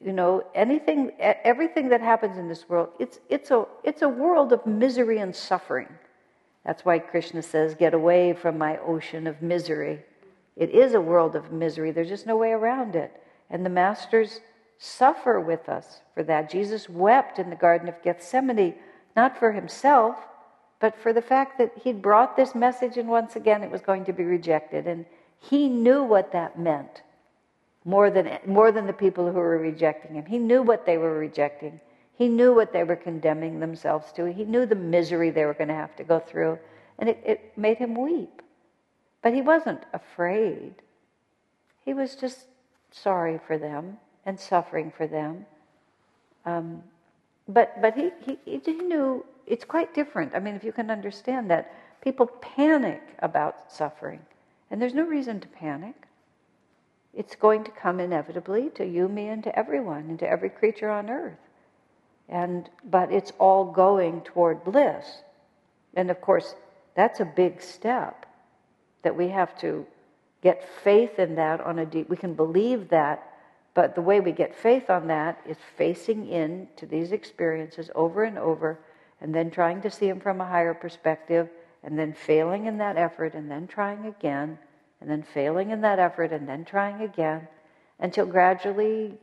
you 0.00 0.12
know, 0.12 0.42
anything, 0.54 1.12
everything 1.20 1.90
that 1.90 2.00
happens 2.00 2.38
in 2.38 2.48
this 2.48 2.68
world, 2.68 2.88
it's, 2.98 3.20
it's, 3.28 3.50
a, 3.50 3.64
it's 3.84 4.02
a 4.02 4.08
world 4.08 4.52
of 4.52 4.66
misery 4.66 5.18
and 5.18 5.34
suffering. 5.34 5.88
That's 6.64 6.84
why 6.84 6.98
Krishna 6.98 7.42
says, 7.42 7.74
Get 7.74 7.94
away 7.94 8.32
from 8.32 8.58
my 8.58 8.78
ocean 8.78 9.26
of 9.26 9.42
misery. 9.42 10.00
It 10.56 10.70
is 10.70 10.94
a 10.94 11.00
world 11.00 11.36
of 11.36 11.52
misery, 11.52 11.92
there's 11.92 12.08
just 12.08 12.26
no 12.26 12.36
way 12.36 12.50
around 12.50 12.96
it. 12.96 13.22
And 13.50 13.64
the 13.64 13.70
masters 13.70 14.40
suffer 14.78 15.40
with 15.40 15.68
us 15.68 16.00
for 16.14 16.22
that. 16.24 16.50
Jesus 16.50 16.88
wept 16.88 17.38
in 17.38 17.50
the 17.50 17.56
Garden 17.56 17.88
of 17.88 18.02
Gethsemane, 18.02 18.74
not 19.14 19.38
for 19.38 19.52
himself, 19.52 20.16
but 20.80 20.98
for 20.98 21.12
the 21.12 21.22
fact 21.22 21.58
that 21.58 21.72
he'd 21.84 22.02
brought 22.02 22.36
this 22.36 22.54
message 22.54 22.96
and 22.96 23.08
once 23.08 23.36
again 23.36 23.62
it 23.62 23.70
was 23.70 23.80
going 23.80 24.04
to 24.06 24.12
be 24.12 24.24
rejected. 24.24 24.86
And 24.86 25.06
he 25.38 25.68
knew 25.68 26.02
what 26.02 26.32
that 26.32 26.58
meant 26.58 27.02
more 27.84 28.10
than, 28.10 28.38
more 28.46 28.72
than 28.72 28.86
the 28.86 28.92
people 28.92 29.26
who 29.26 29.38
were 29.38 29.58
rejecting 29.58 30.14
him. 30.14 30.26
He 30.26 30.38
knew 30.38 30.62
what 30.62 30.86
they 30.86 30.98
were 30.98 31.18
rejecting. 31.18 31.80
He 32.16 32.28
knew 32.28 32.54
what 32.54 32.72
they 32.72 32.84
were 32.84 32.96
condemning 32.96 33.60
themselves 33.60 34.12
to. 34.12 34.32
He 34.32 34.44
knew 34.44 34.66
the 34.66 34.74
misery 34.74 35.30
they 35.30 35.44
were 35.44 35.54
going 35.54 35.68
to 35.68 35.74
have 35.74 35.96
to 35.96 36.04
go 36.04 36.18
through. 36.18 36.58
And 36.98 37.08
it, 37.08 37.22
it 37.24 37.58
made 37.58 37.78
him 37.78 37.94
weep. 37.94 38.42
But 39.22 39.34
he 39.34 39.40
wasn't 39.40 39.84
afraid. 39.92 40.74
He 41.84 41.94
was 41.94 42.14
just 42.14 42.46
sorry 42.90 43.40
for 43.46 43.58
them 43.58 43.98
and 44.24 44.38
suffering 44.38 44.92
for 44.96 45.06
them. 45.06 45.46
Um, 46.44 46.82
but 47.48 47.80
but 47.80 47.94
he, 47.94 48.10
he, 48.24 48.38
he 48.44 48.72
knew 48.72 49.24
it's 49.46 49.64
quite 49.64 49.94
different. 49.94 50.34
I 50.34 50.38
mean, 50.38 50.54
if 50.54 50.64
you 50.64 50.72
can 50.72 50.90
understand 50.90 51.50
that, 51.50 51.72
people 52.02 52.26
panic 52.26 53.02
about 53.18 53.72
suffering, 53.72 54.20
and 54.70 54.80
there's 54.80 54.94
no 54.94 55.04
reason 55.04 55.40
to 55.40 55.48
panic. 55.48 55.94
It's 57.14 57.36
going 57.36 57.64
to 57.64 57.70
come 57.70 58.00
inevitably 58.00 58.70
to 58.76 58.86
you, 58.86 59.06
me, 59.06 59.28
and 59.28 59.44
to 59.44 59.58
everyone, 59.58 60.06
and 60.08 60.18
to 60.20 60.28
every 60.28 60.48
creature 60.48 60.88
on 60.88 61.10
earth. 61.10 61.38
And 62.28 62.70
but 62.84 63.12
it's 63.12 63.32
all 63.38 63.64
going 63.64 64.22
toward 64.22 64.64
bliss, 64.64 65.04
and 65.94 66.10
of 66.10 66.20
course, 66.20 66.54
that's 66.94 67.20
a 67.20 67.24
big 67.24 67.60
step 67.60 68.26
that 69.02 69.16
we 69.16 69.28
have 69.28 69.58
to 69.60 69.86
get 70.42 70.68
faith 70.82 71.18
in 71.18 71.34
that 71.36 71.60
on 71.60 71.78
a 71.78 71.86
deep. 71.86 72.08
We 72.08 72.16
can 72.16 72.34
believe 72.34 72.88
that 72.88 73.31
but 73.74 73.94
the 73.94 74.02
way 74.02 74.20
we 74.20 74.32
get 74.32 74.54
faith 74.54 74.90
on 74.90 75.06
that 75.08 75.40
is 75.46 75.56
facing 75.76 76.28
in 76.28 76.68
to 76.76 76.86
these 76.86 77.12
experiences 77.12 77.90
over 77.94 78.24
and 78.24 78.38
over, 78.38 78.78
and 79.20 79.34
then 79.34 79.50
trying 79.50 79.80
to 79.82 79.90
see 79.90 80.08
them 80.08 80.20
from 80.20 80.40
a 80.40 80.46
higher 80.46 80.74
perspective, 80.74 81.48
and 81.82 81.98
then 81.98 82.12
failing 82.12 82.66
in 82.66 82.78
that 82.78 82.96
effort, 82.96 83.34
and 83.34 83.50
then 83.50 83.66
trying 83.66 84.06
again, 84.06 84.58
and 85.00 85.10
then 85.10 85.22
failing 85.22 85.70
in 85.70 85.80
that 85.80 85.98
effort, 85.98 86.32
and 86.32 86.48
then 86.48 86.64
trying 86.64 87.00
again, 87.00 87.48
until 87.98 88.26
gradually 88.26 89.14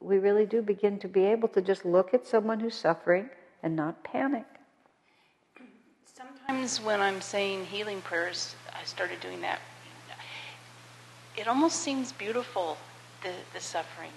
we 0.00 0.18
really 0.18 0.46
do 0.46 0.62
begin 0.62 0.98
to 0.98 1.08
be 1.08 1.24
able 1.24 1.48
to 1.48 1.60
just 1.60 1.84
look 1.84 2.12
at 2.12 2.26
someone 2.26 2.58
who's 2.58 2.74
suffering 2.74 3.28
and 3.62 3.76
not 3.76 4.02
panic. 4.02 4.44
Sometimes 6.04 6.80
when 6.80 7.00
I'm 7.00 7.20
saying 7.20 7.66
healing 7.66 8.00
prayers, 8.02 8.56
I 8.72 8.84
started 8.84 9.20
doing 9.20 9.40
that. 9.42 9.60
It 11.36 11.46
almost 11.46 11.80
seems 11.80 12.12
beautiful, 12.12 12.76
the, 13.22 13.32
the 13.54 13.60
suffering. 13.60 14.10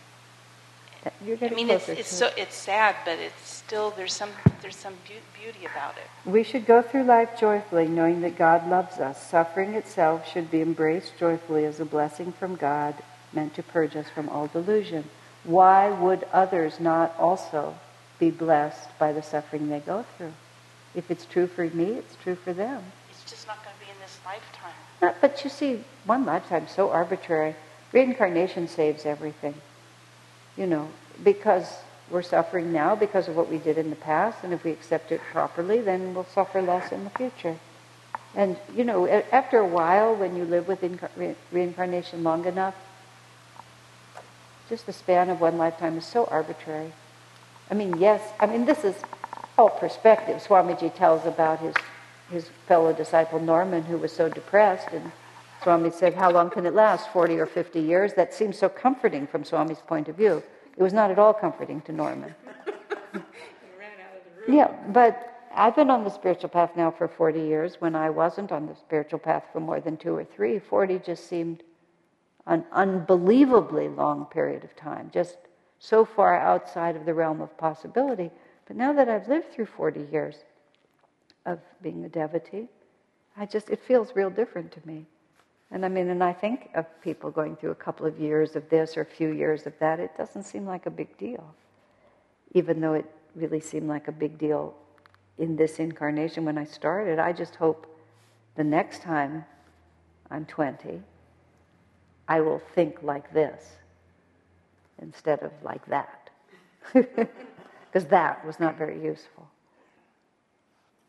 You're 1.24 1.38
I 1.42 1.50
mean, 1.50 1.70
it's, 1.70 1.88
it's 1.88 2.10
so 2.10 2.32
it's 2.36 2.56
sad, 2.56 2.96
but 3.06 3.20
it's 3.20 3.48
still 3.48 3.92
there's 3.92 4.14
some 4.14 4.32
there's 4.62 4.76
some 4.76 4.96
beauty 5.06 5.66
about 5.66 5.96
it. 5.98 6.30
We 6.30 6.42
should 6.42 6.66
go 6.66 6.82
through 6.82 7.04
life 7.04 7.40
joyfully, 7.40 7.88
knowing 7.88 8.22
that 8.22 8.38
God 8.38 8.68
loves 8.68 8.98
us. 8.98 9.22
Suffering 9.22 9.76
itself 9.76 10.28
should 10.28 10.50
be 10.50 10.62
embraced 10.62 11.14
joyfully 11.20 11.66
as 11.66 11.80
a 11.80 11.86
blessing 11.86 12.32
from 12.32 12.56
God, 12.56 12.96
meant 13.34 13.54
to 13.56 13.64
purge 13.64 13.96
us 13.96 14.10
from 14.10 14.30
all 14.30 14.48
delusion. 14.48 15.04
Why 15.44 15.92
would 15.92 16.26
others 16.34 16.80
not 16.80 17.16
also 17.20 17.76
be 18.18 18.32
blessed 18.32 18.98
by 18.98 19.14
the 19.14 19.22
suffering 19.22 19.70
they 19.70 19.82
go 19.82 20.06
through? 20.18 20.34
If 20.96 21.12
it's 21.12 21.26
true 21.26 21.46
for 21.46 21.66
me, 21.66 21.92
it's 21.92 22.16
true 22.24 22.36
for 22.36 22.54
them. 22.54 22.82
It's 23.12 23.30
just 23.30 23.46
not 23.46 23.64
going 23.64 23.76
to 23.80 23.86
be 23.86 23.92
in 23.92 24.00
this 24.02 24.18
lifetime. 24.26 24.74
Not, 25.02 25.18
but 25.22 25.44
you 25.44 25.52
see, 25.52 25.84
one 26.06 26.26
lifetime 26.26 26.68
so 26.68 26.90
arbitrary. 26.90 27.56
Reincarnation 27.96 28.68
saves 28.68 29.06
everything 29.06 29.56
you 30.58 30.68
know, 30.68 30.88
because 31.24 31.68
we're 32.10 32.22
suffering 32.22 32.72
now 32.72 32.96
because 32.96 33.28
of 33.28 33.36
what 33.36 33.50
we 33.50 33.58
did 33.58 33.78
in 33.78 33.90
the 33.90 33.96
past, 33.96 34.44
and 34.44 34.54
if 34.54 34.64
we 34.64 34.72
accept 34.72 35.12
it 35.12 35.22
properly, 35.32 35.82
then 35.82 36.14
we'll 36.14 36.26
suffer 36.26 36.62
less 36.62 36.92
in 36.92 37.04
the 37.04 37.10
future. 37.12 37.58
And, 38.36 38.58
you 38.76 38.84
know, 38.84 39.08
after 39.32 39.58
a 39.60 39.68
while, 39.68 40.16
when 40.16 40.36
you 40.36 40.46
live 40.46 40.68
with 40.68 40.82
incar- 40.82 41.36
reincarnation 41.52 42.24
long 42.24 42.46
enough, 42.46 42.76
just 44.70 44.86
the 44.86 44.94
span 44.94 45.30
of 45.30 45.42
one 45.42 45.58
lifetime 45.58 45.98
is 45.98 46.06
so 46.06 46.26
arbitrary. 46.26 46.92
I 47.70 47.74
mean, 47.74 47.98
yes, 47.98 48.22
I 48.40 48.46
mean, 48.46 48.66
this 48.66 48.84
is 48.84 48.96
all 49.58 49.70
perspective. 49.70 50.42
Swamiji 50.42 50.94
tells 50.96 51.26
about 51.26 51.60
his, 51.60 51.76
his 52.30 52.50
fellow 52.68 52.94
disciple 52.94 53.40
Norman, 53.40 53.84
who 53.84 53.98
was 53.98 54.12
so 54.12 54.30
depressed, 54.30 54.90
and 54.92 55.12
Swami 55.64 55.92
said, 55.92 56.14
How 56.14 56.32
long 56.32 56.50
can 56.50 56.66
it 56.66 56.74
last? 56.74 57.10
40 57.12 57.40
or 57.40 57.46
50 57.46 57.80
years? 57.80 58.14
That 58.14 58.34
seems 58.34 58.58
so 58.58 58.70
comforting 58.70 59.28
from 59.28 59.44
Swami's 59.44 59.82
point 59.82 60.08
of 60.08 60.16
view. 60.16 60.44
It 60.78 60.82
was 60.82 60.94
not 60.94 61.12
at 61.12 61.20
all 61.20 61.34
comforting 61.34 61.82
to 61.82 61.92
Norman. 61.92 62.36
yeah, 64.48 64.72
but 64.90 65.36
I've 65.56 65.76
been 65.76 65.90
on 65.90 66.04
the 66.04 66.10
spiritual 66.10 66.50
path 66.50 66.72
now 66.76 66.92
for 66.92 67.08
40 67.08 67.40
years. 67.40 67.76
When 67.80 67.96
I 67.96 68.10
wasn't 68.10 68.52
on 68.52 68.68
the 68.68 68.76
spiritual 68.76 69.20
path 69.20 69.46
for 69.54 69.60
more 69.62 69.80
than 69.80 69.96
two 69.96 70.16
or 70.16 70.26
three, 70.26 70.60
40 70.60 71.00
just 71.00 71.30
seemed 71.30 71.64
an 72.46 72.66
unbelievably 72.72 73.90
long 73.90 74.26
period 74.26 74.64
of 74.64 74.76
time, 74.76 75.10
just 75.14 75.38
so 75.80 76.06
far 76.06 76.38
outside 76.38 76.96
of 76.96 77.06
the 77.06 77.14
realm 77.14 77.42
of 77.42 77.58
possibility. 77.58 78.30
But 78.68 78.76
now 78.76 78.94
that 78.94 79.08
I've 79.08 79.28
lived 79.28 79.54
through 79.54 79.68
40 79.68 80.08
years 80.12 80.36
of 81.46 81.60
being 81.82 82.04
a 82.04 82.10
devotee, 82.10 82.68
I 83.38 83.46
just, 83.46 83.70
it 83.70 83.80
feels 83.80 84.16
real 84.16 84.30
different 84.30 84.72
to 84.74 84.86
me. 84.86 85.06
And 85.72 85.84
I 85.84 85.90
mean, 85.90 86.10
and 86.10 86.24
I 86.24 86.34
think 86.34 86.70
of 86.76 86.86
people 87.02 87.32
going 87.32 87.56
through 87.56 87.72
a 87.72 87.76
couple 87.76 88.06
of 88.06 88.20
years 88.20 88.56
of 88.56 88.70
this 88.70 88.96
or 88.98 89.02
a 89.02 89.06
few 89.06 89.30
years 89.30 89.66
of 89.66 89.74
that, 89.80 90.00
it 90.00 90.16
doesn't 90.18 90.44
seem 90.44 90.66
like 90.66 90.86
a 90.86 90.92
big 90.92 91.18
deal. 91.18 91.56
Even 92.54 92.80
though 92.80 92.94
it 92.94 93.06
really 93.36 93.60
seemed 93.60 93.88
like 93.88 94.08
a 94.08 94.12
big 94.12 94.38
deal 94.38 94.74
in 95.38 95.56
this 95.56 95.80
incarnation 95.80 96.46
when 96.46 96.58
I 96.58 96.64
started, 96.64 97.20
I 97.20 97.34
just 97.34 97.56
hope 97.56 97.88
the 98.56 98.64
next 98.64 99.02
time 99.02 99.44
I'm 100.32 100.46
20, 100.46 101.02
I 102.28 102.42
will 102.42 102.62
think 102.74 103.04
like 103.04 103.34
this 103.34 103.78
instead 105.02 105.44
of 105.44 105.52
like 105.64 105.86
that. 105.88 106.30
Because 107.96 108.10
that 108.10 108.46
was 108.46 108.60
not 108.60 108.78
very 108.78 109.02
useful. 109.02 109.48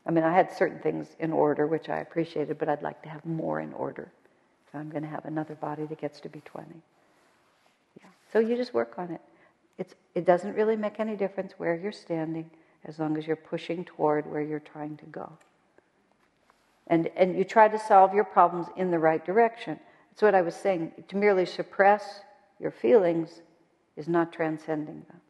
I 0.06 0.12
mean, 0.12 0.22
I 0.22 0.32
had 0.32 0.52
certain 0.52 0.78
things 0.78 1.08
in 1.18 1.32
order, 1.32 1.66
which 1.66 1.88
I 1.88 1.98
appreciated, 1.98 2.58
but 2.60 2.68
I'd 2.68 2.80
like 2.82 3.02
to 3.02 3.08
have 3.08 3.24
more 3.24 3.58
in 3.58 3.72
order. 3.72 4.12
I'm 4.74 4.90
going 4.90 5.02
to 5.02 5.08
have 5.08 5.24
another 5.24 5.54
body 5.54 5.84
that 5.86 6.00
gets 6.00 6.20
to 6.20 6.28
be 6.28 6.40
20. 6.44 6.66
Yeah. 8.00 8.08
So 8.32 8.38
you 8.38 8.56
just 8.56 8.74
work 8.74 8.94
on 8.98 9.10
it. 9.10 9.20
It's, 9.78 9.94
it 10.14 10.24
doesn't 10.24 10.54
really 10.54 10.76
make 10.76 11.00
any 11.00 11.16
difference 11.16 11.52
where 11.58 11.76
you're 11.76 11.92
standing 11.92 12.50
as 12.84 12.98
long 12.98 13.16
as 13.16 13.26
you're 13.26 13.36
pushing 13.36 13.84
toward 13.84 14.30
where 14.30 14.42
you're 14.42 14.60
trying 14.60 14.96
to 14.98 15.06
go. 15.06 15.30
And, 16.86 17.10
and 17.16 17.36
you 17.36 17.44
try 17.44 17.68
to 17.68 17.78
solve 17.78 18.14
your 18.14 18.24
problems 18.24 18.68
in 18.76 18.90
the 18.90 18.98
right 18.98 19.24
direction. 19.24 19.78
That's 20.10 20.22
what 20.22 20.34
I 20.34 20.42
was 20.42 20.54
saying. 20.54 20.92
To 21.08 21.16
merely 21.16 21.44
suppress 21.44 22.20
your 22.60 22.70
feelings 22.70 23.42
is 23.96 24.08
not 24.08 24.32
transcending 24.32 25.04
them. 25.08 25.20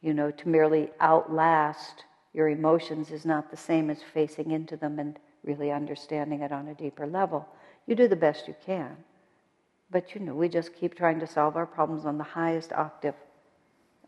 You 0.00 0.12
know, 0.12 0.30
to 0.32 0.48
merely 0.48 0.90
outlast 1.00 2.04
your 2.34 2.48
emotions 2.48 3.10
is 3.10 3.24
not 3.24 3.50
the 3.50 3.56
same 3.56 3.90
as 3.90 4.02
facing 4.02 4.50
into 4.50 4.76
them 4.76 4.98
and 4.98 5.18
really 5.44 5.70
understanding 5.70 6.40
it 6.40 6.52
on 6.52 6.68
a 6.68 6.74
deeper 6.74 7.06
level. 7.06 7.46
You 7.86 7.94
do 7.94 8.08
the 8.08 8.16
best 8.16 8.48
you 8.48 8.54
can. 8.64 8.96
But 9.90 10.14
you 10.14 10.20
know, 10.20 10.34
we 10.34 10.48
just 10.48 10.74
keep 10.74 10.94
trying 10.94 11.20
to 11.20 11.26
solve 11.26 11.56
our 11.56 11.66
problems 11.66 12.06
on 12.06 12.18
the 12.18 12.24
highest 12.24 12.72
octave 12.72 13.14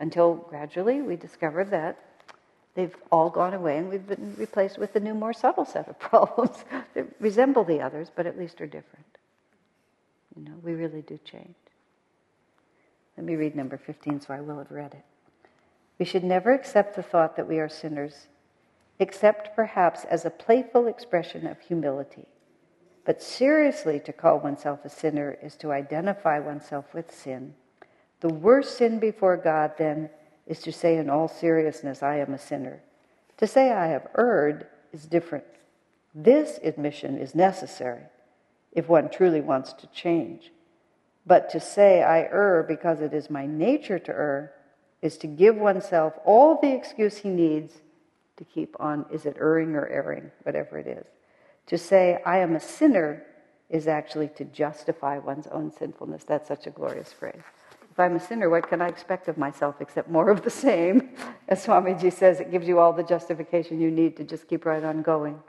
until 0.01 0.35
gradually 0.35 1.03
we 1.03 1.17
discover 1.17 1.65
that 1.65 1.99
they've 2.75 2.97
all 3.13 3.31
gone 3.31 3.55
away 3.55 3.79
and 3.79 3.89
we've 3.89 4.07
been 4.07 4.35
replaced 4.37 4.79
with 4.79 4.95
a 4.97 5.01
new, 5.01 5.15
more 5.15 5.33
subtle 5.33 5.65
set 5.65 5.89
of 5.89 5.99
problems 6.11 6.65
that 6.95 7.07
resemble 7.21 7.65
the 7.65 7.81
others, 7.81 8.11
but 8.15 8.27
at 8.27 8.39
least 8.39 8.61
are 8.61 8.67
different. 8.67 9.05
You 10.37 10.45
know, 10.45 10.57
we 10.63 10.73
really 10.73 11.03
do 11.03 11.19
change. 11.25 11.55
Let 13.17 13.27
me 13.27 13.37
read 13.37 13.55
number 13.55 13.79
15 13.79 14.23
so 14.23 14.35
I 14.35 14.41
will 14.41 14.59
have 14.59 14.71
read 14.71 14.95
it. 14.95 15.05
We 15.99 16.05
should 16.05 16.25
never 16.25 16.53
accept 16.53 16.97
the 16.97 17.03
thought 17.03 17.37
that 17.37 17.49
we 17.49 17.61
are 17.61 17.69
sinners, 17.69 18.27
except 18.99 19.55
perhaps 19.55 20.05
as 20.05 20.25
a 20.25 20.31
playful 20.31 20.89
expression 20.89 21.47
of 21.47 21.61
humility. 21.61 22.27
But 23.05 23.23
seriously, 23.23 24.01
to 24.01 24.13
call 24.13 24.39
oneself 24.39 24.85
a 24.85 24.89
sinner 24.89 25.37
is 25.43 25.57
to 25.57 25.73
identify 25.73 26.39
oneself 26.39 26.95
with 26.95 27.15
sin. 27.15 27.55
The 28.21 28.33
worst 28.33 28.79
sin 28.79 28.99
before 28.99 29.37
God, 29.37 29.73
then, 29.77 30.09
is 30.47 30.61
to 30.61 30.73
say 30.73 30.97
in 30.97 31.11
all 31.11 31.29
seriousness, 31.29 32.03
I 32.03 32.17
am 32.17 32.33
a 32.33 32.39
sinner. 32.39 32.81
To 33.39 33.47
say 33.47 33.71
I 33.73 33.89
have 33.89 34.07
erred 34.17 34.67
is 34.93 35.05
different. 35.05 35.45
This 36.15 36.59
admission 36.63 37.19
is 37.19 37.35
necessary 37.35 38.05
if 38.73 38.89
one 38.89 39.11
truly 39.11 39.41
wants 39.41 39.73
to 39.75 39.87
change. 39.89 40.53
But 41.27 41.51
to 41.51 41.61
say 41.61 42.03
I 42.03 42.21
err 42.23 42.65
because 42.67 43.01
it 43.01 43.13
is 43.13 43.31
my 43.31 43.47
nature 43.47 43.99
to 43.99 44.13
err 44.13 44.53
is 45.03 45.19
to 45.19 45.27
give 45.27 45.57
oneself 45.57 46.15
all 46.25 46.59
the 46.61 46.75
excuse 46.75 47.19
he 47.19 47.29
needs 47.29 47.75
to 48.37 48.45
keep 48.45 48.77
on, 48.81 49.07
is 49.13 49.27
it 49.27 49.37
erring 49.39 49.75
or 49.75 49.87
erring, 49.87 50.31
whatever 50.43 50.79
it 50.79 50.87
is. 50.87 51.07
To 51.69 51.79
say, 51.79 52.21
I 52.27 52.39
am 52.39 52.57
a 52.57 52.61
sinner, 52.61 53.25
is 53.71 53.89
actually 53.89 54.29
to 54.29 54.45
justify 54.45 55.19
one's 55.19 55.47
own 55.49 55.73
sinfulness. 55.73 56.25
That's 56.25 56.47
such 56.47 56.67
a 56.67 56.71
glorious 56.71 57.13
phrase. 57.13 57.43
If 57.91 57.99
I'm 57.99 58.17
a 58.17 58.21
sinner, 58.21 58.51
what 58.51 58.69
can 58.69 58.83
I 58.83 58.89
expect 58.89 59.29
of 59.29 59.39
myself 59.39 59.77
except 59.81 60.11
more 60.11 60.31
of 60.31 60.43
the 60.43 60.51
same? 60.51 61.11
As 61.49 61.65
Swamiji 61.65 62.13
says, 62.13 62.41
it 62.41 62.51
gives 62.51 62.69
you 62.69 62.79
all 62.79 62.93
the 62.93 63.03
justification 63.03 63.81
you 63.81 63.91
need 63.91 64.17
to 64.17 64.25
just 64.25 64.49
keep 64.49 64.65
right 64.65 64.83
on 64.83 65.03
going. 65.03 65.41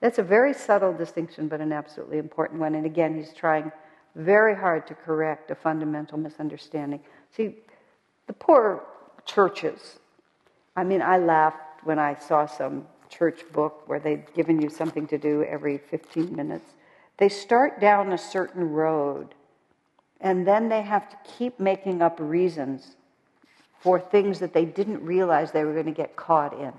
That's 0.00 0.18
a 0.18 0.22
very 0.22 0.54
subtle 0.54 0.92
distinction, 0.92 1.46
but 1.48 1.60
an 1.60 1.72
absolutely 1.72 2.18
important 2.18 2.60
one. 2.60 2.74
And 2.74 2.86
again, 2.86 3.16
he's 3.16 3.32
trying 3.32 3.70
very 4.14 4.56
hard 4.56 4.86
to 4.88 4.94
correct 4.94 5.50
a 5.50 5.54
fundamental 5.54 6.18
misunderstanding. 6.18 7.00
See, 7.36 7.56
the 8.26 8.32
poor 8.32 8.82
churches, 9.26 9.98
I 10.74 10.84
mean, 10.84 11.02
I 11.02 11.18
laughed 11.18 11.84
when 11.84 11.98
I 11.98 12.14
saw 12.14 12.46
some 12.46 12.86
church 13.10 13.40
book 13.52 13.82
where 13.86 14.00
they've 14.00 14.24
given 14.34 14.62
you 14.62 14.70
something 14.70 15.06
to 15.08 15.18
do 15.18 15.42
every 15.42 15.78
15 15.78 16.34
minutes. 16.34 16.72
They 17.18 17.28
start 17.28 17.80
down 17.80 18.12
a 18.12 18.18
certain 18.18 18.70
road 18.70 19.34
and 20.20 20.46
then 20.46 20.68
they 20.68 20.82
have 20.82 21.08
to 21.10 21.16
keep 21.36 21.58
making 21.58 22.02
up 22.02 22.18
reasons 22.20 22.96
for 23.80 23.98
things 23.98 24.38
that 24.40 24.52
they 24.52 24.64
didn't 24.64 25.02
realize 25.02 25.50
they 25.50 25.64
were 25.64 25.72
going 25.72 25.86
to 25.86 25.92
get 25.92 26.16
caught 26.16 26.58
in. 26.58 26.72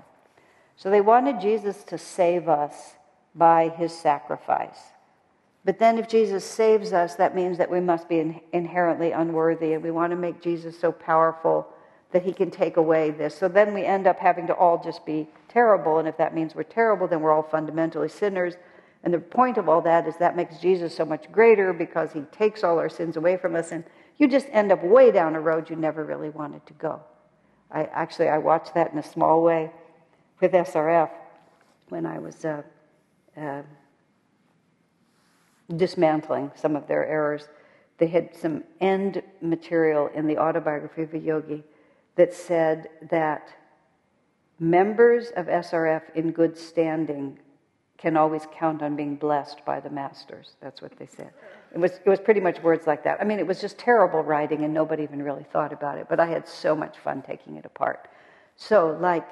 So 0.76 0.90
they 0.90 1.00
wanted 1.00 1.40
Jesus 1.40 1.82
to 1.84 1.98
save 1.98 2.48
us 2.48 2.94
by 3.34 3.68
his 3.68 3.92
sacrifice. 3.92 4.78
But 5.64 5.78
then, 5.78 5.98
if 5.98 6.08
Jesus 6.08 6.44
saves 6.44 6.92
us, 6.92 7.14
that 7.16 7.36
means 7.36 7.58
that 7.58 7.70
we 7.70 7.78
must 7.80 8.08
be 8.08 8.42
inherently 8.52 9.12
unworthy, 9.12 9.74
and 9.74 9.82
we 9.82 9.92
want 9.92 10.10
to 10.10 10.16
make 10.16 10.42
Jesus 10.42 10.78
so 10.78 10.90
powerful 10.90 11.68
that 12.12 12.22
he 12.22 12.32
can 12.32 12.50
take 12.50 12.76
away 12.76 13.10
this. 13.10 13.36
So 13.36 13.48
then 13.48 13.74
we 13.74 13.84
end 13.84 14.06
up 14.06 14.18
having 14.18 14.46
to 14.46 14.54
all 14.54 14.82
just 14.82 15.04
be 15.04 15.28
terrible, 15.48 15.98
and 15.98 16.06
if 16.06 16.16
that 16.18 16.34
means 16.34 16.54
we're 16.54 16.62
terrible, 16.62 17.08
then 17.08 17.20
we're 17.20 17.32
all 17.32 17.42
fundamentally 17.42 18.08
sinners. 18.08 18.54
And 19.02 19.12
the 19.12 19.18
point 19.18 19.58
of 19.58 19.68
all 19.68 19.80
that 19.82 20.06
is 20.06 20.16
that 20.18 20.36
makes 20.36 20.58
Jesus 20.58 20.94
so 20.94 21.04
much 21.04 21.30
greater 21.32 21.72
because 21.72 22.12
he 22.12 22.20
takes 22.32 22.62
all 22.62 22.78
our 22.78 22.88
sins 22.88 23.16
away 23.16 23.36
from 23.36 23.56
us, 23.56 23.72
and 23.72 23.84
you 24.18 24.28
just 24.28 24.46
end 24.52 24.70
up 24.70 24.84
way 24.84 25.10
down 25.10 25.34
a 25.34 25.40
road 25.40 25.70
you 25.70 25.76
never 25.76 26.04
really 26.04 26.28
wanted 26.30 26.64
to 26.66 26.72
go. 26.74 27.00
I 27.70 27.84
actually 27.84 28.28
I 28.28 28.38
watched 28.38 28.74
that 28.74 28.92
in 28.92 28.98
a 28.98 29.02
small 29.02 29.42
way 29.42 29.70
with 30.40 30.52
SRF 30.52 31.10
when 31.88 32.04
I 32.04 32.18
was 32.18 32.44
uh, 32.44 32.62
uh, 33.36 33.62
dismantling 35.74 36.52
some 36.54 36.76
of 36.76 36.86
their 36.86 37.06
errors. 37.06 37.48
They 37.98 38.08
had 38.08 38.36
some 38.36 38.64
end 38.80 39.22
material 39.40 40.08
in 40.14 40.26
the 40.26 40.38
autobiography 40.38 41.02
of 41.02 41.14
a 41.14 41.18
yogi 41.18 41.64
that 42.16 42.34
said 42.34 42.88
that 43.10 43.48
members 44.58 45.30
of 45.36 45.46
SRF 45.46 46.02
in 46.14 46.30
good 46.30 46.56
standing 46.56 47.38
can 48.02 48.16
always 48.16 48.46
count 48.52 48.82
on 48.82 48.96
being 48.96 49.14
blessed 49.14 49.64
by 49.64 49.78
the 49.78 49.88
masters. 49.88 50.54
That's 50.60 50.82
what 50.82 50.96
they 50.98 51.06
said. 51.06 51.30
It 51.72 51.78
was, 51.78 51.92
it 51.92 52.08
was 52.08 52.18
pretty 52.18 52.40
much 52.40 52.60
words 52.60 52.86
like 52.86 53.04
that. 53.04 53.20
I 53.20 53.24
mean, 53.24 53.38
it 53.38 53.46
was 53.46 53.60
just 53.60 53.78
terrible 53.78 54.22
writing, 54.22 54.64
and 54.64 54.74
nobody 54.74 55.04
even 55.04 55.22
really 55.22 55.44
thought 55.52 55.72
about 55.72 55.98
it, 55.98 56.06
but 56.08 56.18
I 56.18 56.26
had 56.26 56.48
so 56.48 56.74
much 56.74 56.98
fun 56.98 57.22
taking 57.22 57.56
it 57.56 57.64
apart. 57.64 58.08
So, 58.56 58.98
like, 59.00 59.28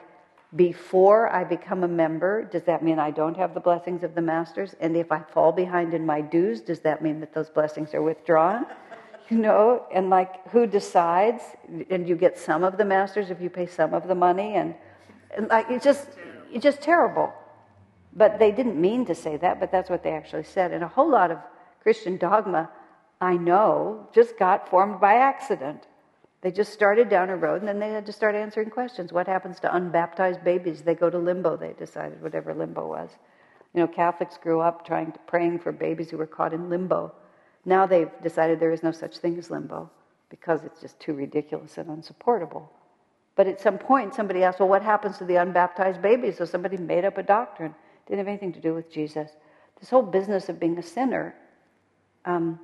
before 0.54 1.32
I 1.32 1.44
become 1.44 1.84
a 1.84 1.88
member, 1.88 2.44
does 2.44 2.62
that 2.64 2.82
mean 2.82 2.98
I 2.98 3.10
don't 3.10 3.36
have 3.36 3.54
the 3.54 3.60
blessings 3.60 4.02
of 4.02 4.14
the 4.14 4.22
masters? 4.22 4.74
And 4.80 4.96
if 4.96 5.10
I 5.12 5.20
fall 5.20 5.52
behind 5.52 5.92
in 5.92 6.06
my 6.06 6.20
dues, 6.20 6.60
does 6.60 6.80
that 6.80 7.02
mean 7.02 7.20
that 7.20 7.34
those 7.34 7.50
blessings 7.50 7.92
are 7.94 8.02
withdrawn? 8.02 8.66
You 9.34 9.38
know, 9.38 9.86
and 9.92 10.10
like 10.10 10.48
who 10.50 10.66
decides? 10.66 11.42
And 11.88 12.08
you 12.08 12.16
get 12.16 12.36
some 12.36 12.64
of 12.64 12.76
the 12.76 12.84
masters 12.84 13.30
if 13.30 13.40
you 13.40 13.48
pay 13.48 13.66
some 13.66 13.94
of 13.94 14.08
the 14.08 14.14
money, 14.14 14.56
and, 14.56 14.74
and 15.36 15.46
like 15.46 15.66
it's 15.70 15.84
just 15.84 16.08
it's 16.52 16.64
just 16.64 16.82
terrible. 16.82 17.32
But 18.12 18.40
they 18.40 18.50
didn't 18.50 18.80
mean 18.80 19.06
to 19.06 19.14
say 19.14 19.36
that, 19.36 19.60
but 19.60 19.70
that's 19.70 19.88
what 19.88 20.02
they 20.02 20.10
actually 20.10 20.42
said. 20.42 20.72
And 20.72 20.82
a 20.82 20.88
whole 20.88 21.08
lot 21.08 21.30
of 21.30 21.38
Christian 21.80 22.16
dogma, 22.16 22.70
I 23.20 23.36
know, 23.36 24.08
just 24.12 24.36
got 24.36 24.68
formed 24.68 25.00
by 25.00 25.14
accident. 25.14 25.86
They 26.42 26.50
just 26.50 26.72
started 26.72 27.08
down 27.08 27.30
a 27.30 27.36
road 27.36 27.60
and 27.60 27.68
then 27.68 27.78
they 27.78 27.90
had 27.90 28.06
to 28.06 28.12
start 28.12 28.34
answering 28.34 28.70
questions. 28.70 29.12
What 29.12 29.28
happens 29.28 29.60
to 29.60 29.74
unbaptized 29.74 30.42
babies? 30.42 30.82
They 30.82 30.94
go 30.94 31.10
to 31.10 31.18
limbo, 31.18 31.56
they 31.56 31.74
decided, 31.74 32.20
whatever 32.22 32.54
limbo 32.54 32.88
was. 32.88 33.10
You 33.74 33.82
know, 33.82 33.86
Catholics 33.86 34.38
grew 34.42 34.60
up 34.60 34.84
trying 34.86 35.12
to, 35.12 35.18
praying 35.26 35.60
for 35.60 35.70
babies 35.70 36.10
who 36.10 36.16
were 36.16 36.26
caught 36.26 36.52
in 36.52 36.68
limbo. 36.70 37.12
Now 37.64 37.86
they've 37.86 38.10
decided 38.22 38.58
there 38.58 38.72
is 38.72 38.82
no 38.82 38.92
such 38.92 39.18
thing 39.18 39.38
as 39.38 39.50
limbo 39.50 39.90
because 40.28 40.64
it's 40.64 40.80
just 40.80 40.98
too 41.00 41.12
ridiculous 41.12 41.76
and 41.76 41.90
unsupportable. 41.90 42.70
But 43.36 43.46
at 43.46 43.60
some 43.60 43.78
point, 43.78 44.14
somebody 44.14 44.42
asked, 44.42 44.60
well, 44.60 44.68
what 44.68 44.82
happens 44.82 45.18
to 45.18 45.24
the 45.24 45.36
unbaptized 45.36 46.02
babies? 46.02 46.38
So 46.38 46.44
somebody 46.44 46.76
made 46.76 47.04
up 47.04 47.18
a 47.18 47.22
doctrine. 47.22 47.74
Didn't 48.06 48.18
have 48.18 48.28
anything 48.28 48.52
to 48.52 48.60
do 48.60 48.74
with 48.74 48.90
Jesus. 48.90 49.30
This 49.78 49.90
whole 49.90 50.02
business 50.02 50.48
of 50.48 50.60
being 50.60 50.78
a 50.78 50.82
sinner 50.82 51.34
um, 52.24 52.60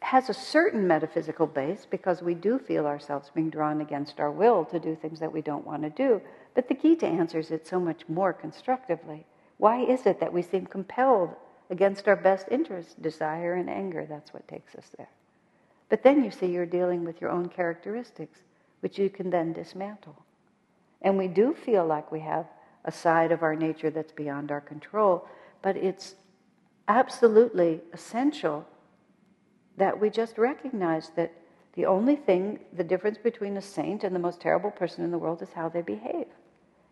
has 0.00 0.28
a 0.28 0.34
certain 0.34 0.86
metaphysical 0.86 1.46
base 1.46 1.86
because 1.90 2.22
we 2.22 2.34
do 2.34 2.58
feel 2.58 2.86
ourselves 2.86 3.30
being 3.34 3.50
drawn 3.50 3.80
against 3.80 4.20
our 4.20 4.30
will 4.30 4.64
to 4.66 4.78
do 4.78 4.94
things 4.94 5.20
that 5.20 5.32
we 5.32 5.42
don't 5.42 5.66
want 5.66 5.82
to 5.82 5.90
do. 5.90 6.20
But 6.54 6.68
the 6.68 6.74
Gita 6.74 7.06
answers 7.06 7.50
it 7.50 7.66
so 7.66 7.78
much 7.78 8.08
more 8.08 8.32
constructively. 8.32 9.26
Why 9.58 9.82
is 9.82 10.06
it 10.06 10.20
that 10.20 10.32
we 10.32 10.42
seem 10.42 10.66
compelled 10.66 11.34
against 11.70 12.08
our 12.08 12.16
best 12.16 12.46
interest, 12.50 13.00
desire 13.00 13.54
and 13.54 13.70
anger? 13.70 14.06
That's 14.08 14.34
what 14.34 14.46
takes 14.48 14.74
us 14.74 14.90
there. 14.98 15.08
But 15.88 16.02
then 16.02 16.24
you 16.24 16.30
see 16.30 16.46
you're 16.46 16.66
dealing 16.66 17.04
with 17.04 17.20
your 17.20 17.30
own 17.30 17.48
characteristics, 17.48 18.40
which 18.80 18.98
you 18.98 19.10
can 19.10 19.30
then 19.30 19.52
dismantle. 19.52 20.24
And 21.02 21.16
we 21.16 21.28
do 21.28 21.54
feel 21.54 21.86
like 21.86 22.12
we 22.12 22.20
have 22.20 22.46
a 22.84 22.92
side 22.92 23.32
of 23.32 23.42
our 23.42 23.54
nature 23.54 23.90
that's 23.90 24.12
beyond 24.12 24.50
our 24.50 24.60
control, 24.60 25.26
but 25.62 25.76
it's 25.76 26.14
absolutely 26.88 27.80
essential 27.92 28.66
that 29.76 29.98
we 29.98 30.10
just 30.10 30.38
recognize 30.38 31.10
that 31.16 31.32
the 31.74 31.86
only 31.86 32.16
thing, 32.16 32.58
the 32.72 32.84
difference 32.84 33.18
between 33.18 33.56
a 33.56 33.62
saint 33.62 34.04
and 34.04 34.14
the 34.14 34.18
most 34.18 34.40
terrible 34.40 34.70
person 34.70 35.04
in 35.04 35.10
the 35.10 35.18
world 35.18 35.40
is 35.40 35.50
how 35.54 35.68
they 35.68 35.82
behave. 35.82 36.26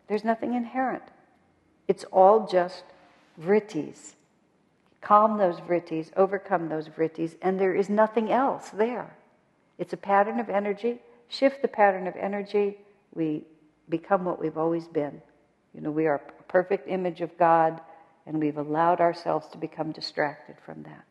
There's 0.07 0.25
nothing 0.25 0.55
inherent. 0.55 1.03
It's 1.89 2.05
all 2.05 2.47
just 2.47 2.85
vrittis. 3.41 4.15
Calm 5.01 5.39
those 5.39 5.61
vrittis, 5.61 6.11
overcome 6.17 6.69
those 6.69 6.89
vrittis, 6.89 7.37
and 7.41 7.59
there 7.59 7.75
is 7.75 7.89
nothing 7.89 8.33
else 8.33 8.71
there. 8.71 9.17
It's 9.79 9.93
a 9.93 9.97
pattern 9.97 10.41
of 10.41 10.51
energy. 10.51 10.99
Shift 11.29 11.63
the 11.63 11.69
pattern 11.69 12.07
of 12.07 12.17
energy, 12.17 12.79
we 13.15 13.45
become 13.89 14.25
what 14.25 14.41
we've 14.41 14.59
always 14.59 14.89
been. 14.89 15.21
You 15.75 15.83
know, 15.83 15.91
we 15.91 16.07
are 16.07 16.17
a 16.17 16.43
perfect 16.45 16.89
image 16.89 17.21
of 17.21 17.37
God, 17.39 17.81
and 18.27 18.41
we've 18.41 18.59
allowed 18.59 19.01
ourselves 19.01 19.47
to 19.49 19.59
become 19.59 19.93
distracted 19.93 20.57
from 20.65 20.83
that. 20.83 21.05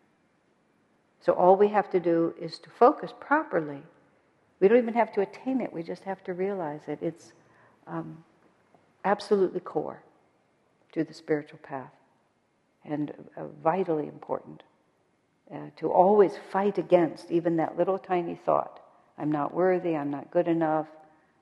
So 1.21 1.33
all 1.33 1.55
we 1.55 1.69
have 1.69 1.89
to 1.91 1.99
do 1.99 2.33
is 2.39 2.59
to 2.59 2.69
focus 2.69 3.13
properly. 3.19 3.81
We 4.59 4.67
don't 4.67 4.77
even 4.77 4.95
have 4.95 5.13
to 5.13 5.21
attain 5.21 5.61
it, 5.61 5.71
we 5.71 5.83
just 5.83 6.03
have 6.03 6.23
to 6.25 6.33
realize 6.33 6.81
it. 6.87 6.99
It's 7.01 7.31
um, 7.85 8.23
absolutely 9.05 9.59
core 9.59 10.01
to 10.93 11.03
the 11.03 11.13
spiritual 11.13 11.59
path 11.59 11.91
and 12.85 13.13
uh, 13.35 13.45
vitally 13.63 14.07
important 14.07 14.63
uh, 15.53 15.57
to 15.77 15.91
always 15.91 16.33
fight 16.51 16.77
against 16.77 17.31
even 17.31 17.57
that 17.57 17.77
little 17.77 17.97
tiny 17.97 18.35
thought 18.35 18.81
I'm 19.17 19.31
not 19.31 19.53
worthy, 19.53 19.95
I'm 19.95 20.11
not 20.11 20.29
good 20.29 20.47
enough, 20.47 20.87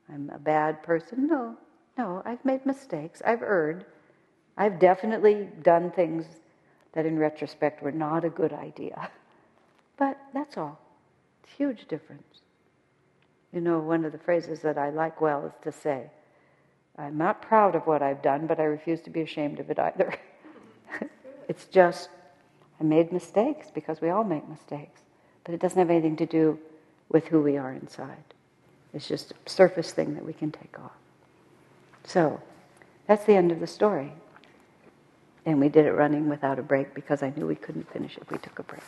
I'm 0.07 0.31
a 0.33 0.39
bad 0.39 0.81
person. 0.81 1.27
No, 1.27 1.57
no, 1.97 2.21
I've 2.25 2.43
made 2.45 2.65
mistakes, 2.65 3.21
I've 3.25 3.41
erred. 3.41 3.85
I've 4.57 4.79
definitely 4.79 5.49
done 5.61 5.91
things 5.91 6.25
that 6.93 7.05
in 7.05 7.19
retrospect 7.19 7.83
were 7.83 7.91
not 7.91 8.23
a 8.23 8.29
good 8.29 8.53
idea. 8.53 9.09
But 9.97 10.17
that's 10.33 10.57
all. 10.57 10.77
It's 11.41 11.53
a 11.53 11.55
huge 11.55 11.87
difference. 11.87 12.41
You 13.53 13.61
know, 13.61 13.79
one 13.79 14.03
of 14.03 14.11
the 14.11 14.17
phrases 14.17 14.59
that 14.59 14.77
I 14.77 14.89
like 14.89 15.21
well 15.21 15.45
is 15.45 15.53
to 15.63 15.71
say, 15.71 16.09
I'm 16.97 17.17
not 17.17 17.41
proud 17.41 17.75
of 17.75 17.87
what 17.87 18.01
I've 18.01 18.21
done, 18.21 18.45
but 18.45 18.59
I 18.59 18.63
refuse 18.63 18.99
to 19.03 19.09
be 19.09 19.21
ashamed 19.21 19.61
of 19.61 19.69
it 19.69 19.79
either. 19.79 20.13
it's 21.47 21.65
just, 21.65 22.09
I 22.79 22.83
made 22.83 23.11
mistakes 23.11 23.67
because 23.73 24.01
we 24.01 24.09
all 24.09 24.23
make 24.23 24.47
mistakes. 24.47 25.01
But 25.43 25.53
it 25.53 25.61
doesn't 25.61 25.77
have 25.77 25.89
anything 25.89 26.15
to 26.17 26.25
do 26.25 26.59
with 27.09 27.27
who 27.27 27.41
we 27.41 27.57
are 27.57 27.71
inside. 27.71 28.23
It's 28.93 29.07
just 29.07 29.31
a 29.31 29.49
surface 29.49 29.91
thing 29.91 30.15
that 30.15 30.25
we 30.25 30.33
can 30.33 30.51
take 30.51 30.79
off. 30.79 30.93
So, 32.05 32.41
that's 33.07 33.25
the 33.25 33.33
end 33.33 33.51
of 33.51 33.59
the 33.59 33.67
story. 33.67 34.11
And 35.45 35.59
we 35.59 35.69
did 35.69 35.85
it 35.85 35.91
running 35.91 36.27
without 36.27 36.57
a 36.57 36.63
break 36.63 36.93
because 36.93 37.21
I 37.21 37.31
knew 37.35 37.45
we 37.45 37.55
couldn't 37.55 37.91
finish 37.91 38.17
if 38.17 38.31
we 38.31 38.37
took 38.37 38.57
a 38.57 38.63
break. 38.63 38.81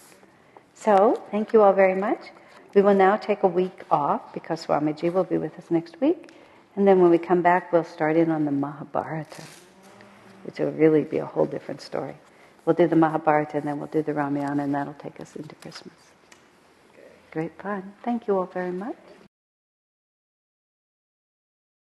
So, 0.73 1.21
thank 1.31 1.53
you 1.53 1.61
all 1.61 1.73
very 1.73 1.95
much. 1.95 2.19
We 2.73 2.81
will 2.81 2.95
now 2.95 3.17
take 3.17 3.43
a 3.43 3.47
week 3.47 3.83
off 3.91 4.33
because 4.33 4.65
Swamiji 4.65 5.11
will 5.11 5.23
be 5.23 5.37
with 5.37 5.57
us 5.57 5.69
next 5.69 5.99
week. 6.01 6.31
And 6.75 6.87
then 6.87 7.01
when 7.01 7.09
we 7.09 7.17
come 7.17 7.41
back, 7.41 7.71
we'll 7.73 7.83
start 7.83 8.15
in 8.15 8.29
on 8.29 8.45
the 8.45 8.51
Mahabharata, 8.51 9.43
which 10.43 10.59
will 10.59 10.71
really 10.71 11.03
be 11.03 11.17
a 11.17 11.25
whole 11.25 11.45
different 11.45 11.81
story. 11.81 12.15
We'll 12.67 12.75
do 12.75 12.87
the 12.89 12.97
Mahabharata 12.97 13.59
and 13.59 13.67
then 13.67 13.79
we'll 13.79 13.87
do 13.87 14.03
the 14.03 14.13
Ramayana, 14.13 14.65
and 14.65 14.75
that'll 14.75 14.93
take 14.95 15.21
us 15.21 15.37
into 15.37 15.55
Christmas. 15.55 15.95
Great 17.31 17.61
fun. 17.61 17.93
Thank 18.03 18.27
you 18.27 18.37
all 18.39 18.47
very 18.47 18.73
much. 18.73 18.97